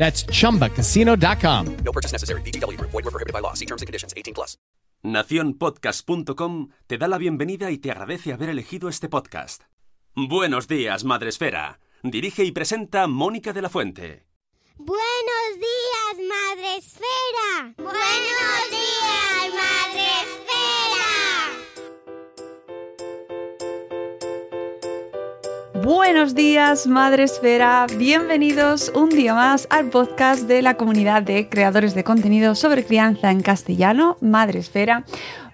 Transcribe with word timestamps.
That's 0.00 0.24
chumbacasino.com. 0.24 1.76
No 1.84 1.92
purchase 1.92 2.12
necessary. 2.12 2.40
VGW 2.42 2.78
Group. 2.78 2.90
Void 2.90 3.04
were 3.04 3.12
prohibited 3.12 3.34
by 3.34 3.40
law. 3.40 3.52
See 3.54 3.66
terms 3.66 3.82
and 3.82 3.86
conditions. 3.86 4.14
18 4.16 4.32
plus. 4.34 4.56
Nacionpodcast.com 5.02 6.70
te 6.86 6.98
da 6.98 7.08
la 7.08 7.18
bienvenida 7.18 7.70
y 7.70 7.78
te 7.78 7.90
agradece 7.90 8.32
haber 8.32 8.48
elegido 8.48 8.88
este 8.88 9.08
podcast. 9.08 9.62
Buenos 10.14 10.68
días, 10.68 11.04
Madresfera. 11.04 11.80
Dirige 12.02 12.44
y 12.44 12.52
presenta 12.52 13.06
Mónica 13.06 13.52
de 13.52 13.62
la 13.62 13.68
Fuente. 13.68 14.26
Buenos 14.76 15.56
días, 15.56 16.28
Madre 16.28 16.76
Esfera. 16.78 17.74
Buenos 17.76 18.70
días, 18.70 19.54
Madre 19.54 19.99
Buenos 25.82 26.34
días, 26.34 26.86
Madre 26.86 27.22
Esfera. 27.22 27.86
Bienvenidos 27.96 28.92
un 28.94 29.08
día 29.08 29.32
más 29.34 29.66
al 29.70 29.88
podcast 29.88 30.42
de 30.42 30.60
la 30.60 30.76
comunidad 30.76 31.22
de 31.22 31.48
creadores 31.48 31.94
de 31.94 32.04
contenido 32.04 32.54
sobre 32.54 32.84
crianza 32.84 33.30
en 33.30 33.40
castellano, 33.40 34.18
Madre 34.20 34.58
Esfera. 34.58 35.04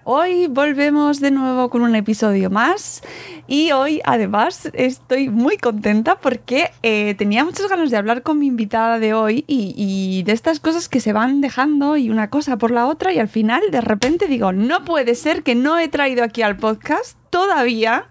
Hoy 0.03 0.47
volvemos 0.47 1.21
de 1.21 1.31
nuevo 1.31 1.69
con 1.69 1.81
un 1.81 1.95
episodio 1.95 2.49
más 2.49 3.03
y 3.47 3.71
hoy 3.71 4.01
además 4.03 4.69
estoy 4.73 5.29
muy 5.29 5.57
contenta 5.57 6.19
porque 6.19 6.71
eh, 6.83 7.15
tenía 7.15 7.45
muchas 7.45 7.69
ganas 7.69 7.89
de 7.89 7.97
hablar 7.97 8.21
con 8.21 8.37
mi 8.37 8.47
invitada 8.47 8.99
de 8.99 9.13
hoy 9.13 9.45
y, 9.47 9.73
y 9.77 10.23
de 10.23 10.33
estas 10.33 10.59
cosas 10.59 10.89
que 10.89 10.99
se 10.99 11.13
van 11.13 11.39
dejando 11.39 11.95
y 11.95 12.09
una 12.09 12.29
cosa 12.29 12.57
por 12.57 12.71
la 12.71 12.87
otra 12.87 13.13
y 13.13 13.19
al 13.19 13.29
final 13.29 13.61
de 13.71 13.81
repente 13.81 14.27
digo, 14.27 14.51
no 14.51 14.83
puede 14.83 15.15
ser 15.15 15.43
que 15.43 15.55
no 15.55 15.79
he 15.79 15.87
traído 15.87 16.23
aquí 16.25 16.41
al 16.41 16.57
podcast 16.57 17.17
todavía 17.29 18.09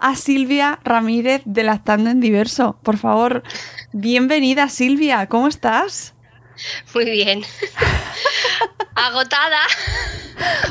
a 0.00 0.16
Silvia 0.16 0.78
Ramírez 0.84 1.42
de 1.44 1.62
Lactando 1.62 2.10
en 2.10 2.20
Diverso. 2.20 2.78
Por 2.82 2.98
favor, 2.98 3.42
bienvenida 3.92 4.68
Silvia, 4.68 5.26
¿cómo 5.26 5.48
estás? 5.48 6.14
Muy 6.94 7.04
bien. 7.04 7.42
Agotada. 8.94 9.60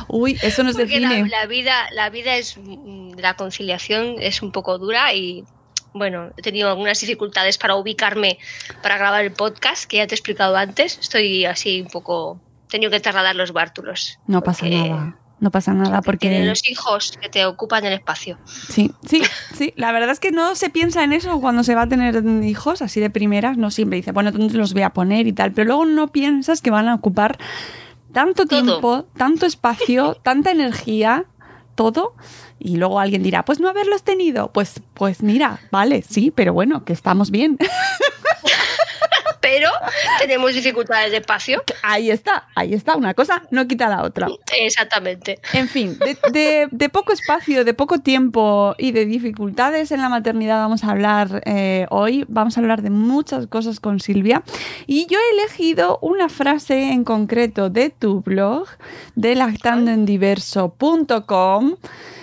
Uy, 0.08 0.38
eso 0.42 0.64
nos 0.64 0.76
Porque 0.76 1.00
define. 1.00 1.28
La, 1.30 1.40
la 1.40 1.46
vida, 1.46 1.88
la 1.92 2.10
vida 2.10 2.36
es 2.36 2.58
mm, 2.58 3.14
la 3.18 3.36
conciliación 3.36 4.16
es 4.20 4.42
un 4.42 4.52
poco 4.52 4.78
dura 4.78 5.14
y 5.14 5.46
bueno, 5.94 6.32
he 6.38 6.42
tenido 6.42 6.70
algunas 6.70 7.00
dificultades 7.00 7.58
para 7.58 7.76
ubicarme 7.76 8.38
para 8.84 8.98
grabar 8.98 9.24
el 9.24 9.32
podcast 9.32 9.86
que 9.86 9.98
ya 9.98 10.08
te 10.08 10.14
he 10.14 10.18
explicado 10.18 10.56
antes. 10.56 10.98
Estoy 11.00 11.46
así 11.46 11.82
un 11.82 11.88
poco 11.88 12.40
he 12.68 12.70
tenido 12.70 12.92
que 12.92 13.00
trasladar 13.00 13.36
los 13.36 13.54
bártulos. 13.54 14.20
No 14.28 14.42
pasa 14.44 14.68
nada. 14.68 15.18
No 15.40 15.52
pasa 15.52 15.74
nada 15.74 16.02
porque 16.02 16.44
los 16.46 16.68
hijos 16.68 17.18
que 17.22 17.30
te 17.30 17.46
ocupan 17.46 17.86
el 17.86 17.94
espacio. 17.94 18.40
Sí, 18.70 18.92
sí, 19.06 19.22
sí. 19.56 19.72
La 19.76 19.92
verdad 19.92 20.10
es 20.10 20.20
que 20.20 20.32
no 20.32 20.56
se 20.56 20.72
piensa 20.72 21.04
en 21.04 21.14
eso 21.14 21.40
cuando 21.40 21.64
se 21.64 21.76
va 21.76 21.84
a 21.84 21.88
tener 21.88 22.24
hijos 22.44 22.82
así 22.82 23.00
de 23.00 23.12
primeras. 23.12 23.56
No 23.56 23.70
siempre 23.70 23.98
dice, 23.98 24.12
bueno, 24.12 24.32
¿dónde 24.32 24.58
los 24.58 24.74
voy 24.74 24.82
a 24.82 24.92
poner 24.92 25.28
y 25.28 25.34
tal? 25.34 25.52
Pero 25.52 25.68
luego 25.68 25.86
no 25.86 26.08
piensas 26.08 26.62
que 26.62 26.72
van 26.72 26.88
a 26.88 26.96
ocupar 26.96 27.38
tanto 28.14 28.48
Todo. 28.48 28.64
tiempo, 28.64 29.06
tanto 29.16 29.46
espacio, 29.46 30.16
tanta 30.24 30.50
energía, 30.50 31.26
todo. 31.76 32.16
Y 32.58 32.78
luego 32.78 33.00
alguien 33.00 33.22
dirá, 33.22 33.46
pues 33.46 33.60
no 33.60 33.70
haberlos 33.70 34.02
tenido. 34.04 34.52
Pues, 34.52 34.82
pues 34.96 35.22
mira, 35.22 35.60
vale, 35.72 36.02
sí, 36.02 36.32
pero 36.32 36.52
bueno, 36.52 36.84
que 36.84 36.94
estamos 36.94 37.30
bien. 37.30 37.60
Pero 39.42 39.70
tenemos 40.20 40.54
dificultades 40.54 41.12
de 41.12 41.18
espacio. 41.18 41.64
ahí 41.84 42.10
está, 42.12 42.48
ahí 42.56 42.74
está. 42.74 42.96
Una 42.96 43.14
cosa 43.14 43.44
no 43.52 43.68
quita 43.68 43.88
la 43.88 44.04
otra. 44.04 44.28
Exactamente. 44.60 45.40
En 45.54 45.68
fin, 45.68 45.98
de, 46.00 46.18
de- 46.32 46.68
de 46.72 46.90
poco 46.90 47.14
espacio, 47.14 47.64
de 47.66 47.74
poco 47.74 48.00
tiempo 48.00 48.76
y 48.78 48.92
de 48.92 49.06
dificultades 49.06 49.92
en 49.92 50.02
la 50.02 50.10
maternidad 50.10 50.58
vamos 50.58 50.84
a 50.84 50.92
hablar 50.92 51.42
eh, 51.46 51.86
hoy. 51.90 52.26
Vamos 52.28 52.58
a 52.58 52.62
hablar 52.62 52.82
de 52.82 52.90
muchas 52.90 53.48
cosas 53.48 53.80
con 53.80 54.00
Silvia. 54.00 54.44
Y 54.86 55.06
yo 55.08 55.18
he 55.20 55.34
elegido 55.40 56.00
una 56.02 56.30
frase 56.30 56.92
en 56.92 57.04
concreto 57.04 57.70
de 57.70 57.90
tu 57.90 58.22
blog, 58.22 58.68
de 59.16 59.36
lactandoendiverso.com. 59.36 61.76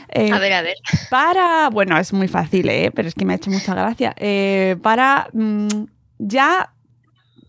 eh, 0.08 0.30
A 0.32 0.38
ver, 0.38 0.52
a 0.52 0.62
ver. 0.62 0.76
para, 1.10 1.68
bueno, 1.70 1.96
es 1.98 2.12
muy 2.12 2.28
fácil, 2.28 2.68
¿eh? 2.68 2.90
pero 2.94 3.08
es 3.08 3.14
que 3.14 3.24
me 3.24 3.32
ha 3.32 3.36
hecho 3.36 3.50
mucha 3.50 3.74
gracia, 3.74 4.14
eh, 4.18 4.76
para 4.82 5.28
mm, 5.32 5.68
ya 6.18 6.70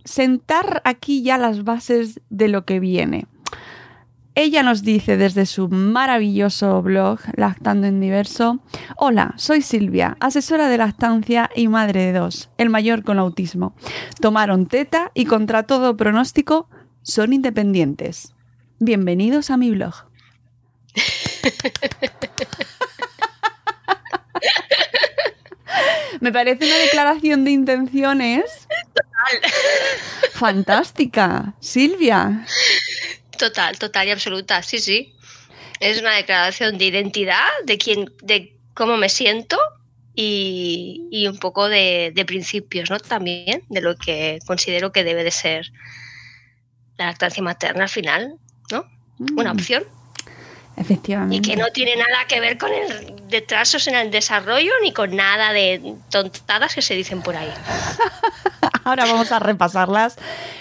sentar 0.05 0.81
aquí 0.85 1.23
ya 1.23 1.37
las 1.37 1.63
bases 1.63 2.21
de 2.29 2.47
lo 2.47 2.63
que 2.63 2.79
viene. 2.79 3.27
Ella 4.37 4.63
nos 4.63 4.83
dice 4.83 5.15
desde 5.15 5.45
su 5.45 5.69
maravilloso 5.69 6.81
blog, 6.81 7.19
Lactando 7.35 7.87
en 7.87 8.01
Diverso, 8.01 8.59
Hola, 8.97 9.33
soy 9.37 9.61
Silvia, 9.61 10.17
asesora 10.19 10.67
de 10.67 10.77
lactancia 10.77 11.49
y 11.55 11.69
madre 11.69 12.05
de 12.05 12.19
dos, 12.19 12.49
el 12.57 12.69
mayor 12.69 13.03
con 13.03 13.17
autismo. 13.17 13.75
Tomaron 14.19 14.65
teta 14.65 15.11
y 15.13 15.25
contra 15.25 15.63
todo 15.63 15.95
pronóstico 15.95 16.69
son 17.01 17.31
independientes. 17.31 18.33
Bienvenidos 18.79 19.51
a 19.51 19.57
mi 19.57 19.71
blog. 19.71 19.93
Me 26.25 26.33
parece 26.33 26.65
una 26.65 26.77
declaración 26.79 27.45
de 27.45 27.51
intenciones 27.51 28.67
fantástica. 30.33 31.53
Silvia. 31.59 32.47
Total, 33.37 33.77
total 33.77 34.07
y 34.07 34.11
absoluta, 34.11 34.63
sí, 34.63 34.79
sí. 34.79 35.13
Es 35.79 36.01
una 36.01 36.15
declaración 36.15 36.79
de 36.79 36.85
identidad, 36.85 37.47
de 37.65 37.77
quién, 37.77 38.11
de 38.23 38.57
cómo 38.73 38.97
me 38.97 39.07
siento 39.07 39.59
y, 40.15 41.07
y 41.11 41.27
un 41.27 41.37
poco 41.37 41.69
de, 41.69 42.11
de 42.15 42.25
principios, 42.25 42.89
¿no? 42.89 42.99
También 42.99 43.61
de 43.69 43.81
lo 43.81 43.95
que 43.95 44.39
considero 44.47 44.91
que 44.91 45.03
debe 45.03 45.23
de 45.23 45.29
ser 45.29 45.71
la 46.97 47.05
lactancia 47.05 47.43
materna 47.43 47.83
al 47.83 47.89
final, 47.89 48.39
¿no? 48.71 48.89
Una 49.37 49.53
Mm, 49.53 49.57
opción. 50.77 51.31
y 51.31 51.37
Efectivamente. 51.37 51.49
que 51.49 51.55
no 51.55 51.67
tiene 51.71 51.95
nada 51.95 52.25
que 52.27 52.39
ver 52.39 52.57
con 52.57 52.71
el 52.73 53.15
retrasos 53.29 53.87
en 53.87 53.95
el 53.95 54.11
desarrollo 54.11 54.71
ni 54.83 54.91
con 54.93 55.15
nada 55.15 55.51
de 55.53 55.95
tontadas 56.09 56.75
que 56.75 56.81
se 56.81 56.95
dicen 56.95 57.21
por 57.21 57.35
ahí. 57.35 57.51
Ahora 58.83 59.05
vamos 59.05 59.31
a 59.31 59.39
repasarlas. 59.39 60.15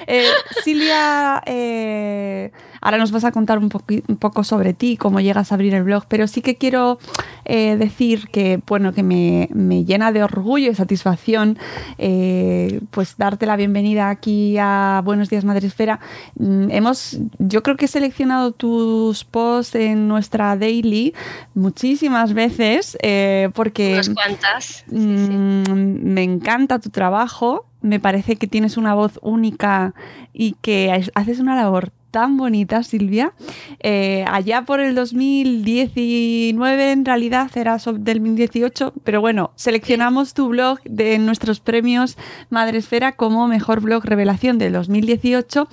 Eh, 0.06 0.30
Silvia, 0.62 1.42
eh, 1.44 2.52
ahora 2.84 2.98
nos 2.98 3.10
vas 3.10 3.24
a 3.24 3.32
contar 3.32 3.58
un, 3.58 3.70
un 4.08 4.16
poco 4.16 4.44
sobre 4.44 4.74
ti, 4.74 4.96
cómo 4.98 5.18
llegas 5.18 5.50
a 5.50 5.54
abrir 5.56 5.74
el 5.74 5.82
blog, 5.84 6.04
pero 6.06 6.26
sí 6.26 6.42
que 6.42 6.56
quiero 6.56 6.98
eh, 7.46 7.76
decir 7.78 8.28
que, 8.28 8.60
bueno, 8.66 8.92
que 8.92 9.02
me, 9.02 9.48
me 9.52 9.84
llena 9.84 10.12
de 10.12 10.22
orgullo 10.22 10.70
y 10.70 10.74
satisfacción 10.74 11.58
eh, 11.96 12.80
pues 12.90 13.16
darte 13.16 13.46
la 13.46 13.56
bienvenida 13.56 14.10
aquí 14.10 14.56
a 14.60 15.00
Buenos 15.02 15.30
Días 15.30 15.44
Madresfera. 15.46 15.98
Mm, 16.36 16.70
Hemos, 16.70 17.18
yo 17.38 17.62
creo 17.62 17.76
que 17.76 17.86
he 17.86 17.88
seleccionado 17.88 18.52
tus 18.52 19.24
posts 19.24 19.74
en 19.76 20.06
nuestra 20.06 20.54
daily 20.56 21.14
muchísimas 21.54 22.34
veces 22.34 22.98
eh, 23.02 23.48
porque... 23.54 23.94
Unas 23.94 24.10
cuantas. 24.10 24.64
sí, 24.64 24.84
sí. 24.90 24.96
Mm, 24.96 26.12
Me 26.12 26.22
encanta 26.22 26.78
tu 26.80 26.90
trabajo, 26.90 27.64
me 27.80 27.98
parece 27.98 28.36
que 28.36 28.46
tienes 28.46 28.76
una 28.76 28.94
voz 28.94 29.18
única 29.22 29.94
y 30.34 30.52
que 30.60 30.92
haces 31.14 31.40
una 31.40 31.56
labor 31.56 31.92
tan 32.14 32.36
bonita, 32.36 32.84
Silvia. 32.84 33.32
Eh, 33.80 34.24
allá 34.28 34.62
por 34.62 34.78
el 34.78 34.94
2019, 34.94 36.92
en 36.92 37.04
realidad 37.04 37.50
era 37.56 37.76
del 37.76 38.18
2018, 38.22 38.92
pero 39.02 39.20
bueno, 39.20 39.50
seleccionamos 39.56 40.32
tu 40.32 40.46
blog 40.46 40.80
de 40.84 41.18
nuestros 41.18 41.58
premios 41.58 42.16
Madresfera 42.50 43.16
como 43.16 43.48
mejor 43.48 43.80
blog 43.80 44.04
revelación 44.04 44.58
del 44.58 44.74
2018 44.74 45.66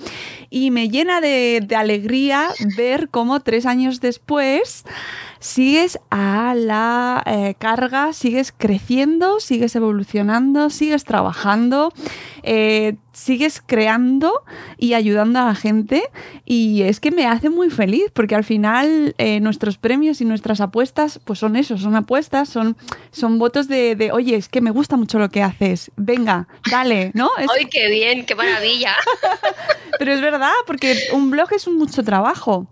y 0.50 0.72
me 0.72 0.88
llena 0.88 1.20
de, 1.20 1.62
de 1.64 1.76
alegría 1.76 2.48
ver 2.76 3.08
cómo 3.08 3.38
tres 3.38 3.64
años 3.64 4.00
después 4.00 4.84
sigues 5.42 5.98
a 6.10 6.54
la 6.56 7.20
eh, 7.26 7.56
carga, 7.58 8.12
sigues 8.12 8.54
creciendo, 8.56 9.40
sigues 9.40 9.74
evolucionando, 9.74 10.70
sigues 10.70 11.04
trabajando, 11.04 11.92
eh, 12.44 12.94
sigues 13.12 13.60
creando 13.60 14.44
y 14.78 14.94
ayudando 14.94 15.40
a 15.40 15.46
la 15.46 15.56
gente 15.56 16.04
y 16.44 16.82
es 16.82 17.00
que 17.00 17.10
me 17.10 17.26
hace 17.26 17.50
muy 17.50 17.70
feliz 17.70 18.04
porque 18.14 18.36
al 18.36 18.44
final 18.44 19.16
eh, 19.18 19.40
nuestros 19.40 19.78
premios 19.78 20.20
y 20.20 20.24
nuestras 20.24 20.60
apuestas 20.60 21.20
pues 21.24 21.40
son 21.40 21.56
eso, 21.56 21.76
son 21.76 21.96
apuestas, 21.96 22.48
son, 22.48 22.76
son 23.10 23.40
votos 23.40 23.66
de, 23.66 24.10
oye, 24.12 24.36
es 24.36 24.48
que 24.48 24.60
me 24.60 24.70
gusta 24.70 24.96
mucho 24.96 25.18
lo 25.18 25.28
que 25.28 25.42
haces, 25.42 25.90
venga, 25.96 26.46
dale, 26.70 27.10
¿no? 27.14 27.30
¡Ay, 27.36 27.66
qué 27.66 27.90
bien, 27.90 28.26
qué 28.26 28.36
maravilla! 28.36 28.94
Pero 29.98 30.12
es 30.12 30.20
verdad, 30.20 30.52
porque 30.68 30.96
un 31.12 31.32
blog 31.32 31.52
es 31.52 31.66
un 31.66 31.78
mucho 31.78 32.04
trabajo 32.04 32.68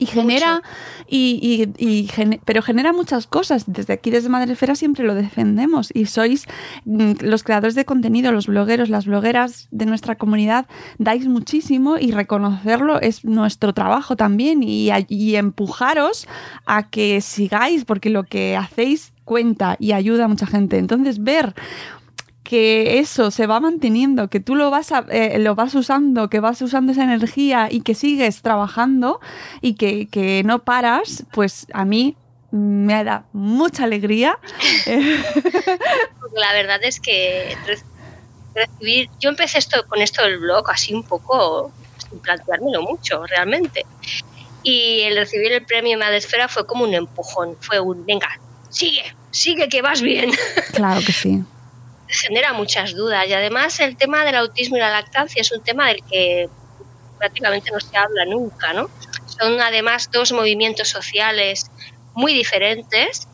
y 0.00 0.06
genera 0.06 0.62
y, 1.06 2.08
pero 2.44 2.62
genera 2.62 2.92
muchas 2.92 3.26
cosas. 3.26 3.64
Desde 3.66 3.92
aquí 3.92 4.10
desde 4.10 4.30
Madrefera 4.30 4.74
siempre 4.74 5.04
lo 5.04 5.14
defendemos. 5.14 5.90
Y 5.94 6.06
sois 6.06 6.46
mm, 6.86 7.12
los 7.20 7.44
creadores 7.44 7.74
de 7.74 7.84
contenido 7.84 8.32
los 8.32 8.46
blogueros 8.46 8.88
las 8.88 9.04
blogueras 9.04 9.68
de 9.70 9.86
nuestra 9.86 10.16
comunidad 10.16 10.66
dais 10.98 11.26
muchísimo 11.26 11.98
y 11.98 12.12
reconocerlo 12.12 13.00
es 13.00 13.24
nuestro 13.24 13.74
trabajo 13.74 14.16
también. 14.16 14.62
Y, 14.62 14.90
y 15.08 15.36
empujaros 15.36 16.26
a 16.64 16.88
que 16.88 17.20
sigáis 17.20 17.84
porque 17.84 18.08
lo 18.08 18.24
que 18.24 18.56
hacéis 18.56 19.12
cuenta 19.24 19.76
y 19.78 19.92
ayuda 19.92 20.24
a 20.24 20.28
mucha 20.28 20.46
gente. 20.46 20.78
Entonces 20.78 21.22
ver 21.22 21.54
que 22.50 22.98
eso 22.98 23.30
se 23.30 23.46
va 23.46 23.60
manteniendo, 23.60 24.26
que 24.26 24.40
tú 24.40 24.56
lo 24.56 24.72
vas, 24.72 24.90
eh, 25.10 25.38
lo 25.38 25.54
vas 25.54 25.72
usando, 25.76 26.28
que 26.28 26.40
vas 26.40 26.60
usando 26.60 26.90
esa 26.90 27.04
energía 27.04 27.68
y 27.70 27.82
que 27.82 27.94
sigues 27.94 28.42
trabajando 28.42 29.20
y 29.60 29.74
que, 29.74 30.42
no 30.44 30.64
paras, 30.64 31.22
pues 31.30 31.68
a 31.72 31.84
mí 31.84 32.16
me 32.50 33.04
da 33.04 33.24
mucha 33.32 33.84
alegría. 33.84 34.36
La 36.34 36.52
verdad 36.52 36.80
es 36.82 36.98
que 36.98 37.56
recibir, 38.52 39.08
yo 39.20 39.30
empecé 39.30 39.58
esto 39.58 39.86
con 39.86 40.02
esto 40.02 40.24
del 40.24 40.38
blog 40.38 40.68
así 40.72 40.92
un 40.92 41.04
poco 41.04 41.70
sin 41.98 42.18
planteármelo 42.18 42.82
mucho 42.82 43.24
realmente. 43.26 43.86
Y 44.64 45.02
el 45.02 45.14
recibir 45.14 45.52
el 45.52 45.64
premio 45.64 45.96
Madesfera 45.96 46.48
fue 46.48 46.66
como 46.66 46.82
un 46.82 46.94
empujón, 46.94 47.56
fue 47.60 47.78
un 47.78 48.04
venga, 48.04 48.40
sigue, 48.70 49.04
sigue 49.30 49.68
que 49.68 49.82
vas 49.82 50.02
bien. 50.02 50.32
Claro 50.74 51.00
que 51.06 51.12
sí 51.12 51.44
genera 52.10 52.52
muchas 52.52 52.94
dudas 52.94 53.26
y 53.28 53.32
además 53.32 53.78
el 53.80 53.96
tema 53.96 54.24
del 54.24 54.36
autismo 54.36 54.76
y 54.76 54.80
la 54.80 54.90
lactancia 54.90 55.40
es 55.40 55.52
un 55.52 55.62
tema 55.62 55.88
del 55.88 56.02
que 56.10 56.48
prácticamente 57.18 57.70
no 57.70 57.80
se 57.80 57.96
habla 57.96 58.24
nunca, 58.24 58.72
¿no? 58.72 58.90
Son 59.26 59.60
además 59.60 60.10
dos 60.10 60.32
movimientos 60.32 60.88
sociales 60.88 61.70
muy 62.14 62.32
diferentes, 62.32 63.28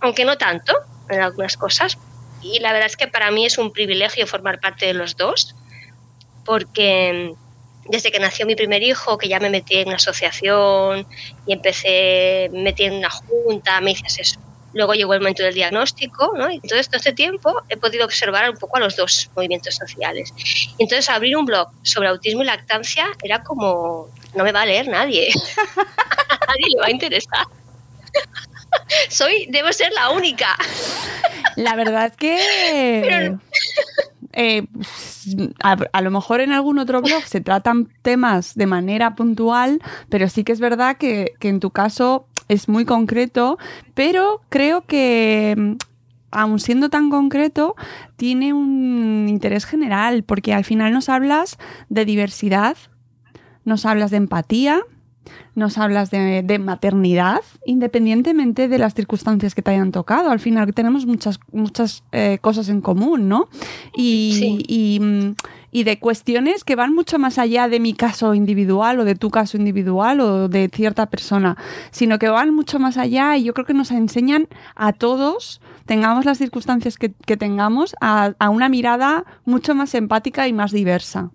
aunque 0.00 0.24
no 0.24 0.38
tanto 0.38 0.72
en 1.08 1.20
algunas 1.20 1.56
cosas. 1.56 1.98
Y 2.42 2.60
la 2.60 2.72
verdad 2.72 2.86
es 2.86 2.96
que 2.96 3.08
para 3.08 3.30
mí 3.30 3.44
es 3.44 3.58
un 3.58 3.72
privilegio 3.72 4.26
formar 4.26 4.60
parte 4.60 4.86
de 4.86 4.94
los 4.94 5.16
dos, 5.16 5.54
porque 6.44 7.34
desde 7.86 8.10
que 8.10 8.20
nació 8.20 8.46
mi 8.46 8.54
primer 8.54 8.82
hijo, 8.82 9.18
que 9.18 9.28
ya 9.28 9.40
me 9.40 9.50
metí 9.50 9.76
en 9.76 9.88
una 9.88 9.96
asociación 9.96 11.06
y 11.46 11.52
empecé, 11.52 12.48
me 12.52 12.62
metí 12.62 12.84
en 12.84 12.94
una 12.94 13.10
junta, 13.10 13.80
me 13.80 13.90
hice 13.90 14.06
asesor, 14.06 14.42
Luego 14.72 14.94
llegó 14.94 15.14
el 15.14 15.20
momento 15.20 15.42
del 15.42 15.54
diagnóstico, 15.54 16.32
¿no? 16.36 16.50
Y 16.50 16.56
entonces 16.56 16.88
todo 16.88 16.98
este 16.98 17.12
tiempo 17.12 17.62
he 17.68 17.76
podido 17.76 18.04
observar 18.04 18.48
un 18.50 18.56
poco 18.56 18.76
a 18.76 18.80
los 18.80 18.96
dos 18.96 19.30
movimientos 19.34 19.74
sociales. 19.74 20.32
Entonces 20.78 21.08
abrir 21.08 21.36
un 21.36 21.44
blog 21.44 21.68
sobre 21.82 22.08
autismo 22.08 22.42
y 22.42 22.46
lactancia 22.46 23.06
era 23.22 23.42
como, 23.42 24.08
no 24.34 24.44
me 24.44 24.52
va 24.52 24.62
a 24.62 24.66
leer 24.66 24.88
nadie. 24.88 25.30
a 25.76 26.46
nadie 26.46 26.66
le 26.74 26.80
va 26.80 26.86
a 26.86 26.90
interesar. 26.90 27.46
Soy, 29.08 29.46
debo 29.50 29.72
ser 29.72 29.92
la 29.92 30.10
única. 30.10 30.56
La 31.56 31.74
verdad 31.74 32.06
es 32.06 32.16
que... 32.16 33.36
Eh, 34.32 34.64
a, 35.60 36.00
lo 36.00 36.10
mejor 36.12 36.40
en 36.40 36.52
algún 36.52 36.78
otro 36.78 37.02
blog 37.02 37.24
se 37.24 37.40
tratan 37.40 37.88
temas 38.02 38.54
de 38.54 38.66
manera 38.66 39.16
puntual, 39.16 39.82
pero 40.08 40.28
sí 40.28 40.44
que 40.44 40.52
es 40.52 40.60
verdad 40.60 40.96
que, 40.98 41.32
que 41.40 41.48
en 41.48 41.58
tu 41.58 41.70
caso 41.72 42.28
es 42.50 42.68
muy 42.68 42.84
concreto, 42.84 43.58
pero 43.94 44.42
creo 44.48 44.82
que 44.82 45.54
mm, 45.56 45.72
aun 46.32 46.58
siendo 46.58 46.90
tan 46.90 47.10
concreto, 47.10 47.76
tiene 48.16 48.52
un 48.52 49.26
interés 49.28 49.64
general, 49.64 50.24
porque 50.24 50.52
al 50.52 50.64
final 50.64 50.92
nos 50.92 51.08
hablas 51.08 51.58
de 51.88 52.04
diversidad, 52.04 52.76
nos 53.64 53.86
hablas 53.86 54.10
de 54.10 54.18
empatía, 54.18 54.80
nos 55.54 55.78
hablas 55.78 56.10
de, 56.10 56.58
maternidad, 56.58 57.40
independientemente 57.64 58.68
de 58.68 58.78
las 58.78 58.94
circunstancias 58.94 59.54
que 59.54 59.62
te 59.62 59.70
hayan 59.70 59.92
tocado. 59.92 60.30
Al 60.30 60.40
final 60.40 60.72
tenemos 60.74 61.06
muchas, 61.06 61.38
muchas 61.52 62.02
eh, 62.12 62.38
cosas 62.40 62.68
en 62.68 62.80
común, 62.80 63.28
¿no? 63.28 63.48
Y, 63.96 64.58
mm, 64.58 64.64
y, 64.66 65.34
de 65.72 65.98
cuestiones 65.98 66.64
que 66.64 66.76
van 66.76 66.94
mucho 66.94 67.18
más 67.18 67.38
allá 67.38 67.68
de 67.68 67.80
mi 67.80 67.94
caso 67.94 68.34
individual 68.34 69.00
o 69.00 69.04
de 69.04 69.14
tu 69.14 69.30
caso 69.30 69.56
individual 69.56 70.20
o 70.20 70.48
de 70.48 70.68
cierta 70.72 71.06
persona, 71.06 71.56
sino 71.90 72.18
que 72.18 72.28
van 72.28 72.54
mucho 72.54 72.78
más 72.78 72.96
allá 72.96 73.36
y 73.36 73.44
yo 73.44 73.54
creo 73.54 73.66
que 73.66 73.74
nos 73.74 73.90
enseñan 73.90 74.48
a 74.74 74.92
todos 74.92 75.60
tengamos 75.86 76.24
las 76.24 76.38
circunstancias 76.38 76.96
que, 76.98 77.36
tengamos, 77.36 77.96
a, 78.00 78.32
una 78.48 78.68
mirada 78.68 79.24
mucho 79.44 79.74
más 79.74 79.94
empática 79.96 80.46
y 80.46 80.52
más 80.52 80.70
diversa. 80.70 81.30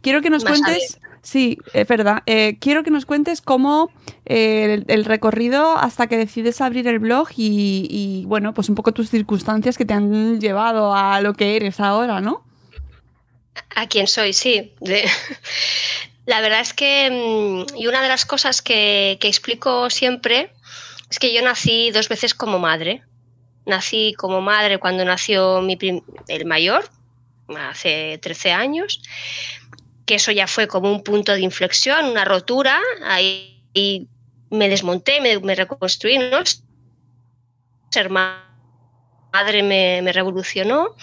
Quiero 0.00 0.22
que 0.22 0.30
nos 0.30 0.42
cuentes 0.42 0.98
Sí, 1.22 1.58
es 1.74 1.86
verdad. 1.86 2.22
Eh, 2.26 2.56
quiero 2.60 2.82
que 2.82 2.90
nos 2.90 3.04
cuentes 3.04 3.42
cómo 3.42 3.90
eh, 4.24 4.84
el, 4.88 5.04
recorrido 5.04 5.76
hasta 5.76 6.06
que 6.06 6.16
decides 6.16 6.60
abrir 6.60 6.88
el 6.88 6.98
blog 6.98 7.28
y, 7.36 8.24
bueno, 8.26 8.54
pues 8.54 8.68
un 8.68 8.74
poco 8.74 8.92
tus 8.92 9.10
circunstancias 9.10 9.76
que 9.76 9.84
te 9.84 9.92
han 9.92 10.40
llevado 10.40 10.94
a 10.94 11.20
lo 11.20 11.34
que 11.34 11.56
eres 11.56 11.78
ahora, 11.80 12.20
¿no? 12.20 12.42
A 13.74 13.86
quién 13.88 14.06
soy, 14.06 14.32
sí. 14.32 14.74
La 16.26 16.40
verdad 16.40 16.60
es 16.60 16.72
que, 16.74 17.10
mm, 17.10 17.76
y 17.76 17.86
una 17.86 18.02
de 18.02 18.08
las 18.08 18.24
cosas 18.24 18.62
que, 18.62 19.18
explico 19.22 19.90
siempre 19.90 20.52
es 21.10 21.18
que 21.18 21.32
yo 21.32 21.42
nací 21.42 21.90
dos 21.90 22.08
veces 22.08 22.34
como 22.34 22.58
madre. 22.58 23.02
Nací 23.66 24.14
como 24.16 24.40
madre 24.40 24.78
cuando 24.78 25.04
nació 25.04 25.60
mi 25.60 25.76
el 26.28 26.44
mayor, 26.46 26.88
hace 27.56 28.18
13 28.22 28.52
años, 28.52 29.02
que 30.06 30.16
eso 30.16 30.32
ya 30.32 30.46
fue 30.46 30.66
como 30.66 30.90
un 30.90 31.02
punto 31.02 31.32
de 31.32 31.40
inflexión, 31.40 32.06
una 32.06 32.24
rotura, 32.24 32.80
ahí 33.04 34.08
me 34.50 34.68
desmonté, 34.68 35.20
me, 35.20 35.54
reconstruí, 35.54 36.18
¿no? 36.18 36.38
Ser 37.90 38.10
madre 38.10 39.62
me, 39.62 40.12
revolucionó, 40.12 40.96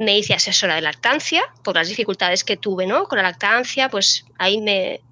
me 0.00 0.16
hice 0.16 0.32
asesora 0.32 0.76
de 0.76 0.80
lactancia 0.80 1.44
por 1.62 1.76
las 1.76 1.88
dificultades 1.88 2.42
que 2.42 2.56
tuve, 2.56 2.86
¿no? 2.86 3.04
Con 3.04 3.18
la 3.18 3.22
lactancia, 3.22 3.90
pues 3.90 4.24
ahí 4.38 4.58
me 4.58 5.02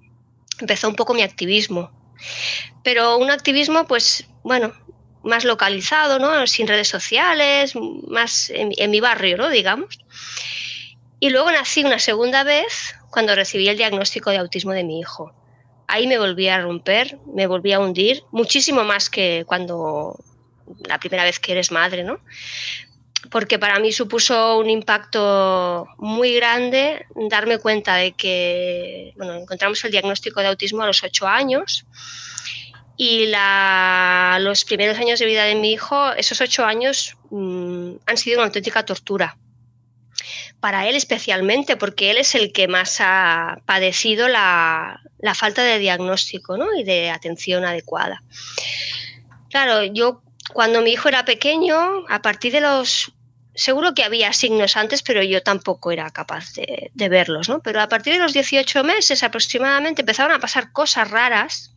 empezó 0.59 0.89
un 0.89 0.95
poco 0.95 1.13
mi 1.13 1.21
activismo. 1.21 1.91
Pero 2.83 3.17
un 3.17 3.29
activismo, 3.29 3.85
pues, 3.85 4.25
bueno, 4.43 4.73
más 5.23 5.45
localizado, 5.45 6.17
¿no? 6.17 6.47
Sin 6.47 6.67
redes 6.67 6.87
sociales, 6.87 7.73
más 8.07 8.49
en, 8.49 8.89
mi 8.89 8.99
barrio, 8.99 9.37
¿no? 9.37 9.49
Digamos. 9.49 9.99
Y 11.19 11.29
luego 11.29 11.51
nací 11.51 11.83
una 11.83 11.99
segunda 11.99 12.43
vez 12.43 12.95
cuando 13.11 13.35
recibí 13.35 13.67
el 13.67 13.77
diagnóstico 13.77 14.31
de 14.31 14.37
autismo 14.37 14.71
de 14.71 14.83
mi 14.83 14.99
hijo. 14.99 15.31
Ahí 15.87 16.07
me 16.07 16.17
volví 16.17 16.47
a 16.47 16.61
romper, 16.61 17.19
me 17.31 17.45
volví 17.45 17.73
a 17.73 17.79
hundir, 17.79 18.23
muchísimo 18.31 18.83
más 18.83 19.11
que 19.11 19.43
cuando 19.45 20.15
la 20.87 20.99
primera 20.99 21.23
vez 21.23 21.39
que 21.39 21.51
eres 21.51 21.71
madre, 21.71 22.03
¿no? 22.03 22.19
Porque 23.29 23.59
para 23.59 23.79
mí 23.79 23.91
supuso 23.91 24.57
un 24.57 24.69
impacto 24.69 25.87
muy 25.97 26.33
grande 26.33 27.05
darme 27.29 27.57
cuenta 27.57 27.95
de 27.95 28.13
que, 28.13 29.13
bueno, 29.17 29.33
encontramos 29.35 29.83
el 29.83 29.91
diagnóstico 29.91 30.39
de 30.39 30.47
autismo 30.47 30.83
a 30.83 30.87
los 30.87 31.03
ocho 31.03 31.27
años 31.27 31.85
y 32.95 33.27
la, 33.27 34.37
los 34.41 34.65
primeros 34.65 34.97
años 34.97 35.19
de 35.19 35.25
vida 35.25 35.43
de 35.43 35.55
mi 35.55 35.71
hijo, 35.71 36.11
esos 36.13 36.41
ocho 36.41 36.65
años, 36.65 37.17
mm, 37.29 37.91
han 38.05 38.17
sido 38.17 38.39
una 38.39 38.47
auténtica 38.47 38.83
tortura 38.83 39.37
para 40.59 40.87
él 40.87 40.95
especialmente, 40.95 41.77
porque 41.77 42.11
él 42.11 42.17
es 42.17 42.35
el 42.35 42.51
que 42.51 42.67
más 42.67 42.97
ha 42.99 43.61
padecido 43.65 44.27
la, 44.27 45.01
falta 45.33 45.63
de 45.63 45.79
diagnóstico 45.79 46.57
y 46.77 46.83
de 46.83 47.09
atención 47.09 47.63
adecuada. 47.65 48.21
Claro, 49.49 49.83
yo 49.85 50.21
cuando 50.53 50.81
mi 50.81 50.91
hijo 50.91 51.09
era 51.09 51.25
pequeño, 51.25 52.05
a 52.07 52.21
partir 52.21 52.51
de 52.51 52.61
los 52.61 53.13
seguro 53.59 53.93
que 53.93 54.03
había 54.03 54.31
signos 54.31 54.77
antes, 54.77 55.01
pero 55.01 55.21
yo 55.21 55.43
tampoco 55.43 55.91
era 55.91 56.09
capaz 56.11 56.53
de, 56.53 57.09
verlos, 57.09 57.49
¿no? 57.49 57.61
Pero 57.61 57.81
a 57.81 57.89
partir 57.89 58.13
de 58.13 58.19
los 58.19 58.31
18 58.31 58.83
meses 58.83 59.21
aproximadamente 59.21 60.01
empezaron 60.01 60.31
a 60.33 60.39
pasar 60.39 60.71
cosas 60.71 61.11
raras. 61.11 61.75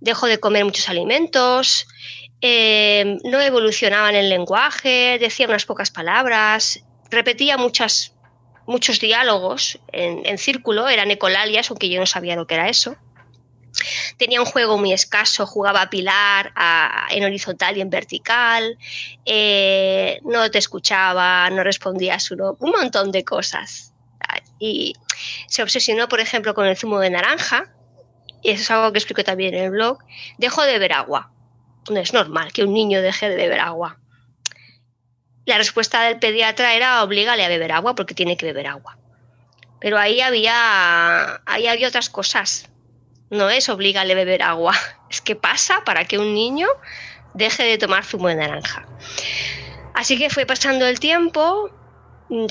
Dejó 0.00 0.26
de 0.26 0.40
comer 0.40 0.64
muchos 0.64 0.88
alimentos, 0.88 1.86
eh, 2.40 3.18
no 3.24 3.40
evolucionaba 3.40 4.10
en 4.10 4.16
el 4.16 4.28
lenguaje, 4.28 5.18
decía 5.20 5.46
unas 5.46 5.64
pocas 5.64 5.90
palabras, 5.90 6.80
repetía 7.08 7.56
muchas, 7.56 8.12
muchos 8.66 8.98
diálogos 8.98 9.78
en, 9.92 10.26
en 10.26 10.38
círculo, 10.38 10.88
eran 10.88 11.10
ecolalias, 11.10 11.70
aunque 11.70 11.88
yo 11.88 12.00
no 12.00 12.06
sabía 12.06 12.34
lo 12.34 12.46
que 12.46 12.54
era 12.54 12.68
eso. 12.68 12.96
Tenía 14.16 14.40
un 14.40 14.46
juego 14.46 14.78
muy 14.78 14.92
escaso, 14.92 15.46
jugaba 15.46 15.82
a 15.82 15.90
pilar 15.90 16.52
en 17.10 17.24
horizontal 17.24 17.76
y 17.76 17.80
en 17.80 17.90
vertical, 17.90 18.78
eh, 19.24 20.20
no 20.24 20.50
te 20.50 20.58
escuchaba, 20.58 21.48
no 21.50 21.62
respondía 21.62 22.16
a 22.16 22.20
su 22.20 22.34
un 22.34 22.70
montón 22.70 23.12
de 23.12 23.24
cosas. 23.24 23.92
Y 24.58 24.94
se 25.48 25.62
obsesionó, 25.62 26.08
por 26.08 26.20
ejemplo, 26.20 26.54
con 26.54 26.66
el 26.66 26.76
zumo 26.76 26.98
de 26.98 27.10
naranja, 27.10 27.72
y 28.42 28.50
eso 28.50 28.62
es 28.62 28.70
algo 28.70 28.92
que 28.92 28.98
explico 28.98 29.24
también 29.24 29.54
en 29.54 29.64
el 29.64 29.70
blog. 29.70 29.98
Dejó 30.38 30.62
de 30.62 30.72
beber 30.72 30.92
agua. 30.92 31.32
No 31.90 31.98
es 31.98 32.12
normal 32.12 32.52
que 32.52 32.64
un 32.64 32.72
niño 32.72 33.00
deje 33.00 33.28
de 33.28 33.36
beber 33.36 33.60
agua. 33.60 33.98
La 35.46 35.58
respuesta 35.58 36.02
del 36.02 36.18
pediatra 36.18 36.74
era 36.74 37.02
oblígale 37.02 37.44
a 37.44 37.48
beber 37.48 37.72
agua 37.72 37.94
porque 37.94 38.14
tiene 38.14 38.36
que 38.36 38.46
beber 38.46 38.66
agua. 38.66 38.98
Pero 39.80 39.98
ahí 39.98 40.20
había, 40.20 41.42
ahí 41.46 41.66
había 41.66 41.88
otras 41.88 42.08
cosas 42.08 42.70
no 43.34 43.50
es 43.50 43.68
obligarle 43.68 44.14
a 44.14 44.16
beber 44.16 44.42
agua, 44.42 44.74
es 45.10 45.20
que 45.20 45.36
pasa 45.36 45.82
para 45.84 46.04
que 46.04 46.18
un 46.18 46.34
niño 46.34 46.68
deje 47.34 47.64
de 47.64 47.78
tomar 47.78 48.04
zumo 48.04 48.28
de 48.28 48.36
naranja. 48.36 48.86
Así 49.94 50.18
que 50.18 50.30
fue 50.30 50.46
pasando 50.46 50.86
el 50.86 50.98
tiempo, 50.98 51.70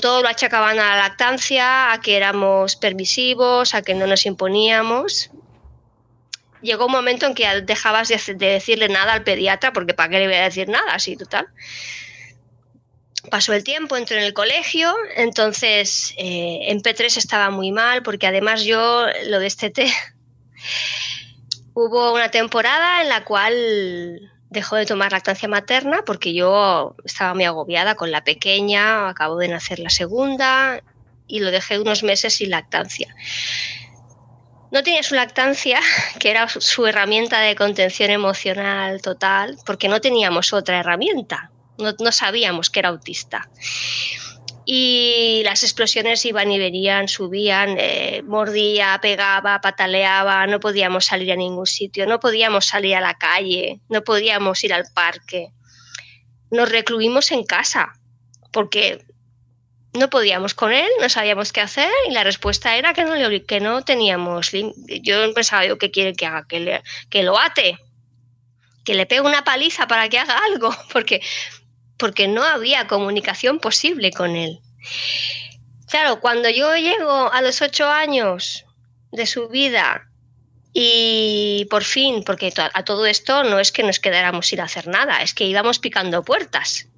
todo 0.00 0.22
lo 0.22 0.28
achacaban 0.28 0.78
a 0.78 0.90
la 0.90 0.96
lactancia, 0.96 1.92
a 1.92 2.00
que 2.00 2.16
éramos 2.16 2.76
permisivos, 2.76 3.74
a 3.74 3.82
que 3.82 3.94
no 3.94 4.06
nos 4.06 4.24
imponíamos. 4.24 5.30
Llegó 6.62 6.86
un 6.86 6.92
momento 6.92 7.26
en 7.26 7.34
que 7.34 7.60
dejabas 7.62 8.08
de, 8.08 8.34
decirle 8.34 8.88
nada 8.88 9.12
al 9.12 9.24
pediatra, 9.24 9.72
porque 9.72 9.92
¿para 9.92 10.08
qué 10.08 10.18
le 10.20 10.26
voy 10.26 10.36
a 10.36 10.44
decir 10.44 10.68
nada? 10.68 10.94
Así, 10.94 11.16
total. 11.16 11.48
Pasó 13.30 13.52
el 13.52 13.64
tiempo, 13.64 13.96
entré 13.96 14.18
en 14.18 14.24
el 14.24 14.34
colegio, 14.34 14.94
entonces 15.16 16.14
eh, 16.16 16.60
en 16.68 16.80
P3 16.80 17.16
estaba 17.16 17.50
muy 17.50 17.72
mal, 17.72 18.02
porque 18.02 18.26
además 18.26 18.64
yo 18.64 19.06
lo 19.26 19.38
desteté 19.38 19.92
Hubo 21.74 22.12
una 22.12 22.30
temporada 22.30 23.02
en 23.02 23.08
la 23.08 23.24
cual 23.24 24.32
dejó 24.50 24.76
de 24.76 24.86
tomar 24.86 25.12
lactancia 25.12 25.48
materna 25.48 26.02
porque 26.06 26.32
yo 26.32 26.94
estaba 27.04 27.34
muy 27.34 27.44
agobiada 27.44 27.96
con 27.96 28.10
la 28.10 28.22
pequeña, 28.22 29.08
acabo 29.08 29.36
de 29.38 29.48
nacer 29.48 29.80
la 29.80 29.90
segunda 29.90 30.80
y 31.26 31.40
lo 31.40 31.50
dejé 31.50 31.78
unos 31.80 32.02
meses 32.02 32.34
sin 32.34 32.50
lactancia. 32.50 33.14
No 34.70 34.82
tenía 34.82 35.02
su 35.02 35.14
lactancia, 35.14 35.80
que 36.18 36.30
era 36.30 36.48
su 36.48 36.86
herramienta 36.86 37.40
de 37.40 37.54
contención 37.56 38.10
emocional 38.10 39.02
total, 39.02 39.56
porque 39.66 39.88
no 39.88 40.00
teníamos 40.00 40.52
otra 40.52 40.80
herramienta, 40.80 41.50
no, 41.78 41.92
no 41.98 42.12
sabíamos 42.12 42.70
que 42.70 42.80
era 42.80 42.90
autista 42.90 43.48
y 44.66 45.42
las 45.44 45.62
explosiones 45.62 46.24
iban 46.24 46.50
y 46.50 46.58
venían, 46.58 47.08
subían, 47.08 47.76
eh, 47.78 48.22
mordía, 48.24 48.98
pegaba, 49.02 49.60
pataleaba, 49.60 50.46
no 50.46 50.60
podíamos 50.60 51.04
salir 51.04 51.32
a 51.32 51.36
ningún 51.36 51.66
sitio, 51.66 52.06
no 52.06 52.20
podíamos 52.20 52.66
salir 52.66 52.94
a 52.96 53.00
la 53.00 53.14
calle, 53.14 53.80
no 53.88 54.02
podíamos 54.02 54.64
ir 54.64 54.72
al 54.72 54.84
parque. 54.94 55.48
Nos 56.50 56.68
recluimos 56.70 57.30
en 57.32 57.44
casa 57.44 57.92
porque 58.52 59.04
no 59.92 60.10
podíamos 60.10 60.54
con 60.54 60.72
él, 60.72 60.88
no 61.00 61.08
sabíamos 61.08 61.52
qué 61.52 61.60
hacer 61.60 61.90
y 62.08 62.12
la 62.12 62.24
respuesta 62.24 62.76
era 62.76 62.94
que 62.94 63.04
no, 63.04 63.14
que 63.46 63.60
no 63.60 63.82
teníamos. 63.82 64.50
Yo 65.02 65.34
pensaba, 65.34 65.66
yo, 65.66 65.78
¿qué 65.78 65.90
quiere 65.90 66.14
que 66.14 66.26
haga? 66.26 66.46
Que, 66.48 66.60
le, 66.60 66.82
que 67.10 67.22
lo 67.22 67.38
ate, 67.38 67.78
que 68.84 68.94
le 68.94 69.06
pegue 69.06 69.20
una 69.20 69.44
paliza 69.44 69.86
para 69.86 70.08
que 70.08 70.18
haga 70.18 70.38
algo, 70.52 70.74
porque 70.92 71.20
porque 71.96 72.28
no 72.28 72.42
había 72.42 72.86
comunicación 72.86 73.58
posible 73.58 74.12
con 74.12 74.36
él. 74.36 74.60
Claro, 75.88 76.20
cuando 76.20 76.48
yo 76.48 76.74
llego 76.76 77.32
a 77.32 77.40
los 77.42 77.62
ocho 77.62 77.88
años 77.88 78.64
de 79.12 79.26
su 79.26 79.48
vida 79.48 80.08
y 80.72 81.66
por 81.70 81.84
fin, 81.84 82.24
porque 82.24 82.52
a 82.56 82.84
todo 82.84 83.06
esto 83.06 83.44
no 83.44 83.60
es 83.60 83.70
que 83.70 83.84
nos 83.84 84.00
quedáramos 84.00 84.48
sin 84.48 84.60
hacer 84.60 84.88
nada, 84.88 85.22
es 85.22 85.34
que 85.34 85.44
íbamos 85.44 85.78
picando 85.78 86.24
puertas. 86.24 86.88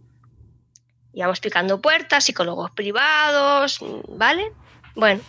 Íbamos 1.12 1.40
picando 1.40 1.80
puertas, 1.80 2.24
psicólogos 2.24 2.70
privados, 2.70 3.78
¿vale? 4.08 4.52
Bueno, 4.94 5.20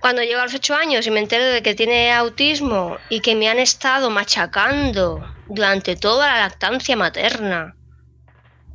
cuando 0.00 0.22
llego 0.22 0.40
a 0.40 0.44
los 0.44 0.54
ocho 0.54 0.74
años 0.74 1.06
y 1.06 1.10
me 1.10 1.20
entero 1.20 1.44
de 1.44 1.62
que 1.62 1.74
tiene 1.74 2.12
autismo 2.12 2.98
y 3.08 3.20
que 3.20 3.34
me 3.34 3.48
han 3.48 3.58
estado 3.58 4.10
machacando 4.10 5.26
durante 5.48 5.96
toda 5.96 6.28
la 6.28 6.40
lactancia 6.40 6.94
materna, 6.94 7.74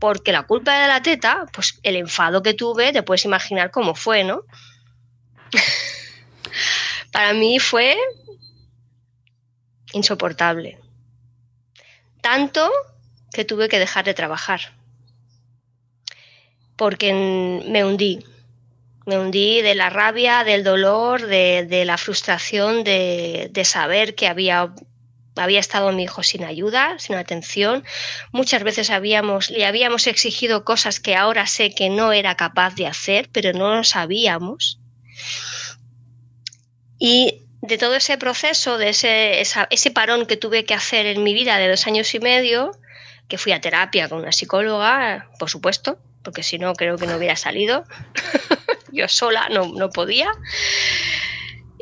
porque 0.02 0.32
la 0.32 0.48
culpa 0.48 0.82
de 0.82 0.88
la 0.88 1.04
teta, 1.04 1.46
pues 1.54 1.80
el 1.84 1.96
enfado 1.96 2.42
que 2.42 2.56
tuve, 2.56 2.92
te 2.92 3.04
puedes 3.04 3.24
imaginar 3.24 3.70
cómo 3.70 3.94
fue, 3.94 4.24
¿no? 4.24 4.42
Para 7.12 7.34
mí 7.34 7.60
fue 7.60 7.96
insoportable. 9.94 10.80
Tanto 12.20 12.68
que 13.32 13.46
tuve 13.46 13.70
que 13.70 13.78
dejar 13.78 14.04
de 14.04 14.16
trabajar. 14.16 14.74
Porque 16.78 17.14
me 17.68 17.86
hundí. 17.86 18.26
Me 19.06 19.20
hundí 19.20 19.62
de 19.62 19.76
la 19.76 19.92
rabia, 19.92 20.44
del 20.44 20.64
dolor, 20.64 21.28
de, 21.28 21.84
la 21.86 22.00
frustración 22.00 22.84
de, 22.84 23.50
de 23.52 23.66
saber 23.66 24.16
que 24.16 24.28
había 24.28 24.74
había 25.36 25.60
estado 25.60 25.92
mi 25.92 26.04
hijo 26.04 26.24
sin 26.24 26.44
ayuda, 26.44 27.00
sin 27.00 27.16
atención. 27.16 27.84
Muchas 28.32 28.64
veces 28.64 28.90
habíamos, 28.90 29.50
le 29.50 29.66
habíamos 29.66 30.08
exigido 30.08 30.66
cosas 30.66 31.00
que 31.00 31.16
ahora 31.16 31.48
sé 31.48 31.74
que 31.74 31.90
no 31.90 32.12
era 32.12 32.36
capaz 32.36 32.76
de 32.76 32.88
hacer, 32.88 33.30
pero 33.32 33.54
no 33.54 33.76
lo 33.76 33.84
sabíamos. 33.84 34.80
Y 37.00 37.44
de 37.62 37.78
todo 37.78 37.96
ese 37.96 38.18
proceso, 38.18 38.78
de 38.78 38.90
ese, 38.90 39.42
ese 39.42 39.92
parón 39.92 40.26
que 40.26 40.38
tuve 40.38 40.66
que 40.66 40.74
hacer 40.74 41.06
en 41.06 41.24
mi 41.24 41.34
vida 41.34 41.58
de 41.58 41.70
dos 41.70 41.88
años 41.88 42.14
y 42.14 42.20
medio, 42.20 42.72
que 43.28 43.38
fui 43.38 43.54
a 43.54 43.62
terapia 43.62 44.10
con 44.10 44.20
una 44.20 44.32
psicóloga, 44.32 45.30
por 45.40 45.50
supuesto, 45.50 45.98
porque 46.24 46.44
si 46.44 46.60
no 46.60 46.74
creo 46.74 46.98
que 46.98 47.08
no 47.08 47.16
hubiera 47.16 47.36
salido. 47.36 47.86
Yo 48.92 49.08
sola 49.08 49.48
no, 49.50 49.72
no 49.74 49.90
podía. 49.90 50.30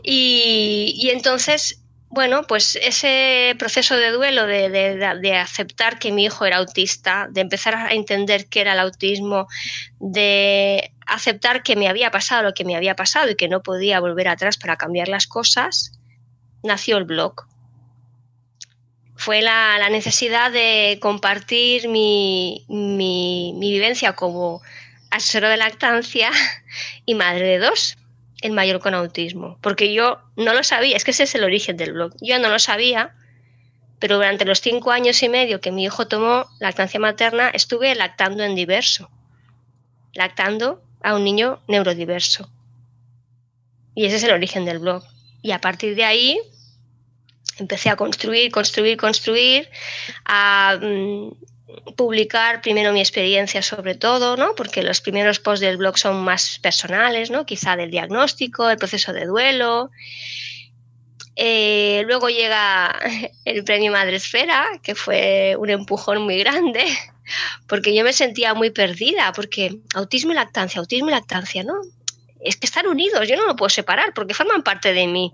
Y, 0.03 0.94
y 0.96 1.10
entonces 1.10 1.78
bueno, 2.11 2.41
pues 2.43 2.75
ese 2.81 3.55
proceso 3.59 3.95
de 3.95 4.11
duelo, 4.11 4.47
de, 4.47 5.37
aceptar 5.39 5.99
que 5.99 6.11
mi 6.11 6.25
hijo 6.25 6.43
era 6.45 6.57
autista, 6.57 7.27
de 7.29 7.41
empezar 7.41 7.75
a 7.75 7.93
entender 7.93 8.47
qué 8.47 8.61
era 8.61 8.73
el 8.73 8.79
autismo, 8.79 9.47
de 9.99 10.91
aceptar 11.05 11.61
que 11.61 11.75
me 11.75 11.87
había 11.87 12.09
pasado 12.09 12.43
lo 12.43 12.53
que 12.53 12.65
me 12.65 12.75
había 12.75 12.95
pasado 12.95 13.29
y 13.29 13.35
que 13.35 13.47
no 13.47 13.61
podía 13.61 13.99
volver 13.99 14.27
atrás 14.27 14.57
para 14.57 14.75
cambiar 14.75 15.07
las 15.07 15.27
cosas, 15.27 15.99
nació 16.63 16.97
el 16.97 17.05
blog. 17.05 17.45
Fue 19.15 19.43
la, 19.43 19.87
necesidad 19.89 20.51
de 20.51 20.97
compartir 20.99 21.89
mi, 21.89 22.65
vivencia 23.59 24.13
como 24.13 24.61
asesora 25.11 25.49
de 25.49 25.57
lactancia 25.57 26.31
y 27.05 27.13
madre 27.13 27.45
de 27.45 27.59
dos 27.59 27.97
el 28.41 28.51
mayor 28.51 28.79
con 28.79 28.93
autismo, 28.93 29.58
porque 29.62 29.93
yo 29.93 30.19
no 30.36 30.53
lo 30.53 30.63
sabía, 30.63 30.96
es 30.96 31.03
que 31.03 31.12
ese 31.12 31.24
es 31.24 31.36
el 31.36 31.43
origen 31.43 31.77
del 31.77 31.93
blog. 31.93 32.13
Yo 32.22 32.39
no 32.39 32.50
lo 32.50 32.60
sabía, 32.60 33.15
pero 34.00 34.15
durante 34.15 34.46
los 34.46 34.62
cinco 34.62 34.91
años 34.91 35.22
y 35.24 35.29
medio 35.29 35.60
que 35.60 35.72
mi 35.72 35.84
hijo 35.84 36.08
tomó 36.08 36.46
lactancia 36.60 37.00
materna, 37.00 37.50
estuve 37.50 37.93
lactando 37.96 38.43
en 38.43 38.55
diverso, 38.55 39.10
lactando 40.13 40.81
a 41.01 41.15
un 41.15 41.24
niño 41.24 41.62
neurodiverso. 41.67 42.50
Y 43.96 44.05
ese 44.05 44.15
es 44.17 44.24
el 44.24 44.31
origen 44.31 44.65
del 44.65 44.79
blog. 44.79 45.03
Y 45.41 45.51
a 45.51 45.60
partir 45.60 45.96
de 45.96 46.05
ahí 46.05 46.39
empecé 47.58 47.89
a 47.89 47.98
construir, 47.98 48.51
construir, 48.51 48.98
construir, 48.98 49.69
a 50.25 50.77
mm, 50.81 51.31
publicar 51.95 52.61
primero 52.61 52.93
mi 52.93 52.99
experiencia 52.99 53.61
sobre 53.61 53.95
todo, 53.95 54.38
¿no? 54.38 54.55
porque 54.55 54.83
los 54.83 55.01
primeros 55.01 55.39
posts 55.39 55.61
del 55.61 55.77
blog 55.77 55.97
son 55.97 56.23
más 56.23 56.59
personales, 56.59 57.29
¿no? 57.29 57.45
quizá 57.45 57.75
del 57.75 57.91
diagnóstico, 57.91 58.69
el 58.69 58.77
proceso 58.77 59.13
de 59.13 59.25
duelo. 59.25 59.91
Eh, 61.35 62.03
luego 62.05 62.29
llega 62.29 62.99
el 63.45 63.63
premio 63.63 63.91
Madresfera, 63.91 64.65
que 64.83 64.95
fue 64.95 65.55
un 65.57 65.69
empujón 65.69 66.21
muy 66.21 66.39
grande, 66.39 66.83
porque 67.67 67.95
yo 67.95 68.03
me 68.03 68.13
sentía 68.13 68.53
muy 68.53 68.71
perdida, 68.71 69.31
porque 69.33 69.79
autismo 69.95 70.31
y 70.31 70.35
lactancia, 70.35 70.79
autismo 70.79 71.09
y 71.09 71.11
lactancia, 71.11 71.63
¿no? 71.63 71.75
Es 72.41 72.57
que 72.57 72.65
están 72.65 72.88
unidos, 72.88 73.27
yo 73.27 73.35
no 73.35 73.45
lo 73.45 73.55
puedo 73.55 73.69
separar 73.69 74.13
porque 74.13 74.33
forman 74.33 74.63
parte 74.63 74.93
de 74.93 75.07
mí. 75.07 75.33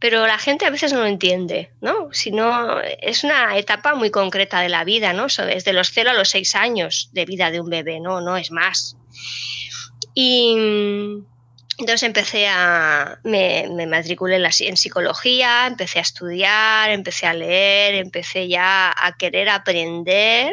Pero 0.00 0.26
la 0.26 0.38
gente 0.38 0.64
a 0.64 0.70
veces 0.70 0.92
no 0.92 1.00
lo 1.00 1.06
entiende, 1.06 1.70
¿no? 1.82 2.08
Si 2.12 2.32
no, 2.32 2.80
es 2.80 3.22
una 3.22 3.58
etapa 3.58 3.94
muy 3.94 4.10
concreta 4.10 4.60
de 4.60 4.70
la 4.70 4.82
vida, 4.82 5.12
¿no? 5.12 5.26
Desde 5.26 5.74
los 5.74 5.90
0 5.92 6.10
a 6.10 6.14
los 6.14 6.30
6 6.30 6.54
años 6.54 7.10
de 7.12 7.26
vida 7.26 7.50
de 7.50 7.60
un 7.60 7.68
bebé, 7.68 8.00
¿no? 8.00 8.22
No 8.22 8.38
es 8.38 8.50
más. 8.50 8.96
Y 10.14 10.56
entonces 11.80 12.02
empecé 12.02 12.48
a, 12.48 13.20
me, 13.24 13.66
me 13.74 13.86
matriculé 13.86 14.36
en, 14.36 14.42
la, 14.42 14.52
psicología, 14.52 15.66
empecé 15.66 15.98
a 15.98 16.02
estudiar, 16.02 16.90
empecé 16.90 17.26
a 17.26 17.34
leer, 17.34 17.94
empecé 17.96 18.48
ya 18.48 18.92
a 18.96 19.16
querer 19.18 19.50
aprender, 19.50 20.52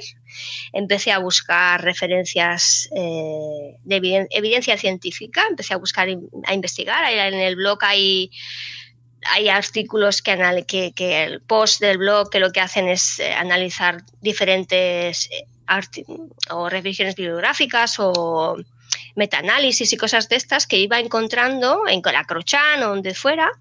empecé 0.73 1.11
a 1.11 1.19
buscar 1.19 1.81
referencias 1.83 2.89
eh, 2.95 3.75
de 3.83 4.27
evidencia 4.31 4.77
científica, 4.77 5.43
empecé 5.49 5.73
a 5.73 5.77
buscar, 5.77 6.09
a 6.45 6.53
investigar, 6.53 7.11
en 7.11 7.33
el 7.33 7.55
blog 7.55 7.79
hay 7.81 8.31
hay 9.29 9.49
artículos 9.49 10.21
que, 10.21 10.65
que, 10.67 10.91
que, 10.93 11.23
el 11.23 11.41
post 11.41 11.79
del 11.81 11.97
blog 11.97 12.29
que 12.29 12.39
lo 12.39 12.51
que 12.51 12.59
hacen 12.59 12.87
es 12.87 13.19
eh, 13.19 13.33
analizar 13.33 14.03
diferentes 14.21 15.29
eh, 15.31 15.45
o 16.49 16.69
revisiones 16.69 17.15
bibliográficas 17.15 17.95
o 17.99 18.57
metaanálisis 19.15 19.91
y 19.91 19.97
cosas 19.97 20.29
de 20.29 20.35
estas 20.37 20.67
que 20.67 20.77
iba 20.77 20.99
encontrando 20.99 21.87
en 21.87 22.01
Colacrochan 22.01 22.83
o 22.83 22.89
donde 22.89 23.13
fuera, 23.13 23.51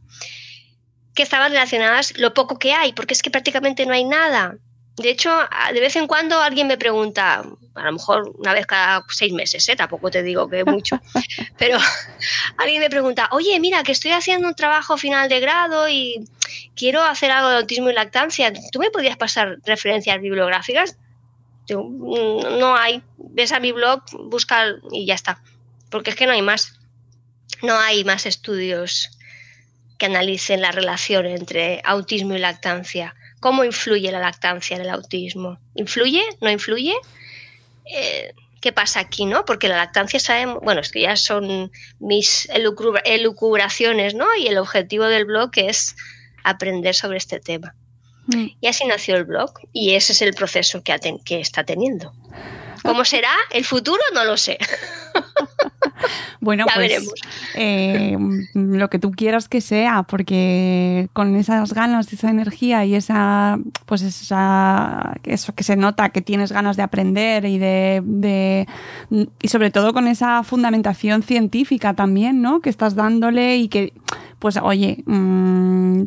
que 1.15 1.23
estaban 1.23 1.51
relacionadas 1.51 2.17
lo 2.19 2.35
poco 2.35 2.59
que 2.59 2.73
hay, 2.73 2.93
porque 2.93 3.15
es 3.15 3.23
que 3.23 3.31
prácticamente 3.31 3.87
no 3.87 3.95
hay 3.95 4.05
nada. 4.05 4.57
De 4.97 5.11
hecho, 5.11 5.31
de 5.75 5.81
vez 5.81 5.95
en 5.97 6.07
cuando 6.07 6.41
alguien 6.41 6.67
me 6.67 6.79
pregunta, 6.79 7.45
a 7.75 7.85
lo 7.85 7.93
mejor 7.93 8.33
una 8.39 8.55
vez 8.55 8.67
cada 8.67 9.05
seis 9.11 9.33
meses, 9.33 9.69
¿eh? 9.69 9.77
tampoco 9.77 10.11
te 10.11 10.23
digo 10.23 10.49
que 10.49 10.65
mucho, 10.65 10.99
pero 11.59 11.79
alguien 12.57 12.81
me 12.81 12.89
pregunta, 12.89 13.29
oye, 13.33 13.61
mira, 13.61 13.83
que 13.83 13.93
estoy 13.93 14.13
haciendo 14.13 14.49
un 14.49 14.55
trabajo 14.55 14.97
final 14.97 15.29
de 15.29 15.41
grado 15.41 15.89
y 15.89 16.27
quiero 16.75 17.03
hacer 17.03 17.31
algo 17.31 17.51
de 17.51 17.57
autismo 17.57 17.91
y 17.91 17.93
lactancia, 17.93 18.53
¿tú 18.73 18.79
me 18.79 18.91
podrías 18.91 19.19
pasar 19.19 19.59
referencias 19.65 20.19
bibliográficas? 20.21 20.97
Mm, 21.69 22.59
no 22.59 22.77
hay. 22.77 23.03
Ves 23.19 23.53
a 23.53 23.61
mi 23.61 23.73
blog, 23.73 24.03
busca 24.31 24.67
y 24.93 25.07
ya 25.07 25.15
está. 25.15 25.43
Porque 25.91 26.11
es 26.11 26.17
que 26.17 26.27
no 26.27 26.33
hay 26.33 26.43
más. 26.43 26.79
No 27.63 27.79
hay 27.79 28.05
más 28.05 28.27
estudios 28.27 29.11
que 29.99 30.07
analicen 30.07 30.61
la 30.61 30.73
relación 30.73 31.27
entre 31.27 31.81
autismo 31.85 32.35
y 32.35 32.39
lactancia. 32.39 33.15
¿Cómo 33.41 33.65
influye 33.65 34.11
la 34.11 34.21
lactancia 34.21 34.77
en 34.77 34.83
el 34.83 34.91
autismo? 34.91 35.59
¿Influye? 35.75 36.23
¿No 36.41 36.51
influye? 36.51 36.95
Eh, 37.85 38.33
¿Qué 38.61 38.73
pasa 38.73 39.01
aquí, 39.01 39.27
no? 39.27 39.45
Porque 39.45 39.69
la 39.69 39.77
lactancia 39.77 40.19
sabemos, 40.19 40.59
bueno, 40.63 40.81
es 40.81 40.91
que 40.91 41.03
ya 41.03 41.17
son 41.17 41.71
mis 42.01 42.49
elucubraciones, 43.05 44.15
¿no? 44.15 44.27
Y 44.37 44.49
el 44.49 44.59
objetivo 44.59 45.05
del 45.05 45.27
blog 45.27 45.51
es 45.57 45.95
aprender 46.43 46.95
sobre 46.95 47.19
este 47.19 47.39
tema. 47.39 47.75
Mm. 48.27 48.47
Y 48.61 48.67
así 48.67 48.85
nació 48.87 49.17
el 49.17 49.25
blog 49.25 49.53
y 49.73 49.95
ese 49.95 50.13
es 50.13 50.23
el 50.23 50.35
proceso 50.35 50.83
que, 50.83 50.97
que 51.25 51.41
está 51.41 51.65
teniendo. 51.65 52.13
¿Cómo 52.87 53.05
será 53.05 53.33
el 53.51 53.65
futuro? 53.65 54.01
No 54.15 54.25
lo 54.25 54.37
sé. 54.37 54.59
bueno, 56.41 56.65
pues 56.75 57.11
eh, 57.55 58.17
lo 58.55 58.91
que 58.91 58.99
tú 58.99 59.11
quieras 59.13 59.49
que 59.49 59.61
sea, 59.61 60.05
porque 60.05 61.09
con 61.13 61.37
esas 61.37 61.73
ganas, 61.73 62.13
esa 62.13 62.31
energía 62.31 62.85
y 62.85 62.95
esa, 62.95 63.59
pues 63.87 64.03
esa, 64.03 65.15
eso 65.25 65.55
que 65.55 65.65
se 65.65 65.77
nota 65.77 66.11
que 66.11 66.23
tienes 66.23 66.53
ganas 66.53 66.77
de 66.77 66.83
aprender 66.83 67.45
y 67.45 67.59
de, 67.59 68.67
y 69.43 69.49
sobre 69.49 69.71
todo 69.71 69.93
con 69.93 70.07
esa 70.07 70.43
fundamentación 70.43 71.23
científica 71.23 71.95
también, 71.95 72.43
¿no? 72.43 72.61
Que 72.61 72.71
estás 72.71 72.95
dándole 72.95 73.57
y 73.57 73.69
que, 73.69 73.93
pues, 74.39 74.57
oye, 74.59 75.03
mmm, 75.07 76.05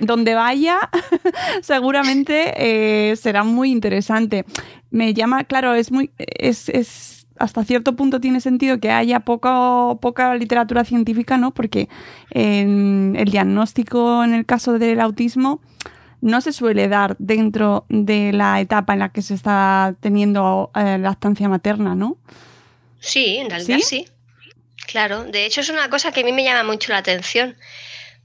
donde 0.00 0.34
vaya, 0.34 0.78
seguramente 1.62 2.52
eh, 2.56 3.16
será 3.16 3.44
muy 3.44 3.70
interesante. 3.70 4.44
Me 4.90 5.14
llama, 5.14 5.44
claro, 5.44 5.74
es 5.74 5.92
muy, 5.92 6.10
es, 6.18 7.26
hasta 7.38 7.64
cierto 7.64 7.96
punto 7.96 8.20
tiene 8.20 8.40
sentido 8.40 8.80
que 8.80 8.90
haya 8.90 9.20
poco, 9.20 9.98
poca 10.00 10.34
literatura 10.34 10.84
científica, 10.84 11.36
¿no? 11.36 11.52
Porque 11.52 11.88
el 12.30 13.28
diagnóstico 13.30 14.24
en 14.24 14.34
el 14.34 14.46
caso 14.46 14.78
del 14.78 15.00
autismo 15.00 15.60
no 16.20 16.40
se 16.40 16.52
suele 16.52 16.88
dar 16.88 17.16
dentro 17.18 17.86
de 17.88 18.32
la 18.32 18.60
etapa 18.60 18.92
en 18.92 18.98
la 18.98 19.08
que 19.10 19.22
se 19.22 19.34
está 19.34 19.94
teniendo 20.00 20.70
eh, 20.74 20.98
lactancia 20.98 21.48
materna, 21.48 21.94
¿no? 21.94 22.18
Sí, 23.00 23.38
en 23.38 23.48
realidad 23.48 23.78
¿Sí? 23.78 23.82
sí. 23.82 24.06
Claro, 24.86 25.24
de 25.24 25.46
hecho 25.46 25.60
es 25.60 25.70
una 25.70 25.88
cosa 25.88 26.12
que 26.12 26.20
a 26.20 26.24
mí 26.24 26.32
me 26.32 26.44
llama 26.44 26.64
mucho 26.64 26.92
la 26.92 26.98
atención 26.98 27.56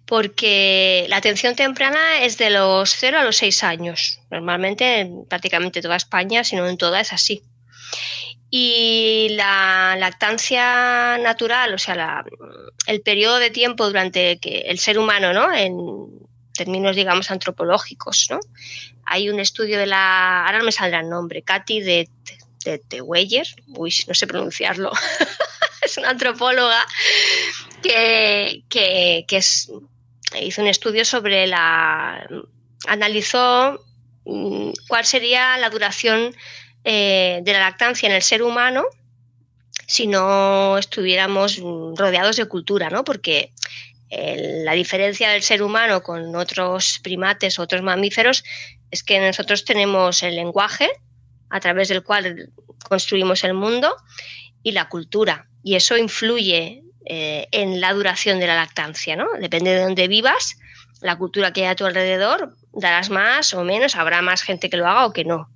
porque 0.06 1.06
la 1.10 1.18
atención 1.18 1.56
temprana 1.56 2.22
es 2.22 2.38
de 2.38 2.52
los 2.52 2.96
0 2.96 3.20
a 3.20 3.24
los 3.24 3.38
6 3.38 3.64
años. 3.64 4.20
Normalmente 4.30 5.00
en 5.00 5.26
prácticamente 5.26 5.82
toda 5.82 5.96
España, 5.96 6.44
si 6.44 6.56
no 6.56 6.68
en 6.68 6.78
toda, 6.78 7.00
es 7.00 7.12
así. 7.12 7.42
Y 8.50 9.30
la 9.32 9.96
lactancia 9.98 11.18
natural, 11.18 11.74
o 11.74 11.78
sea, 11.78 12.24
el 12.86 13.02
periodo 13.02 13.38
de 13.38 13.50
tiempo 13.50 13.88
durante 13.88 14.38
que 14.38 14.60
el 14.60 14.78
ser 14.78 15.00
humano, 15.00 15.34
¿no? 15.34 15.52
En 15.52 15.74
términos, 16.54 16.96
digamos, 16.96 17.32
antropológicos, 17.32 18.28
¿no? 18.30 18.40
Hay 19.06 19.30
un 19.30 19.40
estudio 19.40 19.78
de 19.78 19.88
la, 19.88 20.46
ahora 20.46 20.60
no 20.60 20.66
me 20.66 20.72
saldrá 20.72 21.02
el 21.02 21.10
nombre, 21.10 21.42
Katy 21.42 21.82
de, 21.82 22.10
de, 22.64 22.82
de 22.88 23.02
Weyer, 23.02 23.48
uy, 23.76 23.94
no 24.08 24.14
sé 24.14 24.26
pronunciarlo, 24.26 24.92
es 25.82 25.98
una 25.98 26.12
antropóloga 26.12 26.86
que, 27.84 28.64
que, 28.70 29.26
que 29.28 29.38
es 29.38 29.70
hizo 30.42 30.62
un 30.62 30.68
estudio 30.68 31.06
sobre 31.06 31.48
la. 31.48 32.28
analizó 32.88 33.84
mm, 34.26 34.72
cuál 34.88 35.06
sería 35.06 35.58
la 35.58 35.70
duración 35.70 36.36
eh, 36.84 37.40
de 37.44 37.54
la 37.54 37.60
lactancia 37.60 38.08
en 38.08 38.16
el 38.16 38.22
ser 38.22 38.44
humano 38.44 38.86
si 39.88 40.08
no 40.08 40.78
estuviéramos 40.78 41.60
rodeados 41.60 42.38
de 42.38 42.46
cultura, 42.46 42.90
¿no? 42.90 43.04
Porque 43.04 43.52
la 44.64 44.74
diferencia 44.74 45.30
del 45.30 45.42
ser 45.42 45.62
humano 45.62 46.02
con 46.02 46.36
otros 46.36 47.00
primates, 47.04 47.60
otros 47.60 47.82
mamíferos, 47.82 48.44
es 48.92 49.04
que 49.04 49.20
nosotros 49.20 49.66
tenemos 49.66 50.24
el 50.24 50.36
lenguaje 50.36 50.90
a 51.50 51.60
través 51.60 51.90
del 51.90 52.04
cual 52.04 52.50
construimos 52.88 53.44
el 53.44 53.54
mundo 53.54 53.96
y 54.64 54.72
la 54.72 54.88
cultura. 54.88 55.50
Y 55.64 55.76
eso 55.76 55.98
influye 55.98 56.85
eh, 57.06 57.48
en 57.52 57.82
la 57.82 57.94
duración 57.94 58.40
de 58.40 58.48
la 58.48 58.56
lactancia, 58.56 59.16
¿no? 59.16 59.28
Depende 59.40 59.72
de 59.72 59.82
dónde 59.82 60.08
vivas, 60.08 60.58
la 61.02 61.18
cultura 61.18 61.54
que 61.54 61.62
hay 61.62 61.68
a 61.68 61.76
tu 61.76 61.86
alrededor, 61.86 62.56
darás 62.74 63.10
más 63.10 63.54
o 63.54 63.64
menos, 63.64 63.96
habrá 63.96 64.22
más 64.22 64.42
gente 64.42 64.70
que 64.70 64.78
lo 64.78 64.88
haga 64.88 65.06
o 65.06 65.14
que 65.14 65.24
no. 65.24 65.50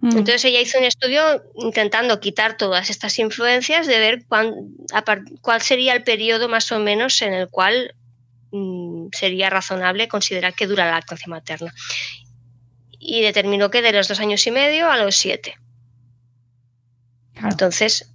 Mm. 0.00 0.18
Entonces 0.18 0.44
ella 0.44 0.60
hizo 0.60 0.78
un 0.78 0.84
estudio 0.84 1.42
intentando 1.56 2.20
quitar 2.20 2.56
todas 2.56 2.90
estas 2.90 3.18
influencias, 3.18 3.86
de 3.86 3.98
ver 3.98 4.24
cuál 4.26 5.60
sería 5.62 5.92
el 5.94 6.04
periodo 6.04 6.48
más 6.48 6.70
o 6.72 6.78
menos 6.78 7.20
en 7.22 7.32
el 7.32 7.48
cual 7.48 7.94
mm, 8.52 9.08
sería 9.12 9.50
razonable 9.50 10.08
considerar 10.08 10.54
que 10.54 10.66
dura 10.66 10.84
la 10.84 10.92
lactancia 10.92 11.26
materna. 11.28 11.74
Y 12.98 13.22
determinó 13.22 13.70
que 13.70 13.82
de 13.82 13.92
los 13.92 14.08
dos 14.08 14.20
años 14.20 14.46
y 14.46 14.50
medio 14.50 14.90
a 14.90 14.98
los 14.98 15.16
siete. 15.16 15.56
Entonces, 17.34 18.13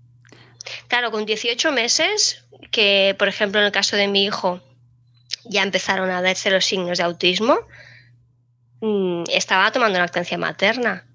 Claro, 0.88 1.12
con 1.12 1.26
18 1.26 1.72
meses, 1.72 2.46
que 2.72 3.16
por 3.18 3.28
ejemplo 3.28 3.60
en 3.60 3.68
el 3.68 3.72
caso 3.72 3.96
de 3.96 4.08
mi 4.08 4.26
hijo 4.26 4.62
ya 5.46 5.64
empezaron 5.64 6.10
a 6.12 6.22
verse 6.22 6.52
los 6.52 6.66
signos 6.66 6.98
de 6.98 7.04
autismo, 7.04 7.58
mm, 8.82 9.24
estaba 9.30 9.72
tomando 9.72 10.00
lactancia 10.00 10.38
materna. 10.38 11.06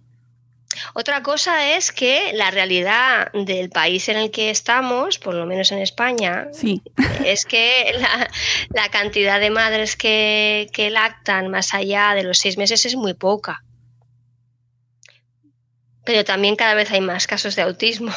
Otra 0.94 1.22
cosa 1.22 1.76
es 1.76 1.92
que 1.92 2.32
la 2.34 2.50
realidad 2.50 3.30
del 3.32 3.70
país 3.70 4.08
en 4.08 4.16
el 4.16 4.30
que 4.30 4.50
estamos, 4.50 5.18
por 5.18 5.34
lo 5.34 5.46
menos 5.46 5.70
en 5.72 5.78
España, 5.78 6.48
es 7.24 7.44
que 7.44 7.94
la, 8.70 8.88
cantidad 8.88 9.40
de 9.40 9.50
madres 9.50 9.96
que, 9.96 10.68
que, 10.72 10.90
lactan 10.90 11.48
más 11.48 11.74
allá 11.74 12.14
de 12.14 12.24
los 12.24 12.38
seis 12.38 12.58
meses 12.58 12.84
es 12.84 12.96
muy 12.96 13.14
poca. 13.14 13.62
Pero 16.04 16.24
también 16.24 16.56
cada 16.56 16.74
vez 16.74 16.90
hay 16.90 17.00
más 17.00 17.26
casos 17.26 17.56
de 17.56 17.62
autismo. 17.62 18.12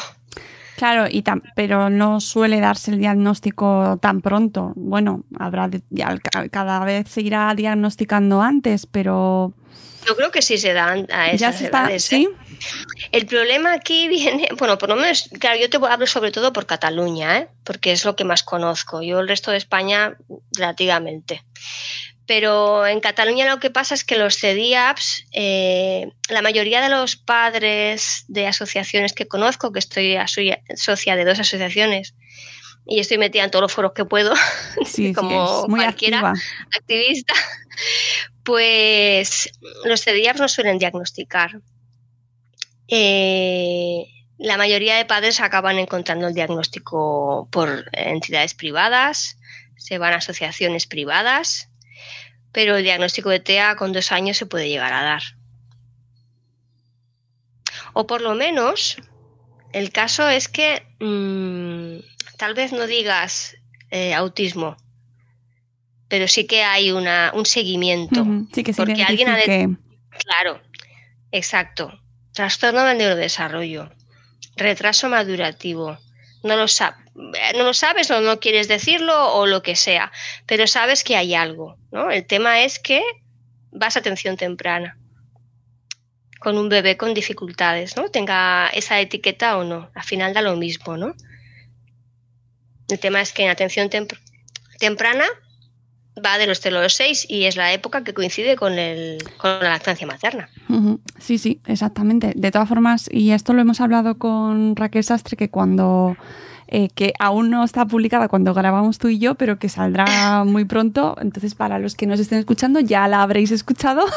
Claro, 0.78 1.06
y 1.10 1.24
pero 1.56 1.90
no 1.90 2.20
suele 2.20 2.60
darse 2.60 2.92
el 2.92 2.98
diagnóstico 2.98 3.98
tan 4.00 4.20
pronto. 4.20 4.72
Bueno, 4.76 5.24
habrá 5.36 5.68
cada 6.52 6.84
vez 6.84 7.08
se 7.08 7.20
irá 7.22 7.52
diagnosticando 7.56 8.40
antes, 8.40 8.86
pero 8.86 9.54
yo 10.06 10.16
creo 10.16 10.30
que 10.30 10.40
sí 10.40 10.56
se 10.56 10.72
dan 10.72 11.06
a 11.10 11.32
esas 11.32 11.60
ya 11.60 11.88
¿eh? 11.90 11.98
¿sí? 11.98 12.28
El 13.12 13.26
problema 13.26 13.72
aquí 13.72 14.08
viene, 14.08 14.48
bueno, 14.56 14.78
por 14.78 14.88
lo 14.88 14.96
menos, 14.96 15.28
claro, 15.40 15.58
yo 15.60 15.68
te 15.68 15.76
hablo 15.76 16.06
sobre 16.06 16.30
todo 16.30 16.52
por 16.52 16.66
Cataluña, 16.66 17.38
¿eh? 17.38 17.48
porque 17.64 17.92
es 17.92 18.04
lo 18.04 18.16
que 18.16 18.24
más 18.24 18.42
conozco. 18.42 19.02
Yo 19.02 19.20
el 19.20 19.28
resto 19.28 19.50
de 19.50 19.58
España 19.58 20.16
relativamente. 20.56 21.42
Pero 22.28 22.86
en 22.86 23.00
Cataluña 23.00 23.48
lo 23.48 23.58
que 23.58 23.70
pasa 23.70 23.94
es 23.94 24.04
que 24.04 24.18
los 24.18 24.36
CDIAPs, 24.36 25.24
eh, 25.32 26.12
la 26.28 26.42
mayoría 26.42 26.82
de 26.82 26.90
los 26.90 27.16
padres 27.16 28.26
de 28.28 28.46
asociaciones 28.46 29.14
que 29.14 29.26
conozco, 29.26 29.72
que 29.72 29.78
estoy 29.78 30.14
socia 30.76 31.16
de 31.16 31.24
dos 31.24 31.38
asociaciones, 31.38 32.14
y 32.86 33.00
estoy 33.00 33.16
metida 33.16 33.44
en 33.44 33.50
todos 33.50 33.62
los 33.62 33.72
foros 33.72 33.92
que 33.94 34.04
puedo, 34.04 34.34
Sí, 34.84 35.14
como 35.14 35.66
muy 35.68 35.80
cualquiera 35.80 36.18
activa. 36.18 36.34
activista, 36.76 37.32
pues 38.44 39.50
los 39.84 40.04
CDIAPs 40.04 40.40
no 40.40 40.48
suelen 40.48 40.78
diagnosticar. 40.78 41.62
Eh, 42.88 44.04
la 44.36 44.58
mayoría 44.58 44.96
de 44.96 45.06
padres 45.06 45.40
acaban 45.40 45.78
encontrando 45.78 46.28
el 46.28 46.34
diagnóstico 46.34 47.48
por 47.50 47.86
entidades 47.92 48.52
privadas, 48.52 49.38
se 49.78 49.96
van 49.96 50.12
a 50.12 50.16
asociaciones 50.16 50.86
privadas, 50.86 51.67
pero 52.52 52.76
el 52.76 52.82
diagnóstico 52.82 53.30
de 53.30 53.40
TEA 53.40 53.76
con 53.76 53.92
dos 53.92 54.12
años 54.12 54.36
se 54.36 54.46
puede 54.46 54.68
llegar 54.68 54.92
a 54.92 55.02
dar. 55.02 55.22
O 57.92 58.06
por 58.06 58.20
lo 58.20 58.34
menos, 58.34 58.96
el 59.72 59.90
caso 59.90 60.28
es 60.28 60.48
que 60.48 60.82
mm, 61.00 62.36
tal 62.36 62.54
vez 62.54 62.72
no 62.72 62.86
digas 62.86 63.56
eh, 63.90 64.14
autismo, 64.14 64.76
pero 66.08 66.26
sí 66.28 66.46
que 66.46 66.62
hay 66.62 66.90
una, 66.90 67.32
un 67.34 67.46
seguimiento. 67.46 68.24
Sí, 68.52 68.64
que 68.64 68.72
se 68.72 68.82
porque 68.82 69.02
alguien 69.02 69.28
ha 69.28 69.36
de-. 69.36 69.76
Claro, 70.10 70.60
exacto. 71.32 72.00
Trastorno 72.32 72.84
del 72.84 72.98
neurodesarrollo, 72.98 73.90
retraso 74.56 75.08
madurativo. 75.08 75.98
No 76.48 76.56
lo, 76.56 76.66
sa- 76.66 76.96
eh, 77.14 77.52
no 77.56 77.64
lo 77.64 77.74
sabes 77.74 78.10
o 78.10 78.20
no 78.20 78.40
quieres 78.40 78.66
decirlo 78.68 79.14
o 79.34 79.46
lo 79.46 79.62
que 79.62 79.76
sea, 79.76 80.10
pero 80.46 80.66
sabes 80.66 81.04
que 81.04 81.14
hay 81.16 81.34
algo. 81.34 81.76
¿no? 81.92 82.10
El 82.10 82.24
tema 82.26 82.62
es 82.62 82.78
que 82.78 83.02
vas 83.70 83.96
a 83.96 84.00
atención 84.00 84.36
temprana 84.36 84.96
con 86.40 86.56
un 86.56 86.68
bebé 86.68 86.96
con 86.96 87.14
dificultades, 87.14 87.96
¿no? 87.96 88.10
Tenga 88.10 88.68
esa 88.72 89.00
etiqueta 89.00 89.58
o 89.58 89.64
no. 89.64 89.90
Al 89.94 90.04
final 90.04 90.32
da 90.34 90.40
lo 90.40 90.54
mismo, 90.56 90.96
¿no? 90.96 91.14
El 92.88 92.98
tema 92.98 93.20
es 93.20 93.32
que 93.32 93.42
en 93.44 93.50
atención 93.50 93.90
tempr- 93.90 94.18
temprana 94.78 95.26
va 96.24 96.38
de 96.38 96.46
los 96.46 96.60
0 96.60 96.78
a 96.78 96.82
los 96.82 96.94
6 96.94 97.26
y 97.28 97.44
es 97.44 97.56
la 97.56 97.72
época 97.72 98.04
que 98.04 98.14
coincide 98.14 98.56
con, 98.56 98.78
el, 98.78 99.18
con 99.36 99.50
la 99.60 99.70
lactancia 99.70 100.06
materna. 100.06 100.48
Sí, 101.18 101.38
sí, 101.38 101.60
exactamente. 101.66 102.32
De 102.34 102.50
todas 102.50 102.68
formas, 102.68 103.08
y 103.10 103.32
esto 103.32 103.52
lo 103.52 103.60
hemos 103.60 103.80
hablado 103.80 104.18
con 104.18 104.76
Raquel 104.76 105.04
Sastre, 105.04 105.36
que 105.36 105.50
cuando 105.50 106.16
eh, 106.70 106.90
que 106.94 107.14
aún 107.18 107.48
no 107.48 107.64
está 107.64 107.86
publicada 107.86 108.28
cuando 108.28 108.52
grabamos 108.52 108.98
tú 108.98 109.08
y 109.08 109.18
yo, 109.18 109.36
pero 109.36 109.58
que 109.58 109.70
saldrá 109.70 110.44
muy 110.46 110.66
pronto. 110.66 111.16
Entonces, 111.20 111.54
para 111.54 111.78
los 111.78 111.94
que 111.94 112.06
nos 112.06 112.20
estén 112.20 112.38
escuchando, 112.38 112.80
ya 112.80 113.08
la 113.08 113.22
habréis 113.22 113.50
escuchado. 113.50 114.04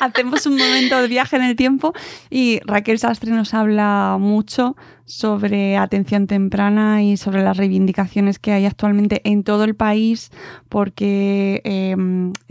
Hacemos 0.00 0.46
un 0.46 0.56
momento 0.56 1.00
de 1.00 1.08
viaje 1.08 1.36
en 1.36 1.42
el 1.42 1.56
tiempo 1.56 1.92
y 2.30 2.60
Raquel 2.64 2.98
Sastre 2.98 3.30
nos 3.30 3.54
habla 3.54 4.16
mucho 4.18 4.76
sobre 5.04 5.76
atención 5.76 6.26
temprana 6.26 7.02
y 7.02 7.16
sobre 7.16 7.42
las 7.42 7.56
reivindicaciones 7.56 8.38
que 8.38 8.52
hay 8.52 8.66
actualmente 8.66 9.20
en 9.24 9.44
todo 9.44 9.64
el 9.64 9.74
país, 9.74 10.30
porque 10.68 11.60
eh, 11.64 11.96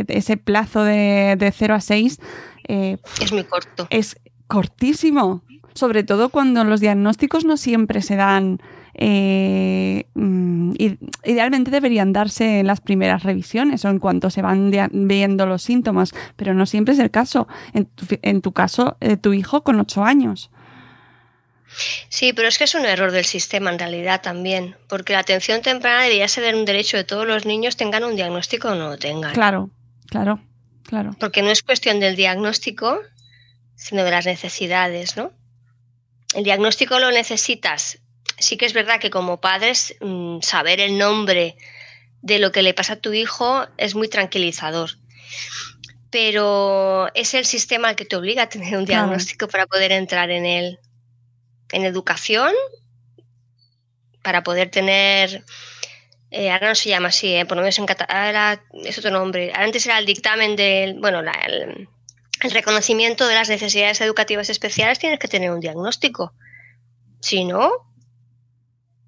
ese 0.07 0.37
plazo 0.37 0.83
de, 0.83 1.35
de 1.37 1.51
0 1.51 1.75
a 1.75 1.81
6 1.81 2.19
eh, 2.67 2.97
Es 3.21 3.31
muy 3.31 3.43
corto. 3.43 3.87
es 3.89 4.17
cortísimo, 4.47 5.43
sobre 5.73 6.03
todo 6.03 6.29
cuando 6.29 6.63
los 6.63 6.79
diagnósticos 6.79 7.45
no 7.45 7.57
siempre 7.57 8.01
se 8.01 8.15
dan. 8.15 8.61
Eh, 8.95 10.05
mm, 10.13 10.73
idealmente 11.23 11.71
deberían 11.71 12.13
darse 12.13 12.59
en 12.59 12.67
las 12.67 12.81
primeras 12.81 13.23
revisiones 13.23 13.83
o 13.85 13.89
en 13.89 13.99
cuanto 13.99 14.29
se 14.29 14.41
van 14.41 14.71
viendo 14.91 15.45
los 15.45 15.63
síntomas, 15.63 16.13
pero 16.35 16.53
no 16.53 16.65
siempre 16.65 16.93
es 16.93 16.99
el 16.99 17.11
caso. 17.11 17.47
En 17.73 17.85
tu, 17.85 18.05
en 18.21 18.41
tu 18.41 18.51
caso, 18.51 18.97
eh, 19.01 19.17
tu 19.17 19.33
hijo 19.33 19.63
con 19.63 19.79
ocho 19.79 20.03
años. 20.03 20.51
Sí, 22.09 22.33
pero 22.33 22.47
es 22.47 22.57
que 22.57 22.65
es 22.65 22.75
un 22.75 22.85
error 22.85 23.11
del 23.11 23.25
sistema 23.25 23.71
en 23.71 23.79
realidad 23.79 24.21
también, 24.21 24.75
porque 24.87 25.13
la 25.13 25.19
atención 25.19 25.61
temprana 25.61 26.03
debería 26.03 26.27
ser 26.27 26.53
un 26.55 26.65
derecho 26.65 26.97
de 26.97 27.03
todos 27.03 27.25
los 27.25 27.45
niños, 27.45 27.77
tengan 27.77 28.03
un 28.03 28.15
diagnóstico 28.15 28.69
o 28.69 28.75
no 28.75 28.89
lo 28.89 28.97
tengan. 28.97 29.33
Claro, 29.33 29.71
claro, 30.07 30.39
claro. 30.83 31.15
Porque 31.19 31.41
no 31.41 31.49
es 31.49 31.63
cuestión 31.63 31.99
del 31.99 32.15
diagnóstico, 32.15 32.99
sino 33.75 34.03
de 34.03 34.11
las 34.11 34.25
necesidades, 34.27 35.17
¿no? 35.17 35.31
El 36.35 36.43
diagnóstico 36.43 36.99
lo 36.99 37.11
necesitas. 37.11 37.99
Sí 38.43 38.57
que 38.57 38.65
es 38.65 38.73
verdad 38.73 38.99
que 38.99 39.09
como 39.09 39.39
padres 39.39 39.95
mm, 40.01 40.41
saber 40.41 40.79
el 40.81 40.97
nombre 40.97 41.55
de 42.21 42.39
lo 42.39 42.51
que 42.51 42.61
le 42.61 42.73
pasa 42.73 42.93
a 42.93 42.99
tu 43.01 43.13
hijo 43.13 43.65
es 43.77 43.95
muy 43.95 44.07
tranquilizador. 44.09 44.91
Pero 46.09 47.07
es 47.15 47.33
el 47.33 47.45
sistema 47.45 47.89
el 47.89 47.95
que 47.95 48.05
te 48.05 48.15
obliga 48.15 48.43
a 48.43 48.49
tener 48.49 48.77
un 48.77 48.85
Claro. 48.85 49.03
diagnóstico 49.07 49.47
para 49.47 49.65
poder 49.65 49.91
entrar 49.91 50.29
en 50.29 50.45
él. 50.45 50.79
En 51.71 51.85
educación, 51.85 52.51
para 54.21 54.43
poder 54.43 54.69
tener 54.69 55.43
eh, 56.31 56.49
ahora 56.51 56.69
no 56.69 56.75
se 56.75 56.89
llama 56.89 57.09
así, 57.09 57.33
eh, 57.35 57.45
por 57.45 57.57
lo 57.57 57.61
menos 57.63 57.77
en 57.77 57.85
Cata- 57.85 58.05
ahora 58.05 58.63
es 58.83 58.97
otro 58.97 59.11
nombre. 59.11 59.51
Antes 59.53 59.85
era 59.85 59.99
el 59.99 60.05
dictamen 60.07 60.55
del, 60.55 60.95
bueno, 60.99 61.21
la- 61.21 61.31
el, 61.47 61.87
el 62.41 62.51
reconocimiento 62.51 63.27
de 63.27 63.35
las 63.35 63.49
necesidades 63.49 64.01
educativas 64.01 64.49
especiales, 64.49 64.97
tienes 64.97 65.19
que 65.19 65.27
tener 65.27 65.51
un 65.51 65.59
diagnóstico. 65.59 66.33
Si 67.21 67.45
no, 67.45 67.71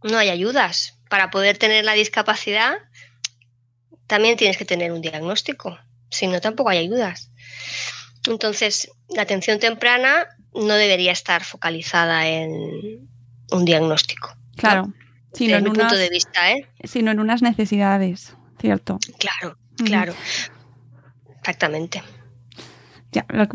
no 0.06 0.18
hay 0.18 0.30
ayudas. 0.30 0.98
Para 1.10 1.30
poder 1.30 1.58
tener 1.58 1.86
la 1.86 1.94
discapacidad, 1.94 2.78
también 4.08 4.38
tienes 4.38 4.58
que 4.58 4.66
tener 4.66 4.92
un 4.92 5.02
diagnóstico. 5.02 5.78
Si 6.10 6.28
no, 6.28 6.40
tampoco 6.40 6.70
hay 6.70 6.80
ayudas. 6.80 7.32
Entonces, 8.28 8.92
la 9.10 9.24
atención 9.24 9.60
temprana 9.60 10.28
no 10.54 10.74
debería 10.74 11.12
estar 11.12 11.44
focalizada 11.44 12.28
en 12.28 13.10
un 13.52 13.66
diagnóstico. 13.66 14.36
Claro. 14.56 14.94
Sino 15.34 15.54
Desde 15.54 15.58
en, 15.58 15.64
mi 15.64 15.70
punto 15.70 15.84
unas, 15.84 16.00
de 16.00 16.10
vista, 16.10 16.52
¿eh? 16.52 16.70
sino 16.86 17.12
en 17.12 17.20
unas 17.20 17.42
necesidades, 17.42 18.36
¿cierto? 18.60 19.00
Claro, 19.20 19.58
claro. 19.84 20.14
Exactamente. 21.40 22.02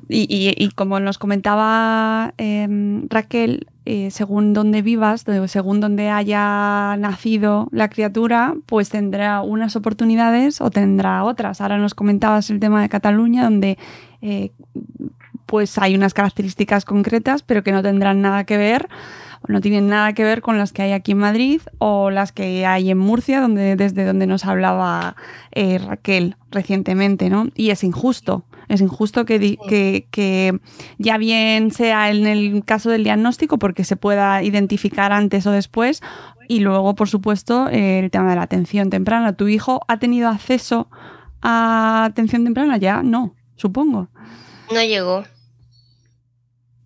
Y, 0.08 0.70
como 0.74 1.00
nos 1.00 1.18
comentaba 1.18 2.34
em, 2.38 3.06
Raquel, 3.08 3.66
eh, 3.84 4.10
según 4.10 4.52
donde 4.52 4.82
vivas, 4.82 5.24
según 5.46 5.80
donde 5.80 6.10
haya 6.10 6.96
nacido 6.98 7.68
la 7.72 7.88
criatura, 7.88 8.54
pues 8.66 8.90
tendrá 8.90 9.40
unas 9.42 9.76
oportunidades 9.76 10.60
o 10.60 10.70
tendrá 10.70 11.24
otras. 11.24 11.60
Ahora 11.60 11.78
nos 11.78 11.94
comentabas 11.94 12.50
el 12.50 12.60
tema 12.60 12.82
de 12.82 12.88
Cataluña, 12.88 13.44
donde 13.44 13.78
eh, 14.22 14.52
pues 15.46 15.78
hay 15.78 15.94
unas 15.96 16.14
características 16.14 16.84
concretas, 16.84 17.42
pero 17.42 17.64
que 17.64 17.72
no 17.72 17.82
tendrán 17.82 18.22
nada 18.22 18.44
que 18.44 18.56
ver 18.56 18.88
o 19.42 19.52
no 19.52 19.60
tienen 19.60 19.88
nada 19.88 20.12
que 20.12 20.22
ver 20.22 20.42
con 20.42 20.58
las 20.58 20.72
que 20.72 20.82
hay 20.82 20.92
aquí 20.92 21.12
en 21.12 21.18
Madrid 21.18 21.60
o 21.78 22.10
las 22.10 22.32
que 22.32 22.66
hay 22.66 22.90
en 22.90 22.98
Murcia, 22.98 23.40
donde, 23.40 23.74
desde 23.76 24.04
donde 24.04 24.26
nos 24.26 24.44
hablaba 24.44 25.16
eh, 25.52 25.78
Raquel 25.78 26.36
recientemente, 26.50 27.30
¿no? 27.30 27.48
Y 27.54 27.70
es 27.70 27.82
injusto, 27.82 28.44
es 28.70 28.80
injusto 28.80 29.24
que, 29.24 29.58
que, 29.68 30.06
que 30.10 30.58
ya 30.98 31.18
bien 31.18 31.72
sea 31.72 32.10
en 32.10 32.26
el 32.26 32.64
caso 32.64 32.88
del 32.88 33.04
diagnóstico 33.04 33.58
porque 33.58 33.84
se 33.84 33.96
pueda 33.96 34.42
identificar 34.42 35.12
antes 35.12 35.46
o 35.46 35.50
después 35.50 36.00
y 36.50 36.58
luego, 36.58 36.96
por 36.96 37.08
supuesto, 37.08 37.68
el 37.68 38.10
tema 38.10 38.30
de 38.30 38.36
la 38.36 38.42
atención 38.42 38.90
temprana. 38.90 39.36
¿Tu 39.36 39.46
hijo 39.46 39.82
ha 39.86 39.98
tenido 39.98 40.28
acceso 40.28 40.88
a 41.42 42.06
atención 42.06 42.42
temprana? 42.42 42.76
Ya, 42.76 43.04
no, 43.04 43.36
supongo. 43.54 44.08
No 44.72 44.82
llegó. 44.82 45.24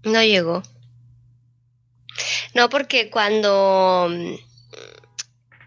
No 0.05 0.23
llegó. 0.23 0.63
No, 2.55 2.69
porque 2.69 3.11
cuando 3.11 4.11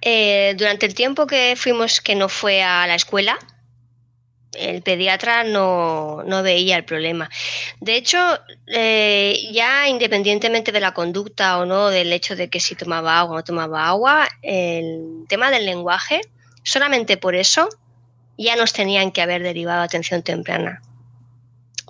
eh, 0.02 0.56
durante 0.58 0.86
el 0.86 0.94
tiempo 0.94 1.26
que 1.26 1.56
fuimos 1.58 2.00
que 2.00 2.16
no 2.16 2.30
fue 2.30 2.62
a 2.62 2.86
la 2.86 2.94
escuela, 2.94 3.40
el 4.58 4.82
pediatra 4.82 5.44
no, 5.44 6.24
no 6.24 6.44
veía 6.44 6.78
el 6.78 6.86
problema. 6.86 7.30
De 7.80 7.96
hecho, 7.96 8.18
eh, 8.68 9.50
ya 9.52 9.88
independientemente 9.88 10.72
de 10.72 10.80
la 10.80 10.94
conducta 10.94 11.60
o 11.60 11.66
no, 11.66 11.90
del 11.90 12.12
hecho 12.12 12.36
de 12.36 12.50
que 12.50 12.60
si 12.60 12.76
tomaba 12.76 13.20
agua 13.20 13.34
o 13.34 13.38
no 13.38 13.44
tomaba 13.44 13.88
agua, 13.88 14.28
el 14.42 15.26
tema 15.28 15.52
del 15.52 15.66
lenguaje, 15.66 16.22
solamente 16.64 17.18
por 17.18 17.36
eso 17.36 17.70
ya 18.38 18.56
nos 18.56 18.74
tenían 18.74 19.12
que 19.12 19.22
haber 19.22 19.44
derivado 19.44 19.82
atención 19.82 20.22
temprana 20.24 20.82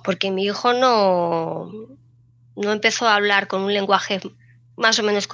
porque 0.07 0.31
mi 0.31 0.45
hijo 0.45 0.71
no, 0.71 1.69
no 2.55 2.71
empezó 2.71 3.09
a 3.09 3.15
hablar 3.15 3.49
con 3.49 3.63
un 3.63 3.73
lenguaje 3.73 4.21
más 4.77 4.97
o 4.99 5.03
menos 5.03 5.27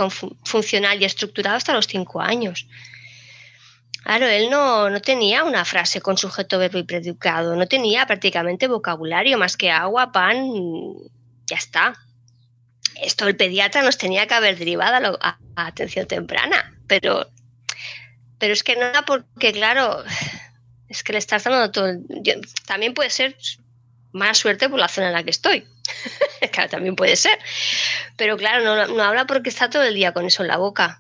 funcional 0.44 1.00
y 1.00 1.06
estructurado 1.06 1.58
hasta 1.58 1.76
los 1.76 1.86
cinco 1.86 2.22
años. 2.22 2.68
Claro, 4.04 4.28
él 4.28 4.50
no, 4.50 4.90
no 4.90 5.00
tenía 5.02 5.44
una 5.46 5.64
frase 5.66 6.02
con 6.02 6.18
sujeto, 6.18 6.60
verbo 6.60 6.78
y 6.78 6.84
predicado, 6.84 7.56
no 7.56 7.68
tenía 7.68 8.06
prácticamente 8.06 8.68
vocabulario 8.68 9.38
más 9.38 9.56
que 9.56 9.72
agua, 9.72 10.12
pan, 10.12 10.36
ya 11.48 11.56
está. 11.56 11.96
Esto 13.02 13.28
el 13.28 13.36
pediatra 13.38 13.82
nos 13.82 13.98
tenía 13.98 14.28
que 14.28 14.34
haber 14.34 14.58
derivado 14.58 15.18
a, 15.22 15.40
a- 15.56 15.68
atención 15.68 16.06
temprana, 16.06 16.76
pero, 16.88 17.28
pero 18.40 18.54
es 18.54 18.64
que 18.64 18.76
no 18.76 18.84
era 18.86 19.04
porque, 19.04 19.54
claro, 19.54 20.04
es 20.90 21.02
que 21.04 21.14
le 21.14 21.20
estás 21.20 21.46
dando 21.46 21.72
todo. 21.72 21.94
yo- 22.10 22.34
también 22.68 22.94
puede 22.94 23.10
ser 23.10 23.38
mala 24.12 24.34
suerte 24.34 24.70
por 24.70 24.80
la 24.80 24.90
zona 24.90 25.08
en 25.08 25.14
la 25.14 25.24
que 25.24 25.32
estoy. 25.32 25.66
claro, 26.52 26.70
también 26.70 26.96
puede 26.96 27.16
ser. 27.16 27.38
Pero 28.18 28.36
claro, 28.38 28.64
no, 28.64 28.88
no 28.94 29.04
habla 29.04 29.26
porque 29.26 29.50
está 29.50 29.70
todo 29.70 29.84
el 29.84 29.96
día 29.96 30.12
con 30.14 30.26
eso 30.26 30.44
en 30.44 30.50
la 30.50 30.58
boca. 30.58 31.00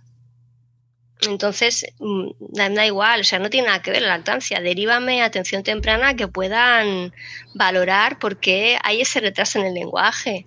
Entonces, 1.27 1.85
mm, 1.99 2.29
da, 2.39 2.85
igual, 2.85 3.21
o 3.21 3.23
sea, 3.23 3.39
no 3.39 3.49
tiene 3.49 3.67
nada 3.67 3.81
que 3.81 3.91
ver 3.91 4.01
la 4.01 4.09
lactancia. 4.09 4.61
Derívame 4.61 5.21
atención 5.21 5.63
temprana 5.63 6.15
que 6.15 6.27
puedan 6.27 7.13
valorar 7.53 8.19
por 8.19 8.37
qué 8.37 8.77
hay 8.83 9.01
ese 9.01 9.19
retraso 9.19 9.59
en 9.59 9.65
el 9.67 9.73
lenguaje. 9.73 10.45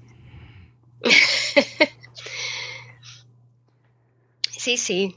sí, 4.51 4.77
sí. 4.77 5.17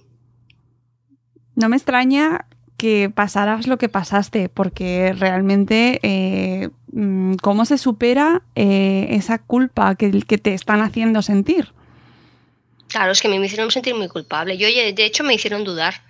No 1.56 1.70
me 1.70 1.76
extraña 1.76 2.46
que 2.78 3.10
pasaras 3.14 3.68
lo 3.68 3.78
que 3.78 3.90
pasaste, 3.90 4.48
porque 4.48 5.14
realmente 5.18 6.00
eh, 6.04 6.70
mm, 6.94 7.36
cómo 7.42 7.66
se 7.66 7.78
supera 7.78 8.44
eh, 8.56 9.08
esa 9.12 9.38
culpa 9.40 9.96
que 9.96 10.10
te 10.38 10.54
están 10.54 10.82
haciendo 10.82 11.22
sentir. 11.22 11.74
Claro, 12.90 13.12
es 13.14 13.22
que 13.22 13.28
me 13.30 13.38
hicieron 13.38 13.72
sentir 13.72 13.96
muy 13.96 14.10
culpable. 14.10 14.58
Yo, 14.58 14.68
de 14.68 15.06
hecho, 15.06 15.24
me 15.24 15.34
hicieron 15.36 15.64
dudar. 15.64 16.02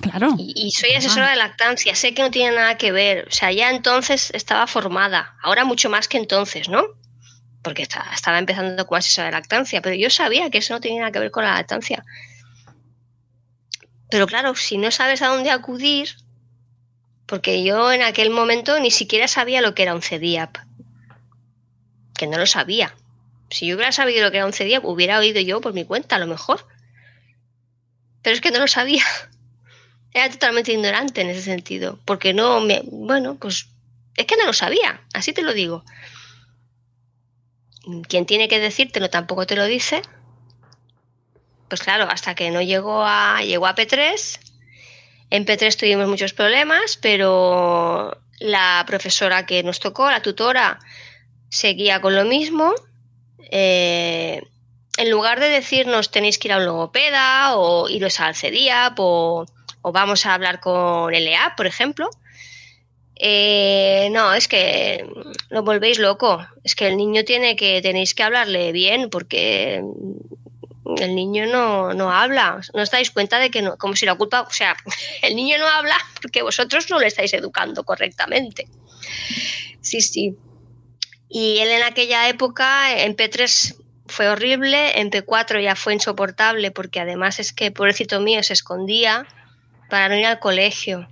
Claro. 0.00 0.34
Y, 0.38 0.52
y 0.66 0.70
soy 0.70 0.92
asesora 0.94 1.30
de 1.30 1.36
lactancia, 1.36 1.94
sé 1.94 2.14
que 2.14 2.22
no 2.22 2.30
tiene 2.30 2.54
nada 2.56 2.76
que 2.78 2.92
ver. 2.92 3.26
O 3.28 3.32
sea, 3.32 3.50
ya 3.52 3.70
entonces 3.70 4.30
estaba 4.34 4.66
formada, 4.66 5.36
ahora 5.42 5.64
mucho 5.64 5.90
más 5.90 6.06
que 6.08 6.16
entonces, 6.18 6.68
¿no? 6.68 6.84
Porque 7.62 7.82
está- 7.82 8.06
estaba 8.14 8.38
empezando 8.38 8.86
como 8.86 8.96
asesora 8.98 9.26
de 9.26 9.32
lactancia, 9.32 9.82
pero 9.82 9.96
yo 9.96 10.08
sabía 10.10 10.50
que 10.50 10.58
eso 10.58 10.74
no 10.74 10.80
tenía 10.80 11.00
nada 11.00 11.12
que 11.12 11.18
ver 11.18 11.30
con 11.30 11.44
la 11.44 11.54
lactancia. 11.54 12.04
Pero 14.10 14.26
claro, 14.26 14.54
si 14.54 14.78
no 14.78 14.90
sabes 14.90 15.22
a 15.22 15.28
dónde 15.28 15.50
acudir, 15.50 16.10
porque 17.26 17.64
yo 17.64 17.90
en 17.90 18.02
aquel 18.02 18.30
momento 18.30 18.78
ni 18.78 18.90
siquiera 18.92 19.26
sabía 19.26 19.60
lo 19.60 19.74
que 19.74 19.82
era 19.82 19.94
un 19.94 20.02
CDIAP, 20.02 20.58
que 22.16 22.26
no 22.26 22.38
lo 22.38 22.46
sabía. 22.46 22.94
Si 23.50 23.66
yo 23.66 23.76
hubiera 23.76 23.92
sabido 23.92 24.24
lo 24.24 24.30
que 24.30 24.38
era 24.38 24.46
un 24.46 24.52
CDIAP, 24.52 24.84
hubiera 24.84 25.18
oído 25.18 25.40
yo 25.40 25.60
por 25.60 25.72
mi 25.72 25.84
cuenta, 25.84 26.16
a 26.16 26.18
lo 26.18 26.26
mejor. 26.26 26.66
Pero 28.22 28.34
es 28.34 28.40
que 28.40 28.50
no 28.50 28.58
lo 28.58 28.66
sabía. 28.66 29.04
Era 30.12 30.30
totalmente 30.30 30.72
ignorante 30.72 31.20
en 31.20 31.28
ese 31.28 31.42
sentido, 31.42 32.00
porque 32.04 32.32
no 32.32 32.60
me... 32.60 32.82
Bueno, 32.84 33.36
pues 33.36 33.68
es 34.16 34.24
que 34.26 34.36
no 34.36 34.46
lo 34.46 34.52
sabía, 34.52 35.02
así 35.12 35.32
te 35.32 35.42
lo 35.42 35.52
digo. 35.52 35.84
Quien 38.08 38.26
tiene 38.26 38.48
que 38.48 38.58
decírtelo 38.58 39.10
tampoco 39.10 39.46
te 39.46 39.56
lo 39.56 39.66
dice. 39.66 40.02
Pues 41.68 41.82
claro, 41.82 42.08
hasta 42.10 42.34
que 42.34 42.50
no 42.50 42.62
llegó 42.62 43.04
a, 43.04 43.42
llegó 43.42 43.66
a 43.66 43.74
P3. 43.74 44.40
En 45.30 45.44
P3 45.44 45.76
tuvimos 45.76 46.08
muchos 46.08 46.32
problemas, 46.32 46.96
pero 46.96 48.20
la 48.38 48.84
profesora 48.86 49.46
que 49.46 49.62
nos 49.62 49.80
tocó, 49.80 50.10
la 50.10 50.22
tutora, 50.22 50.78
seguía 51.48 52.00
con 52.00 52.14
lo 52.14 52.24
mismo. 52.24 52.74
Eh, 53.50 54.42
en 54.96 55.10
lugar 55.10 55.40
de 55.40 55.48
decirnos 55.48 56.10
tenéis 56.10 56.38
que 56.38 56.48
ir 56.48 56.52
a 56.52 56.58
un 56.58 56.64
logopeda 56.64 57.56
o 57.56 57.88
iros 57.88 58.20
al 58.20 58.34
CEDIAP 58.34 58.94
o, 58.98 59.46
vamos 59.82 60.26
a 60.26 60.34
hablar 60.34 60.60
con 60.60 61.14
EAP, 61.14 61.56
por 61.56 61.66
ejemplo, 61.66 62.10
eh, 63.18 64.08
no, 64.12 64.34
es 64.34 64.46
que 64.46 65.06
lo 65.48 65.62
volvéis 65.62 65.98
loco. 65.98 66.46
Es 66.64 66.74
que 66.74 66.86
el 66.86 66.96
niño 66.96 67.24
tiene 67.24 67.56
que, 67.56 67.80
tenéis 67.80 68.14
que 68.14 68.22
hablarle 68.22 68.72
bien 68.72 69.08
porque 69.10 69.82
el 70.98 71.14
niño 71.14 71.46
no, 71.46 71.94
no 71.94 72.10
habla. 72.10 72.60
¿No 72.74 72.82
os 72.82 72.90
dais 72.90 73.10
cuenta 73.10 73.38
de 73.38 73.50
que 73.50 73.62
no, 73.62 73.76
como 73.76 73.96
si 73.96 74.06
la 74.06 74.14
culpa, 74.14 74.42
o 74.42 74.50
sea, 74.50 74.76
el 75.22 75.34
niño 75.34 75.58
no 75.58 75.66
habla 75.66 75.96
porque 76.20 76.42
vosotros 76.42 76.90
no 76.90 76.98
le 76.98 77.06
estáis 77.06 77.32
educando 77.32 77.84
correctamente. 77.84 78.68
Sí, 79.80 80.00
sí. 80.00 80.36
Y 81.28 81.58
él 81.58 81.68
en 81.68 81.82
aquella 81.82 82.28
época, 82.28 83.02
en 83.02 83.16
P3 83.16 83.76
fue 84.06 84.28
horrible, 84.28 85.00
en 85.00 85.10
P4 85.10 85.62
ya 85.62 85.74
fue 85.74 85.94
insoportable 85.94 86.70
porque 86.70 87.00
además 87.00 87.40
es 87.40 87.52
que, 87.52 87.70
pobrecito 87.70 88.20
mío, 88.20 88.42
se 88.42 88.52
escondía 88.52 89.26
para 89.90 90.08
no 90.08 90.16
ir 90.16 90.26
al 90.26 90.38
colegio. 90.38 91.08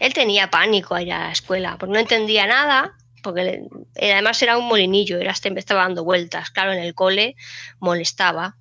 Él 0.00 0.12
tenía 0.12 0.50
pánico 0.50 0.94
allá 0.94 1.22
a 1.22 1.26
la 1.26 1.32
escuela, 1.32 1.76
porque 1.78 1.92
no 1.92 1.98
entendía 1.98 2.46
nada, 2.46 2.96
porque 3.22 3.62
él 3.94 4.12
además 4.12 4.40
era 4.42 4.58
un 4.58 4.66
molinillo, 4.66 5.18
era 5.18 5.32
hasta 5.32 5.48
estaba 5.48 5.82
dando 5.82 6.04
vueltas. 6.04 6.50
Claro, 6.50 6.72
en 6.72 6.80
el 6.80 6.94
cole 6.94 7.36
molestaba, 7.78 8.56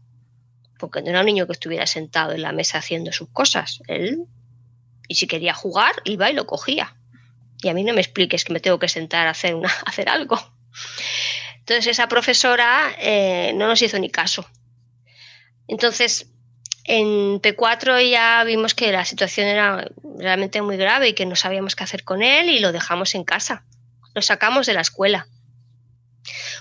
porque 0.80 1.02
no 1.02 1.10
era 1.10 1.20
un 1.20 1.26
niño 1.26 1.46
que 1.48 1.54
estuviera 1.54 1.88
sentado 1.88 2.34
en 2.34 2.42
la 2.42 2.52
mesa 2.52 2.80
haciendo 2.80 3.12
sus 3.12 3.30
cosas. 3.30 3.82
Él, 3.88 4.26
y 5.08 5.16
si 5.16 5.28
quería 5.28 5.54
jugar, 5.54 5.94
iba 6.06 6.30
y 6.30 6.34
lo 6.34 6.46
cogía. 6.46 6.96
Y 7.62 7.70
a 7.70 7.74
mí 7.74 7.84
no 7.84 7.94
me 7.94 8.02
expliques 8.02 8.44
que 8.44 8.54
me 8.54 8.60
tengo 8.60 8.80
que 8.80 8.90
sentar 8.90 9.28
a 9.28 9.32
hacer, 9.32 9.56
una, 9.56 9.70
a 9.86 9.90
hacer 9.90 10.10
algo. 10.10 10.38
Entonces 11.60 11.88
esa 11.88 12.08
profesora 12.08 12.96
eh, 13.00 13.54
no 13.56 13.68
nos 13.68 13.82
hizo 13.82 13.98
ni 14.00 14.10
caso. 14.10 14.46
Entonces, 15.68 16.28
en 16.84 17.42
P4 17.42 18.10
ya 18.10 18.44
vimos 18.44 18.74
que 18.74 18.92
la 18.92 19.06
situación 19.06 19.48
era 19.48 19.90
realmente 20.20 20.62
muy 20.62 20.76
grave 20.76 21.10
y 21.10 21.14
que 21.14 21.26
no 21.26 21.36
sabíamos 21.36 21.76
qué 21.76 21.84
hacer 21.84 22.04
con 22.04 22.22
él 22.22 22.50
y 22.50 22.60
lo 22.60 22.72
dejamos 22.72 23.16
en 23.16 23.24
casa. 23.24 23.64
Lo 24.14 24.22
sacamos 24.22 24.66
de 24.66 24.74
la 24.74 24.82
escuela. 24.82 25.28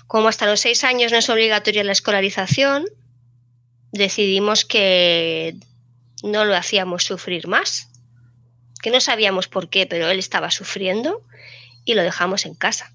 Como 0.07 0.29
hasta 0.29 0.46
los 0.46 0.61
seis 0.61 0.85
años 0.85 1.12
no 1.12 1.18
es 1.18 1.29
obligatoria 1.29 1.85
la 1.85 1.92
escolarización, 1.92 2.85
decidimos 3.90 4.64
que 4.64 5.57
no 6.22 6.44
lo 6.44 6.55
hacíamos 6.55 7.05
sufrir 7.05 7.48
más, 7.48 7.88
que 8.81 8.90
no 8.90 9.01
sabíamos 9.01 9.48
por 9.48 9.68
qué, 9.68 9.87
pero 9.87 10.09
él 10.09 10.18
estaba 10.18 10.51
sufriendo 10.51 11.22
y 11.85 11.94
lo 11.94 12.03
dejamos 12.03 12.46
en 12.46 12.55
casa. 12.55 12.92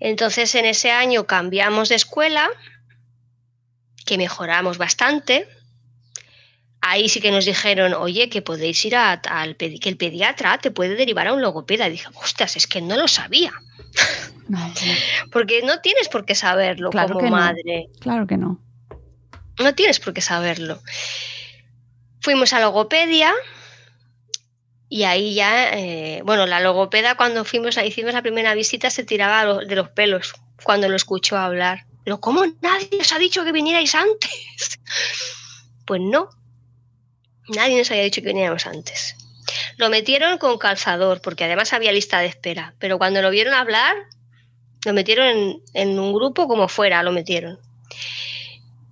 Entonces 0.00 0.54
en 0.54 0.64
ese 0.64 0.90
año 0.90 1.26
cambiamos 1.26 1.88
de 1.90 1.94
escuela, 1.96 2.48
que 4.06 4.16
mejoramos 4.18 4.78
bastante. 4.78 5.46
Ahí 6.80 7.10
sí 7.10 7.20
que 7.20 7.30
nos 7.30 7.44
dijeron, 7.44 7.92
oye, 7.92 8.30
que 8.30 8.40
podéis 8.40 8.82
ir 8.86 8.96
a- 8.96 9.12
al 9.12 9.56
que 9.56 9.78
el 9.84 9.96
pediatra 9.98 10.56
te 10.58 10.70
puede 10.70 10.94
derivar 10.96 11.26
a 11.28 11.34
un 11.34 11.42
logopeda. 11.42 11.86
Y 11.86 11.92
dije, 11.92 12.08
ostras, 12.14 12.56
es 12.56 12.66
que 12.66 12.80
no 12.80 12.96
lo 12.96 13.06
sabía. 13.06 13.52
Porque 15.30 15.62
no 15.62 15.80
tienes 15.80 16.08
por 16.08 16.24
qué 16.24 16.34
saberlo 16.34 16.90
Claro 16.90 17.14
como 17.14 17.26
no. 17.26 17.36
madre. 17.36 17.88
Claro 18.00 18.26
que 18.26 18.36
no. 18.38 18.58
No 19.58 19.74
tienes 19.74 20.00
por 20.00 20.14
qué 20.14 20.22
saberlo. 20.22 20.80
Fuimos 22.22 22.52
a 22.54 22.60
logopedia 22.60 23.32
y 24.90 25.04
ahí 25.04 25.34
ya, 25.34 25.70
eh, 25.78 26.20
bueno, 26.24 26.44
la 26.46 26.60
logopeda 26.60 27.14
cuando 27.16 27.44
fuimos, 27.46 27.78
hicimos 27.78 28.12
la 28.12 28.20
primera 28.22 28.54
visita 28.54 28.90
se 28.90 29.04
tiraba 29.04 29.44
lo- 29.44 29.58
de 29.60 29.76
los 29.76 29.88
pelos 29.90 30.34
cuando 30.64 30.88
lo 30.88 30.96
escuchó 30.96 31.38
hablar. 31.38 31.86
Pero 32.04 32.20
¿cómo 32.20 32.44
nadie 32.60 32.98
os 33.00 33.12
ha 33.12 33.18
dicho 33.18 33.44
que 33.44 33.52
vinierais 33.52 33.94
antes? 33.94 34.30
Pues 35.86 36.00
no, 36.02 36.28
nadie 37.48 37.78
nos 37.78 37.90
había 37.90 38.04
dicho 38.04 38.20
que 38.20 38.28
viniéramos 38.28 38.66
antes. 38.66 39.16
Lo 39.76 39.90
metieron 39.90 40.38
con 40.38 40.56
calzador 40.58 41.20
porque 41.20 41.44
además 41.44 41.72
había 41.72 41.90
lista 41.90 42.20
de 42.20 42.26
espera, 42.26 42.74
pero 42.78 42.98
cuando 42.98 43.22
lo 43.22 43.30
vieron 43.30 43.54
hablar, 43.54 43.96
lo 44.84 44.92
metieron 44.92 45.26
en, 45.26 45.62
en 45.74 45.98
un 45.98 46.12
grupo 46.12 46.46
como 46.46 46.68
fuera, 46.68 47.02
lo 47.02 47.10
metieron. 47.12 47.58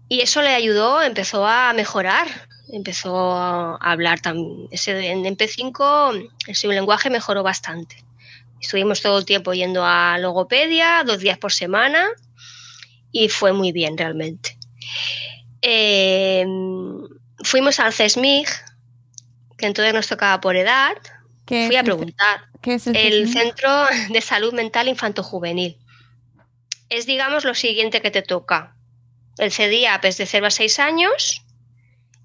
Y 0.08 0.20
eso 0.22 0.42
le 0.42 0.48
ayudó, 0.50 1.02
empezó 1.02 1.46
a 1.46 1.72
mejorar, 1.72 2.47
empezó 2.72 3.32
a 3.32 3.76
hablar 3.76 4.20
también. 4.20 4.68
En 4.70 5.24
MP5 5.24 6.30
su 6.54 6.68
lenguaje 6.68 7.10
mejoró 7.10 7.42
bastante. 7.42 8.04
Estuvimos 8.60 9.00
todo 9.02 9.18
el 9.18 9.24
tiempo 9.24 9.54
yendo 9.54 9.84
a 9.84 10.18
logopedia, 10.18 11.02
dos 11.04 11.20
días 11.20 11.38
por 11.38 11.52
semana, 11.52 12.06
y 13.12 13.28
fue 13.28 13.52
muy 13.52 13.72
bien 13.72 13.96
realmente. 13.96 14.58
Eh, 15.62 16.44
fuimos 17.44 17.80
al 17.80 17.92
CESMIG, 17.92 18.48
que 19.56 19.66
entonces 19.66 19.94
nos 19.94 20.06
tocaba 20.08 20.40
por 20.40 20.56
edad. 20.56 20.92
¿Qué 21.46 21.66
Fui 21.66 21.76
a 21.76 21.80
el- 21.80 21.84
preguntar. 21.86 22.40
¿Qué 22.60 22.74
es 22.74 22.86
el, 22.88 22.96
El? 22.96 23.32
Centro 23.32 23.70
de 24.10 24.20
Salud 24.20 24.52
Mental 24.52 24.88
Infanto-Juvenil. 24.88 25.78
Es, 26.88 27.06
digamos, 27.06 27.44
lo 27.44 27.54
siguiente 27.54 28.02
que 28.02 28.10
te 28.10 28.22
toca. 28.22 28.74
El 29.38 29.52
CDIAP 29.52 30.04
es 30.06 30.18
de 30.18 30.26
0 30.26 30.46
a 30.46 30.50
6 30.50 30.78
años 30.80 31.44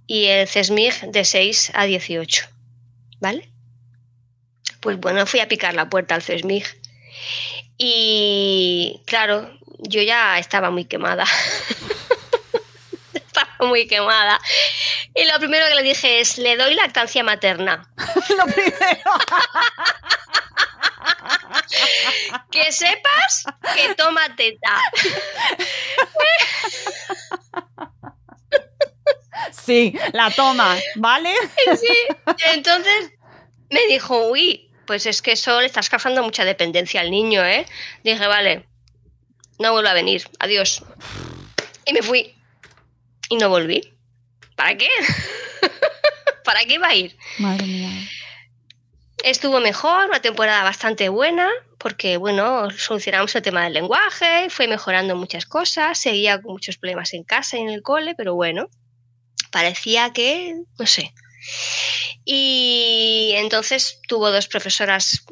y 0.08 0.26
el 0.26 0.48
CESMIG 0.48 1.12
de 1.12 1.26
6 1.26 1.72
a 1.74 1.86
18. 1.86 2.46
¿Vale? 3.20 3.50
Pues 4.80 5.00
bueno, 5.00 5.26
fui 5.26 5.40
a 5.40 5.48
picar 5.48 5.74
la 5.74 5.90
puerta 5.90 6.16
al 6.16 6.24
CESMIG. 6.24 6.66
Y 7.78 9.02
claro, 9.06 9.50
yo 9.80 10.02
ya 10.02 10.38
estaba 10.40 10.72
muy 10.72 10.86
quemada. 10.86 11.24
estaba 13.14 13.68
muy 13.68 13.88
quemada. 13.88 14.40
Y 15.16 15.26
lo 15.26 15.40
primero 15.40 15.66
que 15.68 15.76
le 15.76 15.84
dije 15.84 16.20
es, 16.20 16.38
le 16.38 16.58
doy 16.58 16.76
lactancia 16.76 17.24
materna. 17.24 17.88
Lo 18.30 18.46
primero. 18.46 18.74
Que 22.52 22.72
sepas 22.72 23.46
que 23.76 23.96
toma 23.96 24.36
teta. 24.36 24.80
Sí, 29.52 29.98
la 30.14 30.32
toma, 30.32 30.78
¿vale? 30.96 31.34
Sí. 31.80 32.38
Entonces 32.54 33.12
me 33.70 33.86
dijo, 33.88 34.28
uy, 34.28 34.70
pues 34.86 35.06
es 35.06 35.22
que 35.22 35.34
eso 35.34 35.60
le 35.60 35.68
estás 35.68 35.90
causando 35.90 36.24
mucha 36.24 36.46
dependencia 36.46 37.02
al 37.02 37.12
niño, 37.12 37.44
¿eh? 37.44 37.66
Dije, 38.04 38.28
vale, 38.28 38.66
no 39.60 39.72
vuelvo 39.72 39.90
a 39.90 39.94
venir, 39.94 40.24
adiós. 40.40 40.84
Y 41.86 41.94
me 41.94 42.02
fui. 42.02 42.36
Y 43.30 43.38
no 43.38 43.50
volví. 43.50 43.94
¿Para 44.56 44.78
qué? 44.78 44.90
¿Para 46.44 46.66
qué 46.66 46.74
iba 46.74 46.88
a 46.88 46.96
ir? 46.96 47.18
Madre 47.40 47.66
mía. 47.66 47.90
Estuvo 49.24 49.60
mejor, 49.62 50.08
una 50.08 50.22
temporada 50.22 50.64
bastante 50.64 51.08
buena, 51.08 51.50
porque 51.78 52.18
bueno, 52.18 52.70
solucionamos 52.72 53.34
el 53.36 53.42
tema 53.42 53.64
del 53.64 53.74
lenguaje, 53.74 54.50
fue 54.50 54.68
mejorando 54.68 55.16
muchas 55.16 55.46
cosas, 55.46 55.98
seguía 55.98 56.42
con 56.42 56.52
muchos 56.54 56.78
problemas 56.78 57.14
en 57.14 57.24
casa 57.24 57.58
y 57.58 57.62
en 57.62 57.70
el 57.70 57.82
cole, 57.82 58.16
pero 58.16 58.36
bueno, 58.36 58.70
parecía 59.54 60.12
que, 60.12 60.56
no 60.80 60.86
sé. 60.86 61.14
Y 62.26 63.32
entonces 63.36 64.02
tuvo 64.08 64.32
dos 64.32 64.48
profesoras 64.48 65.24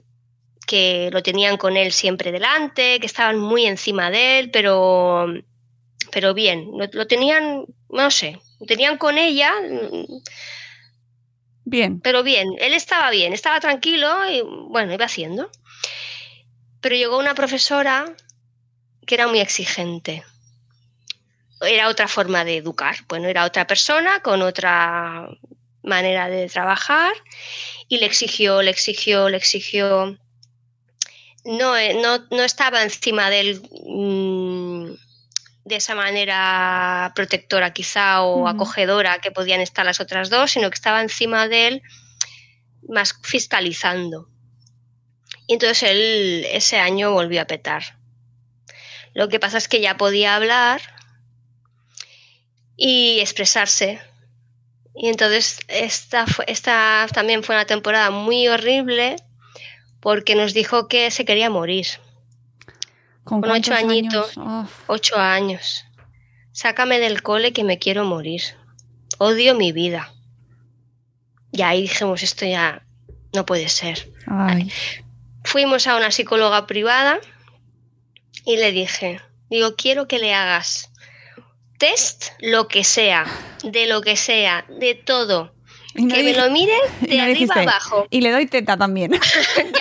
que 0.67 1.10
lo 1.12 1.23
tenían 1.23 1.57
con 1.57 1.75
él 1.75 1.91
siempre 1.91 2.31
delante, 2.31 2.99
que 2.99 3.07
estaban 3.07 3.39
muy 3.39 3.65
encima 3.65 4.12
de 4.12 4.39
él, 4.39 4.51
pero, 4.51 5.25
pero 6.12 6.34
bien, 6.34 6.69
lo, 6.77 6.86
lo 6.93 7.07
tenían, 7.07 7.65
no 7.89 8.12
sé, 8.12 8.39
lo 8.60 8.65
tenían 8.67 8.97
con 8.97 9.17
ella, 9.17 9.51
Bien. 11.65 11.99
pero 12.01 12.21
bien, 12.23 12.49
él 12.60 12.73
estaba 12.73 13.10
bien, 13.10 13.34
estaba 13.34 13.60
tranquilo 13.60 14.07
y 14.29 14.41
bueno, 14.69 14.93
iba 14.93 15.05
haciendo. 15.05 15.49
Pero 16.79 16.95
llegó 16.95 17.17
una 17.17 17.36
profesora 17.36 18.15
que 19.05 19.15
era 19.15 19.27
muy 19.27 19.39
exigente. 19.39 20.23
Era 21.62 21.89
otra 21.89 22.08
forma 22.08 22.43
de 22.43 22.58
educar. 22.58 22.95
Bueno, 23.08 23.28
era 23.28 23.45
otra 23.45 23.67
persona 23.67 24.21
con 24.21 24.41
otra 24.41 25.28
manera 25.84 26.30
de 26.30 26.47
trabajar 26.47 27.13
y 27.88 27.97
le 27.97 28.06
exigió, 28.06 28.62
le 28.62 28.71
exigió, 28.71 29.30
le 29.30 29.38
exigió. 29.38 30.17
No, 31.43 31.76
eh, 31.76 31.95
no, 31.95 32.19
no 32.30 32.43
estaba 32.43 32.84
encima 32.84 33.30
de 33.30 33.39
él 33.39 33.62
mm, 33.86 34.91
de 35.65 35.76
esa 35.76 35.95
manera 35.95 37.12
protectora 37.15 37.74
quizá 37.74 38.21
o 38.21 38.47
acogedora 38.47 39.19
que 39.19 39.32
podían 39.32 39.62
estar 39.62 39.86
las 39.86 40.00
otras 40.00 40.30
dos, 40.30 40.52
sino 40.52 40.69
que 40.69 40.76
estaba 40.76 41.02
encima 41.02 41.47
de 41.47 41.67
él 41.67 41.84
más 42.88 43.15
fiscalizando. 43.24 44.28
Y 45.47 45.54
entonces 45.54 45.84
él 45.84 46.45
ese 46.52 46.80
año 46.80 47.12
volvió 47.12 47.41
a 47.41 47.45
petar. 47.45 47.84
Lo 49.13 49.28
que 49.28 49.39
pasa 49.39 49.58
es 49.58 49.67
que 49.67 49.82
ya 49.82 49.97
podía 49.97 50.36
hablar 50.36 50.82
y 52.77 53.19
expresarse. 53.19 53.99
Y 54.95 55.07
entonces 55.10 55.60
esta, 55.67 56.25
fue- 56.27 56.45
esta 56.47 57.07
también 57.13 57.43
fue 57.43 57.55
una 57.55 57.65
temporada 57.65 58.12
muy 58.12 58.47
horrible 58.47 59.15
porque 59.99 60.36
nos 60.36 60.53
dijo 60.53 60.88
que 60.88 61.12
se 61.12 61.25
quería 61.25 61.49
morir. 61.49 61.88
Con, 63.23 63.41
Con 63.41 63.51
ocho 63.51 63.73
añitos. 63.73 64.38
años? 64.38 64.69
Ocho 64.88 65.15
años. 65.17 65.86
Sácame 66.51 66.99
del 66.99 67.21
cole 67.21 67.53
que 67.53 67.63
me 67.63 67.77
quiero 67.79 68.03
morir. 68.03 68.41
Odio 69.19 69.55
mi 69.55 69.71
vida. 69.71 70.13
Y 71.51 71.62
ahí 71.62 71.84
dijimos, 71.84 72.23
esto 72.23 72.45
ya 72.45 72.84
no 73.34 73.45
puede 73.45 73.69
ser. 73.69 74.10
ay. 74.27 74.71
Fuimos 75.43 75.88
a 75.88 75.95
una 75.95 76.12
psicóloga 76.12 76.67
privada 76.67 77.19
y 78.45 78.57
le 78.57 78.71
dije, 78.71 79.19
digo, 79.49 79.75
quiero 79.75 80.07
que 80.07 80.19
le 80.19 80.34
hagas 80.36 80.90
test, 81.82 82.30
lo 82.38 82.67
que 82.67 82.84
sea, 82.84 83.26
de 83.63 83.88
lo 83.88 84.02
que 84.02 84.15
sea, 84.15 84.65
de 84.70 84.94
todo. 84.94 85.52
Y 85.96 86.06
no 86.06 86.13
que 86.13 86.22
me 86.22 86.34
lo 86.34 86.52
mire 86.52 86.80
de 87.00 87.17
no 87.17 87.24
arriba 87.24 87.34
dijiste, 87.34 87.60
abajo. 87.60 88.06
Y 88.12 88.22
le 88.22 88.30
doy 88.30 88.46
teta 88.46 88.78
también. 88.78 89.12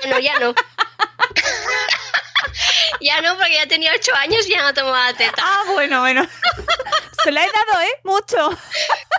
Ya 0.03 0.09
no, 0.09 0.19
ya 0.19 0.39
no. 0.39 0.55
ya 3.03 3.21
no, 3.21 3.37
porque 3.37 3.53
ya 3.55 3.67
tenía 3.67 3.93
ocho 3.95 4.15
años 4.15 4.49
y 4.49 4.53
ya 4.53 4.63
no 4.63 4.73
tomaba 4.73 5.13
teta. 5.13 5.43
ah, 5.45 5.65
bueno, 5.75 6.01
bueno. 6.01 6.27
Se 7.23 7.31
la 7.33 7.45
he 7.45 7.51
dado, 7.53 7.83
¿eh? 7.83 8.01
Mucho. 8.05 8.49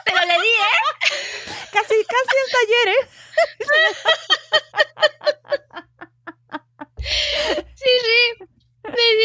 Pero 0.04 0.18
le 0.26 0.34
di, 0.34 0.50
¿eh? 0.50 0.82
Casi, 1.72 2.04
casi 2.04 2.36
hasta 2.46 2.58
ayer, 2.66 2.88
¿eh? 2.88 3.08
Sí, 7.76 7.76
sí. 7.76 8.44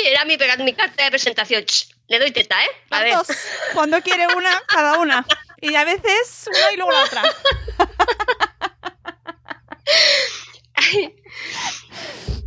Era 0.04 0.26
mi, 0.26 0.36
mi 0.62 0.74
carta 0.74 1.04
de 1.04 1.10
presentación. 1.10 1.64
Le 2.08 2.18
doy 2.18 2.30
teta, 2.30 2.56
¿eh? 2.62 2.68
A 2.90 3.02
ver. 3.02 3.14
Dos. 3.14 3.28
Cuando 3.74 4.00
quiere 4.00 4.26
una, 4.34 4.50
cada 4.68 4.98
una. 4.98 5.26
Y 5.60 5.74
a 5.74 5.84
veces 5.84 6.48
una 6.48 6.72
y 6.72 6.76
luego 6.76 6.92
la 6.92 7.04
otra. 7.04 7.22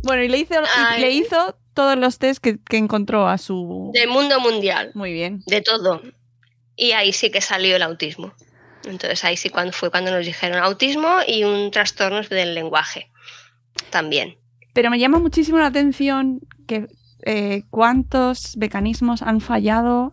Bueno, 0.02 0.22
y 0.22 0.28
le 0.28 0.38
hizo, 0.38 0.54
y 0.96 1.00
le 1.00 1.10
hizo 1.12 1.58
todos 1.74 1.96
los 1.96 2.18
test 2.18 2.42
que, 2.42 2.58
que 2.62 2.78
encontró 2.78 3.28
a 3.28 3.38
su... 3.38 3.90
Del 3.92 4.08
mundo 4.08 4.40
mundial. 4.40 4.92
Muy 4.94 5.12
bien. 5.12 5.42
de 5.46 5.60
todo. 5.60 6.00
Y 6.74 6.92
ahí 6.92 7.12
sí 7.12 7.30
que 7.30 7.40
salió 7.40 7.76
el 7.76 7.82
autismo. 7.82 8.32
Entonces 8.84 9.22
ahí 9.24 9.36
sí 9.36 9.50
cuando 9.50 9.72
fue 9.72 9.90
cuando 9.90 10.10
nos 10.10 10.24
dijeron 10.24 10.62
autismo 10.62 11.18
y 11.26 11.44
un 11.44 11.70
trastorno 11.70 12.22
del 12.22 12.54
lenguaje 12.54 13.10
también. 13.90 14.38
Pero 14.72 14.90
me 14.90 14.98
llama 14.98 15.18
muchísimo 15.18 15.58
la 15.58 15.66
atención 15.66 16.40
que 16.66 16.86
eh, 17.24 17.62
cuántos 17.70 18.56
mecanismos 18.56 19.22
han 19.22 19.40
fallado 19.40 20.12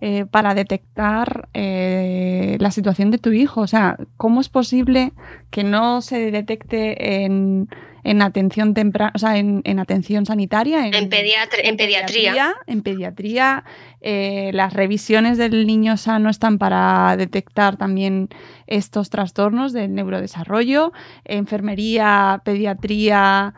eh, 0.00 0.26
para 0.26 0.54
detectar 0.54 1.48
eh, 1.54 2.56
la 2.60 2.70
situación 2.70 3.10
de 3.10 3.18
tu 3.18 3.32
hijo. 3.32 3.60
O 3.62 3.66
sea, 3.66 3.96
¿cómo 4.16 4.40
es 4.40 4.48
posible 4.48 5.12
que 5.50 5.64
no 5.64 6.02
se 6.02 6.30
detecte 6.30 7.24
en, 7.24 7.68
en 8.04 8.22
atención 8.22 8.74
temprana, 8.74 9.10
o 9.16 9.18
sea, 9.18 9.38
en, 9.38 9.60
en 9.64 9.80
atención 9.80 10.24
sanitaria? 10.24 10.86
En, 10.86 11.10
pediatri- 11.10 11.62
en 11.64 11.76
pediatría. 11.76 12.54
En 12.68 12.82
pediatría, 12.82 13.64
eh, 14.00 14.52
las 14.54 14.72
revisiones 14.72 15.36
del 15.36 15.66
niño 15.66 15.96
sano 15.96 16.30
están 16.30 16.58
para 16.58 17.16
detectar 17.16 17.76
también 17.76 18.28
estos 18.68 19.10
trastornos 19.10 19.72
del 19.72 19.94
neurodesarrollo, 19.94 20.92
enfermería, 21.24 22.40
pediatría, 22.44 23.52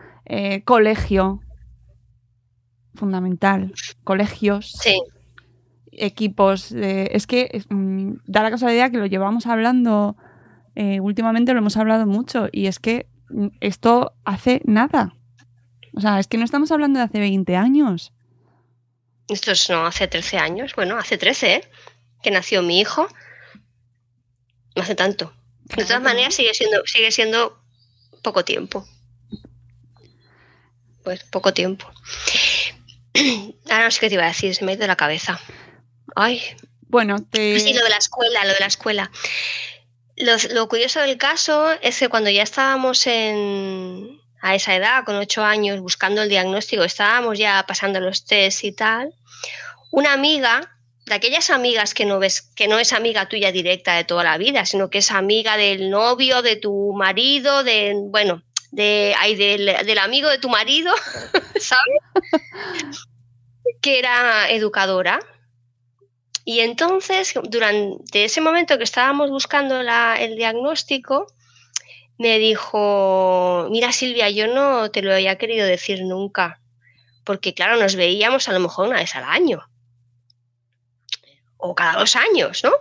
colegio, 0.65 1.41
fundamental, 3.01 3.73
colegios, 4.05 4.71
Sí, 4.73 4.97
equipos. 5.93 6.71
de- 6.71 7.11
es 7.13 7.27
que 7.27 7.63
mm, 7.69 8.13
da 8.27 8.43
la 8.43 8.51
casualidad 8.51 8.91
que 8.93 8.99
lo 8.99 9.07
llevamos 9.07 9.47
hablando, 9.47 10.17
eh, 10.77 11.01
últimamente 11.01 11.53
lo 11.53 11.59
hemos 11.59 11.77
hablado 11.77 12.07
mucho, 12.07 12.49
y 12.53 12.67
es 12.67 12.79
que 12.79 13.07
mm, 13.31 13.49
esto 13.61 14.13
hace 14.25 14.61
nada. 14.65 15.15
O 15.97 16.01
sea, 16.01 16.21
es 16.21 16.29
que 16.29 16.39
no 16.39 16.45
estamos 16.45 16.71
hablando 16.71 16.99
de 17.01 17.05
hace 17.07 17.19
20 17.19 17.57
años. 17.57 18.13
esto 19.29 19.51
es 19.53 19.69
no 19.71 19.87
hace 19.87 20.07
13 20.09 20.39
años, 20.39 20.75
bueno, 20.77 20.97
hace 20.97 21.17
13, 21.19 21.55
¿eh? 21.55 21.61
Que 22.23 22.31
nació 22.31 22.63
mi 22.63 22.79
hijo. 22.81 23.07
No 24.77 24.83
hace 24.83 24.95
tanto. 24.95 25.33
De 25.77 25.85
todas 25.85 26.03
maneras 26.03 26.35
sigue 26.35 26.53
siendo, 26.55 26.83
sigue 26.87 27.11
siendo 27.13 27.61
poco 28.23 28.45
tiempo. 28.45 28.85
Pues 31.05 31.25
poco 31.25 31.53
tiempo. 31.55 31.87
Ahora 33.71 33.85
no 33.85 33.91
sé 33.91 34.01
qué 34.01 34.09
te 34.09 34.15
iba 34.15 34.25
a 34.25 34.29
decir, 34.29 34.55
se 34.55 34.65
me 34.65 34.73
ha 34.73 34.75
ido 34.75 34.87
la 34.87 34.97
cabeza. 34.97 35.41
Ay, 36.17 36.43
Bueno, 36.89 37.17
te... 37.31 37.59
Sí, 37.61 37.73
lo 37.73 37.85
de 37.85 37.91
la 37.91 37.97
escuela, 37.97 38.45
lo 38.45 38.53
de 38.53 38.61
la 38.61 38.67
escuela. 38.67 39.11
Lo, 40.17 40.33
lo 40.53 40.69
curioso 40.69 41.01
del 41.01 41.17
caso 41.17 41.71
es 41.81 41.99
que 41.99 42.09
cuando 42.09 42.31
ya 42.31 42.43
estábamos 42.43 43.07
en, 43.07 44.21
a 44.41 44.55
esa 44.55 44.75
edad, 44.75 45.05
con 45.05 45.17
ocho 45.17 45.45
años, 45.45 45.81
buscando 45.81 46.23
el 46.23 46.29
diagnóstico, 46.29 46.85
estábamos 46.85 47.39
ya 47.39 47.65
pasando 47.67 48.01
los 48.01 48.25
test 48.25 48.65
y 48.65 48.73
tal, 48.73 49.15
una 49.91 50.13
amiga, 50.13 50.77
de 51.07 51.15
aquellas 51.15 51.51
amigas 51.51 51.95
que 51.95 52.05
no 52.05 52.19
ves, 52.19 52.43
que 52.43 52.69
no 52.69 52.79
es 52.79 52.93
amiga 52.93 53.29
tuya 53.29 53.51
directa 53.51 53.95
de 53.95 54.05
toda 54.05 54.23
la 54.23 54.39
vida, 54.39 54.65
sino 54.65 54.91
que 54.91 54.99
es 54.99 55.11
amiga 55.11 55.57
del 55.57 55.91
novio, 55.91 56.43
de 56.43 56.57
tu 56.57 56.93
marido, 56.95 57.65
de, 57.65 57.95
bueno, 57.97 58.43
de, 58.71 59.15
ay, 59.19 59.35
del, 59.37 59.67
del 59.87 59.99
amigo 59.99 60.29
de 60.29 60.39
tu 60.39 60.49
marido, 60.49 60.93
¿sabes? 61.61 62.01
que 63.81 63.99
era 63.99 64.51
educadora. 64.51 65.21
Y 66.45 66.61
entonces, 66.61 67.35
durante 67.45 68.25
ese 68.25 68.41
momento 68.41 68.79
que 68.79 68.85
estábamos 68.85 69.31
buscando 69.31 69.83
la- 69.83 70.17
el 70.19 70.37
diagnóstico, 70.37 71.27
me 72.19 72.39
dijo, 72.39 73.69
mira 73.71 73.93
Silvia, 73.93 74.29
yo 74.31 74.47
no 74.47 74.91
te 74.91 75.03
lo 75.03 75.13
había 75.15 75.39
querido 75.39 75.67
decir 75.67 76.03
nunca, 76.05 76.61
porque 77.25 77.55
claro, 77.55 77.77
nos 77.77 77.95
veíamos 77.97 78.49
a 78.49 78.53
lo 78.53 78.61
mejor 78.61 78.89
una 78.89 78.99
vez 78.99 79.15
al 79.17 79.25
año, 79.25 79.69
o 81.57 81.75
cada 81.75 81.99
dos 81.99 82.17
años, 82.17 82.63
¿no? 82.65 82.73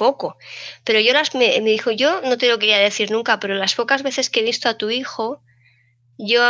Poco. 0.00 0.38
Pero 0.82 0.98
yo 0.98 1.12
las, 1.12 1.34
me, 1.34 1.60
dijo, 1.60 1.90
yo 1.90 2.22
no 2.22 2.38
te 2.38 2.48
lo 2.48 2.58
quería 2.58 2.78
decir 2.78 3.10
nunca, 3.10 3.38
pero 3.38 3.54
las 3.54 3.74
pocas 3.74 4.02
veces 4.02 4.30
que 4.30 4.40
he 4.40 4.42
visto 4.42 4.66
a 4.66 4.78
tu 4.78 4.88
hijo, 4.88 5.42
yo 6.16 6.40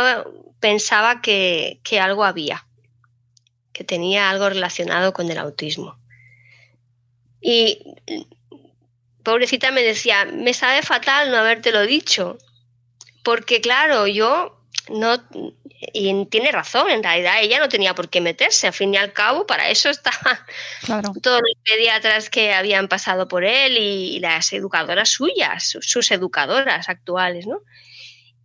pensaba 0.61 1.21
que, 1.21 1.81
que 1.83 1.99
algo 1.99 2.23
había, 2.23 2.65
que 3.73 3.83
tenía 3.83 4.29
algo 4.29 4.47
relacionado 4.47 5.11
con 5.11 5.29
el 5.29 5.37
autismo. 5.37 5.99
Y 7.41 7.83
pobrecita 9.21 9.69
me 9.71 9.83
decía, 9.83 10.23
me 10.23 10.53
sabe 10.53 10.81
fatal 10.81 11.29
no 11.29 11.35
habértelo 11.35 11.81
dicho, 11.81 12.37
porque 13.21 13.59
claro, 13.59 14.07
yo 14.07 14.63
no 14.87 15.21
y 15.93 16.25
tiene 16.25 16.51
razón, 16.51 16.91
en 16.91 17.01
realidad 17.01 17.41
ella 17.41 17.59
no 17.59 17.67
tenía 17.67 17.95
por 17.95 18.09
qué 18.09 18.21
meterse, 18.21 18.67
al 18.67 18.73
fin 18.73 18.93
y 18.93 18.97
al 18.97 19.13
cabo, 19.13 19.47
para 19.47 19.69
eso 19.69 19.89
estaban 19.89 20.37
todos 21.23 21.41
los 21.41 21.57
pediatras 21.63 22.29
que 22.29 22.53
habían 22.53 22.87
pasado 22.87 23.27
por 23.27 23.43
él 23.43 23.77
y, 23.79 24.19
las 24.19 24.53
educadoras 24.53 25.09
suyas, 25.09 25.75
sus, 25.79 26.11
educadoras 26.11 26.87
actuales, 26.87 27.47
¿no? 27.47 27.61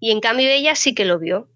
Y 0.00 0.12
en 0.12 0.20
cambio 0.20 0.48
ella 0.48 0.74
sí 0.74 0.94
que 0.94 1.04
lo 1.04 1.18
vio. 1.18 1.48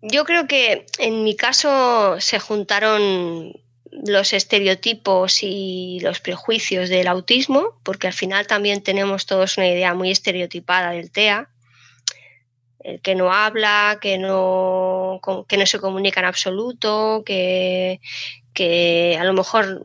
Yo 0.00 0.24
creo 0.24 0.46
que 0.46 0.86
en 0.98 1.22
mi 1.22 1.36
caso 1.36 2.18
se 2.20 2.38
juntaron 2.38 3.52
los 3.90 4.32
estereotipos 4.32 5.42
y 5.42 5.98
los 6.00 6.20
prejuicios 6.20 6.88
del 6.88 7.08
autismo, 7.08 7.78
porque 7.82 8.06
al 8.06 8.12
final 8.14 8.46
también 8.46 8.82
tenemos 8.82 9.26
todos 9.26 9.58
una 9.58 9.68
idea 9.68 9.92
muy 9.92 10.10
estereotipada 10.10 10.92
del 10.92 11.10
TEA, 11.10 11.50
que 13.02 13.14
no 13.14 13.32
habla, 13.32 13.98
que 14.00 14.18
no, 14.18 15.20
que 15.48 15.56
no 15.56 15.66
se 15.66 15.78
comunica 15.78 16.20
en 16.20 16.26
absoluto, 16.26 17.22
que, 17.24 18.00
que 18.54 19.16
a 19.20 19.24
lo 19.24 19.32
mejor 19.32 19.82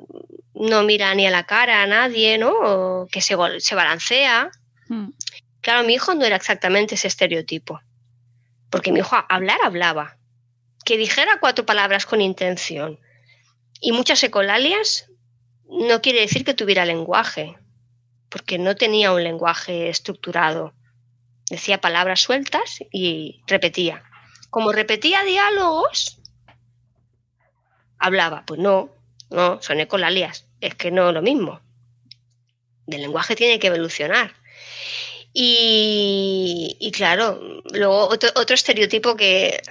no 0.54 0.84
mira 0.84 1.14
ni 1.16 1.26
a 1.26 1.32
la 1.32 1.46
cara 1.46 1.82
a 1.82 1.88
nadie, 1.88 2.38
¿no? 2.38 2.52
O 2.52 3.08
que 3.08 3.22
se, 3.22 3.36
se 3.60 3.76
balancea. 3.76 4.52
Hmm. 4.88 5.10
Claro, 5.62 5.86
mi 5.86 5.94
hijo 5.94 6.14
no 6.14 6.26
era 6.26 6.36
exactamente 6.36 6.96
ese 6.96 7.08
estereotipo, 7.08 7.82
porque 8.70 8.92
mi 8.92 9.00
hijo 9.00 9.16
hablar 9.30 9.60
hablaba, 9.64 10.18
que 10.84 10.98
dijera 10.98 11.38
cuatro 11.40 11.66
palabras 11.66 12.06
con 12.06 12.22
intención 12.22 13.00
y 13.80 13.92
muchas 13.92 14.24
ecolalias 14.24 15.10
no 15.68 16.02
quiere 16.02 16.22
decir 16.22 16.46
que 16.46 16.54
tuviera 16.54 16.86
lenguaje, 16.86 17.58
porque 18.30 18.58
no 18.58 18.76
tenía 18.76 19.12
un 19.12 19.24
lenguaje 19.24 19.90
estructurado. 19.90 20.74
Decía 21.54 21.80
palabras 21.80 22.20
sueltas 22.20 22.84
y 22.92 23.44
repetía. 23.46 24.02
Como 24.50 24.72
repetía 24.72 25.24
diálogos, 25.24 26.18
hablaba. 28.00 28.44
Pues 28.48 28.60
no, 28.60 28.90
no, 29.30 29.62
son 29.62 29.80
ecolalias. 29.80 30.48
Es 30.62 30.74
que 30.74 30.90
no 30.90 31.12
lo 31.12 31.22
mismo. 31.22 31.62
El 32.88 33.02
lenguaje 33.02 33.36
tiene 33.36 33.60
que 33.60 33.68
evolucionar. 33.68 34.34
Y, 35.32 36.92
claro, 36.96 37.40
luego 37.72 38.08
otro, 38.08 38.32
otro 38.34 38.56
estereotipo 38.56 39.16
que 39.16 39.62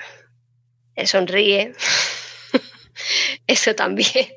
sonríe 1.05 1.73
eso 3.49 3.75
también. 3.75 4.29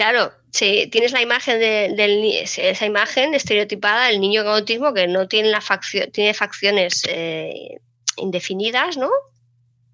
Claro, 0.00 0.32
si 0.50 0.86
tienes 0.86 1.12
la 1.12 1.20
imagen 1.20 1.58
de, 1.60 2.42
esa 2.42 2.86
imagen 2.86 3.34
estereotipada 3.34 4.06
del 4.06 4.18
niño 4.18 4.44
con 4.44 4.52
autismo 4.52 4.94
que 4.94 5.06
no 5.06 5.28
tiene, 5.28 5.50
la 5.50 5.60
facción, 5.60 6.10
tiene 6.10 6.32
facciones 6.32 7.02
eh, 7.06 7.76
indefinidas, 8.16 8.96
¿no? 8.96 9.10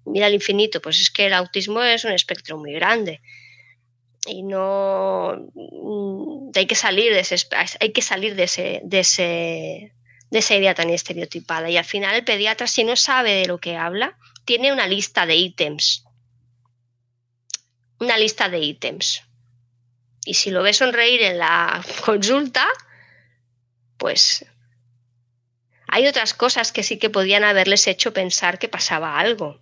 Mira 0.05 0.27
al 0.27 0.33
infinito, 0.33 0.81
pues 0.81 1.01
es 1.01 1.11
que 1.11 1.25
el 1.25 1.33
autismo 1.33 1.81
es 1.83 2.05
un 2.05 2.13
espectro 2.13 2.57
muy 2.57 2.71
grande 2.71 3.19
y 4.25 4.43
no 4.43 5.35
mm, 5.53 6.51
hay 6.55 6.67
que 6.67 6.75
salir 6.75 7.13
de 7.13 7.19
ese 7.19 7.35
hay 7.81 7.91
que 7.91 8.01
salir 8.01 8.35
de 8.35 8.43
ese, 8.43 8.79
de 8.85 8.99
ese 8.99 9.93
de 10.31 10.39
esa 10.39 10.55
idea 10.55 10.73
tan 10.73 10.89
estereotipada 10.89 11.69
y 11.69 11.75
al 11.75 11.83
final 11.83 12.15
el 12.15 12.23
pediatra 12.23 12.67
si 12.67 12.85
no 12.85 12.95
sabe 12.95 13.33
de 13.33 13.45
lo 13.45 13.57
que 13.57 13.75
habla 13.75 14.17
tiene 14.45 14.71
una 14.71 14.87
lista 14.87 15.25
de 15.25 15.35
ítems 15.35 16.05
una 17.99 18.17
lista 18.17 18.47
de 18.47 18.59
ítems. 18.59 19.26
Y 20.27 20.33
si 20.33 20.51
lo 20.51 20.61
ves 20.61 20.75
sonreír 20.75 21.21
en 21.21 21.37
la 21.37 21.81
consulta, 22.05 22.67
pues 23.97 24.45
hay 25.87 26.05
otras 26.05 26.33
cosas 26.33 26.73
que 26.73 26.83
sí 26.83 26.99
que 26.99 27.09
podían 27.09 27.45
haberles 27.45 27.87
hecho 27.87 28.11
pensar 28.11 28.59
que 28.59 28.67
pasaba 28.67 29.19
algo. 29.19 29.61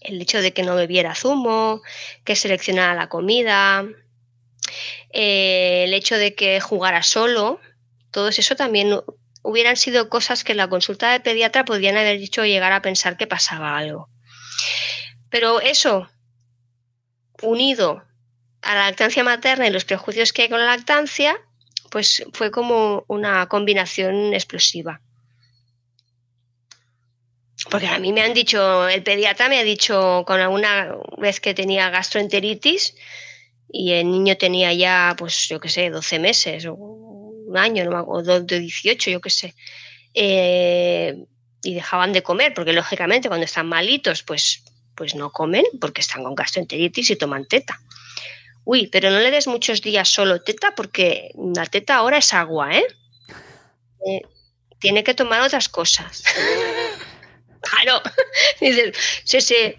El 0.00 0.20
hecho 0.20 0.42
de 0.42 0.52
que 0.52 0.64
no 0.64 0.74
bebiera 0.74 1.14
zumo, 1.14 1.82
que 2.24 2.34
seleccionara 2.34 2.96
la 2.96 3.08
comida, 3.08 3.86
eh, 5.12 5.84
el 5.86 5.94
hecho 5.94 6.16
de 6.16 6.34
que 6.34 6.60
jugara 6.60 7.04
solo, 7.04 7.60
todo 8.10 8.30
eso 8.30 8.56
también 8.56 8.98
hubieran 9.44 9.76
sido 9.76 10.08
cosas 10.08 10.42
que 10.42 10.50
en 10.50 10.58
la 10.58 10.68
consulta 10.68 11.12
de 11.12 11.20
pediatra 11.20 11.64
podían 11.64 11.96
haber 11.96 12.18
dicho 12.18 12.44
llegar 12.44 12.72
a 12.72 12.82
pensar 12.82 13.16
que 13.16 13.28
pasaba 13.28 13.78
algo. 13.78 14.08
Pero 15.30 15.60
eso, 15.60 16.10
unido 17.40 18.09
a 18.62 18.74
la 18.74 18.86
lactancia 18.86 19.24
materna 19.24 19.66
y 19.66 19.70
los 19.70 19.84
prejuicios 19.84 20.32
que 20.32 20.42
hay 20.42 20.48
con 20.48 20.60
la 20.60 20.66
lactancia, 20.76 21.36
pues 21.90 22.24
fue 22.32 22.50
como 22.50 23.04
una 23.08 23.48
combinación 23.48 24.34
explosiva. 24.34 25.00
Porque 27.70 27.88
a 27.88 27.98
mí 27.98 28.12
me 28.12 28.22
han 28.22 28.32
dicho, 28.32 28.88
el 28.88 29.02
pediatra 29.02 29.48
me 29.48 29.58
ha 29.58 29.64
dicho 29.64 30.24
con 30.26 30.40
alguna 30.40 30.94
vez 31.18 31.40
que 31.40 31.52
tenía 31.52 31.90
gastroenteritis 31.90 32.94
y 33.70 33.92
el 33.92 34.10
niño 34.10 34.36
tenía 34.36 34.72
ya, 34.72 35.14
pues 35.18 35.48
yo 35.48 35.60
qué 35.60 35.68
sé, 35.68 35.90
12 35.90 36.18
meses 36.18 36.66
o 36.66 36.74
un 36.74 37.58
año, 37.58 37.84
no, 37.84 38.02
o 38.02 38.22
de 38.22 38.60
18, 38.60 39.10
yo 39.10 39.20
qué 39.20 39.30
sé. 39.30 39.54
Eh, 40.14 41.16
y 41.62 41.74
dejaban 41.74 42.12
de 42.14 42.22
comer, 42.22 42.54
porque 42.54 42.72
lógicamente 42.72 43.28
cuando 43.28 43.44
están 43.44 43.66
malitos, 43.66 44.22
pues 44.22 44.64
pues 45.00 45.14
no 45.14 45.32
comen 45.32 45.64
porque 45.80 46.02
están 46.02 46.24
con 46.24 46.34
gastroenteritis 46.34 47.10
y 47.10 47.16
toman 47.16 47.46
teta. 47.46 47.80
Uy, 48.64 48.86
pero 48.88 49.10
no 49.10 49.18
le 49.18 49.30
des 49.30 49.46
muchos 49.46 49.82
días 49.82 50.08
solo 50.08 50.42
teta 50.42 50.74
porque 50.74 51.32
la 51.54 51.66
teta 51.66 51.96
ahora 51.96 52.18
es 52.18 52.32
agua, 52.32 52.76
¿eh? 52.76 52.86
eh 54.06 54.22
tiene 54.78 55.04
que 55.04 55.14
tomar 55.14 55.40
otras 55.42 55.68
cosas. 55.68 56.24
claro. 57.60 58.00
Dices, 58.60 58.96
sí, 59.24 59.40
sí. 59.40 59.74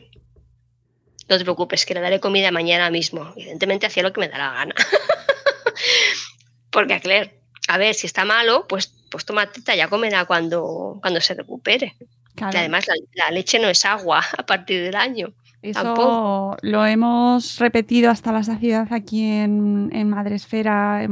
No 1.28 1.38
te 1.38 1.44
preocupes, 1.44 1.86
que 1.86 1.94
le 1.94 2.02
daré 2.02 2.20
comida 2.20 2.52
mañana 2.52 2.90
mismo. 2.92 3.34
Evidentemente 3.36 3.88
hacía 3.88 4.04
lo 4.04 4.14
que 4.14 4.20
me 4.20 4.30
da 4.30 4.38
la 4.38 4.52
gana. 4.52 4.76
porque, 6.72 7.00
Claire, 7.00 7.42
a 7.68 7.78
ver, 7.78 7.96
si 7.96 8.06
está 8.06 8.26
malo, 8.26 8.68
pues, 8.68 8.94
pues 9.10 9.26
toma 9.26 9.52
teta, 9.52 9.74
ya 9.76 9.88
comerá 9.88 10.26
cuando, 10.26 11.00
cuando 11.02 11.20
se 11.22 11.34
recupere 11.34 11.96
además 12.40 12.86
la, 13.14 13.32
leche 13.32 13.60
no 13.60 13.70
es 13.70 13.86
agua 13.86 14.24
a 14.38 14.46
partir 14.46 14.84
del 14.84 14.96
año. 14.96 15.34
Eso 15.62 16.58
lo 16.62 16.86
hemos 16.86 17.60
repetido 17.60 18.10
hasta 18.10 18.32
la 18.32 18.44
saciedad 18.44 18.92
aquí 18.92 19.24
en, 19.24 19.90
en 19.94 20.10
Madresfera, 20.10 21.08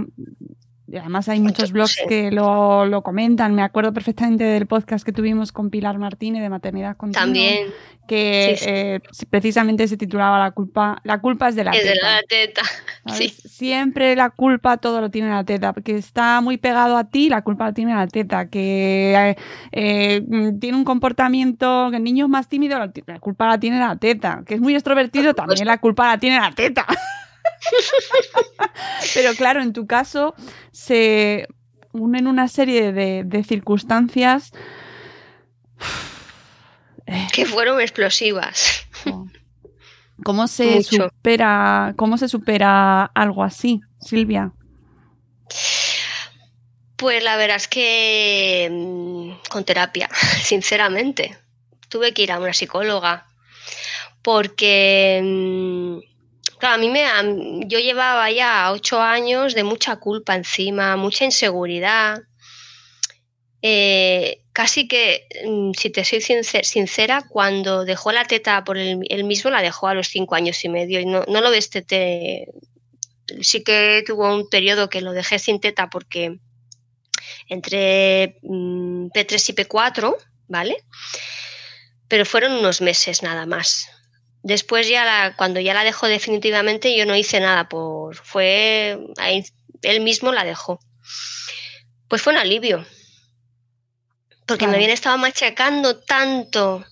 además 0.97 1.29
hay 1.29 1.39
muchos 1.39 1.71
blogs 1.71 1.97
que 2.07 2.31
lo, 2.31 3.01
comentan. 3.03 3.55
Me 3.55 3.61
acuerdo 3.61 3.93
perfectamente 3.93 4.43
del 4.43 4.67
podcast 4.67 5.05
que 5.05 5.11
tuvimos 5.11 5.51
con 5.51 5.69
Pilar 5.69 5.97
Martínez 5.97 6.41
de 6.41 6.49
Maternidad 6.49 6.97
Continua. 6.97 7.25
También. 7.25 7.67
Que 8.07 8.57
eh, 8.65 8.99
precisamente 9.29 9.87
se 9.87 9.95
titulaba 9.95 10.39
La 10.39 10.51
culpa, 10.51 10.99
la 11.03 11.21
culpa 11.21 11.49
es 11.49 11.55
de 11.55 11.63
la 11.63 11.71
es 11.71 11.83
teta. 11.83 11.91
de 11.91 12.13
la 12.15 12.23
teta. 12.23 12.61
Siempre 13.47 14.15
la 14.15 14.31
culpa 14.31 14.77
todo 14.77 14.99
lo 14.99 15.11
tiene 15.11 15.29
la 15.29 15.43
teta, 15.43 15.73
porque 15.73 15.95
está 15.95 16.41
muy 16.41 16.57
pegado 16.57 16.97
a 16.97 17.03
ti, 17.03 17.29
la 17.29 17.43
culpa 17.43 17.65
la 17.65 17.73
tiene 17.73 17.93
la 17.93 18.07
teta. 18.07 18.49
Que 18.49 19.13
eh, 19.15 19.35
eh, 19.71 20.21
tiene 20.59 20.75
un 20.75 20.85
comportamiento, 20.85 21.89
que 21.91 21.97
el 21.97 22.03
niño 22.03 22.25
es 22.25 22.29
más 22.31 22.47
tímido, 22.47 22.79
la 22.79 23.19
culpa 23.19 23.47
la 23.47 23.59
tiene 23.59 23.77
la 23.77 23.95
teta. 23.95 24.41
Que 24.45 24.55
es 24.55 24.61
muy 24.61 24.73
extrovertido, 24.73 25.35
también 25.35 25.67
la 25.67 25.77
culpa 25.77 26.07
la 26.07 26.17
tiene 26.17 26.39
la 26.39 26.51
teta. 26.51 26.87
Pero 29.14 29.34
claro, 29.36 29.62
en 29.62 29.74
tu 29.74 29.88
caso 29.88 30.34
se 30.72 31.47
unen 31.91 32.28
una 32.28 32.47
serie 32.47 32.91
de, 32.91 33.43
circunstancias 33.43 34.52
que 37.34 37.45
fueron 37.45 37.82
explosivas. 37.82 38.88
¿Cómo 40.24 40.47
se 40.47 40.84
supera, 40.84 41.93
cómo 41.95 42.18
se 42.18 42.28
supera 42.28 43.06
algo 43.06 43.43
así, 43.43 43.82
Silvia? 44.02 44.52
Pues 46.97 47.24
la 47.24 47.38
verdad 47.38 47.56
es 47.56 47.70
que 47.70 48.68
mm, 48.70 49.50
con 49.50 49.64
terapia, 49.64 50.10
sinceramente. 50.43 51.38
Tuve 51.88 52.14
que 52.14 52.24
ir 52.24 52.32
a 52.32 52.39
una 52.39 52.54
psicóloga 52.54 53.26
porque 54.22 55.22
mm, 55.24 56.00
Claro, 56.60 56.76
a 56.76 56.78
mí 56.78 56.89
me, 56.89 57.03
yo 57.68 57.80
llevaba 57.80 58.30
ya 58.32 58.72
ocho 58.74 58.99
años 59.01 59.55
de 59.55 59.64
mucha 59.64 59.95
culpa 59.95 60.36
encima, 60.36 60.97
mucha 60.97 61.24
inseguridad. 61.24 62.20
Eh, 63.62 64.41
casi 64.51 64.88
que, 64.89 65.26
mm, 65.45 65.72
si 65.74 65.89
te 65.89 66.03
soy 66.03 66.22
sincera, 66.22 67.24
cuando 67.30 67.86
dejó 67.86 68.12
la 68.12 68.26
teta 68.26 68.64
por 68.66 68.78
él, 68.78 69.24
mismo, 69.24 69.49
la 69.49 69.62
dejó 69.62 69.88
a 69.88 69.93
los 69.93 70.10
cinco 70.10 70.36
años 70.36 70.64
y 70.66 70.70
medio 70.70 70.99
y 70.99 71.05
no, 71.05 71.24
no 71.30 71.39
lo 71.39 71.49
desteté. 71.49 72.47
Sí 73.41 73.64
que 73.64 74.03
tuvo 74.05 74.34
un 74.34 74.49
periodo 74.49 74.89
que 74.89 75.01
lo 75.01 75.14
dejé 75.14 75.39
sin 75.39 75.62
teta 75.62 75.89
porque 75.89 76.39
entre 77.47 78.38
mm, 78.41 79.07
P3 79.12 79.49
y 79.49 79.53
P4, 79.53 80.16
¿vale? 80.49 80.84
Pero 82.10 82.26
fueron 82.26 82.53
unos 82.53 82.82
meses 82.82 83.24
nada 83.24 83.45
más. 83.45 83.88
Después 84.41 84.87
ya 84.87 85.03
la, 85.05 85.35
cuando 85.35 85.59
ya 85.59 85.73
la 85.73 85.83
dejó 85.83 86.07
definitivamente 86.07 86.95
yo 86.95 87.05
no 87.05 87.15
hice 87.15 87.39
nada 87.39 87.67
por 87.67 88.15
fue 88.15 88.97
él 89.81 90.01
mismo 90.01 90.31
la 90.31 90.43
dejó. 90.43 90.79
Pues 92.07 92.21
fue 92.21 92.33
un 92.33 92.39
alivio. 92.39 92.85
Porque 94.45 94.67
me 94.67 94.75
habían 94.75 94.89
estado 94.89 95.17
machacando 95.17 95.99
tanto 95.99 96.83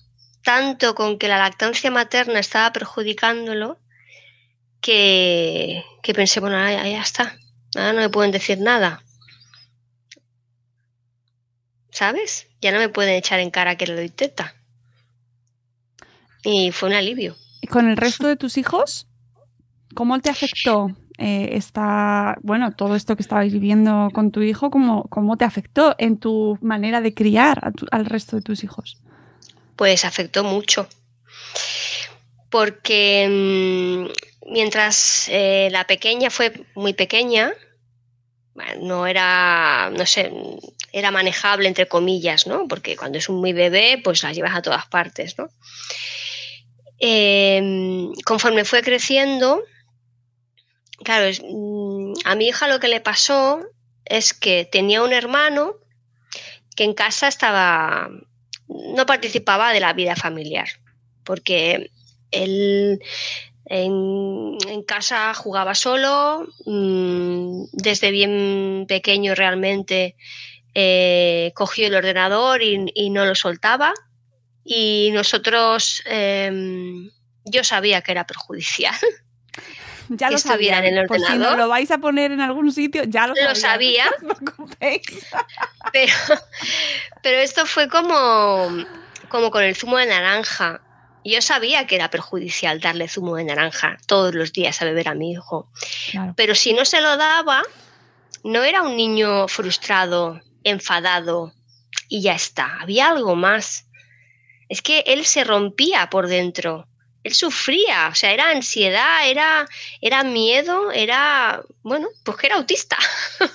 tanto 0.48 0.94
con 0.94 1.18
que 1.18 1.28
la 1.28 1.36
lactancia 1.36 1.90
materna 1.90 2.38
estaba 2.38 2.72
perjudicándolo 2.72 3.78
que, 4.80 5.84
que 6.02 6.14
pensé, 6.14 6.40
bueno, 6.40 6.56
ya, 6.56 6.86
ya 6.88 7.02
está, 7.02 7.38
ahora 7.74 7.92
no 7.92 8.00
me 8.00 8.08
pueden 8.08 8.30
decir 8.30 8.58
nada. 8.58 9.04
¿Sabes? 11.90 12.46
Ya 12.62 12.72
no 12.72 12.78
me 12.78 12.88
pueden 12.88 13.14
echar 13.14 13.40
en 13.40 13.50
cara 13.50 13.76
que 13.76 13.86
le 13.86 13.94
doy 13.94 14.08
teta. 14.08 14.54
Y 16.44 16.72
fue 16.72 16.88
un 16.88 16.94
alivio. 16.94 17.36
¿Y 17.60 17.66
con 17.66 17.88
el 17.88 17.96
resto 17.96 18.26
de 18.26 18.36
tus 18.36 18.56
hijos? 18.58 19.06
¿Cómo 19.94 20.20
te 20.20 20.30
afectó 20.30 20.90
eh, 21.18 21.50
esta, 21.52 22.36
bueno, 22.42 22.72
todo 22.72 22.94
esto 22.94 23.16
que 23.16 23.22
estabais 23.22 23.52
viviendo 23.52 24.08
con 24.12 24.30
tu 24.30 24.42
hijo? 24.42 24.70
¿Cómo, 24.70 25.04
cómo 25.08 25.36
te 25.36 25.44
afectó 25.44 25.94
en 25.98 26.18
tu 26.18 26.58
manera 26.60 27.00
de 27.00 27.14
criar 27.14 27.72
tu- 27.74 27.86
al 27.90 28.04
resto 28.06 28.36
de 28.36 28.42
tus 28.42 28.62
hijos? 28.64 28.98
Pues 29.76 30.04
afectó 30.04 30.44
mucho. 30.44 30.88
Porque 32.50 33.26
mm, 33.28 34.50
mientras 34.52 35.28
eh, 35.28 35.68
la 35.70 35.86
pequeña 35.86 36.30
fue 36.30 36.52
muy 36.74 36.94
pequeña, 36.94 37.52
no 38.80 39.06
era, 39.06 39.90
no 39.96 40.06
sé, 40.06 40.32
era 40.92 41.10
manejable 41.10 41.68
entre 41.68 41.86
comillas, 41.88 42.46
¿no? 42.46 42.66
Porque 42.66 42.96
cuando 42.96 43.18
es 43.18 43.28
un 43.28 43.40
muy 43.40 43.52
bebé, 43.52 44.00
pues 44.02 44.22
la 44.22 44.32
llevas 44.32 44.54
a 44.56 44.62
todas 44.62 44.86
partes, 44.86 45.36
¿no? 45.38 45.48
Eh, 47.00 48.10
conforme 48.24 48.64
fue 48.64 48.82
creciendo, 48.82 49.62
claro, 51.04 51.30
mm, 51.30 52.14
a 52.24 52.34
mi 52.34 52.48
hija 52.48 52.68
lo 52.68 52.80
que 52.80 52.88
le 52.88 53.00
pasó 53.00 53.60
es 54.04 54.34
que 54.34 54.64
tenía 54.70 55.02
un 55.02 55.12
hermano 55.12 55.74
que 56.74 56.84
en 56.84 56.94
casa 56.94 57.28
estaba, 57.28 58.08
no 58.68 59.06
participaba 59.06 59.72
de 59.72 59.80
la 59.80 59.92
vida 59.92 60.16
familiar, 60.16 60.68
porque 61.24 61.90
él 62.30 63.00
en, 63.66 64.56
casa 64.86 65.34
jugaba 65.34 65.74
solo, 65.74 66.46
mm, 66.64 67.64
desde 67.72 68.10
bien 68.10 68.86
pequeño 68.88 69.34
realmente 69.34 70.16
eh, 70.74 71.52
cogió 71.54 71.86
el 71.86 71.94
ordenador 71.94 72.62
y 72.62 73.10
no 73.10 73.24
lo 73.24 73.34
soltaba. 73.34 73.92
Y 74.64 75.10
nosotros, 75.12 76.02
em, 76.06 77.10
yo 77.44 77.64
sabía 77.64 78.02
que 78.02 78.12
era 78.12 78.26
perjudicial. 78.26 78.94
Ya 80.10 80.30
lo 80.30 80.36
estuviera 80.36 80.76
sabía. 80.78 80.88
en 80.90 80.96
el 80.96 81.06
Por 81.06 81.18
si 81.18 81.22
nos 81.24 81.32
ordenador. 81.32 81.58
lo 81.58 81.68
vais 81.68 81.90
a 81.90 81.98
poner 81.98 82.32
en 82.32 82.40
algún 82.40 82.72
sitio, 82.72 83.02
ya 83.04 83.26
lo, 83.26 83.34
Lo 83.34 83.54
sabía. 83.54 84.06
No. 84.22 84.34
Pero, 85.92 86.12
pero 87.22 87.38
esto 87.40 87.66
fue 87.66 87.88
como, 87.90 88.68
como 89.28 89.50
con 89.50 89.62
el 89.64 89.76
zumo 89.76 89.98
de 89.98 90.06
naranja. 90.06 90.80
Yo 91.24 91.42
sabía 91.42 91.86
que 91.86 91.96
era 91.96 92.08
perjudicial 92.08 92.80
darle 92.80 93.06
zumo 93.06 93.36
de 93.36 93.44
naranja 93.44 93.98
todos 94.06 94.34
los 94.34 94.52
días 94.54 94.80
a 94.80 94.86
beber 94.86 95.08
a 95.08 95.14
mi 95.14 95.32
hijo. 95.32 95.70
Claro. 96.10 96.32
Pero 96.38 96.54
si 96.54 96.72
no 96.72 96.86
se 96.86 97.02
lo 97.02 97.18
daba, 97.18 97.62
no 98.44 98.62
era 98.64 98.80
un 98.82 98.96
niño 98.96 99.46
frustrado, 99.48 100.40
enfadado 100.64 101.52
y 102.08 102.22
ya 102.22 102.34
está. 102.34 102.78
Había 102.80 103.08
algo 103.10 103.36
más. 103.36 103.84
Es 104.68 104.82
que 104.82 105.00
él 105.06 105.24
se 105.24 105.44
rompía 105.44 106.10
por 106.10 106.28
dentro. 106.28 106.86
Él 107.24 107.34
sufría, 107.34 108.08
o 108.08 108.14
sea, 108.14 108.32
era 108.32 108.50
ansiedad, 108.50 109.28
era, 109.28 109.68
era 110.00 110.24
miedo, 110.24 110.92
era, 110.92 111.62
bueno, 111.82 112.08
pues 112.24 112.36
que 112.36 112.46
era 112.46 112.56
autista. 112.56 112.96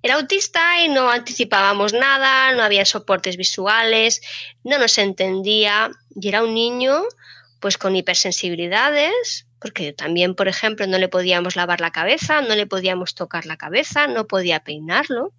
Era 0.00 0.14
autista 0.14 0.80
y 0.84 0.88
no 0.88 1.10
anticipábamos 1.10 1.92
nada, 1.92 2.54
no 2.54 2.62
había 2.62 2.84
soportes 2.84 3.36
visuales, 3.36 4.22
no 4.62 4.78
nos 4.78 4.96
entendía 4.96 5.90
y 6.14 6.28
era 6.28 6.44
un 6.44 6.54
niño 6.54 7.02
pues 7.60 7.78
con 7.78 7.96
hipersensibilidades, 7.96 9.46
porque 9.60 9.92
también, 9.92 10.36
por 10.36 10.46
ejemplo, 10.46 10.86
no 10.86 10.98
le 10.98 11.08
podíamos 11.08 11.56
lavar 11.56 11.80
la 11.80 11.90
cabeza, 11.90 12.40
no 12.42 12.54
le 12.54 12.66
podíamos 12.66 13.14
tocar 13.14 13.46
la 13.46 13.56
cabeza, 13.56 14.06
no 14.06 14.28
podía 14.28 14.60
peinarlo. 14.60 15.32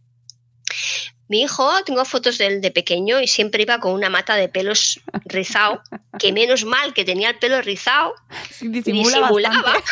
Mi 1.29 1.43
hijo, 1.43 1.83
tengo 1.85 2.03
fotos 2.05 2.39
de 2.39 2.47
él 2.47 2.61
de 2.61 2.71
pequeño 2.71 3.21
y 3.21 3.27
siempre 3.27 3.61
iba 3.61 3.79
con 3.79 3.93
una 3.93 4.09
mata 4.09 4.35
de 4.35 4.49
pelos 4.49 4.99
rizado, 5.25 5.83
que 6.17 6.33
menos 6.33 6.65
mal 6.65 6.91
que 6.95 7.05
tenía 7.05 7.29
el 7.29 7.37
pelo 7.37 7.61
rizado, 7.61 8.15
Sí, 8.51 8.67
disimula. 8.67 9.29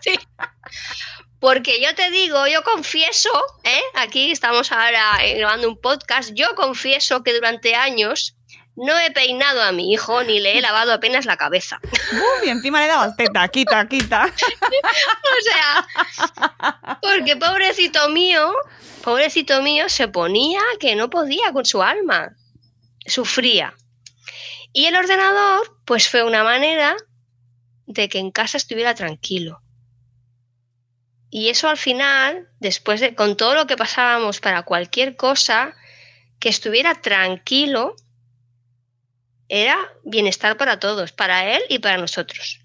Sí. 0.00 0.18
Porque 1.38 1.80
yo 1.80 1.94
te 1.94 2.10
digo, 2.10 2.46
yo 2.48 2.62
confieso, 2.64 3.30
¿eh? 3.62 3.82
aquí 3.94 4.32
estamos 4.32 4.72
ahora 4.72 5.24
eh, 5.24 5.38
grabando 5.38 5.68
un 5.68 5.80
podcast, 5.80 6.30
yo 6.34 6.46
confieso 6.56 7.22
que 7.22 7.32
durante 7.32 7.74
años 7.74 8.34
no 8.76 8.98
he 8.98 9.10
peinado 9.12 9.62
a 9.62 9.72
mi 9.72 9.92
hijo 9.92 10.22
ni 10.24 10.40
le 10.40 10.58
he 10.58 10.60
lavado 10.60 10.92
apenas 10.92 11.26
la 11.26 11.36
cabeza. 11.36 11.80
Uy, 12.42 12.48
encima 12.48 12.80
le 12.80 12.88
dabas 12.88 13.16
teta, 13.16 13.46
quita, 13.48 13.86
quita. 13.88 14.26
O 15.24 15.42
sea, 15.42 16.98
porque 17.00 17.36
pobrecito 17.36 18.08
mío, 18.08 18.52
pobrecito 19.02 19.62
mío 19.62 19.88
se 19.88 20.08
ponía 20.08 20.60
que 20.80 20.96
no 20.96 21.10
podía 21.10 21.52
con 21.52 21.64
su 21.64 21.82
alma, 21.82 22.36
sufría. 23.06 23.74
Y 24.72 24.86
el 24.86 24.96
ordenador, 24.96 25.78
pues 25.84 26.08
fue 26.08 26.24
una 26.24 26.42
manera 26.42 26.96
de 27.86 28.08
que 28.08 28.18
en 28.18 28.30
casa 28.30 28.56
estuviera 28.56 28.94
tranquilo. 28.94 29.60
Y 31.30 31.48
eso 31.48 31.68
al 31.68 31.76
final, 31.76 32.48
después 32.60 33.00
de, 33.00 33.14
con 33.14 33.36
todo 33.36 33.54
lo 33.54 33.66
que 33.66 33.76
pasábamos 33.76 34.40
para 34.40 34.62
cualquier 34.62 35.16
cosa, 35.16 35.74
que 36.38 36.48
estuviera 36.48 36.94
tranquilo, 36.94 37.96
era 39.48 39.76
bienestar 40.04 40.56
para 40.56 40.78
todos, 40.78 41.12
para 41.12 41.54
él 41.54 41.62
y 41.68 41.78
para 41.78 41.98
nosotros. 41.98 42.60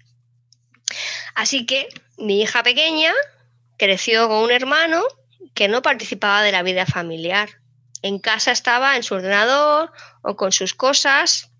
Así 1.34 1.66
que 1.66 1.88
mi 2.18 2.40
hija 2.42 2.62
pequeña 2.62 3.12
creció 3.76 4.28
con 4.28 4.38
un 4.38 4.50
hermano 4.50 5.02
que 5.54 5.68
no 5.68 5.82
participaba 5.82 6.42
de 6.42 6.52
la 6.52 6.62
vida 6.62 6.86
familiar. 6.86 7.48
En 8.02 8.18
casa 8.18 8.52
estaba 8.52 8.96
en 8.96 9.02
su 9.02 9.14
ordenador 9.14 9.92
o 10.22 10.36
con 10.36 10.52
sus 10.52 10.74
cosas. 10.74 11.50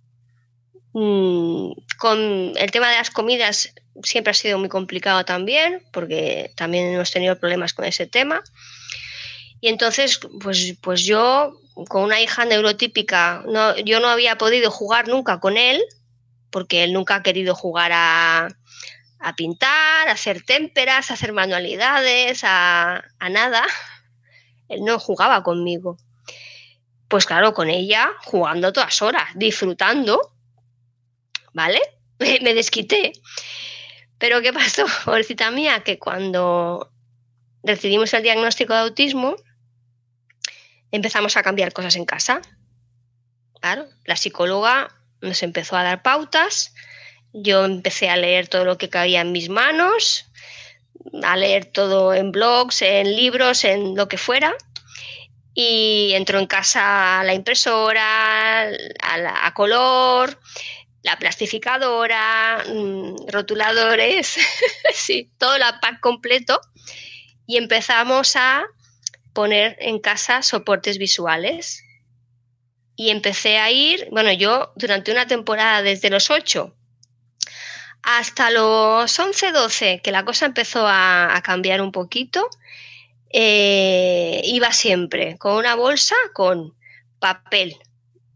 Mm, 0.92 1.72
Con 1.98 2.52
el 2.56 2.70
tema 2.70 2.90
de 2.90 2.96
las 2.96 3.10
comidas 3.10 3.72
siempre 4.02 4.30
ha 4.30 4.34
sido 4.34 4.58
muy 4.58 4.68
complicado 4.68 5.24
también, 5.24 5.82
porque 5.92 6.52
también 6.56 6.94
hemos 6.94 7.10
tenido 7.10 7.38
problemas 7.38 7.72
con 7.74 7.84
ese 7.84 8.06
tema. 8.06 8.42
Y 9.60 9.68
entonces, 9.68 10.20
pues, 10.42 10.74
pues 10.80 11.04
yo, 11.04 11.52
con 11.88 12.04
una 12.04 12.20
hija 12.20 12.44
neurotípica, 12.44 13.44
no, 13.46 13.76
yo 13.78 14.00
no 14.00 14.08
había 14.08 14.38
podido 14.38 14.70
jugar 14.70 15.08
nunca 15.08 15.40
con 15.40 15.56
él, 15.56 15.82
porque 16.50 16.84
él 16.84 16.92
nunca 16.92 17.16
ha 17.16 17.22
querido 17.22 17.54
jugar 17.54 17.92
a, 17.92 18.48
a 19.18 19.36
pintar, 19.36 20.08
a 20.08 20.12
hacer 20.12 20.42
témperas, 20.42 21.10
a 21.10 21.14
hacer 21.14 21.32
manualidades, 21.32 22.42
a, 22.44 23.04
a 23.18 23.28
nada. 23.28 23.64
Él 24.68 24.84
no 24.84 24.98
jugaba 24.98 25.42
conmigo. 25.42 25.98
Pues 27.08 27.26
claro, 27.26 27.54
con 27.54 27.68
ella, 27.68 28.12
jugando 28.24 28.72
todas 28.72 29.02
horas, 29.02 29.24
disfrutando, 29.34 30.32
¿vale? 31.52 31.80
Me, 32.18 32.54
desquité. 32.54 33.12
Pero 34.18 34.40
¿qué 34.40 34.52
pasó, 34.52 34.86
pobrecita 35.04 35.50
mía? 35.50 35.82
Que 35.84 35.98
cuando 35.98 36.92
recibimos 37.62 38.14
el 38.14 38.22
diagnóstico 38.22 38.74
de 38.74 38.80
autismo, 38.80 39.36
empezamos 40.92 41.36
a 41.36 41.42
cambiar 41.42 41.72
cosas 41.72 41.96
en 41.96 42.04
casa. 42.04 42.40
Claro, 43.60 43.86
la 44.04 44.16
psicóloga 44.16 44.88
nos 45.20 45.42
empezó 45.42 45.76
a 45.76 45.82
dar 45.82 46.02
pautas, 46.02 46.74
yo 47.32 47.64
empecé 47.64 48.08
a 48.08 48.16
leer 48.16 48.48
todo 48.48 48.64
lo 48.64 48.78
que 48.78 48.88
cabía 48.88 49.20
en 49.20 49.32
mis 49.32 49.48
manos, 49.48 50.26
a 51.22 51.36
leer 51.36 51.66
todo 51.66 52.14
en 52.14 52.32
blogs, 52.32 52.82
en 52.82 53.14
libros, 53.14 53.64
en 53.64 53.94
lo 53.94 54.08
que 54.08 54.18
fuera. 54.18 54.54
Y 55.52 56.12
entró 56.14 56.38
en 56.38 56.46
casa 56.46 57.22
la 57.24 57.34
impresora, 57.34 58.62
a, 58.62 59.46
a 59.46 59.54
color, 59.54 60.38
la 61.02 61.18
plastificadora, 61.18 62.64
mm, 62.68 63.28
rotuladores, 63.28 64.38
sí, 64.94 65.30
todo 65.38 65.56
el 65.56 65.62
pack 65.80 66.00
completo. 66.00 66.60
Y 67.46 67.56
empezamos 67.56 68.36
a 68.36 68.64
poner 69.32 69.76
en 69.80 69.98
casa 69.98 70.42
soportes 70.42 70.98
visuales. 70.98 71.84
Y 72.96 73.10
empecé 73.10 73.58
a 73.58 73.70
ir, 73.70 74.08
bueno, 74.10 74.32
yo 74.32 74.72
durante 74.76 75.10
una 75.10 75.26
temporada 75.26 75.82
desde 75.82 76.10
los 76.10 76.30
8 76.30 76.74
hasta 78.02 78.50
los 78.50 79.18
11, 79.18 79.52
12, 79.52 80.00
que 80.02 80.12
la 80.12 80.24
cosa 80.24 80.46
empezó 80.46 80.86
a, 80.86 81.40
cambiar 81.44 81.80
un 81.80 81.92
poquito, 81.92 82.48
eh, 83.30 84.40
iba 84.44 84.72
siempre 84.72 85.36
con 85.38 85.56
una 85.56 85.74
bolsa 85.74 86.16
con 86.32 86.74
papel, 87.18 87.76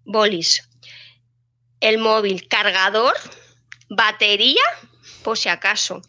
bolis, 0.05 0.69
el 1.81 1.99
móvil, 1.99 2.47
cargador, 2.49 3.15
batería, 3.89 4.63
por 5.23 5.39
si 5.39 5.49
acaso, 5.49 6.03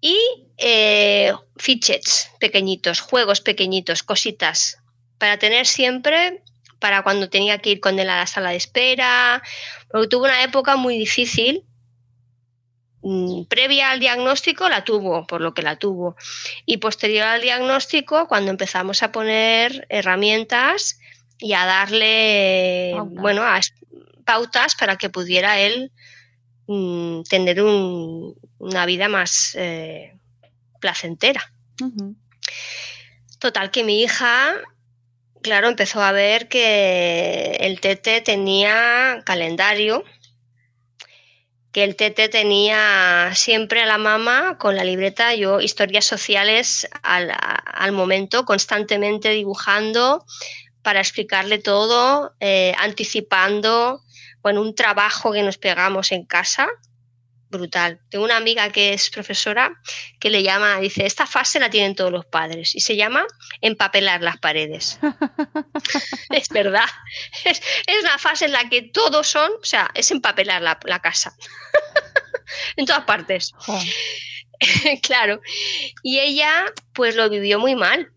y 0.00 0.47
eh, 0.58 1.32
fidgets 1.56 2.30
pequeñitos, 2.40 3.00
juegos 3.00 3.40
pequeñitos, 3.40 4.02
cositas, 4.02 4.78
para 5.18 5.38
tener 5.38 5.66
siempre 5.66 6.42
para 6.80 7.02
cuando 7.02 7.28
tenía 7.28 7.58
que 7.58 7.70
ir 7.70 7.80
con 7.80 7.98
él 7.98 8.08
a 8.08 8.16
la 8.18 8.26
sala 8.28 8.50
de 8.50 8.56
espera, 8.56 9.42
porque 9.90 10.06
tuvo 10.08 10.24
una 10.26 10.44
época 10.44 10.76
muy 10.76 10.96
difícil. 10.96 11.64
Mm, 13.02 13.44
previa 13.44 13.90
al 13.90 14.00
diagnóstico 14.00 14.68
la 14.68 14.84
tuvo, 14.84 15.26
por 15.26 15.40
lo 15.40 15.54
que 15.54 15.62
la 15.62 15.76
tuvo. 15.76 16.16
Y 16.66 16.76
posterior 16.78 17.26
al 17.26 17.40
diagnóstico, 17.42 18.26
cuando 18.28 18.50
empezamos 18.50 19.02
a 19.02 19.10
poner 19.12 19.86
herramientas 19.88 20.98
y 21.38 21.52
a 21.52 21.64
darle, 21.64 22.92
Pautas. 22.96 23.22
bueno, 23.22 23.42
a- 23.42 23.60
pautas 24.24 24.74
para 24.74 24.96
que 24.96 25.08
pudiera 25.10 25.58
él 25.60 25.90
mm, 26.66 27.22
tener 27.22 27.62
un- 27.62 28.34
una 28.58 28.84
vida 28.86 29.08
más 29.08 29.54
eh, 29.58 30.17
placentera. 30.80 31.52
Total, 33.38 33.70
que 33.70 33.84
mi 33.84 34.02
hija, 34.02 34.54
claro, 35.42 35.68
empezó 35.68 36.02
a 36.02 36.12
ver 36.12 36.48
que 36.48 37.56
el 37.60 37.80
tete 37.80 38.20
tenía 38.20 39.22
calendario, 39.24 40.04
que 41.72 41.84
el 41.84 41.96
tete 41.96 42.28
tenía 42.28 43.30
siempre 43.34 43.82
a 43.82 43.86
la 43.86 43.98
mamá 43.98 44.58
con 44.58 44.74
la 44.74 44.84
libreta, 44.84 45.34
yo, 45.34 45.60
historias 45.60 46.04
sociales 46.04 46.88
al, 47.02 47.32
al 47.32 47.92
momento, 47.92 48.44
constantemente 48.44 49.30
dibujando 49.30 50.24
para 50.82 51.00
explicarle 51.00 51.58
todo, 51.58 52.34
eh, 52.40 52.74
anticipando, 52.78 54.00
bueno, 54.40 54.62
un 54.62 54.74
trabajo 54.74 55.32
que 55.32 55.42
nos 55.42 55.58
pegamos 55.58 56.12
en 56.12 56.24
casa, 56.24 56.68
brutal. 57.50 58.00
Tengo 58.10 58.24
una 58.24 58.36
amiga 58.36 58.70
que 58.70 58.92
es 58.92 59.10
profesora 59.10 59.80
que 60.20 60.30
le 60.30 60.42
llama, 60.42 60.78
dice, 60.80 61.06
esta 61.06 61.26
fase 61.26 61.60
la 61.60 61.70
tienen 61.70 61.94
todos 61.94 62.12
los 62.12 62.26
padres 62.26 62.74
y 62.74 62.80
se 62.80 62.96
llama 62.96 63.26
empapelar 63.60 64.22
las 64.22 64.38
paredes. 64.38 64.98
es 66.30 66.48
verdad. 66.48 66.88
Es, 67.44 67.62
es 67.86 68.00
una 68.02 68.18
fase 68.18 68.46
en 68.46 68.52
la 68.52 68.68
que 68.68 68.82
todos 68.82 69.26
son, 69.26 69.50
o 69.60 69.64
sea, 69.64 69.90
es 69.94 70.10
empapelar 70.10 70.62
la, 70.62 70.78
la 70.84 71.00
casa. 71.00 71.34
en 72.76 72.86
todas 72.86 73.04
partes. 73.04 73.52
Claro. 75.02 75.40
Y 76.02 76.18
ella, 76.18 76.50
pues 76.92 77.14
lo 77.14 77.30
vivió 77.30 77.60
muy 77.60 77.76
mal. 77.76 78.10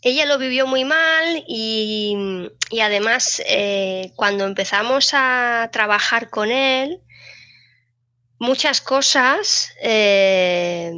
Ella 0.00 0.24
lo 0.24 0.38
vivió 0.38 0.66
muy 0.66 0.86
mal 0.86 1.44
y, 1.46 2.16
y 2.70 2.80
además 2.80 3.42
eh, 3.46 4.12
cuando 4.16 4.46
empezamos 4.46 5.10
a 5.12 5.68
trabajar 5.70 6.30
con 6.30 6.50
él, 6.50 7.02
muchas 8.40 8.80
cosas, 8.80 9.72
eh, 9.82 10.90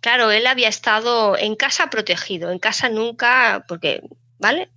claro, 0.00 0.32
él 0.32 0.46
había 0.46 0.68
estado 0.68 1.36
en 1.38 1.54
casa 1.54 1.90
protegido, 1.90 2.50
en 2.50 2.58
casa 2.58 2.88
nunca, 2.88 3.64
porque, 3.68 4.02
¿vale? 4.38 4.70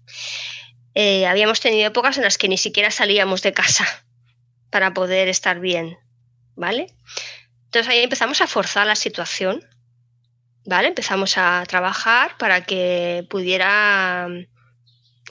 Eh, 0.93 1.25
habíamos 1.25 1.61
tenido 1.61 1.87
épocas 1.87 2.17
en 2.17 2.23
las 2.23 2.37
que 2.37 2.49
ni 2.49 2.57
siquiera 2.57 2.91
salíamos 2.91 3.41
de 3.41 3.53
casa 3.53 3.87
para 4.69 4.93
poder 4.93 5.29
estar 5.29 5.59
bien, 5.61 5.97
¿vale? 6.55 6.93
Entonces 7.65 7.91
ahí 7.91 8.03
empezamos 8.03 8.41
a 8.41 8.47
forzar 8.47 8.85
la 8.85 8.95
situación, 8.95 9.65
¿vale? 10.65 10.89
Empezamos 10.89 11.37
a 11.37 11.63
trabajar 11.65 12.37
para 12.37 12.65
que 12.65 13.25
pudiera, 13.29 14.27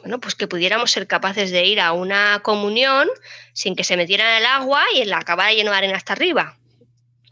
bueno, 0.03 0.19
pues 0.19 0.35
que 0.35 0.49
pudiéramos 0.49 0.91
ser 0.91 1.07
capaces 1.07 1.53
de 1.53 1.65
ir 1.65 1.81
a 1.81 1.93
una 1.93 2.41
comunión 2.43 3.09
sin 3.53 3.77
que 3.77 3.85
se 3.85 3.97
metiera 3.97 4.29
en 4.31 4.43
el 4.43 4.47
agua 4.47 4.83
y 4.95 5.03
en 5.03 5.11
la 5.11 5.19
acabara 5.19 5.53
lleno 5.53 5.71
de 5.71 5.77
arena 5.77 5.97
hasta 5.97 6.13
arriba. 6.13 6.59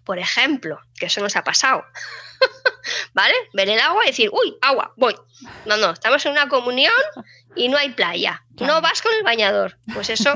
Por 0.04 0.20
ejemplo, 0.20 0.78
que 0.96 1.06
eso 1.06 1.20
nos 1.20 1.34
ha 1.34 1.42
pasado. 1.42 1.84
¿Vale? 3.12 3.34
Ver 3.54 3.70
el 3.70 3.80
agua 3.80 4.04
y 4.04 4.08
decir, 4.08 4.30
uy, 4.32 4.56
agua, 4.62 4.94
voy. 4.96 5.16
No, 5.66 5.76
no, 5.78 5.90
estamos 5.90 6.24
en 6.26 6.32
una 6.32 6.48
comunión 6.48 6.92
y 7.56 7.68
no 7.68 7.76
hay 7.76 7.90
playa. 7.90 8.44
No 8.60 8.80
vas 8.80 9.02
con 9.02 9.12
el 9.14 9.24
bañador. 9.24 9.76
Pues 9.92 10.08
eso 10.08 10.32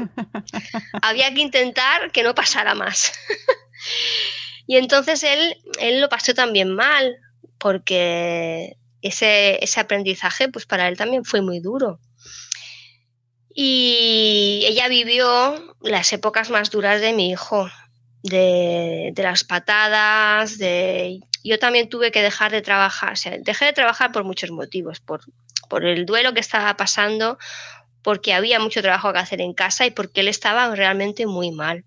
había 1.03 1.33
que 1.33 1.41
intentar 1.41 2.11
que 2.11 2.25
no 2.25 2.35
pasara 2.35 2.75
más. 2.75 3.13
y 4.67 4.77
entonces 4.77 5.23
él, 5.23 5.57
él 5.79 6.01
lo 6.01 6.09
pasó 6.09 6.35
también 6.35 6.75
mal, 6.75 7.17
porque 7.59 8.77
ese, 9.03 9.63
ese 9.63 9.79
aprendizaje, 9.79 10.49
pues 10.49 10.67
para 10.67 10.89
él 10.89 10.97
también 10.97 11.25
fue 11.25 11.41
muy 11.41 11.61
duro. 11.61 12.01
Y 13.55 14.65
ella 14.67 14.89
vivió 14.89 15.77
las 15.81 16.13
épocas 16.13 16.51
más 16.51 16.71
duras 16.71 17.01
de 17.01 17.13
mi 17.13 17.31
hijo, 17.31 17.71
de, 18.23 19.13
las 19.17 19.45
patadas, 19.45 20.59
de... 20.59 21.21
Yo 21.45 21.59
también 21.59 21.89
tuve 21.89 22.11
que 22.11 22.23
dejar 22.23 22.51
de 22.51 22.63
trabajar, 22.63 23.13
o 23.13 23.17
sea, 23.17 23.37
dejé 23.39 23.67
de 23.67 23.73
trabajar 23.73 24.11
por 24.11 24.25
muchos 24.25 24.51
motivos, 24.51 24.99
por, 25.01 25.21
por 25.69 25.85
el 25.85 26.05
duelo 26.05 26.35
que 26.35 26.41
estaba 26.41 26.77
pasando, 26.77 27.39
porque 28.03 28.33
había 28.33 28.59
mucho 28.59 28.83
trabajo 28.83 29.13
que 29.13 29.19
hacer 29.19 29.41
en 29.41 29.55
casa 29.55 29.87
y 29.87 29.91
porque 29.91 30.23
él 30.23 30.29
estaba 30.29 30.75
realmente 30.75 31.27
muy 31.27 31.53
mal. 31.53 31.85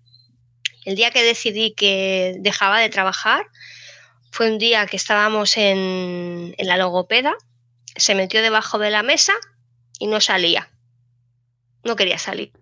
El 0.84 0.96
día 0.96 1.10
que 1.10 1.22
decidí 1.22 1.74
que 1.74 2.36
dejaba 2.38 2.80
de 2.80 2.88
trabajar 2.88 3.46
fue 4.30 4.50
un 4.50 4.58
día 4.58 4.86
que 4.86 4.96
estábamos 4.96 5.56
en, 5.58 6.54
en 6.56 6.66
la 6.66 6.76
logopeda, 6.76 7.34
se 7.96 8.14
metió 8.14 8.40
debajo 8.40 8.78
de 8.78 8.90
la 8.90 9.02
mesa 9.02 9.34
y 9.98 10.06
no 10.06 10.20
salía. 10.20 10.70
No 11.84 11.96
quería 11.96 12.18
salir. 12.18 12.52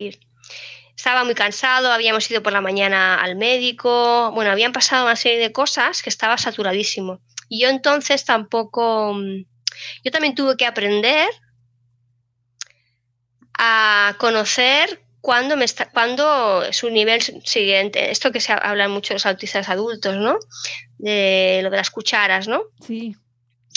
Estaba 0.96 1.24
muy 1.24 1.34
cansado, 1.34 1.92
habíamos 1.92 2.30
ido 2.30 2.42
por 2.42 2.52
la 2.52 2.60
mañana 2.60 3.16
al 3.22 3.36
médico, 3.36 4.32
bueno, 4.32 4.50
habían 4.50 4.72
pasado 4.72 5.04
una 5.04 5.16
serie 5.16 5.38
de 5.38 5.52
cosas 5.52 6.02
que 6.02 6.08
estaba 6.08 6.38
saturadísimo. 6.38 7.20
Y 7.48 7.62
yo 7.62 7.68
entonces 7.68 8.24
tampoco, 8.24 9.14
yo 10.04 10.10
también 10.10 10.34
tuve 10.34 10.56
que 10.56 10.66
aprender 10.66 11.28
a 13.58 14.16
conocer 14.18 15.02
cuándo, 15.20 15.56
me 15.56 15.64
está, 15.64 15.90
cuándo 15.90 16.62
es 16.62 16.82
un 16.84 16.94
nivel 16.94 17.20
siguiente. 17.20 18.10
Esto 18.10 18.32
que 18.32 18.40
se 18.40 18.52
habla 18.52 18.88
mucho 18.88 19.08
de 19.08 19.16
los 19.16 19.26
autistas 19.26 19.68
adultos, 19.68 20.16
¿no? 20.16 20.38
De 20.98 21.60
lo 21.62 21.70
de 21.70 21.76
las 21.76 21.90
cucharas, 21.90 22.48
¿no? 22.48 22.62
Sí, 22.86 23.16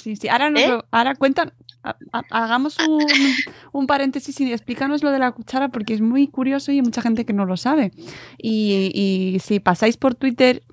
sí, 0.04 0.16
sí. 0.16 0.30
Ahora, 0.30 0.50
nos 0.50 0.62
¿Eh? 0.62 0.68
lo, 0.68 0.86
ahora 0.92 1.16
cuentan, 1.16 1.54
hagamos 2.30 2.78
un, 2.88 3.06
un 3.72 3.88
paréntesis 3.88 4.40
y 4.42 4.52
explícanos 4.52 5.04
lo 5.04 5.12
de 5.12 5.20
la 5.20 5.32
cuchara 5.32 5.70
porque 5.70 5.94
es 5.94 6.02
muy 6.02 6.28
curioso 6.28 6.72
y 6.72 6.76
hay 6.76 6.82
mucha 6.82 7.02
gente 7.02 7.26
que 7.26 7.34
no 7.34 7.46
lo 7.46 7.58
sabe. 7.58 7.92
Y, 8.38 8.92
y 8.94 9.40
si 9.40 9.60
pasáis 9.60 9.98
por 9.98 10.16
Twitter, 10.16 10.64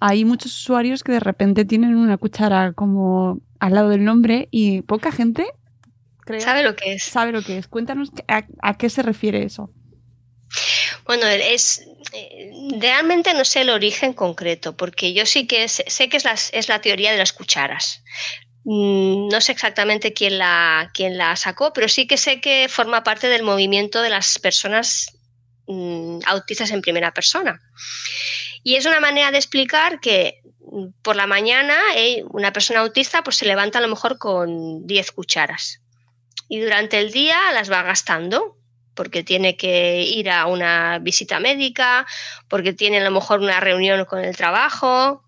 hay 0.00 0.24
muchos 0.24 0.52
usuarios 0.52 1.02
que 1.02 1.12
de 1.12 1.20
repente 1.20 1.64
tienen 1.64 1.96
una 1.96 2.16
cuchara 2.16 2.72
como 2.72 3.40
al 3.58 3.74
lado 3.74 3.88
del 3.90 4.04
nombre 4.04 4.48
y 4.50 4.82
poca 4.82 5.12
gente 5.12 5.46
creo, 6.24 6.40
¿Sabe 6.40 6.62
lo 6.62 6.76
que 6.76 6.94
es? 6.94 7.02
sabe 7.02 7.32
lo 7.32 7.42
que 7.42 7.58
es. 7.58 7.68
Cuéntanos 7.68 8.10
a, 8.28 8.44
a 8.62 8.78
qué 8.78 8.88
se 8.88 9.02
refiere 9.02 9.44
eso. 9.44 9.70
Bueno, 11.06 11.26
es 11.26 11.86
eh, 12.12 12.50
realmente 12.80 13.34
no 13.34 13.44
sé 13.44 13.60
el 13.60 13.70
origen 13.70 14.12
concreto, 14.12 14.76
porque 14.76 15.12
yo 15.12 15.26
sí 15.26 15.46
que 15.46 15.68
sé, 15.68 15.84
sé 15.88 16.08
que 16.08 16.16
es 16.16 16.24
la, 16.24 16.32
es 16.32 16.68
la 16.68 16.80
teoría 16.80 17.12
de 17.12 17.18
las 17.18 17.32
cucharas. 17.32 18.02
Mm, 18.64 19.28
No 19.28 19.40
sé 19.40 19.52
exactamente 19.52 20.12
quién 20.12 20.38
la, 20.38 20.90
quién 20.94 21.16
la 21.16 21.36
sacó, 21.36 21.72
pero 21.72 21.88
sí 21.88 22.06
que 22.06 22.16
sé 22.16 22.40
que 22.40 22.68
forma 22.68 23.02
parte 23.02 23.28
del 23.28 23.42
movimiento 23.42 24.02
de 24.02 24.10
las 24.10 24.38
personas 24.38 25.18
mm, 25.66 26.20
autistas 26.26 26.70
en 26.70 26.82
primera 26.82 27.12
persona. 27.12 27.60
Y 28.62 28.74
es 28.76 28.86
una 28.86 29.00
manera 29.00 29.30
de 29.30 29.38
explicar 29.38 30.00
que 30.00 30.42
mm, 30.60 30.88
por 31.02 31.16
la 31.16 31.26
mañana 31.26 31.76
eh, 31.96 32.22
una 32.30 32.52
persona 32.52 32.80
autista 32.80 33.22
pues, 33.22 33.36
se 33.36 33.46
levanta 33.46 33.78
a 33.78 33.82
lo 33.82 33.88
mejor 33.88 34.18
con 34.18 34.86
10 34.86 35.12
cucharas 35.12 35.80
y 36.48 36.58
durante 36.60 36.98
el 36.98 37.12
día 37.12 37.38
las 37.54 37.70
va 37.70 37.82
gastando 37.82 38.56
porque 38.94 39.22
tiene 39.22 39.56
que 39.56 40.02
ir 40.02 40.28
a 40.28 40.46
una 40.46 40.98
visita 40.98 41.38
médica, 41.40 42.06
porque 42.48 42.72
tiene 42.72 42.98
a 42.98 43.04
lo 43.04 43.12
mejor 43.12 43.40
una 43.40 43.60
reunión 43.60 44.04
con 44.04 44.18
el 44.18 44.36
trabajo, 44.36 45.22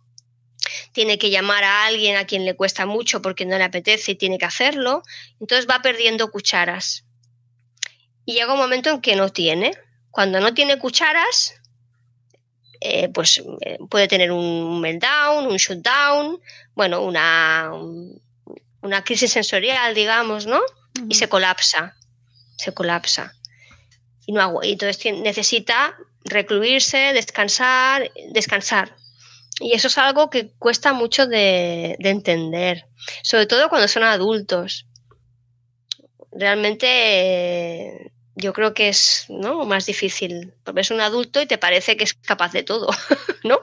tiene 0.93 1.19
que 1.19 1.31
llamar 1.31 1.65
a 1.65 1.85
alguien 1.87 2.17
a 2.17 2.27
quien 2.27 2.45
le 2.45 2.55
cuesta 2.55 2.87
mucho 2.87 3.21
porque 3.23 3.45
no 3.47 3.57
le 3.59 3.65
apetece 3.65 4.13
y 4.13 4.15
tiene 4.17 4.39
que 4.39 4.45
hacerlo, 4.47 5.03
entonces 5.41 5.67
va 5.69 5.83
perdiendo 5.83 6.31
cucharas. 6.31 7.05
Y 8.25 8.35
llega 8.35 8.53
un 8.53 8.59
momento 8.61 8.91
en 8.91 9.01
que 9.01 9.17
no 9.17 9.29
tiene. 9.31 9.73
Cuando 10.11 10.41
no 10.41 10.55
tiene 10.55 10.79
cucharas, 10.79 11.55
eh, 12.81 13.09
pues 13.09 13.43
eh, 13.61 13.79
puede 13.89 14.09
tener 14.09 14.33
un 14.33 14.81
meltdown, 14.81 15.47
un 15.47 15.57
shutdown, 15.57 16.41
bueno, 16.75 17.03
una, 17.03 17.71
un- 17.73 18.21
una 18.83 19.05
crisis 19.05 19.33
sensorial, 19.33 19.95
digamos, 19.95 20.47
¿no? 20.47 20.61
Y 21.09 21.15
se 21.15 21.29
colapsa, 21.29 21.97
se 22.57 22.75
colapsa. 22.75 23.35
Y, 24.27 24.33
no 24.33 24.61
y 24.63 24.73
entonces 24.73 25.05
necesita 25.21 25.97
recluirse, 26.25 27.13
descansar, 27.13 28.11
descansar. 28.33 28.95
Y 29.61 29.75
eso 29.75 29.89
es 29.89 29.99
algo 29.99 30.31
que 30.31 30.51
cuesta 30.59 30.93
mucho 30.93 31.27
de, 31.27 31.97
de 31.99 32.11
entender, 32.11 32.87
sobre 33.23 33.47
todo 33.47 33.69
cuando 33.69 33.89
son 33.89 34.03
adultos. 34.03 34.87
Realmente 36.33 38.13
yo 38.35 38.53
creo 38.53 38.75
que 38.75 38.89
es 38.89 39.27
¿no? 39.29 39.65
más 39.65 39.87
difícil, 39.87 40.55
porque 40.65 40.81
es 40.81 40.91
un 40.91 41.01
adulto 41.01 41.41
y 41.41 41.47
te 41.47 41.59
parece 41.59 41.97
que 41.97 42.05
es 42.05 42.15
capaz 42.15 42.53
de 42.53 42.63
todo, 42.63 42.89
¿no? 43.45 43.61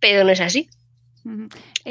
Pero 0.00 0.24
no 0.24 0.30
es 0.30 0.40
así. 0.40 0.68
Eh, 1.24 1.48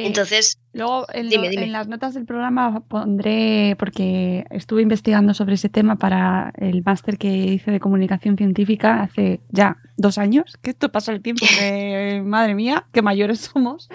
Entonces, 0.08 0.58
Luego, 0.74 1.06
en, 1.14 1.28
Dime, 1.30 1.46
lo- 1.46 1.50
dime. 1.52 1.64
en 1.66 1.72
las 1.74 1.88
notas 1.90 2.14
del 2.14 2.26
programa 2.26 2.80
pondré, 2.88 3.76
porque 3.78 4.46
estuve 4.52 4.82
investigando 4.82 5.34
sobre 5.34 5.56
ese 5.56 5.68
tema 5.70 5.98
para 5.98 6.54
el 6.58 6.82
máster 6.84 7.18
que 7.18 7.28
hice 7.30 7.72
de 7.72 7.80
comunicación 7.82 8.38
científica 8.38 9.02
hace 9.02 9.42
ya 9.50 9.78
dos 9.98 10.18
años, 10.18 10.58
que 10.62 10.70
esto 10.70 10.90
pasa 10.92 11.12
el 11.12 11.22
tiempo, 11.22 11.46
que 11.60 12.22
madre 12.26 12.56
mía, 12.56 12.86
qué 12.94 13.02
mayores 13.02 13.40
somos. 13.40 13.90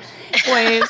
Pues 0.48 0.84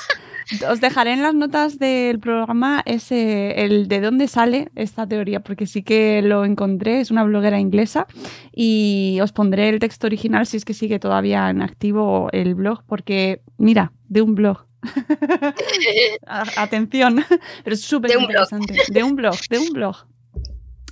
os 0.68 0.80
dejaré 0.80 1.12
en 1.12 1.22
las 1.22 1.34
notas 1.34 1.78
del 1.78 2.20
programa 2.20 2.82
ese, 2.86 3.64
el 3.64 3.88
de 3.88 4.01
dónde 4.01 4.28
sale 4.28 4.70
esta 4.74 5.07
teoría, 5.07 5.40
porque 5.40 5.66
sí 5.66 5.82
que 5.82 6.22
lo 6.22 6.44
encontré, 6.44 7.01
es 7.01 7.11
una 7.11 7.24
bloguera 7.24 7.59
inglesa, 7.59 8.07
y 8.53 9.18
os 9.22 9.32
pondré 9.32 9.68
el 9.68 9.78
texto 9.78 10.07
original 10.07 10.47
si 10.47 10.57
es 10.57 10.64
que 10.64 10.74
sigue 10.74 10.99
todavía 10.99 11.51
en 11.51 11.62
activo 11.62 12.28
el 12.32 12.55
blog, 12.55 12.84
porque 12.86 13.42
mira, 13.59 13.92
de 14.09 14.22
un 14.22 14.34
blog. 14.34 14.66
Atención, 16.26 17.24
pero 17.64 17.74
es 17.74 17.80
súper 17.80 18.12
interesante. 18.18 18.74
De 18.88 19.03
un 19.03 19.16
blog, 19.16 19.36
de 19.51 19.59
un 19.59 19.72
blog. 19.72 19.97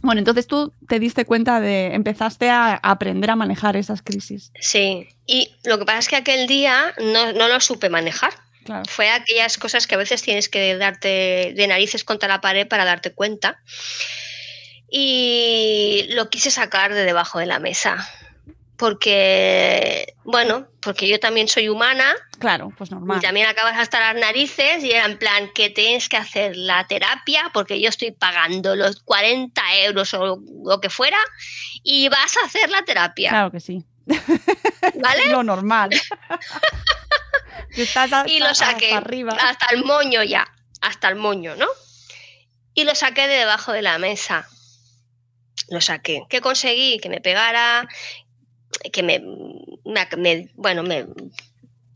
Bueno, 0.02 0.18
entonces 0.18 0.46
tú 0.46 0.70
te 0.86 0.98
diste 0.98 1.24
cuenta 1.24 1.60
de, 1.60 1.94
empezaste 1.94 2.50
a 2.50 2.74
aprender 2.74 3.30
a 3.30 3.36
manejar 3.36 3.76
esas 3.76 4.02
crisis. 4.02 4.52
sí. 4.60 5.08
Y 5.26 5.50
lo 5.64 5.78
que 5.78 5.86
pasa 5.86 6.00
es 6.00 6.08
que 6.08 6.16
aquel 6.16 6.46
día 6.46 6.92
no, 6.98 7.32
no 7.32 7.48
lo 7.48 7.58
supe 7.58 7.88
manejar. 7.88 8.43
Claro. 8.64 8.84
Fue 8.88 9.10
aquellas 9.10 9.58
cosas 9.58 9.86
que 9.86 9.94
a 9.94 9.98
veces 9.98 10.22
tienes 10.22 10.48
que 10.48 10.76
darte 10.76 11.52
de 11.54 11.66
narices 11.66 12.02
contra 12.04 12.28
la 12.28 12.40
pared 12.40 12.66
para 12.66 12.84
darte 12.84 13.12
cuenta. 13.12 13.60
Y 14.90 16.06
lo 16.10 16.30
quise 16.30 16.50
sacar 16.50 16.94
de 16.94 17.04
debajo 17.04 17.38
de 17.38 17.46
la 17.46 17.58
mesa. 17.58 18.08
Porque, 18.76 20.14
bueno, 20.24 20.66
porque 20.80 21.08
yo 21.08 21.20
también 21.20 21.46
soy 21.46 21.68
humana 21.68 22.12
Claro, 22.40 22.72
pues 22.76 22.90
normal. 22.90 23.18
y 23.18 23.20
también 23.20 23.46
acabas 23.46 23.78
hasta 23.78 24.00
las 24.00 24.16
narices 24.20 24.82
y 24.82 24.90
era 24.90 25.06
en 25.06 25.16
plan 25.16 25.48
que 25.54 25.70
tienes 25.70 26.08
que 26.08 26.16
hacer 26.16 26.56
la 26.56 26.84
terapia 26.88 27.50
porque 27.54 27.80
yo 27.80 27.88
estoy 27.88 28.10
pagando 28.10 28.74
los 28.74 29.00
40 29.02 29.62
euros 29.84 30.12
o 30.14 30.40
lo 30.64 30.80
que 30.80 30.90
fuera 30.90 31.18
y 31.84 32.08
vas 32.08 32.36
a 32.36 32.46
hacer 32.46 32.68
la 32.68 32.82
terapia, 32.82 33.30
Claro 33.30 33.52
que 33.52 33.60
sí. 33.60 33.84
¿vale? 34.06 35.22
Lo 35.30 35.42
normal. 35.44 35.90
Que 37.74 37.82
Estás 37.82 38.12
hasta, 38.12 38.30
y 38.30 38.38
lo 38.40 38.54
saqué 38.54 38.86
hasta 38.86 38.98
arriba. 38.98 39.32
hasta 39.40 39.66
el 39.74 39.84
moño 39.84 40.22
ya, 40.22 40.46
hasta 40.80 41.08
el 41.08 41.16
moño, 41.16 41.56
¿no? 41.56 41.66
Y 42.74 42.84
lo 42.84 42.94
saqué 42.94 43.26
de 43.28 43.36
debajo 43.36 43.72
de 43.72 43.82
la 43.82 43.98
mesa. 43.98 44.48
Lo 45.68 45.80
saqué. 45.80 46.22
¿Qué 46.28 46.40
conseguí? 46.40 46.98
Que 46.98 47.08
me 47.08 47.20
pegara, 47.20 47.88
que 48.92 49.02
me, 49.02 49.20
me- 49.84 50.08
me- 50.16 50.50
bueno, 50.54 50.82
me, 50.82 51.06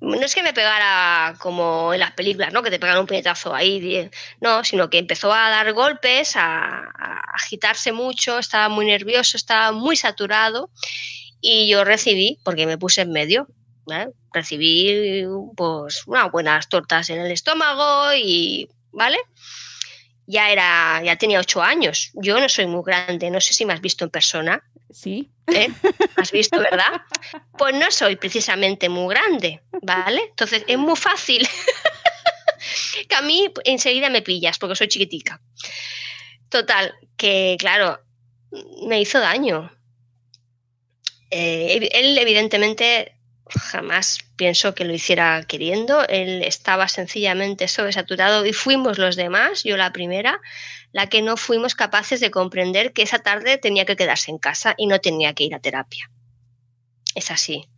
no 0.00 0.14
es 0.14 0.34
que 0.34 0.42
me 0.44 0.52
pegara 0.54 1.34
como 1.40 1.92
en 1.92 2.00
las 2.00 2.12
películas, 2.12 2.52
¿no? 2.52 2.62
Que 2.62 2.70
te 2.70 2.78
pegan 2.78 2.98
un 2.98 3.06
puñetazo 3.06 3.54
ahí, 3.54 4.08
no, 4.40 4.62
sino 4.64 4.88
que 4.88 4.98
empezó 4.98 5.32
a 5.32 5.50
dar 5.50 5.72
golpes, 5.72 6.36
a, 6.36 6.78
a 6.78 7.20
agitarse 7.34 7.90
mucho, 7.92 8.38
estaba 8.38 8.68
muy 8.68 8.86
nervioso, 8.86 9.36
estaba 9.36 9.72
muy 9.72 9.96
saturado 9.96 10.70
y 11.40 11.68
yo 11.68 11.84
recibí, 11.84 12.38
porque 12.44 12.66
me 12.66 12.78
puse 12.78 13.02
en 13.02 13.10
medio, 13.12 13.48
¿vale? 13.88 14.12
recibí 14.32 15.24
pues 15.56 16.06
unas 16.06 16.30
buenas 16.30 16.68
tortas 16.68 17.10
en 17.10 17.20
el 17.20 17.30
estómago 17.30 18.12
y, 18.14 18.68
¿vale? 18.92 19.18
Ya 20.26 20.50
era, 20.50 21.02
ya 21.02 21.16
tenía 21.16 21.40
ocho 21.40 21.62
años. 21.62 22.10
Yo 22.14 22.38
no 22.38 22.48
soy 22.48 22.66
muy 22.66 22.82
grande, 22.84 23.30
no 23.30 23.40
sé 23.40 23.54
si 23.54 23.64
me 23.64 23.72
has 23.72 23.80
visto 23.80 24.04
en 24.04 24.10
persona. 24.10 24.62
Sí. 24.90 25.30
¿eh? 25.46 25.68
¿Has 26.16 26.30
visto, 26.32 26.58
verdad? 26.58 27.02
Pues 27.56 27.74
no 27.74 27.90
soy 27.90 28.16
precisamente 28.16 28.88
muy 28.88 29.14
grande, 29.14 29.62
¿vale? 29.82 30.20
Entonces 30.30 30.64
es 30.66 30.78
muy 30.78 30.96
fácil 30.96 31.48
que 33.08 33.14
a 33.14 33.22
mí 33.22 33.50
enseguida 33.64 34.10
me 34.10 34.22
pillas 34.22 34.58
porque 34.58 34.76
soy 34.76 34.88
chiquitica. 34.88 35.40
Total, 36.50 36.94
que 37.16 37.56
claro, 37.58 38.00
me 38.86 39.00
hizo 39.00 39.18
daño. 39.18 39.72
Eh, 41.30 41.88
él 41.92 42.16
evidentemente 42.16 43.17
jamás 43.50 44.18
pienso 44.36 44.74
que 44.74 44.84
lo 44.84 44.92
hiciera 44.92 45.42
queriendo. 45.46 46.06
Él 46.08 46.42
estaba 46.42 46.88
sencillamente 46.88 47.68
sobresaturado 47.68 48.44
y 48.46 48.52
fuimos 48.52 48.98
los 48.98 49.16
demás, 49.16 49.64
yo 49.64 49.76
la 49.76 49.92
primera, 49.92 50.40
la 50.92 51.08
que 51.08 51.22
no 51.22 51.36
fuimos 51.36 51.74
capaces 51.74 52.20
de 52.20 52.30
comprender 52.30 52.92
que 52.92 53.02
esa 53.02 53.18
tarde 53.18 53.58
tenía 53.58 53.84
que 53.84 53.96
quedarse 53.96 54.30
en 54.30 54.38
casa 54.38 54.74
y 54.76 54.86
no 54.86 55.00
tenía 55.00 55.34
que 55.34 55.44
ir 55.44 55.54
a 55.54 55.60
terapia. 55.60 56.10
Es 57.14 57.30
así. 57.30 57.68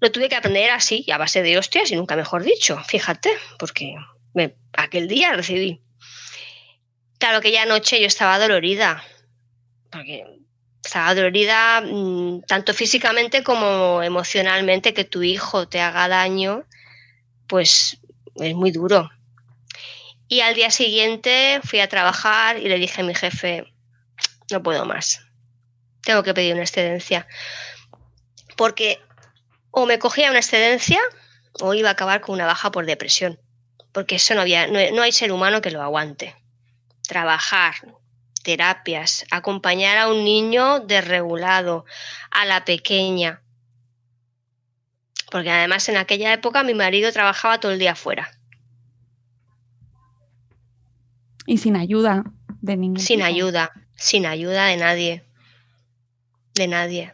Lo 0.00 0.12
tuve 0.12 0.28
que 0.28 0.36
aprender 0.36 0.70
así, 0.70 1.06
a 1.10 1.18
base 1.18 1.42
de 1.42 1.56
hostias 1.56 1.90
y 1.90 1.96
nunca 1.96 2.16
mejor 2.16 2.42
dicho, 2.42 2.78
fíjate, 2.86 3.30
porque 3.58 3.94
aquel 4.72 5.08
día 5.08 5.32
recibí. 5.32 5.80
Claro 7.18 7.40
que 7.40 7.52
ya 7.52 7.62
anoche 7.62 8.00
yo 8.00 8.06
estaba 8.06 8.38
dolorida, 8.38 9.02
porque 9.90 10.24
estaba 10.84 11.14
dolorida 11.14 11.80
mm, 11.80 12.42
tanto 12.42 12.74
físicamente 12.74 13.42
como 13.42 14.02
emocionalmente, 14.02 14.94
que 14.94 15.04
tu 15.04 15.22
hijo 15.22 15.66
te 15.68 15.80
haga 15.80 16.08
daño, 16.08 16.64
pues 17.46 17.98
es 18.36 18.54
muy 18.54 18.70
duro. 18.70 19.10
Y 20.28 20.40
al 20.40 20.54
día 20.54 20.70
siguiente 20.70 21.60
fui 21.64 21.80
a 21.80 21.88
trabajar 21.88 22.58
y 22.58 22.68
le 22.68 22.78
dije 22.78 23.00
a 23.00 23.04
mi 23.04 23.14
jefe, 23.14 23.72
no 24.50 24.62
puedo 24.62 24.84
más, 24.84 25.20
tengo 26.02 26.22
que 26.22 26.34
pedir 26.34 26.54
una 26.54 26.62
excedencia, 26.62 27.26
porque 28.56 29.00
o 29.70 29.86
me 29.86 29.98
cogía 29.98 30.30
una 30.30 30.38
excedencia 30.38 31.00
o 31.60 31.74
iba 31.74 31.88
a 31.88 31.92
acabar 31.92 32.20
con 32.20 32.34
una 32.34 32.46
baja 32.46 32.70
por 32.70 32.86
depresión, 32.86 33.40
porque 33.92 34.16
eso 34.16 34.34
no, 34.34 34.40
había, 34.40 34.66
no, 34.66 34.78
no 34.92 35.02
hay 35.02 35.12
ser 35.12 35.32
humano 35.32 35.60
que 35.60 35.70
lo 35.70 35.82
aguante. 35.82 36.34
Trabajar, 37.06 37.74
terapias, 38.44 39.26
acompañar 39.32 39.98
a 39.98 40.08
un 40.08 40.22
niño 40.24 40.78
desregulado, 40.78 41.84
a 42.30 42.44
la 42.44 42.64
pequeña. 42.64 43.42
Porque 45.32 45.50
además 45.50 45.88
en 45.88 45.96
aquella 45.96 46.32
época 46.32 46.62
mi 46.62 46.74
marido 46.74 47.10
trabajaba 47.10 47.58
todo 47.58 47.72
el 47.72 47.80
día 47.80 47.96
fuera, 47.96 48.30
Y 51.46 51.58
sin 51.58 51.76
ayuda 51.76 52.24
de 52.62 52.76
ningún 52.76 53.00
sin 53.00 53.18
tipo. 53.18 53.26
ayuda, 53.26 53.72
sin 53.96 54.24
ayuda 54.24 54.66
de 54.66 54.76
nadie. 54.76 55.24
De 56.54 56.68
nadie. 56.68 57.12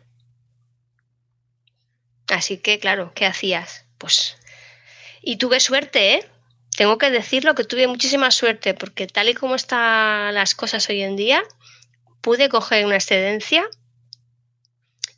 Así 2.28 2.58
que, 2.58 2.78
claro, 2.78 3.12
¿qué 3.14 3.26
hacías? 3.26 3.86
Pues. 3.98 4.36
Y 5.22 5.36
tuve 5.36 5.58
suerte, 5.58 6.14
¿eh? 6.14 6.30
Tengo 6.80 6.96
que 6.96 7.10
decirlo 7.10 7.54
que 7.54 7.64
tuve 7.64 7.86
muchísima 7.88 8.30
suerte, 8.30 8.72
porque 8.72 9.06
tal 9.06 9.28
y 9.28 9.34
como 9.34 9.54
están 9.54 10.32
las 10.32 10.54
cosas 10.54 10.88
hoy 10.88 11.02
en 11.02 11.14
día, 11.14 11.42
pude 12.22 12.48
coger 12.48 12.86
una 12.86 12.94
excedencia 12.94 13.68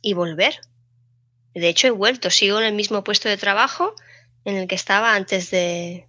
y 0.01 0.13
volver. 0.13 0.59
De 1.53 1.69
hecho, 1.69 1.87
he 1.87 1.91
vuelto, 1.91 2.29
sigo 2.31 2.59
en 2.59 2.65
el 2.65 2.73
mismo 2.73 3.05
puesto 3.05 3.29
de 3.29 3.37
trabajo 3.37 3.95
en 4.43 4.57
el 4.57 4.67
que 4.67 4.75
estaba 4.75 5.15
antes 5.15 5.51
de 5.51 6.05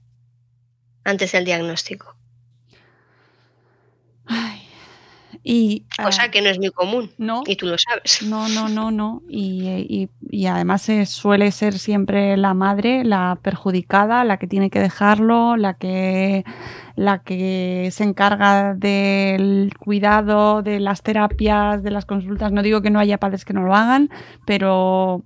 antes 1.05 1.31
del 1.31 1.45
diagnóstico. 1.45 2.17
Ay. 4.27 4.69
Y, 5.47 5.85
Cosa 6.03 6.23
ah, 6.25 6.31
que 6.31 6.41
no 6.41 6.49
es 6.49 6.59
muy 6.59 6.71
común. 6.71 7.11
no, 7.19 7.43
Y 7.47 7.57
tú 7.57 7.67
lo 7.67 7.77
sabes. 7.77 8.23
no, 8.27 8.49
no, 8.49 8.71
no, 8.71 8.91
no. 8.91 9.23
Y, 9.29 9.69
y- 9.69 10.09
y 10.31 10.47
además 10.47 10.81
se 10.81 11.05
suele 11.05 11.51
ser 11.53 11.79
siempre 11.79 12.39
la 12.39 12.55
madre 12.55 13.05
la 13.05 13.39
perjudicada, 13.43 14.25
la 14.25 14.39
que 14.39 14.47
tiene 14.47 14.71
que 14.71 14.81
dejarlo, 14.81 15.59
la 15.59 15.75
que, 15.75 16.45
la 16.97 17.23
que 17.23 17.91
se 17.93 18.05
encarga 18.05 18.73
del 18.75 19.75
cuidado, 19.79 20.63
de 20.63 20.81
las 20.81 21.03
terapias, 21.03 21.83
de 21.83 21.91
las 21.91 22.07
consultas. 22.07 22.51
No 22.51 22.63
digo 22.63 22.81
que 22.81 22.89
no 22.91 22.99
haya 22.99 23.19
padres 23.19 23.45
que 23.45 23.53
no 23.53 23.65
lo 23.65 23.75
hagan, 23.75 24.09
pero 24.47 25.25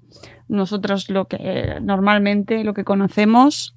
nosotros 0.49 1.11
lo 1.11 1.27
que 1.29 1.79
normalmente 1.81 2.65
lo 2.65 2.75
que 2.75 2.83
conocemos, 2.83 3.77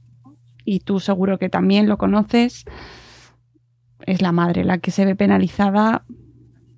y 0.66 0.80
tú 0.80 1.00
seguro 1.00 1.38
que 1.38 1.50
también 1.50 1.88
lo 1.88 1.98
conoces, 2.00 2.66
es 4.08 4.22
la 4.24 4.32
madre 4.32 4.64
la 4.64 4.80
que 4.80 4.90
se 4.90 5.06
ve 5.06 5.16
penalizada. 5.16 6.04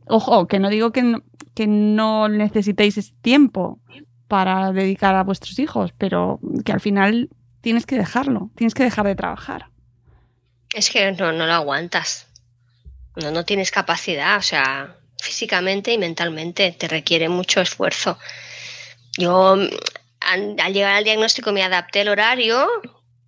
Ojo, 0.08 0.48
que 0.48 0.60
no 0.60 0.70
digo 0.70 0.92
que 0.92 1.02
no, 1.02 1.24
que 1.54 1.68
no 1.68 2.28
necesitéis 2.30 3.14
tiempo 3.22 3.80
para 4.28 4.72
dedicar 4.72 5.16
a 5.16 5.24
vuestros 5.24 5.60
hijos, 5.60 5.94
pero 5.98 6.40
que 6.66 6.72
al 6.72 6.82
final 6.82 7.30
tienes 7.62 7.86
que 7.86 7.98
dejarlo, 7.98 8.50
tienes 8.56 8.74
que 8.74 8.84
dejar 8.84 9.06
de 9.06 9.16
trabajar. 9.16 9.68
Es 10.74 10.90
que 10.90 11.12
no, 11.12 11.32
no 11.32 11.46
lo 11.46 11.54
aguantas. 11.54 12.28
No, 13.16 13.32
no 13.32 13.46
tienes 13.46 13.70
capacidad, 13.70 14.38
o 14.38 14.42
sea, 14.42 14.96
físicamente 15.22 15.94
y 15.94 15.98
mentalmente 15.98 16.72
te 16.72 16.88
requiere 16.88 17.30
mucho 17.30 17.62
esfuerzo. 17.62 18.18
Yo 19.18 19.56
al 20.20 20.74
llegar 20.74 20.96
al 20.96 21.04
diagnóstico 21.04 21.52
me 21.52 21.64
adapté 21.64 22.02
el 22.02 22.10
horario, 22.10 22.68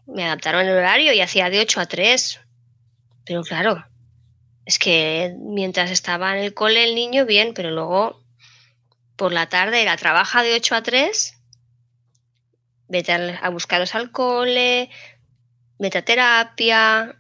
me 0.07 0.25
adaptaron 0.25 0.65
el 0.65 0.75
horario 0.75 1.13
y 1.13 1.21
hacía 1.21 1.49
de 1.49 1.59
8 1.59 1.81
a 1.81 1.85
3. 1.85 2.39
Pero 3.25 3.43
claro, 3.43 3.85
es 4.65 4.79
que 4.79 5.35
mientras 5.39 5.91
estaba 5.91 6.37
en 6.37 6.43
el 6.43 6.53
cole 6.53 6.83
el 6.83 6.95
niño, 6.95 7.25
bien, 7.25 7.53
pero 7.53 7.71
luego 7.71 8.21
por 9.15 9.31
la 9.31 9.47
tarde 9.47 9.81
era 9.81 9.97
trabaja 9.97 10.43
de 10.43 10.55
8 10.55 10.75
a 10.75 10.83
3 10.83 11.35
vete 12.87 13.11
a, 13.11 13.49
buscarlos 13.49 13.95
al 13.95 14.11
cole, 14.11 14.89
vete 15.79 16.01
terapia, 16.01 17.15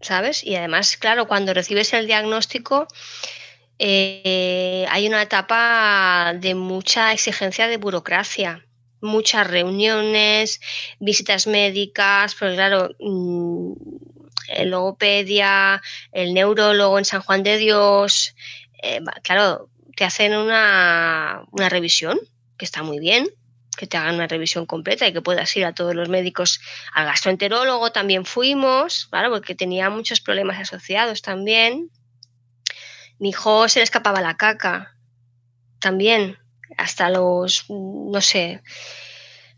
¿sabes? 0.00 0.44
Y 0.44 0.56
además, 0.56 0.96
claro, 0.96 1.26
cuando 1.26 1.54
recibes 1.54 1.92
el 1.92 2.06
diagnóstico, 2.06 2.86
eh, 3.78 4.86
hay 4.90 5.06
una 5.06 5.22
etapa 5.22 6.34
de 6.36 6.54
mucha 6.54 7.12
exigencia 7.12 7.68
de 7.68 7.76
burocracia, 7.76 8.64
muchas 9.00 9.46
reuniones, 9.46 10.60
visitas 10.98 11.46
médicas, 11.46 12.34
porque 12.34 12.54
claro, 12.54 12.90
mm, 12.98 13.72
el 14.48 14.70
logopedia, 14.70 15.82
el 16.12 16.34
neurólogo 16.34 16.98
en 16.98 17.04
San 17.04 17.20
Juan 17.22 17.42
de 17.42 17.56
Dios, 17.58 18.34
eh, 18.82 19.00
claro, 19.22 19.70
te 19.96 20.04
hacen 20.04 20.36
una, 20.36 21.44
una 21.50 21.68
revisión, 21.68 22.18
que 22.56 22.64
está 22.64 22.82
muy 22.82 22.98
bien, 22.98 23.28
que 23.76 23.86
te 23.86 23.96
hagan 23.96 24.16
una 24.16 24.26
revisión 24.26 24.66
completa 24.66 25.06
y 25.06 25.12
que 25.12 25.22
puedas 25.22 25.56
ir 25.56 25.64
a 25.64 25.74
todos 25.74 25.94
los 25.94 26.08
médicos, 26.08 26.60
al 26.92 27.06
gastroenterólogo 27.06 27.92
también 27.92 28.24
fuimos, 28.24 29.06
claro, 29.06 29.30
porque 29.30 29.54
tenía 29.54 29.88
muchos 29.88 30.20
problemas 30.20 30.58
asociados 30.58 31.22
también. 31.22 31.90
Mi 33.18 33.30
hijo 33.30 33.68
se 33.68 33.80
le 33.80 33.84
escapaba 33.84 34.20
la 34.20 34.36
caca 34.36 34.94
también, 35.78 36.38
hasta 36.76 37.08
los, 37.08 37.66
no 37.68 38.20
sé, 38.20 38.62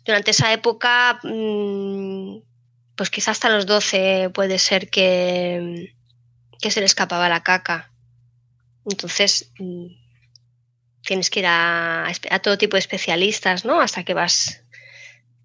durante 0.05 0.30
esa 0.30 0.53
época, 0.53 1.18
mm, 1.22 2.38
pues 3.01 3.09
quizás 3.09 3.38
hasta 3.38 3.48
los 3.48 3.64
12 3.64 4.28
puede 4.28 4.59
ser 4.59 4.90
que, 4.90 5.94
que 6.61 6.70
se 6.70 6.80
le 6.80 6.84
escapaba 6.84 7.30
la 7.30 7.42
caca. 7.42 7.90
Entonces, 8.84 9.53
mm, 9.59 9.86
tienes 11.01 11.30
que 11.30 11.40
ir 11.40 11.46
a, 11.46 12.09
a, 12.09 12.38
todo 12.40 12.59
tipo 12.59 12.76
de 12.76 12.80
especialistas, 12.80 13.64
¿no? 13.64 13.80
Hasta 13.80 14.05
que 14.05 14.12
vas 14.12 14.64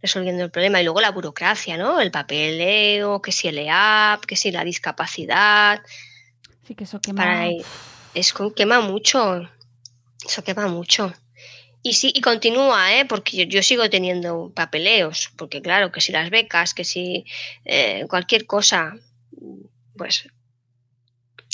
resolviendo 0.01 0.43
el 0.43 0.51
problema. 0.51 0.82
Y 0.82 0.84
luego 0.84 0.99
la 0.99 1.12
burocracia, 1.12 1.78
¿no? 1.78 2.01
El 2.01 2.12
papeleo, 2.12 3.22
que 3.22 3.32
si 3.32 3.47
el 3.47 3.60
EAP, 3.60 4.26
que 4.26 4.36
si 4.36 4.51
la 4.51 4.66
discapacidad. 4.66 5.82
Sí, 6.68 6.76
que 6.76 6.84
eso 6.84 6.99
quema. 6.99 7.24
Para, 7.24 7.47
es, 8.14 8.34
quema 8.53 8.82
mucho. 8.82 9.49
Eso 10.28 10.43
quema 10.43 10.68
mucho. 10.68 11.14
Y 11.88 11.94
sí, 11.94 12.12
y 12.16 12.22
continúa, 12.22 12.96
¿eh? 12.96 13.06
porque 13.06 13.46
yo, 13.46 13.62
sigo 13.62 13.88
teniendo 13.92 14.52
papeleos, 14.56 15.30
porque 15.36 15.62
claro, 15.62 15.92
que 15.92 16.02
si 16.02 16.12
las 16.12 16.32
becas, 16.32 16.74
que 16.74 16.84
si 16.84 17.26
eh, 17.64 18.08
cualquier 18.10 18.48
cosa, 18.48 18.98
pues 19.96 20.28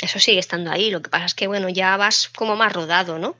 eso 0.01 0.19
sigue 0.19 0.39
estando 0.39 0.71
ahí. 0.71 0.89
Lo 0.89 1.01
que 1.01 1.09
pasa 1.09 1.25
es 1.25 1.33
que, 1.33 1.47
bueno, 1.47 1.67
ya 1.67 1.97
vas 1.97 2.29
como 2.29 2.55
más 2.55 2.71
rodado, 2.71 3.19
¿no? 3.19 3.35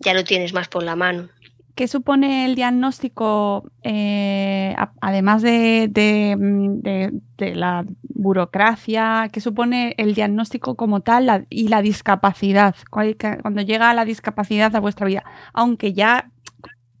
ya 0.00 0.14
lo 0.14 0.24
tienes 0.24 0.52
más 0.52 0.68
por 0.68 0.82
la 0.82 0.96
mano. 0.96 1.28
¿Qué 1.74 1.88
supone 1.88 2.44
el 2.44 2.54
diagnóstico, 2.54 3.68
eh, 3.82 4.76
además 5.00 5.42
de, 5.42 5.88
de, 5.90 6.36
de, 6.38 7.10
de, 7.36 7.54
la 7.56 7.84
burocracia, 8.02 9.28
qué 9.32 9.40
supone 9.40 9.96
el 9.98 10.14
diagnóstico 10.14 10.76
como 10.76 11.00
tal 11.00 11.26
la, 11.26 11.44
y 11.50 11.66
la 11.66 11.82
discapacidad? 11.82 12.76
Cuando 12.90 13.62
llega 13.62 13.92
la 13.92 14.04
discapacidad 14.04 14.74
a 14.76 14.78
vuestra 14.78 15.06
vida, 15.06 15.24
aunque 15.52 15.92
ya, 15.92 16.30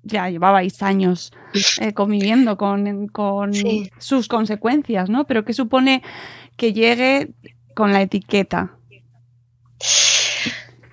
ya 0.02 0.28
llevabais 0.28 0.82
años 0.82 1.32
eh, 1.80 1.92
conviviendo 1.92 2.56
con, 2.56 3.06
con 3.06 3.54
sí. 3.54 3.92
sus 3.98 4.26
consecuencias, 4.26 5.08
¿no? 5.08 5.24
Pero 5.24 5.44
¿qué 5.44 5.52
supone 5.52 6.02
que 6.56 6.72
llegue 6.72 7.30
con 7.76 7.92
la 7.92 8.02
etiqueta? 8.02 8.72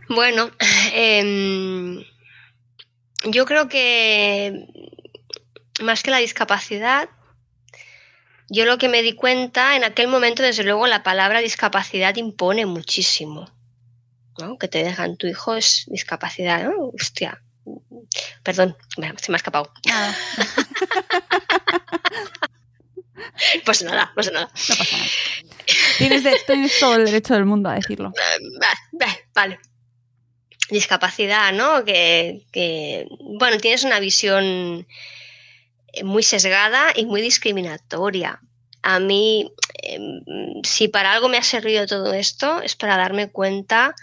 Bueno, 0.07 0.51
eh, 0.93 2.05
yo 3.23 3.45
creo 3.45 3.67
que 3.67 4.67
más 5.81 6.03
que 6.03 6.11
la 6.11 6.17
discapacidad, 6.17 7.09
yo 8.49 8.65
lo 8.65 8.77
que 8.77 8.89
me 8.89 9.01
di 9.01 9.13
cuenta 9.13 9.75
en 9.75 9.83
aquel 9.83 10.07
momento, 10.07 10.43
desde 10.43 10.63
luego, 10.63 10.87
la 10.87 11.03
palabra 11.03 11.39
discapacidad 11.39 12.15
impone 12.15 12.65
muchísimo. 12.65 13.49
¿no? 14.39 14.57
Que 14.57 14.67
te 14.67 14.83
dejan 14.83 15.17
tu 15.17 15.27
hijo 15.27 15.55
es 15.55 15.85
discapacidad, 15.87 16.63
¿no? 16.63 16.91
Hostia. 16.99 17.41
Perdón, 18.43 18.75
se 18.95 19.01
me 19.01 19.07
ha 19.07 19.37
escapado. 19.37 19.71
Ah. 19.89 20.15
pues 23.65 23.83
nada, 23.83 24.11
pues 24.15 24.31
nada. 24.31 24.49
No 24.69 24.75
pasa 24.75 24.97
nada. 24.97 25.09
Tienes, 25.97 26.23
de, 26.23 26.39
tienes 26.47 26.79
todo 26.79 26.95
el 26.95 27.05
derecho 27.05 27.35
del 27.35 27.45
mundo 27.45 27.69
a 27.69 27.75
decirlo. 27.75 28.11
Vale 29.33 29.59
discapacidad, 30.71 31.53
¿no? 31.53 31.85
Que, 31.85 33.07
bueno, 33.19 33.57
tienes 33.57 33.83
una 33.83 33.99
visión 33.99 34.87
muy 36.03 36.23
sesgada 36.23 36.93
y 36.95 37.05
muy 37.05 37.21
discriminatoria. 37.21 38.41
A 38.81 38.99
mí, 38.99 39.51
eh, 39.83 39.99
si 40.63 40.87
para 40.87 41.11
algo 41.11 41.29
me 41.29 41.37
ha 41.37 41.43
servido 41.43 41.85
todo 41.85 42.13
esto, 42.13 42.61
es 42.61 42.75
para 42.75 42.97
darme 42.97 43.29
cuenta 43.29 43.93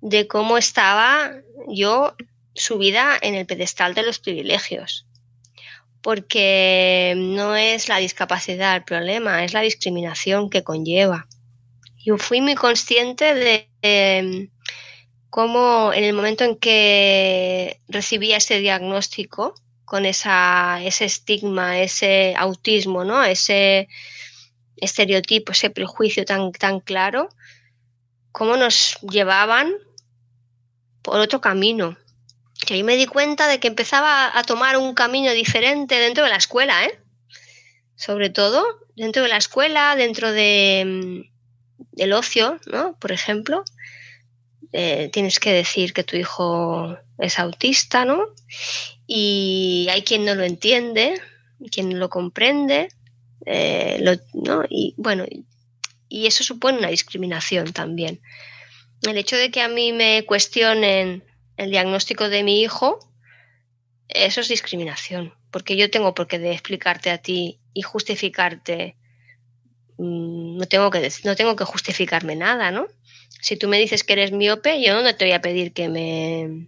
de 0.00 0.26
cómo 0.26 0.58
estaba 0.58 1.32
yo 1.68 2.14
subida 2.54 3.16
en 3.20 3.34
el 3.34 3.46
pedestal 3.46 3.94
de 3.94 4.02
los 4.02 4.18
privilegios. 4.18 5.06
Porque 6.02 7.14
no 7.16 7.56
es 7.56 7.88
la 7.88 7.98
discapacidad 7.98 8.76
el 8.76 8.84
problema, 8.84 9.44
es 9.44 9.52
la 9.52 9.62
discriminación 9.62 10.50
que 10.50 10.62
conlleva. 10.62 11.26
Yo 11.96 12.18
fui 12.18 12.40
muy 12.40 12.54
consciente 12.54 13.34
de, 13.34 13.68
de 13.82 14.50
cómo 15.30 15.92
en 15.92 16.04
el 16.04 16.14
momento 16.14 16.44
en 16.44 16.56
que 16.56 17.80
recibía 17.88 18.38
ese 18.38 18.58
diagnóstico, 18.58 19.54
con 19.84 20.04
esa, 20.04 20.82
ese 20.82 21.06
estigma, 21.06 21.80
ese 21.80 22.34
autismo, 22.36 23.04
¿no? 23.04 23.24
ese 23.24 23.88
estereotipo, 24.76 25.52
ese 25.52 25.70
prejuicio 25.70 26.24
tan, 26.26 26.52
tan 26.52 26.80
claro, 26.80 27.30
cómo 28.32 28.56
nos 28.56 28.98
llevaban 29.00 29.72
por 31.02 31.20
otro 31.20 31.40
camino. 31.40 31.96
Que 32.66 32.74
ahí 32.74 32.82
me 32.82 32.96
di 32.96 33.06
cuenta 33.06 33.48
de 33.48 33.60
que 33.60 33.68
empezaba 33.68 34.36
a 34.36 34.42
tomar 34.42 34.76
un 34.76 34.92
camino 34.92 35.32
diferente 35.32 35.94
dentro 35.94 36.24
de 36.24 36.30
la 36.30 36.36
escuela, 36.36 36.84
¿eh? 36.84 37.00
Sobre 37.96 38.30
todo 38.30 38.62
dentro 38.94 39.22
de 39.22 39.28
la 39.28 39.38
escuela, 39.38 39.96
dentro 39.96 40.32
de, 40.32 40.84
mm, 40.84 41.86
del 41.92 42.12
ocio, 42.12 42.60
¿no? 42.66 42.94
Por 42.98 43.12
ejemplo 43.12 43.64
eh, 44.72 45.08
tienes 45.12 45.40
que 45.40 45.52
decir 45.52 45.92
que 45.92 46.04
tu 46.04 46.16
hijo 46.16 46.98
es 47.18 47.38
autista, 47.38 48.04
¿no? 48.04 48.26
Y 49.06 49.88
hay 49.90 50.02
quien 50.02 50.24
no 50.24 50.34
lo 50.34 50.44
entiende, 50.44 51.20
quien 51.70 51.88
no 51.88 51.96
lo 51.96 52.10
comprende, 52.10 52.88
eh, 53.46 54.18
¿no? 54.34 54.64
Y 54.68 54.94
bueno, 54.96 55.24
y 56.08 56.26
eso 56.26 56.44
supone 56.44 56.78
una 56.78 56.88
discriminación 56.88 57.72
también. 57.72 58.20
El 59.02 59.16
hecho 59.16 59.36
de 59.36 59.50
que 59.50 59.62
a 59.62 59.68
mí 59.68 59.92
me 59.92 60.24
cuestionen 60.26 61.24
el 61.56 61.70
diagnóstico 61.70 62.28
de 62.28 62.42
mi 62.42 62.60
hijo, 62.62 62.98
eso 64.08 64.40
es 64.40 64.48
discriminación, 64.48 65.34
porque 65.50 65.76
yo 65.76 65.90
tengo 65.90 66.14
por 66.14 66.26
qué 66.26 66.38
de 66.38 66.52
explicarte 66.52 67.10
a 67.10 67.18
ti 67.18 67.60
y 67.74 67.82
justificarte, 67.82 68.96
mm, 69.98 70.56
no 70.56 70.66
tengo 70.66 70.90
que, 70.90 71.10
no 71.24 71.36
tengo 71.36 71.56
que 71.56 71.64
justificarme 71.64 72.36
nada, 72.36 72.70
¿no? 72.70 72.86
Si 73.40 73.56
tú 73.56 73.68
me 73.68 73.78
dices 73.78 74.04
que 74.04 74.14
eres 74.14 74.32
miope, 74.32 74.82
yo 74.82 75.00
no 75.02 75.14
te 75.14 75.24
voy 75.24 75.32
a 75.32 75.40
pedir 75.40 75.72
que 75.72 75.88
me... 75.88 76.66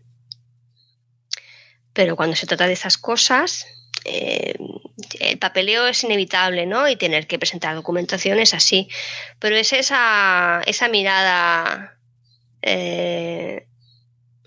Pero 1.92 2.16
cuando 2.16 2.36
se 2.36 2.46
trata 2.46 2.66
de 2.66 2.72
esas 2.72 2.96
cosas, 2.98 3.66
eh, 4.04 4.54
el 5.18 5.38
papeleo 5.38 5.86
es 5.86 6.04
inevitable, 6.04 6.66
¿no? 6.66 6.88
Y 6.88 6.96
tener 6.96 7.26
que 7.26 7.38
presentar 7.38 7.74
documentación 7.74 8.38
es 8.38 8.54
así. 8.54 8.88
Pero 9.38 9.56
es 9.56 9.72
esa, 9.72 10.62
esa 10.66 10.88
mirada 10.88 11.98
eh, 12.62 13.66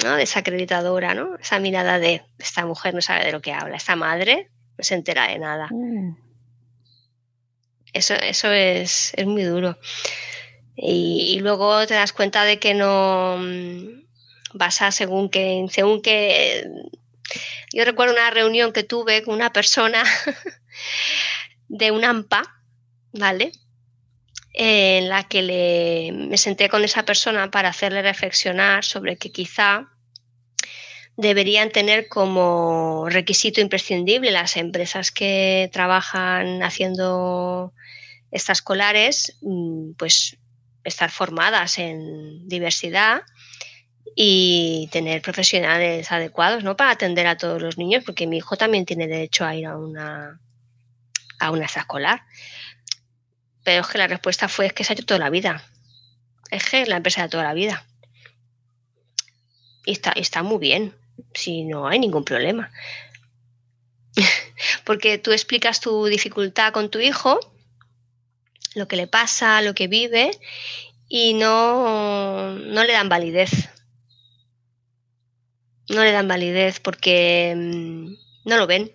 ¿no? 0.03 0.15
desacreditadora, 0.15 1.13
¿no? 1.13 1.35
Esa 1.37 1.59
mirada 1.59 1.99
de 1.99 2.23
esta 2.39 2.65
mujer 2.65 2.93
no 2.93 3.01
sabe 3.01 3.25
de 3.25 3.31
lo 3.31 3.41
que 3.41 3.53
habla, 3.53 3.77
esta 3.77 3.95
madre 3.95 4.49
no 4.77 4.83
se 4.83 4.95
entera 4.95 5.27
de 5.27 5.39
nada. 5.39 5.67
Mm. 5.71 6.17
Eso, 7.93 8.15
eso 8.15 8.51
es, 8.51 9.13
es 9.15 9.25
muy 9.25 9.43
duro. 9.43 9.77
Y, 10.75 11.39
luego 11.39 11.85
te 11.85 11.93
das 11.93 12.13
cuenta 12.13 12.45
de 12.45 12.59
que 12.59 12.73
no 12.73 13.37
mm, 13.37 14.03
vas 14.53 14.81
a 14.81 14.91
según 14.91 15.29
que, 15.29 15.65
según 15.69 16.01
que 16.01 16.67
yo 17.71 17.85
recuerdo 17.85 18.13
una 18.13 18.29
reunión 18.29 18.73
que 18.73 18.83
tuve 18.83 19.23
con 19.23 19.35
una 19.35 19.51
persona 19.51 20.03
de 21.67 21.91
un 21.91 22.03
AMPA, 22.03 22.43
¿vale? 23.11 23.51
En 24.53 25.09
la 25.09 25.23
que 25.27 25.41
le, 25.41 26.11
me 26.11 26.37
senté 26.37 26.69
con 26.69 26.83
esa 26.83 27.03
persona 27.03 27.49
para 27.49 27.69
hacerle 27.69 28.01
reflexionar 28.01 28.83
sobre 28.83 29.17
que 29.17 29.31
quizá 29.31 29.89
deberían 31.15 31.69
tener 31.71 32.07
como 32.07 33.07
requisito 33.09 33.61
imprescindible 33.61 34.31
las 34.31 34.57
empresas 34.57 35.11
que 35.11 35.69
trabajan 35.71 36.63
haciendo 36.63 37.73
extraescolares, 38.31 39.37
mm, 39.41 39.93
pues 39.93 40.37
estar 40.83 41.11
formadas 41.11 41.79
en 41.79 42.47
diversidad 42.47 43.23
y 44.15 44.89
tener 44.91 45.21
profesionales 45.21 46.11
adecuados, 46.11 46.63
¿no? 46.63 46.75
Para 46.75 46.91
atender 46.91 47.25
a 47.27 47.37
todos 47.37 47.61
los 47.61 47.77
niños, 47.77 48.03
porque 48.05 48.27
mi 48.27 48.37
hijo 48.37 48.57
también 48.57 48.85
tiene 48.85 49.07
derecho 49.07 49.45
a 49.45 49.55
ir 49.55 49.65
a 49.65 49.77
una 49.77 50.39
a 51.39 51.51
una 51.51 51.65
escolar. 51.65 52.23
Pero 53.63 53.81
es 53.81 53.87
que 53.87 53.97
la 53.97 54.07
respuesta 54.07 54.47
fue 54.47 54.67
es 54.67 54.73
que 54.73 54.83
se 54.83 54.93
ha 54.93 54.95
hecho 54.95 55.05
toda 55.05 55.19
la 55.19 55.29
vida. 55.29 55.63
Es 56.51 56.69
que 56.69 56.81
es 56.81 56.87
la 56.87 56.97
empresa 56.97 57.23
de 57.23 57.29
toda 57.29 57.43
la 57.43 57.53
vida. 57.53 57.85
Y 59.85 59.93
está, 59.93 60.11
está 60.11 60.43
muy 60.43 60.59
bien, 60.59 60.95
si 61.33 61.63
no 61.63 61.87
hay 61.87 61.99
ningún 61.99 62.23
problema. 62.23 62.71
Porque 64.85 65.17
tú 65.17 65.31
explicas 65.31 65.81
tu 65.81 66.05
dificultad 66.05 66.71
con 66.71 66.89
tu 66.89 66.99
hijo, 66.99 67.39
lo 68.75 68.87
que 68.87 68.95
le 68.95 69.07
pasa, 69.07 69.61
lo 69.61 69.73
que 69.73 69.87
vive, 69.87 70.31
y 71.07 71.33
no, 71.33 72.55
no 72.55 72.83
le 72.83 72.93
dan 72.93 73.09
validez. 73.09 73.69
No 75.89 76.03
le 76.03 76.11
dan 76.11 76.27
validez 76.27 76.79
porque 76.79 77.53
mm, 77.55 78.49
no 78.49 78.57
lo 78.57 78.67
ven. 78.67 78.91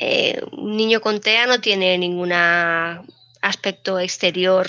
Eh, 0.00 0.40
un 0.52 0.76
niño 0.76 1.00
con 1.00 1.20
TEA 1.20 1.46
no 1.46 1.60
tiene 1.60 1.96
ningún 1.98 2.32
aspecto 2.32 3.98
exterior 3.98 4.66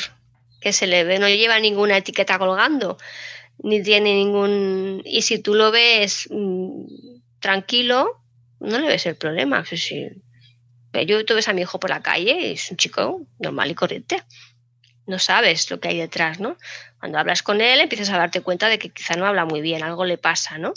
que 0.61 0.73
se 0.73 0.87
le 0.87 1.03
ve, 1.03 1.19
no 1.19 1.27
lleva 1.27 1.59
ninguna 1.59 1.97
etiqueta 1.97 2.39
colgando, 2.39 2.97
ni 3.59 3.83
tiene 3.83 4.13
ningún... 4.15 5.01
Y 5.05 5.21
si 5.21 5.39
tú 5.39 5.53
lo 5.53 5.71
ves 5.71 6.27
mm, 6.31 6.85
tranquilo, 7.39 8.21
no 8.59 8.79
le 8.79 8.87
ves 8.87 9.05
el 9.05 9.15
problema. 9.15 9.63
Si, 9.65 10.07
yo 11.03 11.23
tú 11.25 11.35
ves 11.35 11.47
a 11.47 11.53
mi 11.53 11.61
hijo 11.61 11.79
por 11.79 11.89
la 11.89 12.01
calle, 12.01 12.51
es 12.51 12.71
un 12.71 12.77
chico 12.77 13.21
normal 13.39 13.71
y 13.71 13.75
corriente. 13.75 14.23
No 15.07 15.19
sabes 15.19 15.69
lo 15.69 15.79
que 15.79 15.89
hay 15.89 15.97
detrás, 15.97 16.39
¿no? 16.39 16.57
Cuando 16.99 17.19
hablas 17.19 17.43
con 17.43 17.61
él 17.61 17.79
empiezas 17.79 18.09
a 18.09 18.17
darte 18.17 18.41
cuenta 18.41 18.69
de 18.69 18.79
que 18.79 18.89
quizá 18.89 19.15
no 19.15 19.25
habla 19.25 19.45
muy 19.45 19.61
bien, 19.61 19.83
algo 19.83 20.05
le 20.05 20.17
pasa, 20.17 20.57
¿no? 20.57 20.73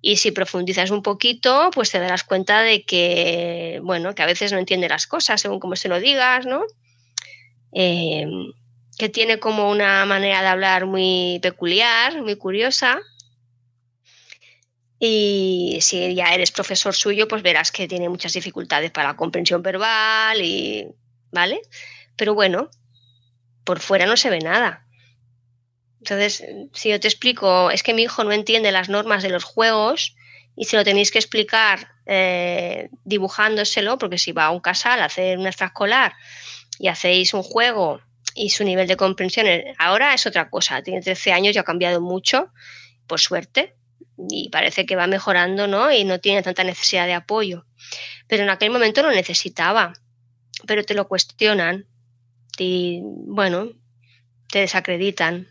Y 0.00 0.18
si 0.18 0.30
profundizas 0.30 0.90
un 0.90 1.02
poquito, 1.02 1.70
pues 1.74 1.90
te 1.90 1.98
darás 1.98 2.22
cuenta 2.22 2.62
de 2.62 2.84
que, 2.84 3.80
bueno, 3.82 4.14
que 4.14 4.22
a 4.22 4.26
veces 4.26 4.52
no 4.52 4.58
entiende 4.58 4.88
las 4.88 5.06
cosas 5.06 5.40
según 5.40 5.58
como 5.58 5.74
se 5.74 5.88
lo 5.88 5.98
digas, 5.98 6.46
¿no? 6.46 6.62
Em, 7.72 8.52
que 8.98 9.08
tiene 9.08 9.38
como 9.38 9.70
una 9.70 10.06
manera 10.06 10.42
de 10.42 10.48
hablar 10.48 10.86
muy 10.86 11.40
peculiar, 11.42 12.22
muy 12.22 12.36
curiosa. 12.36 13.00
Y 14.98 15.78
si 15.82 16.14
ya 16.14 16.34
eres 16.34 16.50
profesor 16.50 16.94
suyo, 16.94 17.28
pues 17.28 17.42
verás 17.42 17.70
que 17.70 17.86
tiene 17.86 18.08
muchas 18.08 18.32
dificultades 18.32 18.90
para 18.90 19.08
la 19.08 19.16
comprensión 19.16 19.62
verbal 19.62 20.40
y, 20.40 20.88
¿vale? 21.30 21.60
Pero 22.16 22.34
bueno, 22.34 22.70
por 23.64 23.80
fuera 23.80 24.06
no 24.06 24.16
se 24.16 24.30
ve 24.30 24.40
nada. 24.40 24.86
Entonces, 25.98 26.44
si 26.72 26.90
yo 26.90 27.00
te 27.00 27.08
explico, 27.08 27.70
es 27.70 27.82
que 27.82 27.92
mi 27.92 28.02
hijo 28.02 28.24
no 28.24 28.32
entiende 28.32 28.72
las 28.72 28.88
normas 28.88 29.22
de 29.22 29.28
los 29.28 29.44
juegos 29.44 30.14
y 30.54 30.64
se 30.64 30.76
lo 30.76 30.84
tenéis 30.84 31.10
que 31.10 31.18
explicar 31.18 31.88
eh, 32.06 32.88
dibujándoselo, 33.04 33.98
porque 33.98 34.18
si 34.18 34.32
va 34.32 34.46
a 34.46 34.50
un 34.50 34.60
casal 34.60 35.02
a 35.02 35.06
hacer 35.06 35.38
una 35.38 35.48
extraescolar 35.48 36.14
y 36.78 36.88
hacéis 36.88 37.34
un 37.34 37.42
juego 37.42 38.00
y 38.34 38.50
su 38.50 38.64
nivel 38.64 38.86
de 38.86 38.96
comprensión 38.96 39.46
ahora 39.78 40.14
es 40.14 40.26
otra 40.26 40.48
cosa, 40.48 40.82
tiene 40.82 41.02
13 41.02 41.32
años 41.32 41.56
y 41.56 41.58
ha 41.58 41.64
cambiado 41.64 42.00
mucho, 42.00 42.52
por 43.06 43.20
suerte, 43.20 43.75
y 44.30 44.48
parece 44.50 44.86
que 44.86 44.96
va 44.96 45.06
mejorando, 45.06 45.66
¿no? 45.66 45.92
Y 45.92 46.04
no 46.04 46.20
tiene 46.20 46.42
tanta 46.42 46.64
necesidad 46.64 47.06
de 47.06 47.14
apoyo. 47.14 47.66
Pero 48.26 48.42
en 48.42 48.50
aquel 48.50 48.70
momento 48.70 49.02
lo 49.02 49.10
necesitaba, 49.10 49.92
pero 50.66 50.84
te 50.84 50.94
lo 50.94 51.08
cuestionan 51.08 51.86
y, 52.58 53.00
bueno, 53.02 53.68
te 54.50 54.60
desacreditan. 54.60 55.48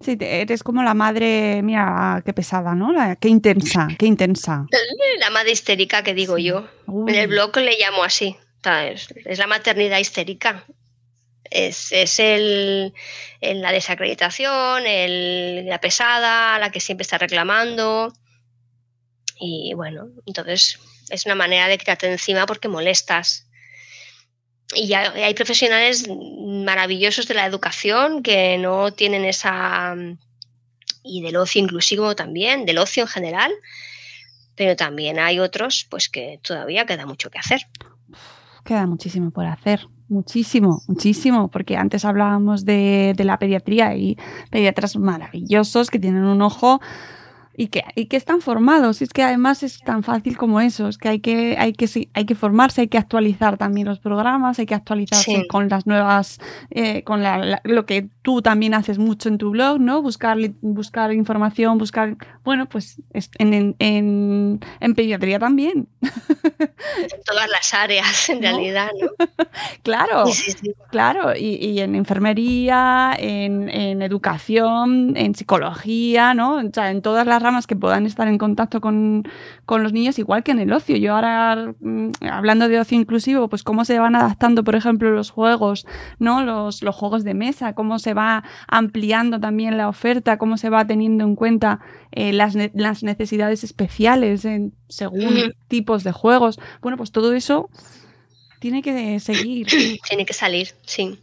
Sí, 0.00 0.16
eres 0.20 0.62
como 0.64 0.82
la 0.82 0.94
madre, 0.94 1.62
mira, 1.62 2.22
qué 2.24 2.32
pesada, 2.32 2.74
¿no? 2.74 2.92
qué 3.20 3.28
intensa, 3.28 3.86
qué 3.98 4.06
intensa. 4.06 4.66
La 5.20 5.30
madre 5.30 5.52
histérica 5.52 6.02
que 6.02 6.12
digo 6.12 6.38
yo. 6.38 6.66
En 7.06 7.14
el 7.14 7.28
blog 7.28 7.56
le 7.58 7.78
llamo 7.78 8.02
así. 8.02 8.36
Es, 8.64 9.38
la 9.38 9.46
maternidad 9.46 9.98
histérica. 9.98 10.64
Es, 11.54 12.18
el, 12.18 12.94
la 13.40 13.72
desacreditación, 13.72 14.86
el, 14.86 15.66
la 15.66 15.80
pesada, 15.80 16.58
la 16.58 16.70
que 16.70 16.80
siempre 16.80 17.02
está 17.02 17.18
reclamando. 17.18 18.12
Y 19.38 19.74
bueno, 19.74 20.08
entonces 20.24 20.78
es 21.10 21.26
una 21.26 21.34
manera 21.34 21.68
de 21.68 21.78
quitarte 21.78 22.10
encima 22.10 22.46
porque 22.46 22.68
molestas 22.68 23.46
y 24.74 24.94
hay 24.94 25.34
profesionales 25.34 26.08
maravillosos 26.08 27.28
de 27.28 27.34
la 27.34 27.46
educación 27.46 28.22
que 28.22 28.56
no 28.58 28.92
tienen 28.92 29.24
esa 29.24 29.94
y 31.04 31.22
del 31.22 31.36
ocio 31.36 31.60
inclusivo 31.60 32.14
también, 32.14 32.64
del 32.64 32.78
ocio 32.78 33.02
en 33.02 33.08
general, 33.08 33.52
pero 34.54 34.76
también 34.76 35.18
hay 35.18 35.40
otros 35.40 35.86
pues 35.90 36.08
que 36.08 36.38
todavía 36.42 36.86
queda 36.86 37.06
mucho 37.06 37.30
que 37.30 37.38
hacer. 37.38 37.66
Queda 38.64 38.86
muchísimo 38.86 39.30
por 39.30 39.46
hacer, 39.46 39.86
muchísimo, 40.12 40.82
muchísimo, 40.86 41.48
porque 41.48 41.76
antes 41.76 42.04
hablábamos 42.04 42.64
de, 42.64 43.14
de 43.16 43.24
la 43.24 43.38
pediatría 43.38 43.96
y 43.96 44.16
pediatras 44.50 44.96
maravillosos 44.96 45.90
que 45.90 45.98
tienen 45.98 46.24
un 46.24 46.42
ojo 46.42 46.80
y 47.56 47.68
que, 47.68 47.82
y 47.94 48.06
que 48.06 48.16
están 48.16 48.40
formados. 48.40 49.00
Y 49.00 49.04
es 49.04 49.10
que 49.10 49.22
además 49.22 49.62
es 49.62 49.80
tan 49.80 50.02
fácil 50.02 50.36
como 50.36 50.60
eso, 50.60 50.88
es 50.88 50.98
que 50.98 51.08
hay 51.08 51.20
que, 51.20 51.56
hay 51.58 51.72
que, 51.72 52.08
hay 52.14 52.24
que 52.24 52.34
formarse, 52.34 52.82
hay 52.82 52.88
que 52.88 52.98
actualizar 52.98 53.58
también 53.58 53.86
los 53.86 53.98
programas, 53.98 54.58
hay 54.58 54.66
que 54.66 54.74
actualizarse 54.74 55.46
con 55.48 55.68
las 55.68 55.86
nuevas, 55.86 56.38
eh, 56.70 57.02
con 57.04 57.22
lo 57.64 57.86
que 57.86 58.08
tú 58.22 58.40
también 58.40 58.72
haces 58.72 58.98
mucho 58.98 59.28
en 59.28 59.36
tu 59.36 59.50
blog, 59.50 59.80
¿no? 59.80 60.00
Buscar, 60.00 60.38
buscar 60.60 61.12
información, 61.12 61.76
buscar, 61.76 62.16
bueno, 62.44 62.66
pues 62.68 63.02
en, 63.38 63.74
en, 63.78 64.60
en 64.80 64.94
pediatría 64.94 65.38
también. 65.38 65.88
En 66.00 67.22
todas 67.24 67.48
las 67.50 67.74
áreas, 67.74 68.28
en 68.28 68.42
realidad, 68.42 68.90
¿no? 69.00 69.08
claro, 69.82 70.24
claro, 70.90 71.36
y, 71.36 71.56
y, 71.56 71.80
en 71.80 71.94
enfermería, 71.94 73.14
en, 73.18 73.68
en 73.68 74.02
educación, 74.02 75.16
en 75.16 75.34
psicología, 75.34 76.34
¿no? 76.34 76.56
O 76.56 76.70
sea, 76.72 76.90
en 76.90 77.02
todas 77.02 77.26
las 77.26 77.42
ramas 77.42 77.66
que 77.66 77.76
puedan 77.76 78.06
estar 78.06 78.28
en 78.28 78.38
contacto 78.38 78.80
con, 78.80 79.24
los 79.68 79.92
niños, 79.92 80.18
igual 80.18 80.42
que 80.42 80.52
en 80.52 80.60
el 80.60 80.72
ocio. 80.72 80.96
Yo 80.96 81.14
ahora, 81.14 81.72
mm, 81.80 82.10
hablando 82.30 82.68
de 82.68 82.78
ocio 82.78 82.98
inclusivo, 82.98 83.48
pues 83.48 83.62
cómo 83.62 83.84
se 83.84 83.98
van 83.98 84.14
adaptando, 84.14 84.64
por 84.64 84.76
ejemplo, 84.76 85.10
los 85.10 85.30
juegos, 85.30 85.86
¿no? 86.18 86.42
Los, 86.42 86.82
los 86.82 86.94
juegos 86.94 87.24
de 87.24 87.34
mesa, 87.34 87.74
cómo 87.74 87.98
se 87.98 88.11
va 88.14 88.44
ampliando 88.66 89.40
también 89.40 89.76
la 89.76 89.88
oferta, 89.88 90.38
cómo 90.38 90.56
se 90.56 90.70
va 90.70 90.86
teniendo 90.86 91.24
en 91.24 91.36
cuenta 91.36 91.80
eh, 92.10 92.32
las, 92.32 92.56
las, 92.74 93.02
necesidades 93.02 93.64
especiales 93.64 94.44
en, 94.44 94.74
según 94.88 95.54
tipos 95.68 96.04
de 96.04 96.12
juegos. 96.12 96.58
Bueno, 96.80 96.96
pues 96.96 97.12
todo 97.12 97.32
eso 97.32 97.68
tiene 98.60 98.82
que 98.82 99.18
seguir. 99.20 99.66
Tiene 100.08 100.26
que 100.26 100.34
salir, 100.34 100.68
sí. 100.84 101.18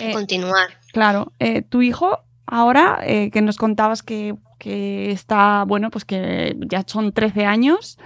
Eh, 0.00 0.12
continuar. 0.12 0.78
Claro. 0.92 1.32
Eh, 1.38 1.62
tu 1.62 1.82
hijo, 1.82 2.20
ahora 2.46 3.00
que 3.04 3.42
nos 3.42 3.56
contabas 3.56 4.02
que 4.02 4.34
que 4.64 5.10
está, 5.10 5.64
bueno, 5.66 5.90
pues 5.90 6.06
que 6.06 6.56
ya 6.66 6.84
son 6.86 7.12
13 7.12 7.44
años. 7.44 7.98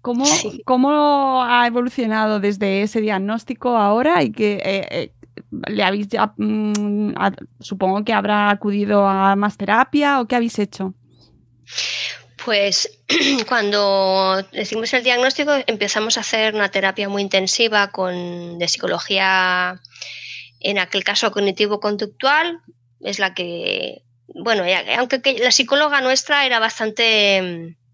¿Cómo, 0.00 0.24
¿Cómo, 0.64 1.42
ha 1.42 1.66
evolucionado 1.66 2.40
desde 2.40 2.82
ese 2.82 3.00
diagnóstico 3.02 3.76
ahora 3.76 4.22
y 4.22 4.30
que 4.30 4.54
eh, 4.64 4.86
eh, 4.90 5.12
le 5.50 5.82
habéis 5.82 6.08
mm, 6.36 7.12
supongo 7.60 8.04
que 8.04 8.12
habrá 8.12 8.50
acudido 8.50 9.06
a 9.06 9.36
más 9.36 9.56
terapia 9.56 10.20
o 10.20 10.26
qué 10.26 10.36
habéis 10.36 10.58
hecho? 10.58 10.94
Pues 12.44 13.00
cuando 13.48 14.44
hicimos 14.52 14.92
el 14.94 15.02
diagnóstico 15.02 15.52
empezamos 15.66 16.16
a 16.16 16.20
hacer 16.20 16.54
una 16.54 16.70
terapia 16.70 17.08
muy 17.08 17.22
intensiva 17.22 17.90
con 17.90 18.58
de 18.58 18.68
psicología, 18.68 19.80
en 20.60 20.78
aquel 20.78 21.04
caso 21.04 21.30
cognitivo-conductual, 21.30 22.60
es 23.00 23.18
la 23.18 23.34
que 23.34 24.02
bueno, 24.28 24.64
aunque 24.98 25.38
la 25.38 25.50
psicóloga 25.50 26.00
nuestra 26.00 26.46
era 26.46 26.58
bastante 26.58 27.40
mm, 27.42 27.85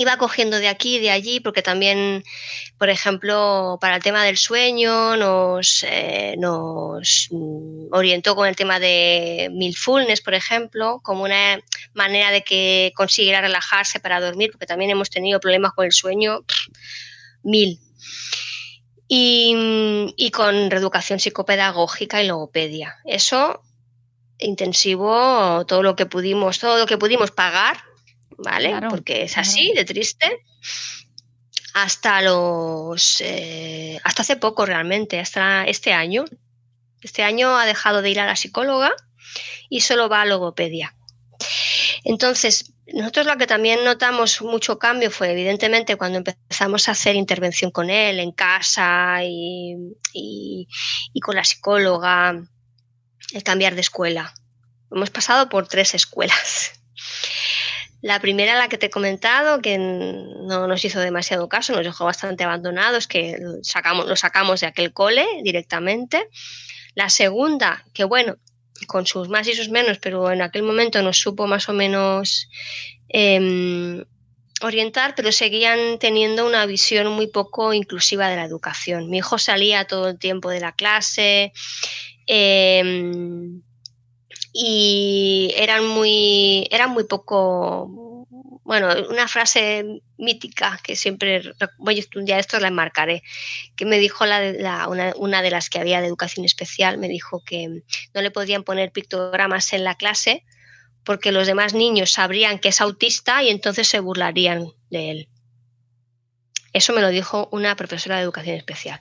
iba 0.00 0.16
cogiendo 0.16 0.58
de 0.58 0.68
aquí 0.68 0.96
y 0.96 0.98
de 0.98 1.10
allí, 1.10 1.40
porque 1.40 1.60
también, 1.60 2.24
por 2.78 2.88
ejemplo, 2.88 3.76
para 3.82 3.96
el 3.96 4.02
tema 4.02 4.24
del 4.24 4.38
sueño 4.38 5.14
nos, 5.16 5.84
eh, 5.86 6.36
nos 6.38 7.28
mm, 7.30 7.92
orientó 7.92 8.34
con 8.34 8.48
el 8.48 8.56
tema 8.56 8.80
de 8.80 9.50
mindfulness, 9.52 10.22
por 10.22 10.32
ejemplo, 10.32 11.00
como 11.02 11.24
una 11.24 11.60
manera 11.92 12.30
de 12.30 12.42
que 12.42 12.92
consiguiera 12.96 13.42
relajarse 13.42 14.00
para 14.00 14.20
dormir, 14.20 14.50
porque 14.50 14.64
también 14.64 14.90
hemos 14.90 15.10
tenido 15.10 15.38
problemas 15.38 15.72
con 15.74 15.84
el 15.84 15.92
sueño, 15.92 16.46
mil. 17.42 17.78
Y, 19.06 20.14
y 20.16 20.30
con 20.30 20.70
reeducación 20.70 21.18
psicopedagógica 21.18 22.22
y 22.22 22.28
logopedia. 22.28 22.96
Eso 23.04 23.60
intensivo 24.38 25.66
todo 25.66 25.82
lo 25.82 25.94
que 25.94 26.06
pudimos, 26.06 26.58
todo 26.58 26.78
lo 26.78 26.86
que 26.86 26.96
pudimos 26.96 27.32
pagar, 27.32 27.89
¿vale? 28.44 28.74
Porque 28.88 29.22
es 29.22 29.38
así 29.38 29.72
de 29.74 29.84
triste. 29.84 30.44
Hasta 31.74 32.20
los 32.20 33.20
eh, 33.20 34.00
hasta 34.02 34.22
hace 34.22 34.36
poco 34.36 34.66
realmente, 34.66 35.20
hasta 35.20 35.64
este 35.64 35.92
año. 35.92 36.24
Este 37.00 37.22
año 37.22 37.56
ha 37.56 37.64
dejado 37.64 38.02
de 38.02 38.10
ir 38.10 38.20
a 38.20 38.26
la 38.26 38.36
psicóloga 38.36 38.92
y 39.68 39.80
solo 39.80 40.08
va 40.08 40.22
a 40.22 40.26
logopedia. 40.26 40.94
Entonces, 42.04 42.72
nosotros 42.92 43.26
lo 43.26 43.36
que 43.36 43.46
también 43.46 43.84
notamos 43.84 44.42
mucho 44.42 44.78
cambio 44.78 45.10
fue, 45.10 45.30
evidentemente, 45.30 45.96
cuando 45.96 46.18
empezamos 46.18 46.88
a 46.88 46.92
hacer 46.92 47.14
intervención 47.14 47.70
con 47.70 47.88
él 47.88 48.18
en 48.18 48.32
casa 48.32 49.20
y, 49.22 49.76
y, 50.12 50.66
y 51.12 51.20
con 51.20 51.36
la 51.36 51.44
psicóloga, 51.44 52.42
el 53.32 53.42
cambiar 53.42 53.74
de 53.74 53.82
escuela. 53.82 54.34
Hemos 54.90 55.10
pasado 55.10 55.48
por 55.48 55.68
tres 55.68 55.94
escuelas. 55.94 56.79
La 58.02 58.18
primera, 58.20 58.56
la 58.56 58.68
que 58.68 58.78
te 58.78 58.86
he 58.86 58.90
comentado, 58.90 59.60
que 59.60 59.76
no 59.78 60.66
nos 60.66 60.84
hizo 60.84 61.00
demasiado 61.00 61.48
caso, 61.48 61.74
nos 61.74 61.84
dejó 61.84 62.06
bastante 62.06 62.44
abandonados, 62.44 63.06
que 63.06 63.38
sacamos, 63.62 64.06
lo 64.06 64.16
sacamos 64.16 64.60
de 64.60 64.68
aquel 64.68 64.92
cole 64.92 65.26
directamente. 65.42 66.28
La 66.94 67.10
segunda, 67.10 67.84
que 67.92 68.04
bueno, 68.04 68.36
con 68.86 69.06
sus 69.06 69.28
más 69.28 69.46
y 69.48 69.54
sus 69.54 69.68
menos, 69.68 69.98
pero 69.98 70.30
en 70.32 70.40
aquel 70.40 70.62
momento 70.62 71.02
nos 71.02 71.18
supo 71.18 71.46
más 71.46 71.68
o 71.68 71.74
menos 71.74 72.48
eh, 73.10 74.04
orientar, 74.62 75.14
pero 75.14 75.30
seguían 75.32 75.98
teniendo 75.98 76.46
una 76.46 76.64
visión 76.66 77.08
muy 77.08 77.26
poco 77.26 77.74
inclusiva 77.74 78.28
de 78.28 78.36
la 78.36 78.44
educación. 78.44 79.10
Mi 79.10 79.18
hijo 79.18 79.38
salía 79.38 79.86
todo 79.86 80.08
el 80.08 80.18
tiempo 80.18 80.50
de 80.50 80.60
la 80.60 80.72
clase 80.72 81.52
eh, 82.26 82.82
y 84.52 85.52
eran 85.56 85.86
muy, 85.86 86.66
eran 86.70 86.90
muy 86.90 87.04
poco 87.04 88.26
bueno, 88.70 88.88
una 89.08 89.26
frase 89.26 90.00
mítica 90.16 90.78
que 90.84 90.94
siempre, 90.94 91.42
voy 91.78 92.06
un 92.14 92.24
día 92.24 92.38
esto 92.38 92.60
la 92.60 92.68
enmarcaré, 92.68 93.24
que 93.74 93.84
me 93.84 93.98
dijo 93.98 94.26
la, 94.26 94.86
una, 94.86 95.12
una, 95.16 95.42
de 95.42 95.50
las 95.50 95.68
que 95.68 95.80
había 95.80 96.00
de 96.00 96.06
educación 96.06 96.46
especial, 96.46 96.96
me 96.96 97.08
dijo 97.08 97.42
que 97.44 97.82
no 98.14 98.22
le 98.22 98.30
podían 98.30 98.62
poner 98.62 98.92
pictogramas 98.92 99.72
en 99.72 99.82
la 99.82 99.96
clase 99.96 100.44
porque 101.02 101.32
los 101.32 101.48
demás 101.48 101.74
niños 101.74 102.12
sabrían 102.12 102.60
que 102.60 102.68
es 102.68 102.80
autista 102.80 103.42
y 103.42 103.48
entonces 103.48 103.88
se 103.88 103.98
burlarían 103.98 104.68
de 104.88 105.10
él. 105.10 105.28
Eso 106.72 106.92
me 106.92 107.00
lo 107.00 107.08
dijo 107.08 107.48
una 107.50 107.74
profesora 107.74 108.18
de 108.18 108.22
educación 108.22 108.54
especial 108.54 109.00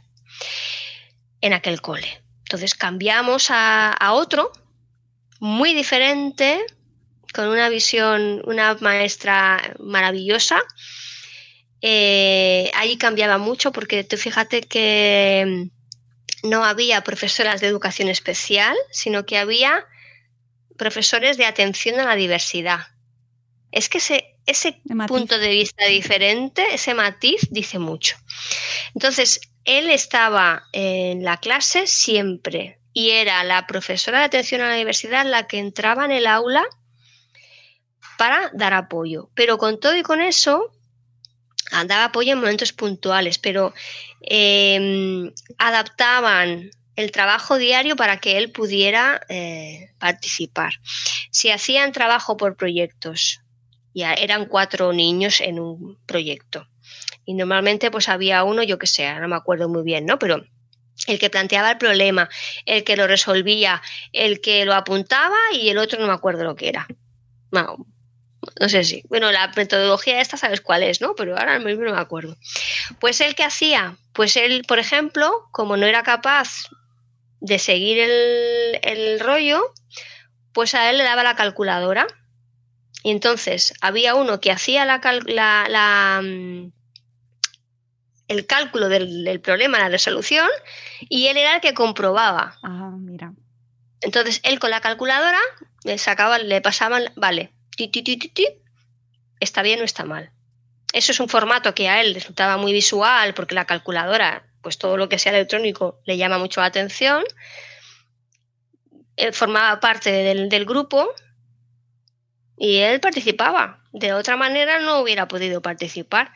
en 1.42 1.54
aquel 1.54 1.80
cole. 1.80 2.24
Entonces 2.40 2.74
cambiamos 2.74 3.52
a 3.52 4.14
otro 4.14 4.52
muy 5.40 5.74
diferente, 5.74 6.60
con 7.34 7.48
una 7.48 7.70
visión, 7.70 8.42
una 8.46 8.76
maestra 8.76 9.76
maravillosa. 9.80 10.62
Eh, 11.82 12.70
allí 12.76 12.98
cambiaba 12.98 13.38
mucho 13.38 13.72
porque 13.72 14.04
tú 14.04 14.18
fíjate 14.18 14.62
que 14.62 15.70
no 16.44 16.66
había 16.66 17.02
profesoras 17.02 17.62
de 17.62 17.68
educación 17.68 18.10
especial, 18.10 18.76
sino 18.92 19.26
que 19.26 19.38
había 19.38 19.86
profesores 20.78 21.38
de 21.38 21.46
atención 21.46 22.00
a 22.00 22.06
la 22.06 22.16
diversidad. 22.16 22.88
Es 23.72 23.88
que 23.90 24.00
ese, 24.00 24.36
ese 24.46 24.82
punto 25.08 25.38
de 25.38 25.50
vista 25.50 25.86
diferente, 25.86 26.66
ese 26.74 26.94
matiz, 26.94 27.42
dice 27.52 27.78
mucho. 27.80 28.18
Entonces, 28.96 29.40
él 29.64 29.90
estaba 29.90 30.64
en 30.74 31.24
la 31.24 31.38
clase 31.38 31.86
siempre 31.86 32.79
y 33.00 33.12
era 33.12 33.46
la 33.46 33.66
profesora 33.66 34.20
de 34.20 34.26
atención 34.26 34.60
a 34.60 34.68
la 34.68 34.76
diversidad 34.76 35.26
la 35.26 35.48
que 35.48 35.58
entraba 35.58 36.04
en 36.04 36.12
el 36.12 36.28
aula 36.28 36.66
para 38.18 38.52
dar 38.54 38.74
apoyo. 38.74 39.30
Pero 39.36 39.58
con 39.58 39.80
todo 39.80 39.96
y 39.96 40.04
con 40.04 40.20
eso, 40.20 40.70
daba 41.72 42.04
apoyo 42.04 42.34
en 42.34 42.40
momentos 42.40 42.74
puntuales, 42.74 43.38
pero 43.38 43.74
eh, 44.20 45.32
adaptaban 45.58 46.72
el 46.98 47.12
trabajo 47.12 47.58
diario 47.58 47.96
para 47.96 48.20
que 48.20 48.38
él 48.38 48.52
pudiera 48.52 49.22
eh, 49.30 49.94
participar. 49.98 50.74
Si 51.32 51.52
hacían 51.52 51.94
trabajo 51.94 52.36
por 52.36 52.58
proyectos, 52.58 53.40
ya 53.94 54.14
eran 54.14 54.46
cuatro 54.46 54.92
niños 54.92 55.40
en 55.40 55.58
un 55.58 55.98
proyecto. 56.06 56.68
Y 57.24 57.34
normalmente 57.34 57.92
pues 57.92 58.10
había 58.10 58.44
uno, 58.44 58.62
yo 58.62 58.78
que 58.78 58.88
sé, 58.88 59.10
no 59.22 59.30
me 59.30 59.38
acuerdo 59.38 59.70
muy 59.70 59.84
bien, 59.84 60.06
¿no? 60.06 60.20
Pero 60.20 60.44
el 61.08 61.20
que 61.20 61.30
planteaba 61.30 61.72
el 61.72 61.78
problema, 61.78 62.30
el 62.66 62.84
que 62.84 62.96
lo 62.96 63.08
resolvía, 63.08 63.82
el 64.14 64.42
que 64.42 64.66
lo 64.66 64.74
apuntaba 64.74 65.38
y 65.54 65.70
el 65.70 65.78
otro 65.78 66.00
no 66.00 66.08
me 66.08 66.14
acuerdo 66.14 66.44
lo 66.44 66.56
que 66.56 66.70
era. 66.70 66.88
Bueno, 67.52 67.86
no 68.60 68.70
sé 68.70 68.84
si. 68.84 69.04
Bueno, 69.10 69.32
la 69.32 69.52
metodología 69.56 70.22
esta 70.22 70.38
sabes 70.38 70.62
cuál 70.62 70.84
es, 70.84 71.02
¿no? 71.02 71.16
Pero 71.16 71.38
ahora 71.38 71.60
mismo 71.60 71.84
no 71.84 71.94
me 71.94 72.00
acuerdo. 72.00 72.38
Pues 73.00 73.22
él 73.22 73.36
que 73.36 73.44
hacía, 73.44 73.98
pues 74.14 74.38
él, 74.38 74.64
por 74.68 74.80
ejemplo, 74.80 75.48
como 75.52 75.78
no 75.78 75.86
era 75.86 76.04
capaz 76.04 76.70
de 77.42 77.60
seguir 77.60 78.00
el, 78.00 79.20
rollo, 79.20 79.62
pues 80.54 80.76
a 80.76 80.90
él 80.90 80.98
le 80.98 81.04
daba 81.04 81.24
la 81.24 81.36
calculadora. 81.36 82.08
Y 83.04 83.12
entonces 83.12 83.74
había 83.82 84.16
uno 84.16 84.42
que 84.42 84.52
hacía 84.52 84.86
la, 84.86 85.00
la, 85.26 85.68
la 85.70 86.22
mm, 86.22 86.72
el 88.30 88.46
cálculo 88.46 88.88
del, 88.88 89.26
del, 89.26 89.42
problema, 89.42 89.80
la 89.80 89.90
resolución, 89.90 90.48
y 91.02 91.28
él 91.28 91.38
era 91.38 91.56
el 91.56 91.62
que 91.62 91.74
comprobaba. 91.74 92.58
Ah, 92.64 92.92
mira. 92.98 93.34
Entonces 94.02 94.40
él 94.44 94.60
con 94.60 94.70
la 94.70 94.80
calculadora 94.80 95.40
le 95.84 95.98
sacaba, 95.98 96.38
le 96.38 96.62
pasaban, 96.62 97.12
vale, 97.16 97.52
está 99.40 99.62
bien 99.62 99.82
o 99.82 99.84
está 99.84 100.06
mal. 100.06 100.32
Eso 100.94 101.12
es 101.12 101.20
un 101.20 101.30
formato 101.30 101.76
que 101.76 101.90
a 101.90 102.02
él 102.02 102.14
resultaba 102.14 102.58
muy 102.58 102.74
visual 102.74 103.34
porque 103.34 103.56
la 103.56 103.66
calculadora, 103.66 104.48
pues 104.62 104.78
todo 104.78 104.98
lo 104.98 105.10
que 105.10 105.20
sea 105.20 105.32
electrónico 105.32 106.00
le 106.06 106.18
llama 106.18 106.38
mucho 106.38 106.62
la 106.62 106.68
atención. 106.68 107.24
Él 109.16 109.34
formaba 109.34 109.80
parte 109.80 110.12
del, 110.12 110.50
del 110.50 110.66
grupo 110.66 111.14
y 112.60 112.78
él 112.80 113.00
participaba. 113.00 113.80
De 113.94 114.14
otra 114.14 114.36
manera 114.36 114.80
no 114.80 115.00
hubiera 115.00 115.28
podido 115.28 115.62
participar. 115.62 116.32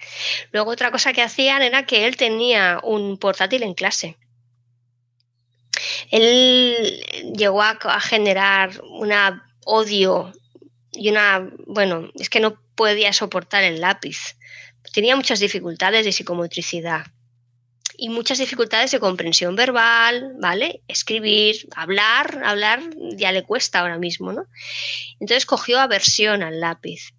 Luego 0.52 0.72
otra 0.72 0.90
cosa 0.90 1.14
que 1.14 1.22
hacían 1.22 1.62
era 1.62 1.86
que 1.86 2.08
él 2.08 2.16
tenía 2.16 2.80
un 2.82 3.18
portátil 3.18 3.62
en 3.62 3.74
clase. 3.76 4.18
Él 6.10 7.04
llegó 7.36 7.62
a, 7.62 8.00
generar 8.00 8.72
un 8.82 9.12
odio 9.66 10.32
y 10.92 11.10
una, 11.10 11.48
bueno, 11.68 12.10
es 12.16 12.30
que 12.30 12.40
no 12.40 12.58
podía 12.76 13.12
soportar 13.14 13.64
el 13.64 13.82
lápiz. 13.82 14.38
Tenía 14.94 15.16
muchas 15.16 15.40
dificultades 15.40 16.06
de 16.06 16.12
psicomotricidad 16.12 17.06
y 17.98 18.10
muchas 18.10 18.38
dificultades 18.38 18.92
de 18.92 19.00
comprensión 19.00 19.56
verbal, 19.56 20.36
¿vale? 20.40 20.82
Escribir, 20.88 21.68
hablar, 21.76 22.42
hablar 22.44 22.82
ya 23.16 23.32
le 23.32 23.44
cuesta 23.44 23.80
ahora 23.80 23.98
mismo, 23.98 24.34
¿no? 24.34 24.46
Entonces 25.20 25.46
cogió 25.46 25.80
aversión 25.80 26.44
al 26.44 26.60
lápiz. 26.60 27.14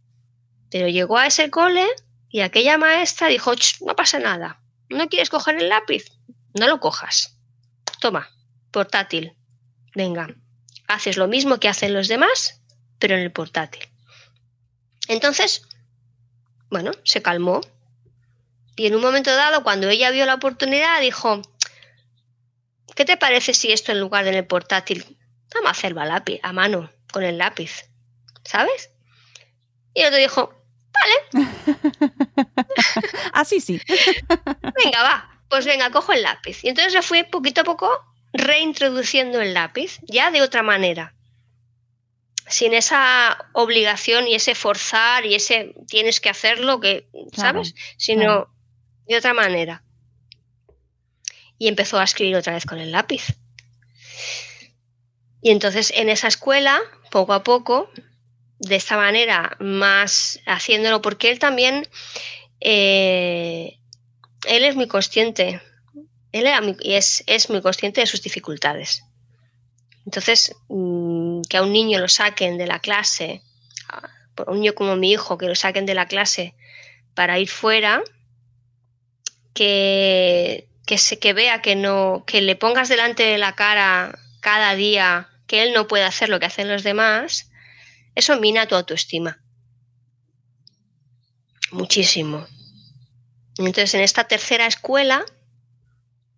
Pero 0.71 0.89
llegó 0.89 1.19
a 1.19 1.27
ese 1.27 1.51
cole 1.51 1.87
y 2.29 2.41
aquella 2.41 2.79
maestra 2.79 3.29
dijo, 3.29 3.53
no 3.87 3.95
pasa 3.97 4.19
nada, 4.19 4.61
¿no 4.89 5.09
quieres 5.09 5.31
coger 5.31 5.57
el 5.57 5.69
lápiz? 5.69 6.05
No 6.55 6.67
lo 6.67 6.81
cojas. 6.81 7.39
Toma, 8.01 8.31
portátil. 8.71 9.37
Venga, 9.95 10.35
haces 10.89 11.17
lo 11.17 11.29
mismo 11.29 11.59
que 11.59 11.69
hacen 11.69 11.95
los 11.95 12.09
demás 12.09 12.61
pero 13.05 13.17
en 13.17 13.21
el 13.21 13.33
portátil. 13.33 13.83
Entonces, 15.09 15.63
bueno, 16.71 16.93
se 17.05 17.21
calmó. 17.21 17.61
Y 18.77 18.87
en 18.87 18.95
un 18.95 19.03
momento 19.03 19.35
dado, 19.35 19.63
cuando 19.63 19.89
ella 19.89 20.11
vio 20.11 20.27
la 20.27 20.35
oportunidad, 20.35 21.01
dijo, 21.01 21.43
¿qué 22.97 23.05
te 23.05 23.17
parece 23.17 23.55
si 23.55 23.73
esto 23.73 23.93
en 23.93 24.01
lugar 24.01 24.25
de 24.25 24.31
en 24.31 24.37
el 24.37 24.47
portátil, 24.47 25.05
vamos 25.55 25.69
a 25.69 25.71
hacerlo 25.71 26.01
a 26.01 26.07
lápiz, 26.07 26.41
a 26.43 26.53
mano, 26.53 26.91
con 27.13 27.23
el 27.23 27.39
lápiz? 27.39 27.89
¿Sabes? 28.45 28.91
Y 29.95 30.01
el 30.01 30.09
otro 30.09 30.19
dijo, 30.19 30.65
vale. 30.93 31.49
Así 33.33 33.61
sí. 33.61 33.81
venga, 34.85 35.03
va, 35.03 35.41
pues 35.49 35.65
venga, 35.65 35.91
cojo 35.91 36.13
el 36.13 36.23
lápiz. 36.23 36.65
Y 36.65 36.69
entonces 36.69 36.93
se 36.93 37.03
fue 37.03 37.25
poquito 37.25 37.61
a 37.61 37.65
poco 37.65 37.91
reintroduciendo 38.33 39.41
el 39.41 39.55
lápiz, 39.55 40.01
ya 40.03 40.33
de 40.33 40.43
otra 40.43 40.63
manera 40.63 41.15
sin 42.47 42.75
esa 42.75 43.49
obligación 43.53 44.29
y 44.29 44.35
ese 44.35 44.55
forzar 44.55 45.25
y 45.25 45.35
ese 45.35 45.75
tienes 45.89 46.21
que 46.21 46.29
hacerlo, 46.29 46.81
que, 46.81 47.09
¿sabes? 47.33 47.73
Claro, 47.73 47.95
Sino 47.97 48.23
claro. 48.23 48.54
De 49.07 49.17
otra 49.17 49.35
manera. 49.35 49.83
Y 51.59 51.69
empezó 51.69 51.99
a 51.99 52.05
escribir 52.05 52.37
otra 52.37 52.55
vez 52.55 52.67
con 52.67 52.79
el 52.79 52.93
lápiz. 52.93 53.37
Y 55.43 55.51
entonces 55.51 55.93
en 55.95 56.09
esa 56.09 56.29
escuela, 56.29 56.81
poco 57.11 57.33
a 57.33 57.45
poco, 57.45 57.91
de 58.59 58.77
esta 58.77 58.97
manera, 58.97 59.57
más 59.61 60.41
haciéndolo, 60.47 61.03
porque 61.03 61.31
él 61.31 61.39
también, 61.39 61.87
eh, 62.61 63.79
él 64.47 64.65
es 64.65 64.75
muy 64.75 64.89
consciente, 64.89 65.61
él 66.33 66.47
es, 66.83 67.23
es 67.27 67.51
muy 67.51 67.61
consciente 67.61 68.01
de 68.01 68.07
sus 68.07 68.23
dificultades. 68.23 69.05
Entonces, 70.07 70.55
mm, 70.69 71.43
que 71.49 71.57
a 71.57 71.63
un 71.63 71.73
niño 71.73 71.99
lo 71.99 72.09
saquen 72.09 72.59
de 72.59 72.67
la 72.67 72.79
clase, 72.79 73.43
un 74.47 74.61
niño 74.61 74.75
como 74.75 74.97
mi 74.97 75.13
hijo, 75.13 75.39
que 75.39 75.47
lo 75.47 75.55
saquen 75.55 75.87
de 75.87 75.95
la 75.95 76.07
clase 76.07 76.55
para 77.15 77.39
ir 77.39 77.49
fuera, 77.49 78.03
que, 79.55 80.69
que, 80.87 80.99
se, 80.99 81.19
que 81.19 81.33
vea 81.33 81.63
que 81.63 81.77
no, 81.77 82.25
que 82.27 82.43
le 82.43 82.57
pongas 82.57 82.89
delante 82.89 83.23
de 83.23 83.39
la 83.39 83.55
cara 83.55 84.19
cada 84.41 84.75
día 84.75 85.31
que 85.47 85.63
él 85.63 85.73
no 85.73 85.87
puede 85.87 86.05
hacer 86.05 86.29
lo 86.29 86.39
que 86.41 86.47
hacen 86.47 86.69
los 86.69 86.83
demás, 86.83 87.51
Eso 88.15 88.39
mina 88.39 88.67
tu 88.67 88.75
autoestima. 88.75 89.41
Muchísimo. 91.73 92.47
Entonces, 93.59 93.95
en 93.95 94.03
esta 94.03 94.25
tercera 94.25 94.67
escuela, 94.67 95.25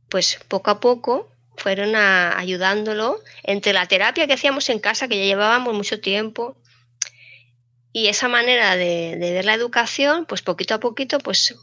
pues 0.08 0.38
poco 0.48 0.70
a 0.70 0.80
poco 0.80 1.30
fueron 1.56 1.94
ayudándolo 1.96 3.22
entre 3.42 3.72
la 3.72 3.86
terapia 3.86 4.26
que 4.26 4.34
hacíamos 4.34 4.68
en 4.68 4.78
casa, 4.78 5.08
que 5.08 5.18
ya 5.18 5.24
llevábamos 5.24 5.74
mucho 5.74 6.00
tiempo, 6.00 6.56
y 7.92 8.08
esa 8.08 8.28
manera 8.28 8.76
de, 8.76 9.16
de, 9.18 9.32
ver 9.32 9.46
la 9.46 9.54
educación, 9.54 10.26
pues 10.26 10.42
poquito 10.42 10.74
a 10.74 10.80
poquito, 10.80 11.18
pues 11.18 11.56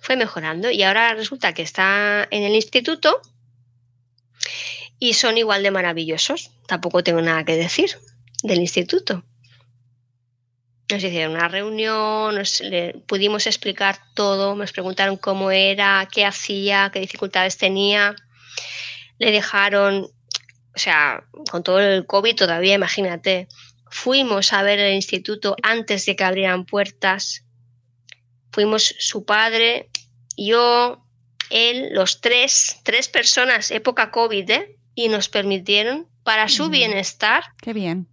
fue 0.00 0.16
mejorando. 0.16 0.70
Y 0.70 0.82
ahora 0.82 1.14
resulta 1.14 1.54
que 1.54 1.62
está 1.62 2.26
en 2.30 2.42
el 2.42 2.54
instituto 2.54 3.20
y 4.98 5.14
son 5.14 5.38
igual 5.38 5.62
de 5.62 5.70
maravillosos. 5.70 6.50
Tampoco 6.66 7.02
tengo 7.02 7.22
nada 7.22 7.44
que 7.44 7.56
decir 7.56 7.98
del 8.42 8.60
instituto. 8.60 9.24
Nos 10.90 11.04
hicieron 11.04 11.34
una 11.34 11.48
reunión, 11.48 12.34
nos 12.34 12.60
le 12.60 12.94
pudimos 13.06 13.46
explicar 13.46 13.98
todo, 14.14 14.56
nos 14.56 14.72
preguntaron 14.72 15.16
cómo 15.16 15.50
era, 15.50 16.08
qué 16.12 16.24
hacía, 16.24 16.90
qué 16.92 17.00
dificultades 17.00 17.56
tenía. 17.56 18.16
Le 19.18 19.30
dejaron, 19.30 20.04
o 20.04 20.78
sea, 20.78 21.24
con 21.50 21.62
todo 21.62 21.78
el 21.80 22.06
COVID 22.06 22.34
todavía, 22.34 22.74
imagínate, 22.74 23.46
fuimos 23.88 24.52
a 24.52 24.62
ver 24.62 24.80
el 24.80 24.94
instituto 24.94 25.54
antes 25.62 26.06
de 26.06 26.16
que 26.16 26.24
abrieran 26.24 26.64
puertas. 26.64 27.44
Fuimos 28.50 28.94
su 28.98 29.24
padre, 29.24 29.89
yo, 30.46 31.04
él, 31.50 31.90
los 31.92 32.20
tres, 32.20 32.80
tres 32.82 33.08
personas, 33.08 33.70
época 33.70 34.10
COVID, 34.10 34.50
¿eh? 34.50 34.78
y 34.94 35.08
nos 35.08 35.28
permitieron, 35.28 36.08
para 36.22 36.48
su 36.48 36.68
bienestar, 36.68 37.44
Qué 37.60 37.72
bien. 37.72 38.06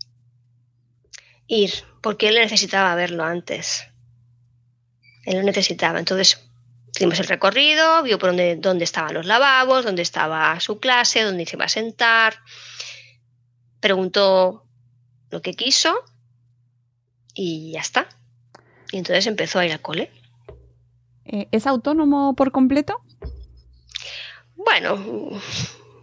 ir, 1.47 1.71
porque 2.01 2.29
él 2.29 2.35
necesitaba 2.35 2.95
verlo 2.95 3.23
antes. 3.23 3.83
Él 5.25 5.37
lo 5.37 5.43
necesitaba. 5.43 5.99
Entonces, 5.99 6.49
hicimos 6.95 7.19
el 7.19 7.27
recorrido, 7.27 8.01
vio 8.03 8.17
por 8.17 8.29
dónde, 8.29 8.55
dónde 8.55 8.85
estaban 8.85 9.13
los 9.13 9.25
lavabos, 9.25 9.83
dónde 9.85 10.01
estaba 10.01 10.59
su 10.59 10.79
clase, 10.79 11.21
dónde 11.21 11.45
se 11.45 11.57
iba 11.57 11.65
a 11.65 11.69
sentar, 11.69 12.39
preguntó 13.79 14.65
lo 15.29 15.41
que 15.41 15.53
quiso 15.53 16.03
y 17.33 17.71
ya 17.73 17.81
está. 17.81 18.07
Y 18.91 18.97
entonces 18.97 19.27
empezó 19.27 19.59
a 19.59 19.65
ir 19.65 19.73
al 19.73 19.81
cole. 19.81 20.11
Eh, 21.27 21.47
¿Es 21.51 21.67
autónomo 21.67 22.35
por 22.35 22.51
completo? 22.51 23.01
Bueno, 24.55 24.97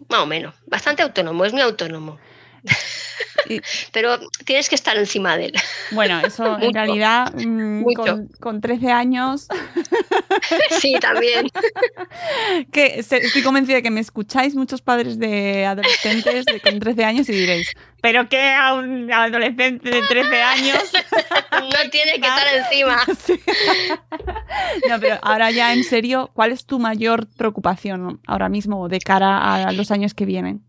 más 0.08 0.20
o 0.20 0.26
menos. 0.26 0.54
Bastante 0.66 1.02
autónomo, 1.02 1.44
es 1.44 1.52
muy 1.52 1.62
autónomo. 1.62 2.18
Pero 3.92 4.18
tienes 4.44 4.68
que 4.68 4.74
estar 4.74 4.96
encima 4.96 5.36
de 5.36 5.46
él. 5.46 5.54
Bueno, 5.92 6.20
eso 6.20 6.58
en 6.58 6.72
realidad 6.74 7.32
mm, 7.34 7.84
con, 7.94 8.28
con, 8.40 8.60
13 8.60 8.90
años. 8.92 9.48
sí, 10.80 10.94
también. 11.00 11.48
que 12.72 12.96
estoy 12.98 13.42
convencida 13.42 13.76
de 13.76 13.82
que 13.82 13.90
me 13.90 14.00
escucháis 14.00 14.54
muchos 14.54 14.82
padres 14.82 15.18
de 15.18 15.66
adolescentes 15.66 16.44
de, 16.44 16.60
con 16.60 16.78
13 16.78 17.04
años 17.04 17.28
y 17.28 17.32
diréis, 17.32 17.72
¿pero 18.00 18.28
qué 18.28 18.52
a 18.52 18.74
un 18.74 19.12
adolescente 19.12 19.90
de 19.90 20.02
13 20.02 20.42
años? 20.42 20.92
no 21.52 21.90
tiene 21.90 22.12
que 22.12 22.26
estar 22.26 22.46
encima. 22.56 23.04
Sí. 23.18 23.40
No, 24.88 25.00
pero 25.00 25.18
ahora 25.22 25.50
ya 25.50 25.72
en 25.72 25.84
serio, 25.84 26.30
¿cuál 26.34 26.52
es 26.52 26.66
tu 26.66 26.78
mayor 26.78 27.26
preocupación 27.36 28.20
ahora 28.26 28.48
mismo 28.48 28.88
de 28.88 29.00
cara 29.00 29.54
a 29.54 29.72
los 29.72 29.90
años 29.90 30.14
que 30.14 30.24
vienen? 30.24 30.64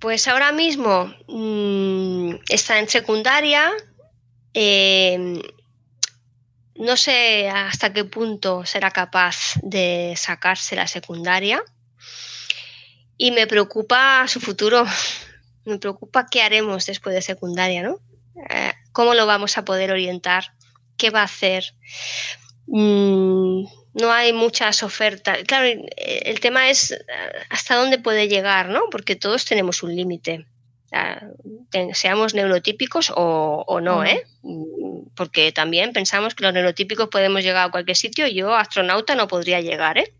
Pues 0.00 0.26
ahora 0.28 0.50
mismo 0.50 1.12
mmm, 1.28 2.36
está 2.48 2.78
en 2.78 2.88
secundaria. 2.88 3.70
Eh, 4.54 5.42
no 6.80 6.96
sé 6.96 7.48
hasta 7.48 7.92
qué 7.92 8.04
punto 8.04 8.64
será 8.64 8.90
capaz 8.90 9.54
de 9.62 10.14
sacarse 10.16 10.76
la 10.76 10.86
secundaria. 10.86 11.62
Y 13.18 13.32
me 13.32 13.46
preocupa 13.46 14.26
su 14.26 14.40
futuro. 14.40 14.84
Me 15.66 15.78
preocupa 15.78 16.26
qué 16.30 16.40
haremos 16.40 16.86
después 16.86 17.14
de 17.14 17.20
secundaria, 17.20 17.82
¿no? 17.82 18.00
Eh, 18.48 18.72
¿Cómo 18.92 19.12
lo 19.12 19.26
vamos 19.26 19.58
a 19.58 19.64
poder 19.64 19.92
orientar? 19.92 20.54
¿Qué 20.96 21.10
va 21.10 21.20
a 21.20 21.24
hacer? 21.24 21.74
Mm, 22.66 23.64
no 23.92 24.10
hay 24.10 24.32
muchas 24.32 24.82
ofertas. 24.82 25.38
Claro, 25.46 25.68
el 25.98 26.40
tema 26.40 26.70
es 26.70 26.96
hasta 27.50 27.76
dónde 27.76 27.98
puede 27.98 28.26
llegar, 28.26 28.70
¿no? 28.70 28.84
Porque 28.90 29.16
todos 29.16 29.44
tenemos 29.44 29.82
un 29.82 29.94
límite. 29.94 30.46
Seamos 31.92 32.34
neurotípicos 32.34 33.12
o, 33.14 33.64
o 33.66 33.80
no, 33.80 34.04
¿eh? 34.04 34.26
Porque 35.14 35.52
también 35.52 35.92
pensamos 35.92 36.34
que 36.34 36.44
los 36.44 36.52
neurotípicos 36.52 37.08
podemos 37.08 37.42
llegar 37.42 37.68
a 37.68 37.70
cualquier 37.70 37.96
sitio. 37.96 38.26
Yo, 38.26 38.54
astronauta, 38.54 39.14
no 39.14 39.28
podría 39.28 39.60
llegar, 39.60 39.98
¿eh? 39.98 40.12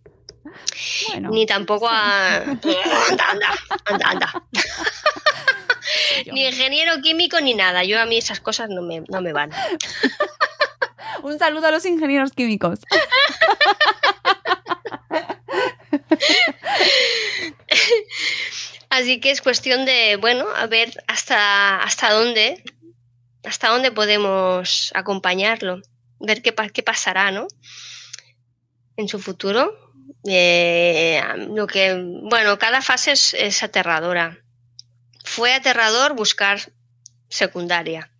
Bueno, 1.08 1.30
ni 1.30 1.46
tampoco 1.46 1.88
a. 1.88 2.36
anda, 2.36 3.30
anda, 3.30 3.58
anda, 3.84 4.08
anda. 4.08 4.44
ni 6.32 6.46
ingeniero 6.46 7.00
químico 7.02 7.40
ni 7.40 7.54
nada. 7.54 7.84
Yo 7.84 8.00
a 8.00 8.06
mí 8.06 8.18
esas 8.18 8.40
cosas 8.40 8.68
no 8.70 8.82
me, 8.82 9.02
no 9.08 9.20
me 9.20 9.32
van. 9.32 9.50
Un 11.22 11.38
saludo 11.38 11.66
a 11.66 11.70
los 11.70 11.84
ingenieros 11.84 12.32
químicos. 12.32 12.80
Así 18.90 19.20
que 19.20 19.30
es 19.30 19.40
cuestión 19.40 19.84
de, 19.84 20.16
bueno, 20.16 20.46
a 20.54 20.66
ver 20.66 20.92
hasta, 21.06 21.80
hasta 21.82 22.12
dónde, 22.12 22.62
hasta 23.44 23.68
dónde 23.68 23.92
podemos 23.92 24.92
acompañarlo, 24.94 25.80
ver 26.18 26.42
qué, 26.42 26.54
qué 26.72 26.82
pasará, 26.82 27.30
¿no? 27.30 27.46
En 28.96 29.08
su 29.08 29.20
futuro. 29.20 29.92
Eh, 30.28 31.22
lo 31.54 31.66
que, 31.66 31.94
bueno, 32.24 32.58
cada 32.58 32.82
fase 32.82 33.12
es, 33.12 33.32
es 33.34 33.62
aterradora. 33.62 34.38
Fue 35.24 35.54
aterrador 35.54 36.14
buscar 36.14 36.60
secundaria 37.28 38.10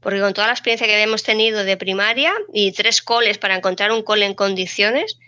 porque 0.00 0.20
con 0.20 0.32
toda 0.32 0.46
la 0.46 0.54
experiencia 0.54 0.86
que 0.86 0.94
habíamos 0.94 1.22
tenido 1.22 1.62
de 1.62 1.76
primaria 1.76 2.32
y 2.52 2.72
tres 2.72 3.02
coles 3.02 3.38
para 3.38 3.56
encontrar 3.56 3.92
un 3.92 4.02
cole 4.02 4.26
en 4.26 4.34
condiciones, 4.34 5.18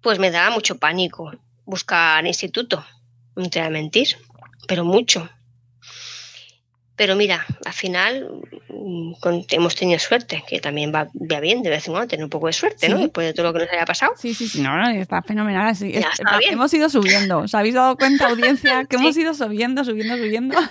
pues 0.00 0.18
me 0.18 0.30
daba 0.30 0.50
mucho 0.50 0.78
pánico 0.78 1.32
buscar 1.64 2.26
instituto, 2.26 2.84
no 3.38 3.48
te 3.50 3.58
voy 3.60 3.68
a 3.68 3.70
mentir, 3.70 4.08
pero 4.66 4.84
mucho. 4.84 5.28
Pero 6.96 7.14
mira, 7.14 7.46
al 7.64 7.72
final 7.72 8.28
mm, 8.68 9.12
hemos 9.50 9.76
tenido 9.76 10.00
suerte, 10.00 10.42
que 10.48 10.58
también 10.60 10.92
va, 10.92 11.06
va, 11.14 11.38
bien 11.38 11.62
de 11.62 11.70
vez 11.70 11.86
en 11.86 11.92
cuando 11.92 12.08
tener 12.08 12.24
un 12.24 12.30
poco 12.30 12.48
de 12.48 12.52
suerte, 12.52 12.86
Sí. 12.88 12.92
¿no? 12.92 12.98
Después 12.98 13.24
de 13.28 13.34
todo 13.34 13.46
lo 13.46 13.52
que 13.52 13.60
nos 13.60 13.72
haya 13.72 13.84
pasado. 13.84 14.14
Sí, 14.16 14.34
sí, 14.34 14.48
sí, 14.48 14.60
no, 14.60 14.76
no, 14.76 14.88
está 14.90 15.22
fenomenal. 15.22 15.76
Sí. 15.76 15.92
Es- 15.94 16.04
está 16.18 16.38
bien. 16.38 16.54
hemos 16.54 16.74
ido 16.74 16.90
subiendo. 16.90 17.38
¿Os 17.38 17.54
habéis 17.54 17.74
dado 17.74 17.96
cuenta, 17.96 18.26
audiencia, 18.28 18.84
que 18.90 18.96
Sí. 18.98 19.02
hemos 19.02 19.16
ido 19.16 19.32
subiendo, 19.32 19.84
subiendo, 19.84 20.16
subiendo? 20.16 20.56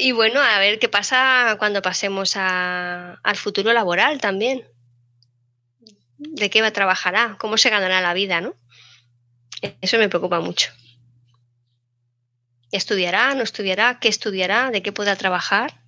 Y 0.00 0.12
bueno, 0.12 0.40
a 0.40 0.58
ver 0.60 0.78
qué 0.78 0.88
pasa 0.88 1.56
cuando 1.58 1.82
pasemos 1.82 2.36
a- 2.36 3.14
al 3.22 3.36
futuro 3.36 3.72
laboral 3.72 4.20
también. 4.20 4.62
¿De 6.18 6.50
qué 6.50 6.62
va 6.62 6.72
trabajará? 6.72 7.36
¿Cómo 7.38 7.56
se 7.56 7.70
ganará 7.70 8.00
la 8.00 8.12
vida, 8.12 8.40
no? 8.40 8.54
Eso 9.80 9.98
me 9.98 10.08
preocupa 10.08 10.40
mucho. 10.40 10.70
¿Estudiará? 12.72 13.34
¿No 13.34 13.42
estudiará? 13.42 13.98
¿Qué 14.00 14.08
estudiará? 14.08 14.70
¿De 14.70 14.82
qué 14.82 14.92
podrá 14.92 15.16
trabajar? 15.16 15.80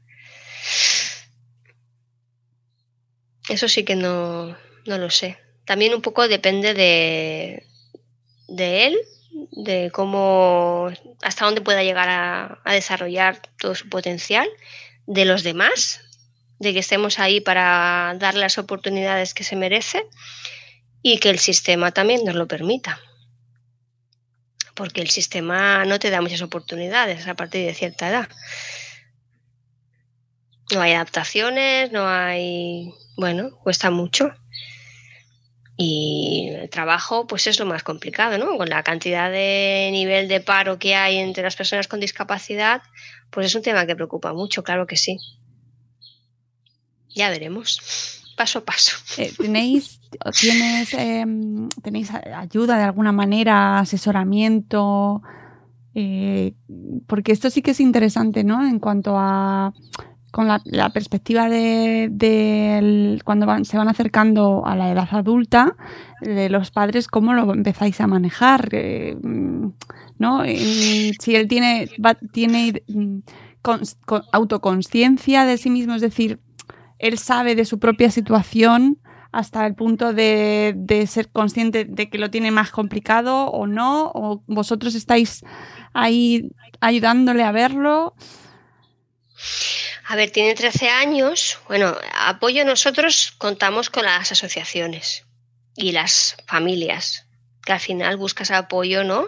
Eso 3.48 3.68
sí 3.68 3.84
que 3.84 3.96
no, 3.96 4.56
no 4.86 4.98
lo 4.98 5.10
sé. 5.10 5.38
También 5.64 5.94
un 5.94 6.02
poco 6.02 6.26
depende 6.28 6.74
de, 6.74 7.66
de 8.48 8.86
él, 8.86 8.98
de 9.52 9.90
cómo, 9.92 10.90
hasta 11.22 11.44
dónde 11.44 11.60
pueda 11.60 11.82
llegar 11.82 12.08
a 12.08 12.72
desarrollar 12.72 13.42
todo 13.58 13.74
su 13.74 13.88
potencial, 13.88 14.48
de 15.06 15.24
los 15.24 15.42
demás, 15.42 16.00
de 16.60 16.74
que 16.74 16.78
estemos 16.78 17.18
ahí 17.18 17.40
para 17.40 18.14
darle 18.18 18.40
las 18.40 18.58
oportunidades 18.58 19.34
que 19.34 19.44
se 19.44 19.56
merece 19.56 20.06
y 21.02 21.18
que 21.18 21.30
el 21.30 21.38
sistema 21.38 21.90
también 21.90 22.22
nos 22.24 22.34
lo 22.34 22.46
permita. 22.46 23.00
Porque 24.74 25.00
el 25.00 25.08
sistema 25.08 25.84
no 25.86 25.98
te 25.98 26.10
da 26.10 26.20
muchas 26.20 26.42
oportunidades 26.42 27.26
a 27.26 27.34
partir 27.34 27.66
de 27.66 27.74
cierta 27.74 28.08
edad. 28.10 28.28
No 30.72 30.82
hay 30.82 30.92
adaptaciones, 30.92 31.90
no 31.92 32.06
hay... 32.06 32.92
Bueno, 33.16 33.50
cuesta 33.62 33.90
mucho. 33.90 34.30
Y 35.78 36.50
el 36.50 36.68
trabajo, 36.68 37.26
pues 37.26 37.46
es 37.46 37.58
lo 37.58 37.64
más 37.64 37.82
complicado, 37.82 38.36
¿no? 38.36 38.58
Con 38.58 38.68
la 38.68 38.82
cantidad 38.82 39.30
de 39.30 39.88
nivel 39.92 40.28
de 40.28 40.40
paro 40.40 40.78
que 40.78 40.94
hay 40.94 41.16
entre 41.16 41.42
las 41.42 41.56
personas 41.56 41.88
con 41.88 42.00
discapacidad, 42.00 42.82
pues 43.30 43.46
es 43.46 43.54
un 43.54 43.62
tema 43.62 43.86
que 43.86 43.96
preocupa 43.96 44.34
mucho, 44.34 44.62
claro 44.62 44.86
que 44.86 44.96
sí. 44.96 45.16
Ya 47.14 47.30
veremos, 47.30 48.22
paso 48.36 48.60
a 48.60 48.64
paso. 48.64 48.96
Eh, 49.18 49.32
¿Tenéis, 49.36 50.00
tienes, 50.40 50.94
em, 50.94 51.68
¿Tenéis 51.82 52.10
ayuda 52.10 52.78
de 52.78 52.84
alguna 52.84 53.12
manera, 53.12 53.78
asesoramiento? 53.78 55.22
Eh, 55.94 56.54
porque 57.06 57.32
esto 57.32 57.50
sí 57.50 57.62
que 57.62 57.72
es 57.72 57.80
interesante, 57.80 58.44
¿no? 58.44 58.66
En 58.66 58.78
cuanto 58.78 59.16
a 59.18 59.72
con 60.30 60.46
la, 60.46 60.90
perspectiva 60.90 61.48
de, 61.48 63.18
cuando 63.24 63.64
se 63.64 63.76
van 63.76 63.88
acercando 63.88 64.64
a 64.64 64.76
la 64.76 64.90
edad 64.92 65.08
adulta, 65.10 65.76
de 66.20 66.48
los 66.48 66.70
padres, 66.70 67.08
cómo 67.08 67.34
lo 67.34 67.52
empezáis 67.52 68.00
a 68.00 68.06
manejar, 68.06 68.68
eh, 68.72 69.16
¿no? 70.18 70.44
si 70.44 71.34
él 71.34 71.48
tiene, 71.48 71.90
tiene 72.32 72.82
mm, 72.86 73.18
autoconsciencia 74.32 75.44
de 75.44 75.58
sí 75.58 75.70
mismo, 75.70 75.94
es 75.94 76.02
decir, 76.02 76.38
él 77.00 77.18
sabe 77.18 77.54
de 77.54 77.64
su 77.64 77.78
propia 77.78 78.10
situación 78.10 79.00
hasta 79.32 79.66
el 79.66 79.74
punto 79.74 80.12
de, 80.12 80.74
de, 80.76 81.06
ser 81.06 81.30
consciente 81.30 81.84
de 81.84 82.10
que 82.10 82.18
lo 82.18 82.30
tiene 82.30 82.50
más 82.50 82.70
complicado 82.70 83.46
o 83.46 83.66
no, 83.66 84.10
o 84.14 84.42
vosotros 84.46 84.94
estáis 84.94 85.42
ahí 85.92 86.50
ayudándole 86.80 87.44
a 87.44 87.52
verlo. 87.52 88.14
A 90.08 90.16
ver, 90.16 90.30
tiene 90.30 90.54
13 90.54 90.88
años. 90.88 91.58
Bueno, 91.68 91.96
apoyo 92.18 92.64
nosotros 92.64 93.32
contamos 93.38 93.90
con 93.90 94.04
las 94.04 94.32
asociaciones 94.32 95.24
y 95.76 95.92
las 95.92 96.36
familias, 96.46 97.26
que 97.64 97.72
al 97.72 97.80
final 97.80 98.16
buscas 98.16 98.50
apoyo, 98.50 99.04
¿no? 99.04 99.26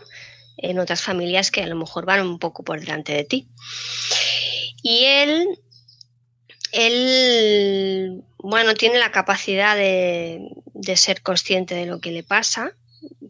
En 0.56 0.78
otras 0.78 1.00
familias 1.00 1.50
que 1.50 1.62
a 1.62 1.66
lo 1.66 1.76
mejor 1.76 2.04
van 2.04 2.26
un 2.26 2.38
poco 2.38 2.64
por 2.64 2.80
delante 2.80 3.12
de 3.12 3.24
ti. 3.24 3.48
Y 4.82 5.04
él, 5.04 5.46
él, 6.72 8.22
bueno, 8.38 8.74
tiene 8.74 8.98
la 8.98 9.12
capacidad 9.12 9.76
de, 9.76 10.48
de 10.74 10.96
ser 10.96 11.22
consciente 11.22 11.74
de 11.74 11.86
lo 11.86 12.00
que 12.00 12.10
le 12.10 12.22
pasa. 12.22 12.72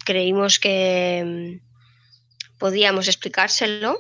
Creímos 0.05 0.59
que 0.59 1.61
mm, 1.61 2.59
podíamos 2.59 3.09
explicárselo 3.09 3.99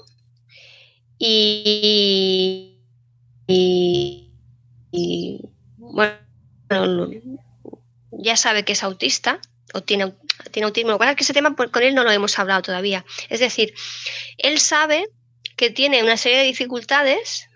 y 1.18 2.72
y, 3.46 5.40
bueno, 5.76 7.10
ya 8.12 8.36
sabe 8.36 8.64
que 8.64 8.72
es 8.72 8.82
autista 8.82 9.40
o 9.74 9.82
tiene, 9.82 10.12
tiene 10.50 10.66
autismo. 10.66 10.90
Lo 10.90 10.96
que 10.96 11.00
pasa 11.00 11.10
es 11.12 11.16
que 11.16 11.24
ese 11.24 11.34
tema 11.34 11.54
con 11.54 11.82
él 11.82 11.94
no 11.94 12.04
lo 12.04 12.10
hemos 12.10 12.38
hablado 12.38 12.62
todavía. 12.62 13.04
Es 13.28 13.40
decir, 13.40 13.74
él 14.38 14.58
sabe 14.58 15.08
que 15.56 15.70
tiene 15.70 16.02
una 16.02 16.16
serie 16.16 16.38
de 16.38 16.44
dificultades, 16.44 17.48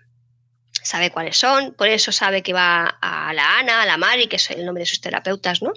sabe 0.87 1.11
cuáles 1.11 1.37
son, 1.37 1.73
por 1.73 1.87
eso 1.87 2.11
sabe 2.11 2.41
que 2.41 2.53
va 2.53 2.85
a 3.01 3.33
la 3.33 3.59
Ana, 3.59 3.81
a 3.81 3.85
la 3.85 3.97
Mari, 3.97 4.27
que 4.27 4.37
es 4.37 4.49
el 4.51 4.65
nombre 4.65 4.81
de 4.81 4.85
sus 4.85 5.01
terapeutas, 5.01 5.61
¿no? 5.61 5.73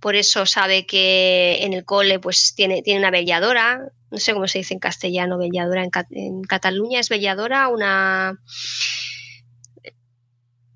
Por 0.00 0.14
eso 0.14 0.46
sabe 0.46 0.86
que 0.86 1.58
en 1.62 1.72
el 1.72 1.84
cole 1.84 2.18
pues 2.18 2.54
tiene, 2.54 2.82
tiene 2.82 3.00
una 3.00 3.10
velladora, 3.10 3.80
no 4.10 4.18
sé 4.18 4.32
cómo 4.32 4.48
se 4.48 4.58
dice 4.58 4.74
en 4.74 4.80
castellano, 4.80 5.36
velladora, 5.36 5.82
en, 5.82 5.90
en 6.10 6.42
Cataluña 6.42 7.00
es 7.00 7.08
velladora, 7.08 7.68
una 7.68 8.40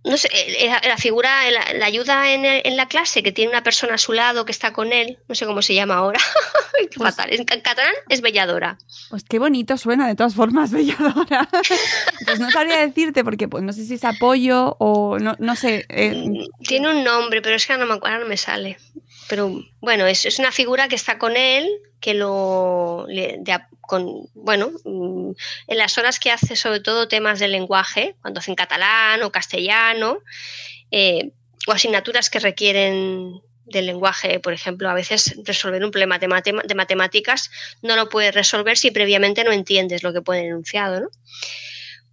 no 0.04 0.18
sé, 0.18 0.28
eh, 0.32 0.68
la, 0.68 0.98
figura, 0.98 1.50
la, 1.50 1.86
ayuda 1.86 2.30
en, 2.30 2.76
la 2.76 2.86
clase, 2.88 3.22
que 3.22 3.32
tiene 3.32 3.50
una 3.50 3.62
persona 3.62 3.94
a 3.94 3.98
su 3.98 4.12
lado 4.12 4.44
que 4.44 4.52
está 4.52 4.72
con 4.72 4.92
él, 4.92 5.18
no 5.28 5.34
sé 5.34 5.46
cómo 5.46 5.62
se 5.62 5.74
llama 5.74 5.94
ahora, 5.94 6.20
pues 6.96 7.16
En 7.28 7.44
catalán 7.44 7.94
es 8.10 8.20
belladora. 8.20 8.78
Pues 9.08 9.24
qué 9.24 9.38
bonito 9.38 9.78
suena, 9.78 10.06
de 10.06 10.14
todas 10.14 10.34
formas, 10.34 10.70
belladora. 10.72 11.48
pues 12.26 12.38
no 12.38 12.50
sabría 12.50 12.86
decirte, 12.86 13.24
porque 13.24 13.48
pues 13.48 13.62
no 13.62 13.72
sé 13.72 13.86
si 13.86 13.94
es 13.94 14.04
apoyo 14.04 14.76
o 14.78 15.18
no, 15.18 15.36
no 15.38 15.56
sé. 15.56 15.86
Eh, 15.88 16.12
mm, 16.28 16.64
tiene 16.64 16.90
un 16.90 17.02
nombre, 17.02 17.40
pero 17.40 17.56
es 17.56 17.66
que 17.66 17.78
no 17.78 17.86
me 17.86 17.94
acuerdo, 17.94 18.20
no 18.20 18.26
me 18.26 18.36
sale. 18.36 18.76
Pero 19.28 19.64
bueno, 19.80 20.06
es, 20.06 20.26
es 20.26 20.38
una 20.38 20.52
figura 20.52 20.86
que 20.88 20.96
está 20.96 21.18
con 21.18 21.34
él, 21.34 21.66
que 22.04 22.12
lo, 22.12 23.06
con, 23.80 24.28
bueno, 24.34 24.72
mm, 24.84 25.30
en 25.68 25.78
las 25.78 25.96
horas 25.96 26.20
que 26.20 26.30
hace 26.30 26.54
sobre 26.54 26.80
todo 26.80 27.08
temas 27.08 27.38
de 27.38 27.48
lenguaje, 27.48 28.14
cuando 28.20 28.40
hace 28.40 28.50
en 28.50 28.56
catalán 28.56 29.22
o 29.22 29.32
castellano, 29.32 30.18
eh, 30.90 31.30
o 31.66 31.72
asignaturas 31.72 32.28
que 32.28 32.40
requieren 32.40 33.40
del 33.64 33.86
lenguaje, 33.86 34.38
por 34.38 34.52
ejemplo, 34.52 34.90
a 34.90 34.92
veces 34.92 35.34
resolver 35.46 35.82
un 35.82 35.90
problema 35.90 36.18
de, 36.18 36.74
matemáticas 36.74 37.50
no 37.80 37.96
lo 37.96 38.10
puedes 38.10 38.34
resolver 38.34 38.76
si 38.76 38.90
previamente 38.90 39.42
no 39.42 39.52
entiendes 39.52 40.02
lo 40.02 40.12
que 40.12 40.20
pone 40.20 40.40
el 40.40 40.48
enunciado, 40.48 41.00
¿no? 41.00 41.08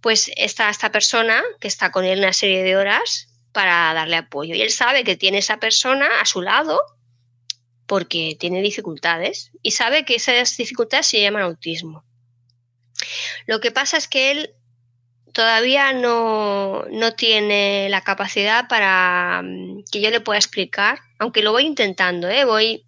Pues 0.00 0.30
está 0.36 0.70
esta 0.70 0.90
persona 0.90 1.42
que 1.60 1.68
está 1.68 1.92
con 1.92 2.06
él 2.06 2.20
una 2.20 2.32
serie 2.32 2.62
de 2.62 2.78
horas 2.78 3.28
para 3.52 3.92
darle 3.92 4.16
apoyo 4.16 4.54
y 4.54 4.62
él 4.62 4.70
sabe 4.70 5.04
que 5.04 5.16
tiene 5.16 5.36
esa 5.36 5.58
persona 5.58 6.08
a 6.22 6.24
su 6.24 6.40
lado 6.40 6.80
porque 7.86 8.36
tiene 8.38 8.62
dificultades 8.62 9.50
y 9.62 9.72
sabe 9.72 10.04
que 10.04 10.14
esas 10.14 10.56
dificultades 10.56 11.06
se 11.06 11.20
llaman 11.20 11.42
autismo. 11.42 12.04
Lo 13.46 13.60
que 13.60 13.70
pasa 13.70 13.96
es 13.96 14.08
que 14.08 14.30
él 14.30 14.54
todavía 15.32 15.92
no, 15.92 16.84
tiene 17.16 17.88
la 17.90 18.02
capacidad 18.02 18.68
para 18.68 19.42
mm, 19.42 19.84
que 19.90 20.00
yo 20.00 20.10
le 20.10 20.20
pueda 20.20 20.38
explicar, 20.38 20.98
aunque 21.18 21.42
lo 21.42 21.52
voy 21.52 21.66
intentando, 21.66 22.28
¿eh? 22.28 22.44
voy, 22.44 22.84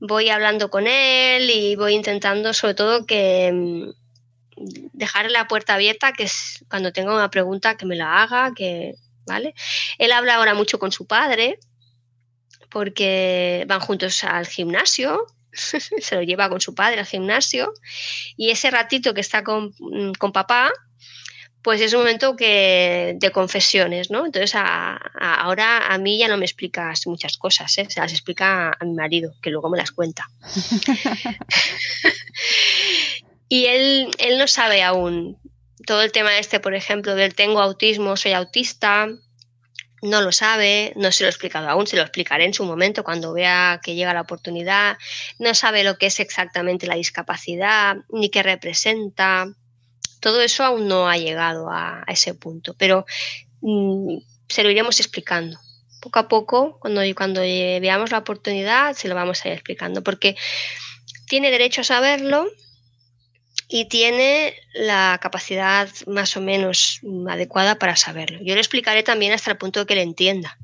voy 0.00 0.30
hablando 0.30 0.70
con 0.70 0.86
él 0.86 1.50
y 1.50 1.76
voy 1.76 1.94
intentando 1.94 2.54
sobre 2.54 2.74
todo 2.74 3.06
que 3.06 3.50
mm, 3.52 3.90
dejar 4.92 5.30
la 5.30 5.48
puerta 5.48 5.74
abierta, 5.74 6.12
que 6.12 6.24
es 6.24 6.64
cuando 6.68 6.92
tenga 6.92 7.14
una 7.14 7.30
pregunta 7.30 7.76
que 7.76 7.86
me 7.86 7.96
la 7.96 8.22
haga, 8.22 8.52
que, 8.54 8.94
¿vale? 9.26 9.54
Él 9.98 10.12
habla 10.12 10.36
ahora 10.36 10.54
mucho 10.54 10.78
con 10.78 10.92
su 10.92 11.06
padre, 11.06 11.58
porque 12.70 13.64
van 13.68 13.80
juntos 13.80 14.24
al 14.24 14.46
gimnasio, 14.46 15.26
se 15.52 16.16
lo 16.16 16.22
lleva 16.22 16.48
con 16.48 16.60
su 16.60 16.74
padre 16.74 17.00
al 17.00 17.06
gimnasio, 17.06 17.72
y 18.36 18.50
ese 18.50 18.70
ratito 18.70 19.14
que 19.14 19.20
está 19.20 19.44
con, 19.44 19.74
mm, 19.78 20.12
papá, 20.32 20.70
pues 21.62 21.80
es 21.80 21.94
un 21.94 22.00
momento 22.00 22.36
que, 22.36 23.16
de 23.18 23.30
confesiones, 23.30 24.10
¿no? 24.10 24.26
Entonces 24.26 24.54
ahora 24.54 25.86
a 25.86 25.96
mí 25.96 26.18
ya 26.18 26.28
no 26.28 26.36
me 26.36 26.44
explicas 26.44 27.06
muchas 27.06 27.38
cosas, 27.38 27.78
¿eh? 27.78 27.86
se 27.88 28.00
las 28.00 28.12
explica 28.12 28.76
a 28.78 28.84
mi 28.84 28.92
marido, 28.92 29.32
que 29.40 29.48
luego 29.48 29.70
me 29.70 29.78
las 29.78 29.90
cuenta. 29.90 30.28
y 33.48 33.64
él, 33.64 34.10
él 34.18 34.36
no 34.36 34.46
sabe 34.46 34.82
aún 34.82 35.38
todo 35.86 36.02
el 36.02 36.12
tema 36.12 36.38
este, 36.38 36.60
por 36.60 36.74
ejemplo, 36.74 37.14
del 37.14 37.34
tengo 37.34 37.60
autismo, 37.60 38.16
soy 38.16 38.32
autista, 38.32 39.08
no 40.04 40.20
lo 40.20 40.32
sabe, 40.32 40.92
no 40.96 41.10
se 41.10 41.24
lo 41.24 41.28
he 41.28 41.30
explicado 41.30 41.68
aún, 41.68 41.86
se 41.86 41.96
lo 41.96 42.02
explicaré 42.02 42.44
en 42.44 42.52
su 42.52 42.64
momento 42.64 43.02
cuando 43.02 43.32
vea 43.32 43.80
que 43.82 43.94
llega 43.94 44.12
la 44.12 44.20
oportunidad, 44.20 44.98
no 45.38 45.54
sabe 45.54 45.82
lo 45.82 45.96
que 45.96 46.06
es 46.06 46.20
exactamente 46.20 46.86
la 46.86 46.96
discapacidad, 46.96 47.96
ni 48.10 48.28
qué 48.28 48.42
representa, 48.42 49.46
todo 50.20 50.42
eso 50.42 50.62
aún 50.62 50.88
no 50.88 51.08
ha 51.08 51.16
llegado 51.16 51.70
a, 51.70 52.04
ese 52.06 52.34
punto, 52.34 52.74
pero 52.78 53.06
mm, 53.62 54.18
se 54.46 54.62
lo 54.62 54.70
iremos 54.70 55.00
explicando. 55.00 55.58
Poco 56.02 56.18
a 56.18 56.28
poco, 56.28 56.78
cuando, 56.80 57.00
cuando 57.16 57.40
veamos 57.40 58.10
la 58.10 58.18
oportunidad, 58.18 58.94
se 58.94 59.08
lo 59.08 59.14
vamos 59.14 59.42
a 59.42 59.48
ir 59.48 59.54
explicando, 59.54 60.02
porque 60.02 60.36
tiene 61.26 61.50
derecho 61.50 61.80
a 61.80 61.84
saberlo, 61.84 62.46
y 63.68 63.86
tiene 63.86 64.54
la 64.74 65.18
capacidad 65.22 65.88
más 66.06 66.36
o 66.36 66.40
menos 66.40 67.00
adecuada 67.28 67.78
para 67.78 67.96
saberlo. 67.96 68.38
Yo 68.42 68.54
le 68.54 68.60
explicaré 68.60 69.02
también 69.02 69.32
hasta 69.32 69.50
el 69.50 69.56
punto 69.56 69.80
de 69.80 69.86
que 69.86 69.94
le 69.94 70.02
entienda, 70.02 70.58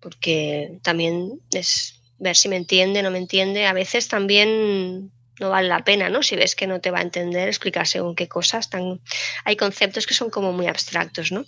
porque 0.00 0.78
también 0.82 1.40
es 1.52 2.00
ver 2.18 2.36
si 2.36 2.48
me 2.48 2.56
entiende, 2.56 3.02
no 3.02 3.10
me 3.10 3.18
entiende. 3.18 3.66
A 3.66 3.72
veces 3.72 4.08
también 4.08 5.10
no 5.40 5.50
vale 5.50 5.68
la 5.68 5.84
pena, 5.84 6.08
¿no? 6.08 6.22
Si 6.22 6.36
ves 6.36 6.54
que 6.54 6.66
no 6.66 6.80
te 6.80 6.90
va 6.90 6.98
a 6.98 7.02
entender, 7.02 7.48
explicar 7.48 7.86
según 7.86 8.14
qué 8.14 8.28
cosas. 8.28 8.70
Tan... 8.70 9.00
Hay 9.44 9.56
conceptos 9.56 10.06
que 10.06 10.14
son 10.14 10.30
como 10.30 10.52
muy 10.52 10.66
abstractos, 10.66 11.32
¿no? 11.32 11.44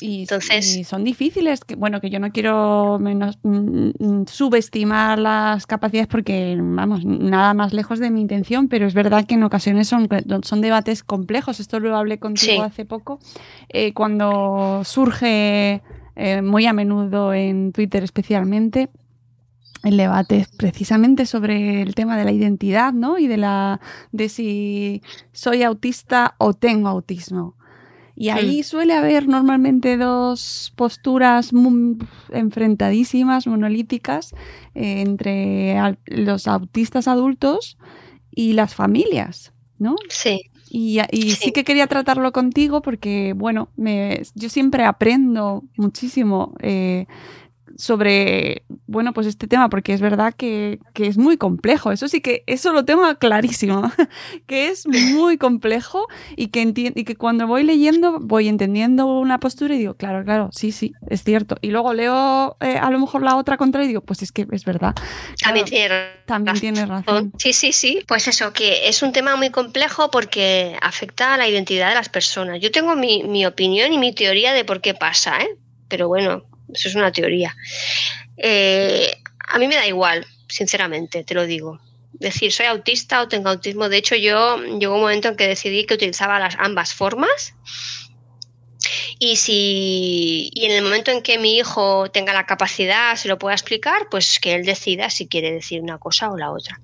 y, 0.00 0.22
Entonces... 0.22 0.86
son 0.86 1.04
difíciles, 1.04 1.64
que, 1.64 1.74
bueno, 1.74 2.00
que 2.00 2.10
yo 2.10 2.20
no 2.20 2.30
quiero 2.30 2.98
menos 3.00 3.38
mm, 3.42 3.90
mm, 3.98 4.26
subestimar 4.26 5.18
las 5.18 5.66
capacidades 5.66 6.08
porque, 6.08 6.56
vamos, 6.58 7.04
nada 7.04 7.54
más 7.54 7.72
lejos 7.72 7.98
de 7.98 8.10
mi 8.10 8.20
intención, 8.20 8.68
pero 8.68 8.86
es 8.86 8.94
verdad 8.94 9.26
que 9.26 9.34
en 9.34 9.42
ocasiones 9.42 9.88
son, 9.88 10.08
son 10.42 10.60
debates 10.60 11.02
complejos. 11.02 11.60
Esto 11.60 11.80
lo 11.80 11.96
hablé 11.96 12.18
contigo 12.18 12.62
hace 12.62 12.84
poco, 12.84 13.18
eh, 13.68 13.92
cuando 13.92 14.82
surge 14.84 15.82
eh, 16.16 16.42
muy 16.42 16.66
a 16.66 16.72
menudo 16.72 17.34
en 17.34 17.72
Twitter 17.72 18.04
especialmente 18.04 18.88
el 19.84 19.96
debate 19.98 20.46
precisamente 20.56 21.26
sobre 21.26 21.82
el 21.82 21.94
tema 21.94 22.16
de 22.16 22.24
la 22.24 22.32
identidad, 22.32 22.92
¿no? 22.92 23.18
Y 23.18 23.26
de 23.26 23.36
la 23.36 23.80
de 24.12 24.28
si 24.28 25.02
soy 25.32 25.62
autista 25.62 26.34
o 26.38 26.54
tengo 26.54 26.88
autismo. 26.88 27.54
Y 28.16 28.28
ahí 28.28 28.62
suele 28.62 28.94
haber 28.94 29.26
normalmente 29.26 29.96
dos 29.96 30.72
posturas 30.76 31.50
enfrentadísimas, 32.30 33.48
monolíticas, 33.48 34.34
eh, 34.74 35.00
entre 35.00 35.76
los 36.06 36.46
autistas 36.46 37.08
adultos 37.08 37.76
y 38.30 38.52
las 38.52 38.74
familias, 38.74 39.52
¿no? 39.78 39.96
Sí. 40.08 40.42
Y, 40.70 41.00
sí. 41.36 41.52
que 41.52 41.62
quería 41.62 41.86
tratarlo 41.86 42.32
contigo 42.32 42.82
porque, 42.82 43.32
bueno, 43.36 43.68
me, 43.76 44.22
yo 44.34 44.48
siempre 44.48 44.84
aprendo 44.84 45.62
muchísimo. 45.76 46.54
Eh, 46.60 47.06
sobre, 47.76 48.64
bueno, 48.86 49.12
pues 49.12 49.26
este 49.26 49.46
tema, 49.46 49.68
porque 49.68 49.92
es 49.92 50.00
verdad 50.00 50.34
que, 50.34 50.78
que, 50.92 51.06
es 51.06 51.16
muy 51.16 51.36
complejo. 51.36 51.92
Eso 51.92 52.08
sí 52.08 52.20
que, 52.20 52.44
eso 52.46 52.72
lo 52.72 52.84
tengo 52.84 53.02
clarísimo, 53.18 53.90
que 54.46 54.68
es 54.68 54.86
muy 54.86 55.38
complejo 55.38 56.06
y 56.36 56.48
que, 56.48 56.72
y 56.94 57.04
que 57.04 57.16
cuando 57.16 57.46
voy 57.46 57.62
leyendo 57.62 58.18
voy 58.20 58.48
entendiendo 58.48 59.06
una 59.06 59.38
postura 59.38 59.74
y 59.74 59.78
digo, 59.78 59.94
claro, 59.94 60.24
claro, 60.24 60.50
sí, 60.52 60.72
sí, 60.72 60.92
es 61.08 61.24
cierto. 61.24 61.56
Y 61.60 61.70
luego 61.70 61.94
leo 61.94 62.56
eh, 62.60 62.78
a 62.78 62.90
lo 62.90 62.98
mejor 62.98 63.22
la 63.22 63.36
otra 63.36 63.56
contra 63.56 63.84
y 63.84 63.88
digo, 63.88 64.00
pues 64.00 64.22
es 64.22 64.32
que 64.32 64.46
es 64.50 64.64
verdad. 64.64 64.94
También, 65.42 65.66
tiene, 65.66 65.94
también 66.26 66.60
tiene 66.60 66.86
razón. 66.86 67.32
Sí, 67.38 67.52
sí, 67.52 67.72
sí. 67.72 68.04
Pues 68.06 68.28
eso, 68.28 68.52
que 68.52 68.88
es 68.88 69.02
un 69.02 69.12
tema 69.12 69.36
muy 69.36 69.50
complejo 69.50 70.10
porque 70.10 70.76
afecta 70.80 71.34
a 71.34 71.36
la 71.36 71.48
identidad 71.48 71.88
de 71.88 71.94
las 71.94 72.08
personas. 72.08 72.60
Yo 72.60 72.70
tengo 72.70 72.96
mi, 72.96 73.22
mi 73.24 73.46
opinión 73.46 73.92
y 73.92 73.98
mi 73.98 74.14
teoría 74.14 74.52
de 74.52 74.64
por 74.64 74.80
qué 74.80 74.94
pasa, 74.94 75.40
¿eh? 75.40 75.56
pero 75.88 76.08
bueno, 76.08 76.44
eso 76.74 76.88
es 76.88 76.94
una 76.94 77.12
teoría. 77.12 77.56
Eh, 78.36 79.12
a 79.38 79.58
mí 79.58 79.68
me 79.68 79.76
da 79.76 79.86
igual, 79.86 80.26
sinceramente, 80.48 81.24
te 81.24 81.34
lo 81.34 81.46
digo. 81.46 81.80
Decir, 82.12 82.52
soy 82.52 82.66
autista 82.66 83.22
o 83.22 83.28
tengo 83.28 83.48
autismo. 83.48 83.88
De 83.88 83.96
hecho, 83.96 84.14
yo 84.14 84.58
llegó 84.78 84.94
un 84.94 85.00
momento 85.00 85.28
en 85.28 85.36
que 85.36 85.48
decidí 85.48 85.84
que 85.84 85.94
utilizaba 85.94 86.38
las 86.38 86.56
ambas 86.58 86.94
formas. 86.94 87.54
Y 89.18 89.36
si 89.36 90.50
y 90.52 90.66
en 90.66 90.72
el 90.72 90.82
momento 90.82 91.10
en 91.10 91.22
que 91.22 91.38
mi 91.38 91.56
hijo 91.56 92.10
tenga 92.10 92.32
la 92.32 92.46
capacidad, 92.46 93.16
se 93.16 93.28
lo 93.28 93.38
pueda 93.38 93.54
explicar, 93.54 94.08
pues 94.10 94.38
que 94.38 94.54
él 94.54 94.64
decida 94.64 95.10
si 95.10 95.26
quiere 95.26 95.52
decir 95.52 95.80
una 95.80 95.98
cosa 95.98 96.30
o 96.30 96.36
la 96.36 96.52
otra. 96.52 96.80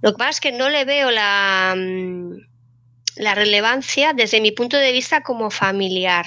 Lo 0.00 0.12
que 0.12 0.18
pasa 0.18 0.30
es 0.30 0.40
que 0.40 0.52
no 0.52 0.68
le 0.68 0.84
veo 0.84 1.10
la, 1.10 1.74
mm, 1.76 2.32
la 3.16 3.34
relevancia 3.34 4.12
desde 4.12 4.40
mi 4.40 4.50
punto 4.50 4.76
de 4.76 4.92
vista 4.92 5.22
como 5.22 5.50
familiar 5.50 6.26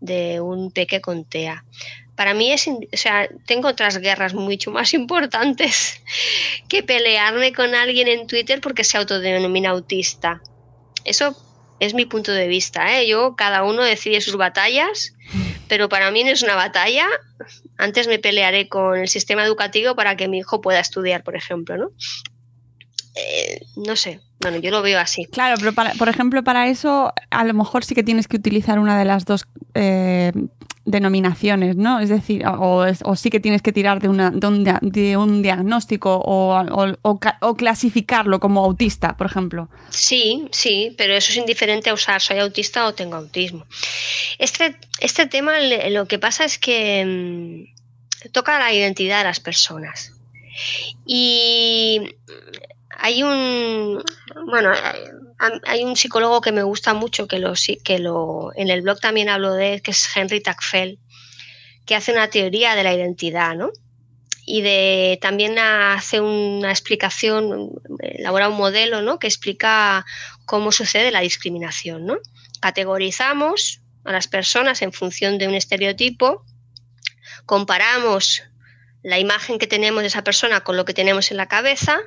de 0.00 0.40
un 0.40 0.70
peque 0.70 1.00
con 1.00 1.24
TEA. 1.24 1.64
Para 2.16 2.34
mí 2.34 2.50
es, 2.50 2.66
o 2.66 2.96
sea, 2.96 3.28
tengo 3.46 3.68
otras 3.68 3.98
guerras 3.98 4.34
mucho 4.34 4.70
más 4.70 4.94
importantes 5.00 6.00
que 6.68 6.82
pelearme 6.82 7.52
con 7.52 7.74
alguien 7.74 8.08
en 8.08 8.26
Twitter 8.26 8.60
porque 8.60 8.84
se 8.84 8.98
autodenomina 8.98 9.70
autista. 9.70 10.40
Eso 11.04 11.36
es 11.78 11.94
mi 11.94 12.06
punto 12.06 12.32
de 12.32 12.48
vista, 12.48 12.98
¿eh? 12.98 13.06
Yo, 13.06 13.36
cada 13.36 13.62
uno 13.62 13.82
decide 13.82 14.20
sus 14.20 14.36
batallas, 14.36 15.14
pero 15.68 15.88
para 15.88 16.10
mí 16.10 16.24
no 16.24 16.30
es 16.30 16.42
una 16.42 16.54
batalla. 16.54 17.06
Antes 17.76 18.08
me 18.08 18.18
pelearé 18.18 18.68
con 18.68 18.98
el 18.98 19.08
sistema 19.08 19.44
educativo 19.44 19.94
para 19.94 20.16
que 20.16 20.26
mi 20.26 20.38
hijo 20.38 20.60
pueda 20.60 20.80
estudiar, 20.80 21.22
por 21.22 21.36
ejemplo, 21.36 21.76
¿no? 21.76 21.90
Eh, 23.14 23.60
no 23.76 23.96
sé, 23.96 24.20
bueno, 24.40 24.58
yo 24.58 24.70
lo 24.70 24.82
veo 24.82 24.98
así. 24.98 25.24
Claro, 25.26 25.56
pero 25.58 25.72
por 25.98 26.08
ejemplo, 26.08 26.44
para 26.44 26.68
eso 26.68 27.12
a 27.30 27.44
lo 27.44 27.54
mejor 27.54 27.84
sí 27.84 27.94
que 27.94 28.02
tienes 28.02 28.28
que 28.28 28.36
utilizar 28.36 28.78
una 28.78 28.98
de 28.98 29.04
las 29.04 29.24
dos 29.24 29.46
eh, 29.74 30.32
denominaciones, 30.86 31.76
¿no? 31.76 32.00
Es 32.00 32.08
decir, 32.08 32.44
o, 32.46 32.86
sí 33.16 33.28
que 33.28 33.40
tienes 33.40 33.60
que 33.60 33.72
tirar 33.72 34.00
de, 34.00 34.08
una, 34.08 34.30
de, 34.30 35.16
un, 35.16 35.42
diagnóstico 35.42 36.22
o, 36.24 37.54
clasificarlo 37.56 38.40
como 38.40 38.64
autista, 38.64 39.16
por 39.16 39.26
ejemplo. 39.26 39.68
Sí, 39.90 40.46
sí, 40.52 40.94
pero 40.96 41.14
eso 41.14 41.32
es 41.32 41.36
indiferente 41.38 41.90
a 41.90 41.94
usar 41.94 42.22
soy 42.22 42.38
autista 42.38 42.86
o 42.86 42.94
tengo 42.94 43.16
autismo. 43.16 43.66
Este, 44.38 44.76
este 45.00 45.26
tema 45.26 45.54
lo 45.90 46.06
que 46.06 46.18
pasa 46.18 46.44
es 46.44 46.58
que 46.58 47.04
mm, 48.24 48.30
toca 48.30 48.58
la 48.58 48.72
identidad 48.72 49.18
de 49.18 49.24
las 49.24 49.40
personas. 49.40 50.12
Y 51.04 52.14
hay 52.98 53.22
un 53.22 54.02
bueno 54.50 54.70
hay 55.38 55.84
un 55.84 55.96
psicólogo 55.96 56.40
que 56.40 56.52
me 56.52 56.62
gusta 56.62 56.94
mucho 56.94 57.28
que 57.28 57.38
lo 57.38 57.52
que 57.84 57.98
lo 57.98 58.52
en 58.54 58.68
el 58.70 58.82
blog 58.82 59.00
también 59.00 59.28
hablo 59.28 59.52
de 59.52 59.74
él 59.74 59.82
que 59.82 59.90
es 59.90 60.08
Henry 60.14 60.40
Tacfel 60.40 60.98
que 61.84 61.94
hace 61.94 62.12
una 62.12 62.28
teoría 62.28 62.74
de 62.74 62.82
la 62.82 62.94
identidad 62.94 63.54
no 63.54 63.70
y 64.46 64.62
de 64.62 65.18
también 65.20 65.58
hace 65.58 66.20
una 66.20 66.70
explicación 66.70 67.70
elabora 68.00 68.48
un 68.48 68.56
modelo 68.56 69.02
no 69.02 69.18
que 69.18 69.26
explica 69.26 70.06
cómo 70.46 70.72
sucede 70.72 71.10
la 71.10 71.20
discriminación 71.20 72.06
no 72.06 72.16
categorizamos 72.60 73.82
a 74.04 74.12
las 74.12 74.28
personas 74.28 74.80
en 74.82 74.92
función 74.92 75.36
de 75.36 75.48
un 75.48 75.54
estereotipo 75.54 76.44
comparamos 77.44 78.42
la 79.02 79.18
imagen 79.18 79.58
que 79.58 79.66
tenemos 79.66 80.02
de 80.02 80.08
esa 80.08 80.24
persona 80.24 80.62
con 80.62 80.76
lo 80.76 80.84
que 80.84 80.94
tenemos 80.94 81.30
en 81.30 81.36
la 81.36 81.46
cabeza 81.46 82.00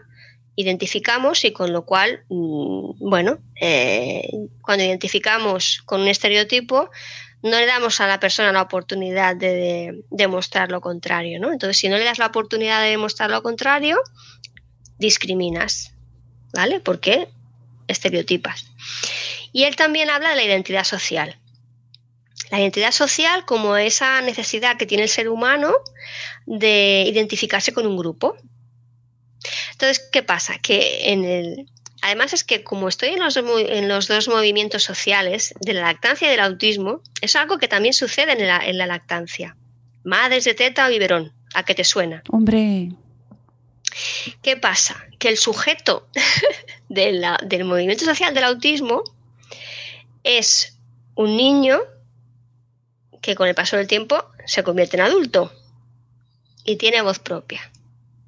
identificamos 0.60 1.46
y 1.46 1.54
con 1.54 1.72
lo 1.72 1.86
cual, 1.86 2.26
mm, 2.28 3.10
bueno, 3.10 3.40
eh, 3.62 4.30
cuando 4.62 4.84
identificamos 4.84 5.82
con 5.86 6.02
un 6.02 6.10
estereotipo, 6.10 6.90
no 7.42 7.58
le 7.58 7.66
damos 7.66 8.02
a 8.02 8.08
la 8.08 8.20
persona 8.20 8.52
la 8.52 8.64
oportunidad 8.64 9.38
de 9.38 10.04
demostrar 10.12 10.70
lo 10.70 10.82
contrario, 10.82 11.40
¿no? 11.40 11.54
Entonces, 11.54 11.78
si 11.78 11.88
no 11.88 11.98
le 11.98 12.04
das 12.04 12.20
la 12.20 12.26
oportunidad 12.26 12.84
de 12.84 12.90
demostrar 12.90 13.30
lo 13.30 13.42
contrario, 13.42 14.02
discriminas, 14.98 15.94
¿vale? 16.54 16.82
Porque 16.82 17.30
estereotipas. 17.88 18.66
Y 19.54 19.64
él 19.64 19.78
también 19.78 20.10
habla 20.10 20.32
de 20.32 20.36
la 20.36 20.44
identidad 20.44 20.84
social. 20.84 21.40
La 22.52 22.60
identidad 22.60 22.92
social 22.92 23.46
como 23.46 23.78
esa 23.78 24.20
necesidad 24.20 24.76
que 24.76 24.86
tiene 24.86 25.04
el 25.04 25.10
ser 25.10 25.30
humano 25.30 25.72
de 26.46 27.06
identificarse 27.08 27.72
con 27.72 27.88
un 27.88 27.96
grupo, 27.96 28.36
entonces, 29.72 30.08
¿qué 30.12 30.24
pasa? 30.24 30.58
Que 30.60 31.12
en 31.12 31.26
el, 31.26 31.66
Además 32.02 32.34
es 32.34 32.44
que 32.44 32.64
como 32.64 32.88
estoy 32.88 33.10
en 33.10 33.20
los, 33.20 33.36
en 33.36 33.88
los, 33.88 34.08
dos 34.08 34.30
movimientos 34.30 34.84
sociales, 34.84 35.54
de 35.60 35.74
la 35.74 35.82
lactancia 35.82 36.28
y 36.28 36.32
del 36.32 36.40
autismo, 36.40 37.02
es 37.22 37.36
algo 37.36 37.58
que 37.58 37.68
también 37.68 37.94
sucede 37.94 38.32
en 38.32 38.48
la, 38.48 38.58
en 38.66 38.78
la 38.78 38.88
lactancia. 38.88 39.58
Madres 40.04 40.46
de 40.46 40.54
teta 40.54 40.88
o 40.88 40.90
biberón, 40.90 41.34
¿a 41.54 41.64
qué 41.64 41.76
te 41.76 41.84
suena? 41.84 42.24
Hombre. 42.30 42.92
¿Qué 44.42 44.56
pasa? 44.56 45.06
Que 45.18 45.28
el 45.28 45.38
sujeto 45.38 46.08
del 46.90 47.66
movimiento 47.66 48.06
social 48.06 48.34
del 48.34 48.46
autismo 48.46 49.04
es 50.24 50.78
un 51.16 51.36
niño 51.36 51.80
que 53.22 53.36
con 53.36 53.48
el 53.48 53.56
paso 53.56 53.76
del 53.76 53.88
tiempo 53.88 54.24
se 54.46 54.64
convierte 54.64 54.96
en 54.96 55.04
adulto 55.04 55.52
y 56.64 56.78
tiene 56.78 57.02
voz 57.02 57.20
propia. 57.20 57.72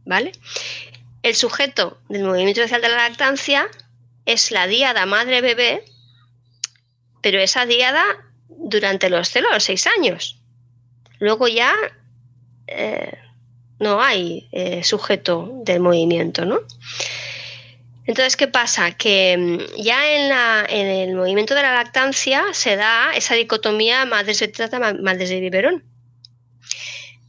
¿Vale? 0.03 0.33
El 1.23 1.35
sujeto 1.35 1.99
del 2.09 2.23
movimiento 2.23 2.61
social 2.61 2.81
de 2.81 2.89
la 2.89 3.09
lactancia 3.09 3.67
es 4.25 4.51
la 4.51 4.67
diada 4.67 5.05
madre-bebé, 5.05 5.83
pero 7.21 7.39
esa 7.39 7.65
diada 7.65 8.03
durante 8.47 9.09
los 9.09 9.29
0 9.29 9.47
a 9.51 9.53
los 9.55 9.63
6 9.63 9.87
años. 9.97 10.39
Luego 11.19 11.47
ya 11.47 11.73
eh, 12.67 13.17
no 13.79 14.01
hay 14.01 14.47
eh, 14.51 14.83
sujeto 14.83 15.51
del 15.63 15.79
movimiento, 15.79 16.45
¿no? 16.45 16.59
Entonces, 18.05 18.35
¿qué 18.35 18.47
pasa? 18.47 18.91
Que 18.91 19.37
mm, 19.37 19.81
ya 19.81 20.11
en, 20.11 20.31
en, 20.69 20.87
el 20.87 21.15
movimiento 21.15 21.53
de 21.53 21.61
la 21.61 21.73
lactancia 21.73 22.43
se 22.53 22.75
da 22.75 23.11
esa 23.15 23.35
dicotomía 23.35 24.05
madres 24.05 24.39
de 24.39 24.47
trata, 24.47 24.93
madres 24.95 25.29
de 25.29 25.39
biberón. 25.39 25.83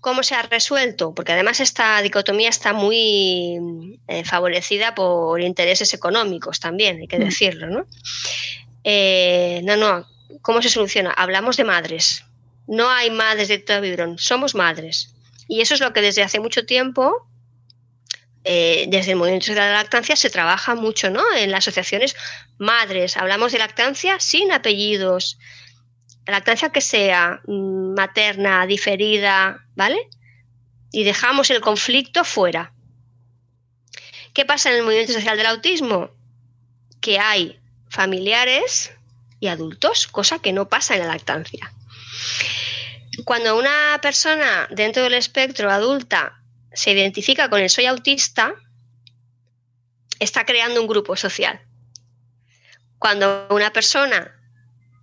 ¿Cómo 0.03 0.25
se 0.25 0.35
ha 0.35 0.43
resuelto? 0.43 1.15
Porque 1.15 1.31
además 1.31 1.61
esta 1.61 2.03
dicotomía 2.03 2.49
está 2.49 2.73
muy 2.73 4.01
eh, 4.09 4.25
favorecida 4.25 4.97
por 4.97 5.41
intereses 5.41 5.95
económicos 5.95 6.59
también, 6.59 6.99
hay 6.99 7.07
que 7.07 7.21
mm. 7.21 7.25
decirlo, 7.25 7.69
¿no? 7.69 7.87
Eh, 8.83 9.61
no, 9.63 9.77
no, 9.77 10.05
¿cómo 10.43 10.61
se 10.61 10.71
soluciona? 10.71 11.13
Hablamos 11.13 11.57
de 11.57 11.63
madres. 11.63 12.25
No 12.67 12.91
hay 12.91 13.13
madres 13.13 13.47
de 13.47 13.59
todo 13.59 13.81
vibrón, 13.81 14.19
somos 14.19 14.57
madres. 14.57 15.15
Y 15.47 15.61
eso 15.61 15.75
es 15.75 15.81
lo 15.81 15.93
que 15.93 16.01
desde 16.01 16.25
hace 16.25 16.41
mucho 16.41 16.67
tiempo, 16.67 17.29
eh, 18.43 18.87
desde 18.89 19.13
el 19.13 19.19
movimiento 19.19 19.53
de 19.53 19.61
la 19.61 19.73
lactancia, 19.73 20.17
se 20.17 20.31
trabaja 20.31 20.75
mucho, 20.75 21.11
¿no? 21.11 21.23
En 21.37 21.53
las 21.53 21.69
asociaciones 21.69 22.17
madres. 22.59 23.17
Hablamos 23.17 23.53
de 23.53 23.61
lactancia 23.61 24.19
sin 24.19 24.51
apellidos, 24.51 25.39
lactancia 26.27 26.71
que 26.71 26.81
sea 26.81 27.41
mm, 27.47 27.95
materna, 27.95 28.67
diferida, 28.67 29.62
¿vale? 29.75 30.09
Y 30.91 31.05
dejamos 31.05 31.51
el 31.51 31.61
conflicto 31.61 32.25
fuera. 32.25 32.73
¿Qué 34.35 34.45
pasa 34.45 34.71
en 34.71 34.77
el 34.77 34.83
movimiento 34.83 35.13
social 35.13 35.37
del 35.37 35.47
autismo? 35.47 36.11
Que 37.01 37.19
hay 37.19 37.61
familiares 37.89 38.93
y 39.41 39.49
adultos, 39.49 40.07
cosa 40.07 40.39
que 40.39 40.53
no 40.53 40.69
pasa 40.69 40.95
en 40.95 41.01
la 41.01 41.07
lactancia. 41.07 41.73
Cuando 43.25 43.59
una 43.59 43.99
persona 44.01 44.69
dentro 44.71 45.03
del 45.03 45.15
espectro 45.15 45.71
adulta 45.71 46.41
se 46.73 46.93
identifica 46.93 47.51
con 47.51 47.61
el 47.61 47.69
soy 47.69 47.87
autista, 47.87 48.55
está 50.19 50.47
creando 50.47 50.81
un 50.81 50.87
grupo 50.87 51.17
social. 51.17 51.61
Cuando 52.99 53.49
una 53.51 53.73
persona 53.73 54.33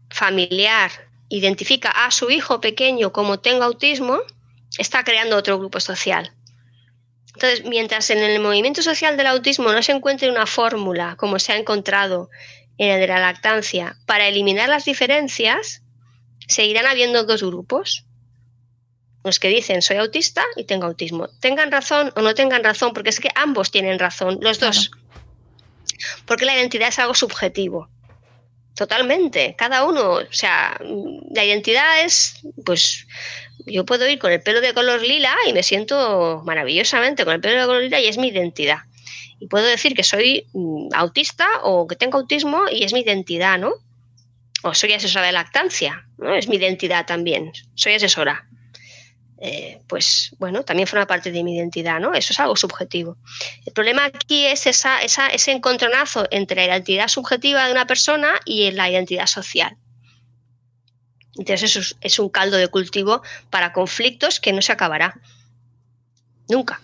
familiar 0.10 0.92
identifica 1.28 1.92
a 1.92 2.10
su 2.10 2.32
hijo 2.32 2.60
pequeño 2.62 3.12
como 3.12 3.40
tengo 3.40 3.64
autismo, 3.64 4.20
está 4.78 5.04
creando 5.04 5.36
otro 5.38 5.58
grupo 5.58 5.80
social. 5.80 6.34
Entonces, 7.34 7.64
mientras 7.66 8.10
en 8.10 8.20
el 8.20 8.42
movimiento 8.42 8.82
social 8.82 9.16
del 9.16 9.28
autismo 9.28 9.72
no 9.72 9.82
se 9.82 9.94
encuentre 9.94 10.30
una 10.30 10.46
fórmula, 10.46 11.16
como 11.18 11.40
se 11.40 11.54
ha 11.54 11.58
encontrado 11.58 12.30
en 12.78 12.92
el 12.92 13.00
de 13.00 13.08
la 13.08 13.20
lactancia, 13.20 13.98
para 14.06 14.28
eliminar 14.28 14.68
las 14.68 14.86
diferencias, 14.86 15.82
seguirán 16.48 16.86
habiendo 16.86 17.24
dos 17.24 17.44
grupos. 17.44 18.06
los 19.24 19.40
que 19.40 19.50
dicen 19.50 19.82
soy 19.82 19.98
autista 19.98 20.44
y 20.56 20.64
tengo 20.64 20.86
autismo. 20.86 21.28
Tengan 21.40 21.72
razón 21.72 22.12
o 22.16 22.22
no 22.22 22.34
tengan 22.34 22.64
razón, 22.64 22.94
porque 22.94 23.10
es 23.10 23.20
que 23.20 23.30
ambos 23.36 23.72
tienen 23.72 24.00
razón, 24.00 24.40
los 24.42 24.60
dos. 24.60 24.92
Porque 26.26 26.46
la 26.46 26.56
identidad 26.56 26.90
es 26.90 27.00
algo 27.00 27.14
subjetivo. 27.14 27.90
Totalmente. 28.76 29.56
Cada 29.58 29.84
uno, 29.84 30.14
o 30.14 30.32
sea, 30.32 30.80
la 31.32 31.44
identidad 31.44 32.04
es, 32.06 32.40
pues, 32.66 33.08
yo 33.70 33.86
puedo 33.86 34.08
ir 34.10 34.20
con 34.20 34.32
el 34.32 34.42
pelo 34.42 34.62
de 34.62 34.74
color 34.74 35.02
lila 35.02 35.34
y 35.48 35.54
me 35.54 35.64
siento 35.64 36.42
maravillosamente 36.46 37.26
con 37.26 37.34
el 37.34 37.42
pelo 37.42 37.60
de 37.60 37.66
color 37.66 37.82
lila 37.84 38.00
y 38.00 38.08
es 38.08 38.18
mi 38.18 38.28
identidad. 38.28 38.80
Y 39.40 39.48
puedo 39.48 39.66
decir 39.66 39.94
que 39.94 40.04
soy 40.04 40.48
mm, 40.54 40.90
autista 40.94 41.48
o 41.64 41.88
que 41.88 41.96
tengo 41.96 42.18
autismo 42.18 42.64
y 42.72 42.84
es 42.84 42.94
mi 42.94 43.02
identidad, 43.02 43.58
¿no? 43.58 43.74
O 44.64 44.74
soy 44.74 44.92
asesora 44.94 45.28
de 45.28 45.32
lactancia, 45.32 46.06
¿no? 46.18 46.36
Es 46.36 46.48
mi 46.50 46.58
identidad 46.58 47.06
también. 47.06 47.52
Soy 47.76 47.94
asesora. 47.94 48.46
Eh, 49.42 49.80
pues 49.88 50.36
bueno, 50.38 50.64
también 50.64 50.86
forma 50.86 51.08
parte 51.08 51.32
de 51.32 51.44
mi 51.44 51.56
identidad, 51.56 52.02
¿no? 52.02 52.14
Eso 52.14 52.34
es 52.34 52.40
algo 52.42 52.58
subjetivo. 52.58 53.16
El 53.66 53.72
problema 53.72 54.06
aquí 54.06 54.46
es 54.46 54.68
esa, 54.68 55.02
ese 55.02 55.52
encontronazo 55.52 56.28
entre 56.32 56.58
la 56.58 56.76
identidad 56.76 57.08
subjetiva 57.08 57.66
de 57.66 57.72
una 57.72 57.88
persona 57.88 58.34
y 58.44 58.70
la 58.72 58.90
identidad 58.90 59.28
social. 59.28 59.78
Entonces 61.40 61.76
eso 61.76 61.96
es, 62.02 62.20
un 62.20 62.30
caldo 62.30 62.58
de 62.58 62.68
cultivo 62.68 63.24
para 63.50 63.74
conflictos 63.74 64.40
que 64.40 64.54
no 64.54 64.62
se 64.62 64.72
acabará. 64.72 65.20
Nunca. 66.48 66.82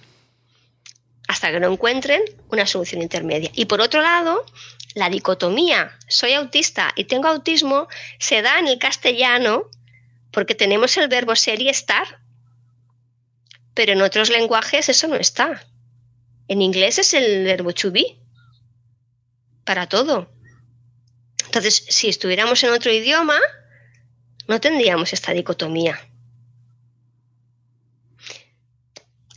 Hasta 1.27 1.51
que 1.51 1.59
no 1.59 1.71
encuentren 1.71 2.23
una 2.49 2.65
solución 2.65 3.01
intermedia. 3.03 3.51
Y 3.53 3.65
por 3.65 3.81
otro 3.81 4.01
lado, 4.01 4.43
la 4.95 5.09
dicotomía 5.09 5.97
soy 6.07 6.33
autista 6.33 6.93
y 6.95 7.03
tengo 7.03 7.27
autismo 7.27 7.87
se 8.17 8.41
da 8.41 8.57
en 8.59 8.67
el 8.67 8.79
castellano 8.79 9.69
porque 10.31 10.55
tenemos 10.55 10.97
el 10.97 11.07
verbo 11.07 11.35
ser 11.35 11.61
y 11.61 11.69
estar 11.69 12.25
pero 13.75 13.91
en 13.91 14.01
otros 14.01 14.29
lenguajes 14.29 14.89
eso 14.89 15.07
no 15.07 15.17
está. 15.17 15.63
En 16.47 16.61
inglés 16.61 16.97
es 16.97 17.13
el 17.13 17.43
verbo 17.43 17.73
to 17.73 17.91
be 17.91 18.17
para 19.65 19.87
todo. 19.87 20.31
Entonces, 21.45 21.85
si 21.89 22.07
estuviéramos 22.07 22.63
en 22.63 22.71
otro 22.71 22.91
idioma, 22.91 23.37
no 24.47 24.59
tendríamos 24.59 25.13
esta 25.13 25.31
dicotomía. 25.33 25.99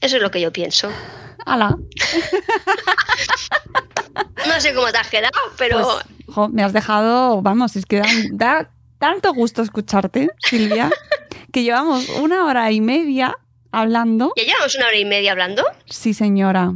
Eso 0.00 0.16
es 0.16 0.22
lo 0.22 0.30
que 0.30 0.40
yo 0.40 0.52
pienso. 0.52 0.90
¡Hala! 1.44 1.76
no 4.46 4.60
sé 4.60 4.74
cómo 4.74 4.90
te 4.92 4.98
has 4.98 5.08
quedado, 5.08 5.38
pero... 5.56 5.82
Pues, 6.34 6.50
me 6.50 6.62
has 6.62 6.72
dejado, 6.72 7.42
vamos, 7.42 7.74
es 7.76 7.86
que 7.86 8.02
da 8.32 8.70
tanto 8.98 9.32
gusto 9.32 9.62
escucharte, 9.62 10.28
Silvia, 10.38 10.90
que 11.52 11.62
llevamos 11.62 12.08
una 12.08 12.44
hora 12.44 12.70
y 12.70 12.80
media 12.80 13.36
hablando. 13.72 14.32
¿Ya 14.36 14.44
llevamos 14.44 14.74
una 14.76 14.86
hora 14.86 14.96
y 14.96 15.04
media 15.04 15.32
hablando? 15.32 15.64
Sí, 15.86 16.14
señora. 16.14 16.74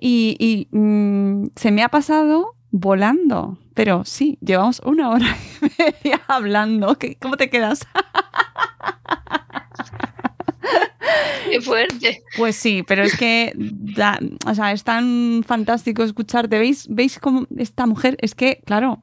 Y, 0.00 0.68
mm, 0.70 1.48
se 1.56 1.70
me 1.70 1.82
ha 1.82 1.88
pasado 1.88 2.54
volando. 2.70 3.58
Pero 3.78 4.04
sí, 4.04 4.38
llevamos 4.40 4.82
una 4.84 5.08
hora 5.08 5.36
y 5.62 5.66
media 5.78 6.20
hablando. 6.26 6.98
¿Cómo 7.20 7.36
te 7.36 7.48
quedas? 7.48 7.86
Qué 11.48 11.60
fuerte. 11.60 12.24
Pues 12.36 12.56
sí, 12.56 12.82
pero 12.88 13.04
es 13.04 13.16
que 13.16 13.52
o 14.44 14.54
sea, 14.56 14.72
es 14.72 14.82
tan 14.82 15.44
fantástico 15.46 16.02
escucharte. 16.02 16.58
¿Veis, 16.58 16.88
¿Veis 16.90 17.20
cómo 17.20 17.46
esta 17.56 17.86
mujer? 17.86 18.16
Es 18.20 18.34
que, 18.34 18.60
claro, 18.64 19.00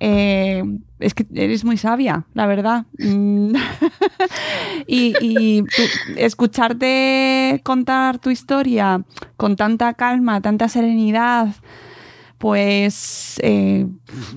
eh, 0.00 0.64
es 0.98 1.14
que 1.14 1.24
eres 1.32 1.64
muy 1.64 1.76
sabia, 1.76 2.26
la 2.34 2.46
verdad. 2.46 2.86
Mm. 2.98 3.54
y, 4.88 5.62
escucharte 6.16 7.60
contar 7.62 8.18
tu 8.18 8.30
historia 8.30 9.04
con 9.36 9.54
tanta 9.54 9.94
calma, 9.94 10.40
tanta 10.40 10.68
serenidad, 10.68 11.54
pues, 12.38 13.40
eh, 13.42 13.86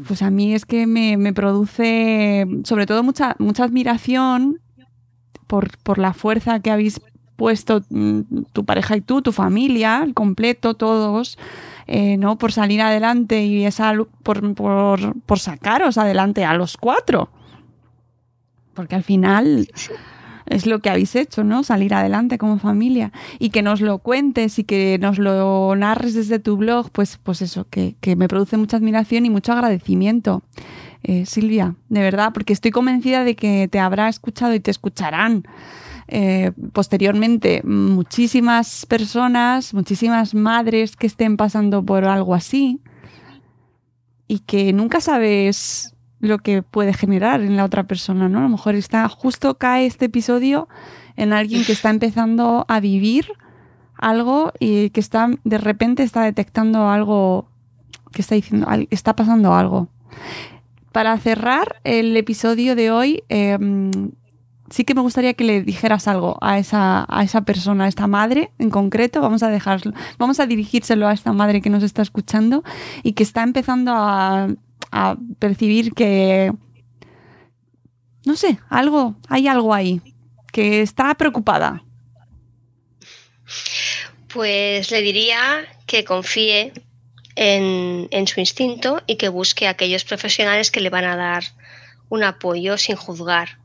pues 0.07 0.21
a 0.21 0.29
mí 0.29 0.53
es 0.53 0.65
que 0.65 0.87
me, 0.87 1.17
me, 1.17 1.33
produce 1.33 2.47
sobre 2.63 2.85
todo 2.85 3.03
mucha, 3.03 3.35
mucha 3.39 3.63
admiración 3.65 4.61
por, 5.47 5.77
por 5.79 5.97
la 5.97 6.13
fuerza 6.13 6.59
que 6.61 6.71
habéis 6.71 7.01
puesto 7.35 7.83
mm, 7.89 8.21
tu 8.53 8.65
pareja 8.65 8.97
y 8.97 9.01
tú, 9.01 9.21
tu 9.21 9.31
familia, 9.31 10.01
el 10.03 10.13
completo, 10.13 10.75
todos, 10.75 11.39
eh, 11.87 12.17
¿no? 12.17 12.37
Por 12.37 12.51
salir 12.51 12.81
adelante 12.81 13.43
y 13.45 13.65
esa 13.65 13.93
por, 14.23 14.53
por, 14.53 15.19
por 15.21 15.39
sacaros 15.39 15.97
adelante 15.97 16.45
a 16.45 16.53
los 16.53 16.77
cuatro. 16.77 17.29
Porque 18.73 18.95
al 18.95 19.03
final 19.03 19.69
es 20.49 20.65
lo 20.65 20.79
que 20.79 20.89
habéis 20.89 21.15
hecho, 21.15 21.43
¿no? 21.43 21.63
Salir 21.63 21.93
adelante 21.93 22.37
como 22.37 22.57
familia. 22.57 23.11
Y 23.37 23.51
que 23.51 23.61
nos 23.61 23.81
lo 23.81 23.99
cuentes 23.99 24.59
y 24.59 24.63
que 24.63 24.97
nos 24.99 25.17
lo 25.19 25.75
narres 25.75 26.15
desde 26.15 26.39
tu 26.39 26.57
blog, 26.57 26.89
pues, 26.91 27.19
pues 27.21 27.41
eso, 27.41 27.67
que, 27.69 27.95
que 28.01 28.15
me 28.15 28.27
produce 28.27 28.57
mucha 28.57 28.77
admiración 28.77 29.25
y 29.25 29.29
mucho 29.29 29.53
agradecimiento. 29.53 30.43
Eh, 31.03 31.25
Silvia, 31.25 31.75
de 31.87 32.01
verdad, 32.01 32.33
porque 32.33 32.51
estoy 32.51 32.71
convencida 32.71 33.23
de 33.23 33.35
que 33.35 33.69
te 33.69 33.79
habrá 33.79 34.09
escuchado 34.09 34.53
y 34.53 34.59
te 34.59 34.71
escucharán. 34.71 35.43
Eh, 36.11 36.51
posteriormente 36.73 37.61
muchísimas 37.63 38.87
personas, 38.87 39.75
muchísimas 39.75 40.33
madres 40.33 40.95
que 40.95 41.05
estén 41.05 41.37
pasando 41.37 41.85
por 41.85 42.05
algo 42.05 42.33
así 42.33 42.81
y 44.27 44.39
que 44.39 44.73
nunca 44.73 45.01
sabes 45.01 45.95
lo 46.19 46.39
que 46.39 46.63
puede 46.63 46.93
generar 46.93 47.41
en 47.41 47.55
la 47.55 47.65
otra 47.65 47.83
persona, 47.83 48.29
¿no? 48.29 48.39
A 48.39 48.43
lo 48.43 48.49
mejor 48.49 48.75
está 48.75 49.07
justo 49.09 49.57
cae 49.57 49.85
este 49.85 50.05
episodio 50.05 50.67
en 51.15 51.33
alguien 51.33 51.63
que 51.63 51.71
está 51.71 51.89
empezando 51.89 52.65
a 52.67 52.79
vivir 52.79 53.33
algo 53.95 54.53
y 54.59 54.89
que 54.91 54.99
está 54.99 55.29
de 55.43 55.57
repente 55.57 56.03
está 56.03 56.23
detectando 56.23 56.87
algo 56.87 57.49
que 58.11 58.21
está 58.21 58.35
diciendo 58.35 58.67
está 58.89 59.15
pasando 59.15 59.53
algo 59.53 59.89
para 60.91 61.17
cerrar 61.17 61.81
el 61.83 62.15
episodio 62.17 62.75
de 62.75 62.91
hoy, 62.91 63.23
em, 63.29 64.11
sí 64.69 64.83
que 64.83 64.95
me 64.95 65.01
gustaría 65.01 65.33
que 65.33 65.43
le 65.43 65.61
dijeras 65.61 66.07
algo 66.07 66.37
a 66.41 66.57
esa, 66.57 67.05
a 67.07 67.23
esa 67.23 67.41
persona, 67.41 67.85
a 67.85 67.87
esta 67.87 68.07
madre 68.07 68.51
en 68.59 68.69
concreto. 68.69 69.21
Vamos 69.21 69.43
a 69.43 69.49
dejarlo, 69.49 69.93
vamos 70.17 70.39
a 70.39 70.45
dirigírselo 70.47 71.07
a 71.07 71.13
esta 71.13 71.33
madre 71.33 71.61
que 71.61 71.69
nos 71.69 71.83
está 71.83 72.01
escuchando 72.01 72.63
y 73.03 73.13
que 73.13 73.23
está 73.23 73.43
empezando 73.43 73.93
a, 73.95 74.47
a 74.91 75.15
percibir 75.39 75.93
que, 75.93 76.51
no 78.25 78.35
sé, 78.35 78.59
algo, 78.69 79.15
hay 79.27 79.47
algo 79.47 79.73
ahí, 79.73 80.01
que 80.51 80.81
está 80.81 81.13
preocupada. 81.15 81.83
Pues 84.31 84.91
le 84.91 85.01
diría 85.01 85.65
que 85.85 86.03
confíe 86.03 86.73
en, 87.35 88.27
su 88.27 88.39
instinto 88.39 89.01
y 89.07 89.15
que 89.15 89.29
busque 89.29 89.67
a 89.67 89.71
aquellos 89.71 90.03
profesionales 90.03 90.71
que 90.71 90.81
le 90.81 90.89
van 90.89 91.05
a 91.05 91.15
dar 91.15 91.43
un 92.09 92.23
apoyo 92.23 92.77
sin 92.77 92.95
juzgar. 92.95 93.59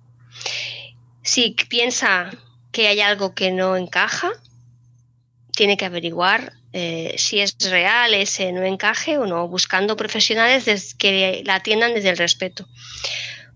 Si 1.23 1.57
piensa 1.69 2.31
que 2.71 2.89
hay 2.89 3.01
algo 3.01 3.35
que 3.35 3.51
no 3.51 3.77
encaja, 3.77 4.31
tiene 5.53 5.77
que 5.77 5.87
averiguar 5.87 6.53
eh, 6.77 7.15
si 7.17 7.41
es 7.41 7.57
real 7.71 8.15
ese 8.15 8.51
no 8.51 8.65
encaje 8.65 9.17
o 9.17 9.27
no, 9.27 9.47
buscando 9.47 9.97
profesionales 9.97 10.95
que 10.95 11.43
la 11.47 11.55
atiendan 11.57 11.95
desde 11.95 12.11
el 12.11 12.17
respeto. 12.17 12.67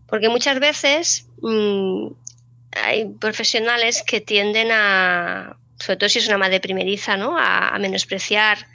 Porque 0.07 0.29
muchas 0.29 0.61
veces 0.61 1.27
mm, 1.43 2.07
hay 2.83 3.07
profesionales 3.21 4.05
que 4.07 4.21
tienden 4.21 4.69
a, 4.71 5.59
sobre 5.81 5.97
todo 5.97 6.09
si 6.09 6.21
es 6.21 6.29
una 6.29 6.39
madre 6.39 6.61
primeriza, 6.61 7.17
¿no? 7.17 7.37
a 7.37 7.77
menospreciar 7.81 8.67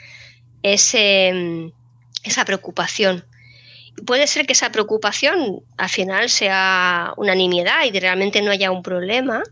ese, 0.61 1.71
esa 2.23 2.45
preocupación. 2.45 3.25
Puede 4.05 4.25
ser 4.27 4.47
que 4.47 4.53
esa 4.53 4.71
preocupación 4.71 5.61
al 5.77 5.89
final 5.89 6.29
sea 6.29 7.13
una 7.17 7.35
nimiedad 7.35 7.83
y 7.85 7.97
realmente 7.97 8.41
no 8.41 8.51
haya 8.51 8.71
un 8.71 8.81
problema, 8.81 9.43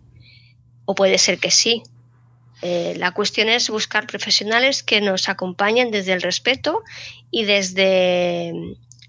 o 0.86 0.96
puede 0.96 1.18
ser 1.18 1.38
que 1.38 1.52
sí. 1.52 1.84
Eh, 2.62 2.96
la 2.98 3.12
cuestión 3.12 3.50
es 3.50 3.70
buscar 3.70 4.08
profesionales 4.08 4.84
que 4.84 5.02
nos 5.02 5.30
acompañen 5.30 5.92
desde 5.92 6.14
el 6.14 6.22
respeto 6.22 6.84
y 7.32 7.46
desde 7.46 8.50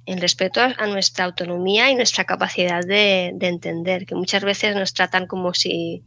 el 0.06 0.20
respeto 0.20 0.60
a, 0.60 0.86
nuestra 0.86 1.26
autonomía 1.26 1.90
y 1.90 1.94
nuestra 1.94 2.24
capacidad 2.24 2.82
de, 2.82 3.32
de, 3.34 3.48
entender, 3.48 4.06
que 4.06 4.14
muchas 4.14 4.42
veces 4.42 4.74
nos 4.74 4.94
tratan 4.94 5.26
como 5.26 5.54
si 5.54 6.02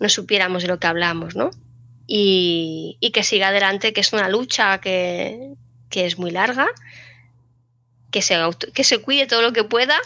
no 0.00 0.08
supiéramos 0.08 0.62
de 0.62 0.68
lo 0.68 0.78
que 0.78 0.86
hablamos, 0.86 1.34
¿no? 1.36 1.50
y, 2.06 3.10
que 3.12 3.22
siga 3.22 3.48
adelante, 3.48 3.92
que 3.92 4.00
es 4.00 4.12
una 4.12 4.28
lucha 4.28 4.78
que, 4.80 5.54
es 5.90 6.18
muy 6.18 6.30
larga, 6.30 6.66
que 8.10 8.22
se, 8.22 8.36
que 8.74 8.84
se 8.84 8.98
cuide 8.98 9.26
todo 9.26 9.42
lo 9.42 9.52
que 9.52 9.64
pueda 9.64 9.96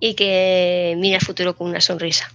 y 0.00 0.14
que 0.14 0.94
mire 0.98 1.16
al 1.16 1.22
futuro 1.22 1.56
con 1.56 1.68
una 1.68 1.80
sonrisa. 1.80 2.32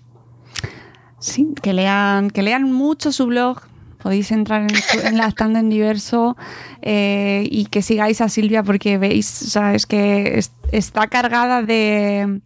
Sí, 1.23 1.53
que 1.61 1.71
lean, 1.71 2.31
que 2.31 2.41
lean 2.43 2.69
mucho 2.73 3.13
su 3.13 3.27
blog. 3.27 3.61
Podéis 4.01 4.29
entrar 4.33 4.67
en, 5.05 5.17
la 5.17 5.27
stand 5.27 5.55
en 5.55 5.69
diverso 5.69 6.35
eh, 6.81 7.47
y 7.49 7.67
que 7.67 7.81
sigáis 7.81 8.19
a 8.19 8.27
Silvia 8.27 8.61
porque 8.61 8.97
veis, 8.97 9.43
o 9.43 9.45
sea, 9.45 9.73
es 9.73 9.85
que 9.85 10.37
está 10.73 11.07
cargada 11.07 11.61
de, 11.61 12.41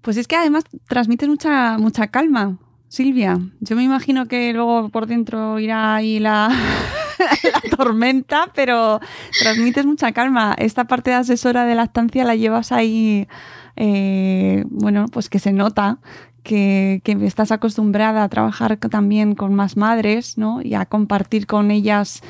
Pues 0.00 0.16
es 0.16 0.28
que 0.28 0.36
además 0.36 0.62
transmites 0.86 1.28
mucha, 1.28 1.76
mucha 1.76 2.06
calma, 2.06 2.56
Silvia. 2.86 3.40
Yo 3.58 3.74
me 3.74 3.82
imagino 3.82 4.28
que 4.28 4.52
luego 4.52 4.88
por 4.90 5.08
dentro 5.08 5.58
irá 5.58 5.96
ahí 5.96 6.20
la, 6.20 6.50
la 7.42 7.76
tormenta, 7.76 8.52
pero 8.54 9.00
transmites 9.40 9.84
mucha 9.86 10.12
calma. 10.12 10.54
Esta 10.56 10.84
parte 10.84 11.10
de 11.10 11.16
asesora 11.16 11.64
de 11.64 11.74
lactancia 11.74 12.22
la 12.22 12.36
llevas 12.36 12.70
ahí, 12.70 13.26
eh, 13.74 14.62
bueno, 14.68 15.06
pues 15.10 15.28
que 15.28 15.40
se 15.40 15.52
nota 15.52 15.98
que, 16.44 17.00
que 17.02 17.12
estás 17.26 17.50
acostumbrada 17.50 18.22
a 18.22 18.28
trabajar 18.28 18.76
también 18.76 19.34
con 19.34 19.54
más 19.54 19.76
madres, 19.76 20.38
¿no? 20.38 20.62
Y 20.62 20.74
a 20.74 20.86
compartir 20.86 21.46
con 21.46 21.72
ellas 21.72 22.22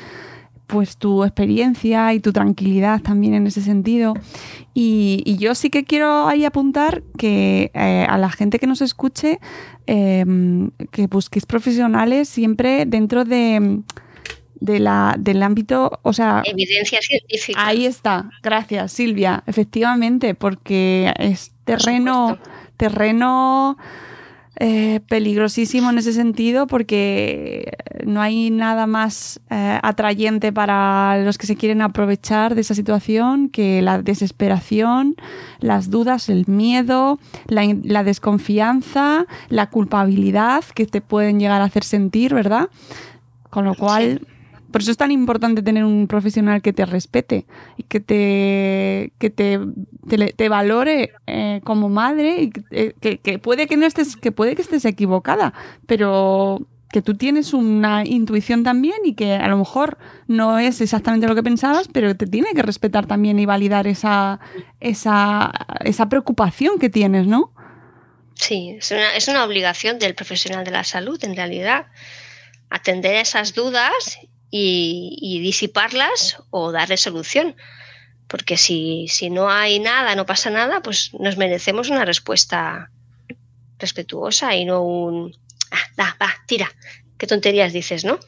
pues 0.67 0.97
tu 0.97 1.23
experiencia 1.23 2.11
y 2.13 2.19
tu 2.19 2.33
tranquilidad 2.33 3.01
también 3.01 3.35
en 3.35 3.45
ese 3.45 3.61
sentido. 3.61 4.15
Y, 4.73 5.21
y 5.25 5.37
yo 5.37 5.53
sí 5.53 5.69
que 5.69 5.83
quiero 5.83 6.27
ahí 6.27 6.43
apuntar 6.43 7.03
que 7.17 7.69
eh, 7.73 8.07
a 8.09 8.17
la 8.17 8.31
gente 8.31 8.57
que 8.57 8.65
nos 8.65 8.81
escuche, 8.81 9.39
eh, 9.85 10.25
que 10.91 11.07
busquéis 11.07 11.45
profesionales 11.45 12.27
siempre 12.29 12.85
dentro 12.87 13.25
de, 13.25 13.81
de 14.59 14.79
la, 14.79 15.15
del 15.19 15.43
ámbito, 15.43 15.99
o 16.01 16.13
sea... 16.13 16.41
Evidencia 16.45 16.99
científica. 17.01 17.67
Ahí 17.67 17.85
está, 17.85 18.29
gracias 18.41 18.91
Silvia, 18.91 19.43
efectivamente, 19.45 20.33
porque 20.33 21.13
es 21.19 21.51
terreno, 21.63 22.39
terreno 22.77 23.77
eh, 24.57 25.01
peligrosísimo 25.09 25.89
en 25.89 25.97
ese 25.97 26.13
sentido 26.13 26.65
porque 26.67 27.73
no 28.05 28.21
hay 28.21 28.51
nada 28.51 28.87
más 28.87 29.41
eh, 29.49 29.79
atrayente 29.83 30.53
para 30.53 31.17
los 31.23 31.37
que 31.37 31.45
se 31.45 31.55
quieren 31.55 31.81
aprovechar 31.81 32.55
de 32.55 32.61
esa 32.61 32.73
situación 32.73 33.49
que 33.49 33.81
la 33.81 34.01
desesperación, 34.01 35.15
las 35.59 35.89
dudas, 35.89 36.29
el 36.29 36.45
miedo, 36.47 37.19
la, 37.47 37.63
la 37.83 38.03
desconfianza, 38.03 39.25
la 39.49 39.69
culpabilidad 39.69 40.63
que 40.73 40.85
te 40.85 41.01
pueden 41.01 41.39
llegar 41.39 41.61
a 41.61 41.65
hacer 41.65 41.83
sentir, 41.83 42.33
¿verdad? 42.33 42.69
Con 43.49 43.65
lo 43.65 43.75
cual... 43.75 44.21
Por 44.71 44.81
eso 44.81 44.91
es 44.91 44.97
tan 44.97 45.11
importante 45.11 45.61
tener 45.61 45.83
un 45.83 46.07
profesional 46.07 46.61
que 46.61 46.73
te 46.73 46.85
respete 46.85 47.45
y 47.77 47.83
que 47.83 47.99
te, 47.99 49.13
que 49.19 49.29
te, 49.29 49.59
te, 50.35 50.49
valore 50.49 51.13
eh, 51.27 51.61
como 51.63 51.89
madre 51.89 52.41
y 52.41 52.49
que, 52.49 52.95
que, 52.99 53.17
que 53.19 53.39
puede 53.39 53.67
que 53.67 53.77
no 53.77 53.85
estés, 53.85 54.15
que 54.15 54.31
puede 54.31 54.55
que 54.55 54.61
estés 54.61 54.85
equivocada, 54.85 55.53
pero 55.85 56.59
que 56.95 57.01
tú 57.01 57.15
tienes 57.15 57.53
una 57.53 58.05
intuición 58.05 58.63
también 58.63 58.95
y 59.03 59.15
que 59.15 59.33
a 59.33 59.49
lo 59.49 59.57
mejor 59.57 59.97
no 60.27 60.59
es 60.59 60.79
exactamente 60.79 61.27
lo 61.27 61.35
que 61.35 61.43
pensabas, 61.43 61.89
pero 61.91 62.15
te 62.15 62.25
tiene 62.25 62.53
que 62.55 62.61
respetar 62.61 63.05
también 63.05 63.37
y 63.37 63.45
validar 63.45 63.85
esa, 63.85 64.39
esa, 64.79 65.51
esa 65.81 66.07
preocupación 66.07 66.79
que 66.79 66.89
tienes, 66.89 67.27
¿no? 67.27 67.51
Sí, 68.35 68.75
es 68.77 68.91
una, 68.91 69.13
es 69.15 69.27
una 69.27 69.43
obligación 69.43 69.99
del 69.99 70.15
profesional 70.15 70.63
de 70.63 70.71
la 70.71 70.85
salud, 70.85 71.21
en 71.23 71.35
realidad, 71.35 71.87
atender 72.69 73.15
esas 73.15 73.53
dudas 73.53 74.19
y, 74.51 75.17
y 75.21 75.39
disiparlas 75.39 76.37
o 76.51 76.71
darle 76.71 76.97
solución. 76.97 77.55
Porque 78.27 78.57
si, 78.57 79.07
si 79.07 79.29
no 79.29 79.49
hay 79.49 79.79
nada, 79.79 80.15
no 80.15 80.25
pasa 80.25 80.49
nada, 80.49 80.81
pues 80.81 81.11
nos 81.19 81.37
merecemos 81.37 81.89
una 81.89 82.05
respuesta 82.05 82.89
respetuosa 83.77 84.55
y 84.55 84.65
no 84.65 84.81
un, 84.83 85.35
ah, 85.71 85.77
da, 85.95 86.17
va, 86.21 86.33
tira, 86.47 86.71
qué 87.17 87.27
tonterías 87.27 87.71
dices, 87.73 88.03
¿no? 88.03 88.19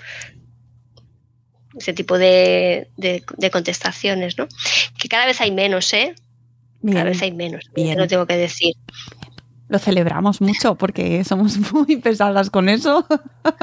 Ese 1.77 1.93
tipo 1.93 2.17
de, 2.17 2.89
de, 2.97 3.23
de 3.37 3.51
contestaciones, 3.51 4.37
¿no? 4.37 4.47
Que 4.99 5.07
cada 5.09 5.25
vez 5.25 5.41
hay 5.41 5.51
menos, 5.51 5.93
¿eh? 5.93 6.15
Bien, 6.81 6.95
Cada 6.97 7.09
vez 7.09 7.21
hay 7.21 7.31
menos, 7.31 7.65
bien. 7.75 7.97
lo 7.97 8.07
tengo 8.07 8.25
que 8.27 8.37
decir. 8.37 8.73
Lo 9.69 9.79
celebramos 9.79 10.41
mucho 10.41 10.75
porque 10.75 11.23
somos 11.23 11.57
muy 11.73 11.97
pesadas 11.97 12.49
con 12.49 12.69
eso. 12.69 13.05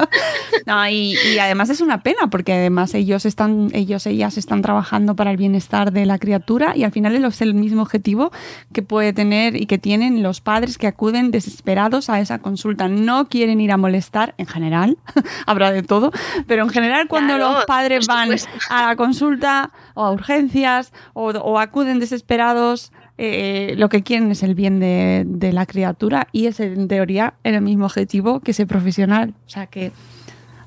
no, 0.65 0.87
y, 0.87 1.15
y, 1.33 1.39
además 1.39 1.69
es 1.69 1.81
una 1.81 2.03
pena 2.03 2.27
porque 2.29 2.53
además 2.53 2.93
ellos 2.93 3.25
están, 3.25 3.69
ellos, 3.73 4.05
ellas 4.05 4.37
están 4.37 4.61
trabajando 4.61 5.15
para 5.15 5.31
el 5.31 5.37
bienestar 5.37 5.91
de 5.91 6.05
la 6.05 6.19
criatura 6.19 6.75
y 6.75 6.83
al 6.83 6.91
final 6.91 7.15
es 7.15 7.41
el 7.41 7.53
mismo 7.53 7.81
objetivo 7.81 8.31
que 8.73 8.81
puede 8.81 9.13
tener 9.13 9.55
y 9.55 9.65
que 9.65 9.77
tienen 9.77 10.21
los 10.21 10.41
padres 10.41 10.77
que 10.77 10.87
acuden 10.87 11.31
desesperados 11.31 12.09
a 12.09 12.19
esa 12.19 12.39
consulta. 12.39 12.87
No 12.87 13.27
quieren 13.27 13.59
ir 13.61 13.71
a 13.71 13.77
molestar, 13.77 14.35
en 14.37 14.47
general, 14.47 14.97
habrá 15.45 15.71
de 15.71 15.83
todo, 15.83 16.11
pero 16.47 16.63
en 16.63 16.69
general 16.69 17.07
cuando 17.07 17.35
Claro, 17.35 17.53
los 17.53 17.65
padres 17.65 18.07
van 18.07 18.29
a 18.69 18.87
la 18.87 18.95
consulta 18.95 19.71
o 19.93 20.03
a 20.03 20.11
urgencias 20.11 20.93
o, 21.13 21.29
o 21.29 21.59
acuden 21.59 21.99
desesperados 21.99 22.91
eh, 23.17 23.75
lo 23.77 23.89
que 23.89 24.03
quieren 24.03 24.29
es 24.31 24.43
el 24.43 24.55
bien 24.55 24.79
de, 24.79 25.23
de, 25.25 25.53
la 25.53 25.65
criatura 25.65 26.27
y 26.31 26.47
es 26.47 26.59
en 26.59 26.87
teoría 26.87 27.35
el 27.43 27.59
mismo 27.61 27.85
objetivo 27.85 28.39
que 28.41 28.51
ese 28.51 28.65
profesional. 28.67 29.33
O 29.45 29.49
sea 29.49 29.67
que 29.67 29.91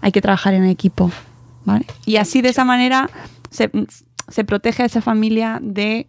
hay 0.00 0.12
que 0.12 0.20
trabajar 0.20 0.54
en 0.54 0.64
equipo. 0.64 1.10
¿vale? 1.64 1.84
Y 2.06 2.16
así 2.16 2.40
de 2.40 2.48
esa 2.48 2.64
manera 2.64 3.10
se, 3.50 3.70
se 4.28 4.44
protege 4.44 4.82
a 4.82 4.86
esa 4.86 5.02
familia 5.02 5.58
de 5.62 6.06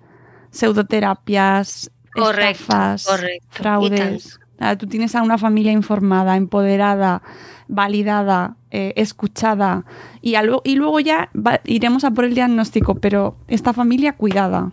pseudoterapias, 0.52 1.92
Correcto, 2.14 2.64
estafas, 2.64 3.06
correcto. 3.06 3.48
fraudes. 3.52 4.40
Tú 4.78 4.88
tienes 4.88 5.16
a 5.16 5.22
una 5.22 5.38
familia 5.38 5.72
informada, 5.72 6.36
empoderada, 6.36 7.22
validada, 7.68 8.56
eh, 8.72 8.94
escuchada 8.98 9.86
y, 10.22 10.34
y 10.66 10.76
luego 10.76 11.00
ya 11.00 11.30
va- 11.36 11.62
iremos 11.66 12.04
a 12.04 12.12
por 12.12 12.26
el 12.26 12.34
diagnóstico, 12.36 12.96
pero 12.96 13.38
esta 13.48 13.72
familia 13.74 14.14
cuidada. 14.14 14.72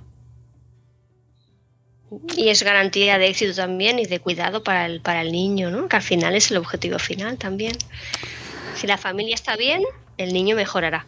Y 2.36 2.48
es 2.48 2.62
garantía 2.62 3.18
de 3.18 3.28
éxito 3.28 3.54
también 3.54 3.98
y 3.98 4.06
de 4.06 4.20
cuidado 4.20 4.62
para 4.62 4.86
el, 4.86 5.00
para 5.00 5.22
el 5.22 5.32
niño, 5.32 5.70
¿no? 5.70 5.88
Que 5.88 5.96
al 5.96 6.02
final 6.02 6.34
es 6.34 6.50
el 6.50 6.58
objetivo 6.58 6.98
final 6.98 7.36
también. 7.36 7.76
Si 8.76 8.86
la 8.86 8.96
familia 8.96 9.34
está 9.34 9.56
bien, 9.56 9.82
el 10.16 10.32
niño 10.32 10.54
mejorará 10.54 11.06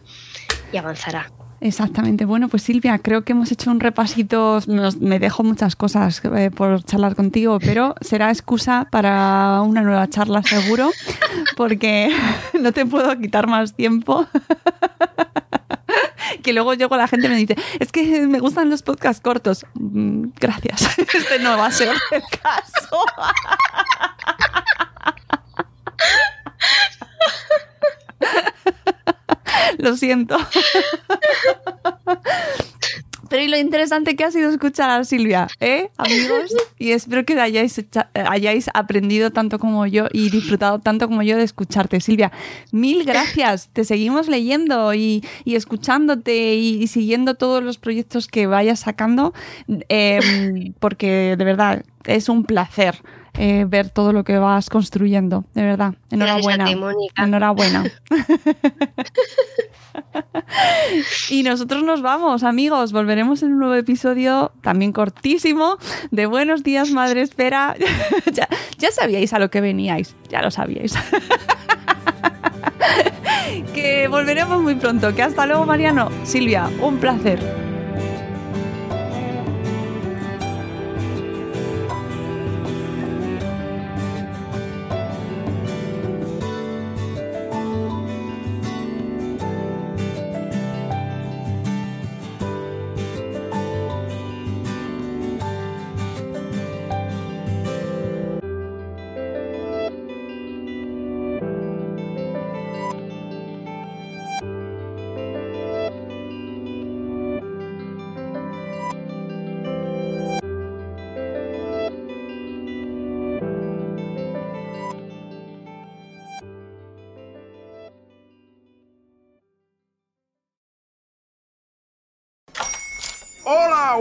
y 0.73 0.77
avanzará. 0.77 1.31
Exactamente. 1.61 2.25
Bueno, 2.25 2.47
pues 2.47 2.63
Silvia, 2.63 2.99
creo 2.99 3.23
que 3.23 3.33
hemos 3.33 3.51
hecho 3.51 3.69
un 3.69 3.79
repasito. 3.79 4.59
Me 4.99 5.19
dejo 5.19 5.43
muchas 5.43 5.75
cosas 5.75 6.21
eh, 6.35 6.51
por 6.51 6.83
charlar 6.83 7.15
contigo, 7.15 7.59
pero 7.59 7.95
será 8.01 8.29
excusa 8.29 8.87
para 8.89 9.61
una 9.61 9.81
nueva 9.81 10.07
charla 10.09 10.41
seguro, 10.43 10.91
porque 11.57 12.09
no 12.59 12.71
te 12.71 12.85
puedo 12.85 13.17
quitar 13.19 13.47
más 13.47 13.73
tiempo. 13.73 14.25
que 16.43 16.53
luego 16.53 16.73
llego 16.73 16.95
la 16.97 17.07
gente 17.07 17.27
y 17.27 17.29
me 17.29 17.35
dice, 17.35 17.55
es 17.79 17.91
que 17.91 18.27
me 18.27 18.39
gustan 18.39 18.69
los 18.69 18.83
podcasts 18.83 19.21
cortos. 19.21 19.65
Mm, 19.73 20.29
Gracias. 20.39 20.97
Este 21.13 21.39
no 21.39 21.57
va 21.57 21.67
a 21.67 21.71
ser 21.71 21.95
el 22.11 22.23
caso. 22.41 23.05
Lo 29.77 29.95
siento. 29.95 30.37
Pero 33.29 33.43
y 33.43 33.47
lo 33.47 33.57
interesante 33.57 34.15
que 34.15 34.23
ha 34.23 34.31
sido 34.31 34.49
escuchar 34.49 34.89
a 34.89 35.03
Silvia, 35.03 35.47
¿eh, 35.59 35.89
amigos? 35.97 36.51
Y 36.77 36.91
espero 36.91 37.23
que 37.25 37.39
hayáis, 37.39 37.79
hayáis 38.13 38.69
aprendido 38.73 39.31
tanto 39.31 39.59
como 39.59 39.85
yo 39.85 40.07
y 40.11 40.29
disfrutado 40.29 40.79
tanto 40.79 41.07
como 41.07 41.21
yo 41.21 41.37
de 41.37 41.43
escucharte. 41.43 41.99
Silvia, 42.01 42.31
mil 42.71 43.03
gracias. 43.05 43.69
Te 43.71 43.83
seguimos 43.85 44.27
leyendo 44.27 44.93
y, 44.93 45.23
y 45.45 45.55
escuchándote 45.55 46.55
y, 46.55 46.81
y 46.81 46.87
siguiendo 46.87 47.35
todos 47.35 47.63
los 47.63 47.77
proyectos 47.77 48.27
que 48.27 48.47
vayas 48.47 48.79
sacando, 48.81 49.33
eh, 49.89 50.73
porque 50.79 51.35
de 51.37 51.45
verdad 51.45 51.83
es 52.05 52.29
un 52.29 52.43
placer. 52.45 53.01
eh, 53.37 53.65
ver 53.67 53.89
todo 53.89 54.11
lo 54.11 54.23
que 54.23 54.37
vas 54.39 54.69
construyendo, 54.69 55.45
de 55.53 55.61
verdad. 55.63 55.93
Enhorabuena. 56.11 56.65
Ti. 56.65 56.75
Enhorabuena. 57.15 57.83
Y 61.29 61.43
nosotros 61.43 61.83
nos 61.83 62.01
vamos, 62.01 62.43
amigos. 62.43 62.91
Volveremos 62.91 63.43
en 63.43 63.53
un 63.53 63.59
nuevo 63.59 63.75
episodio, 63.75 64.51
también 64.61 64.91
cortísimo, 64.91 65.77
de 66.11 66.25
Buenos 66.25 66.63
Días, 66.63 66.91
Madre 66.91 67.21
Espera. 67.21 67.75
ya, 68.33 68.47
sabíais 68.91 69.33
a 69.33 69.39
lo 69.39 69.49
que 69.49 69.61
veníais, 69.61 70.15
ya 70.29 70.41
lo 70.41 70.51
sabíais. 70.51 70.93
que 73.73 74.07
volveremos 74.07 74.61
muy 74.61 74.75
pronto. 74.75 75.13
Que 75.15 75.23
hasta 75.23 75.45
luego, 75.45 75.65
Mariano. 75.65 76.09
Silvia, 76.23 76.69
un 76.81 76.97
placer. 76.97 77.39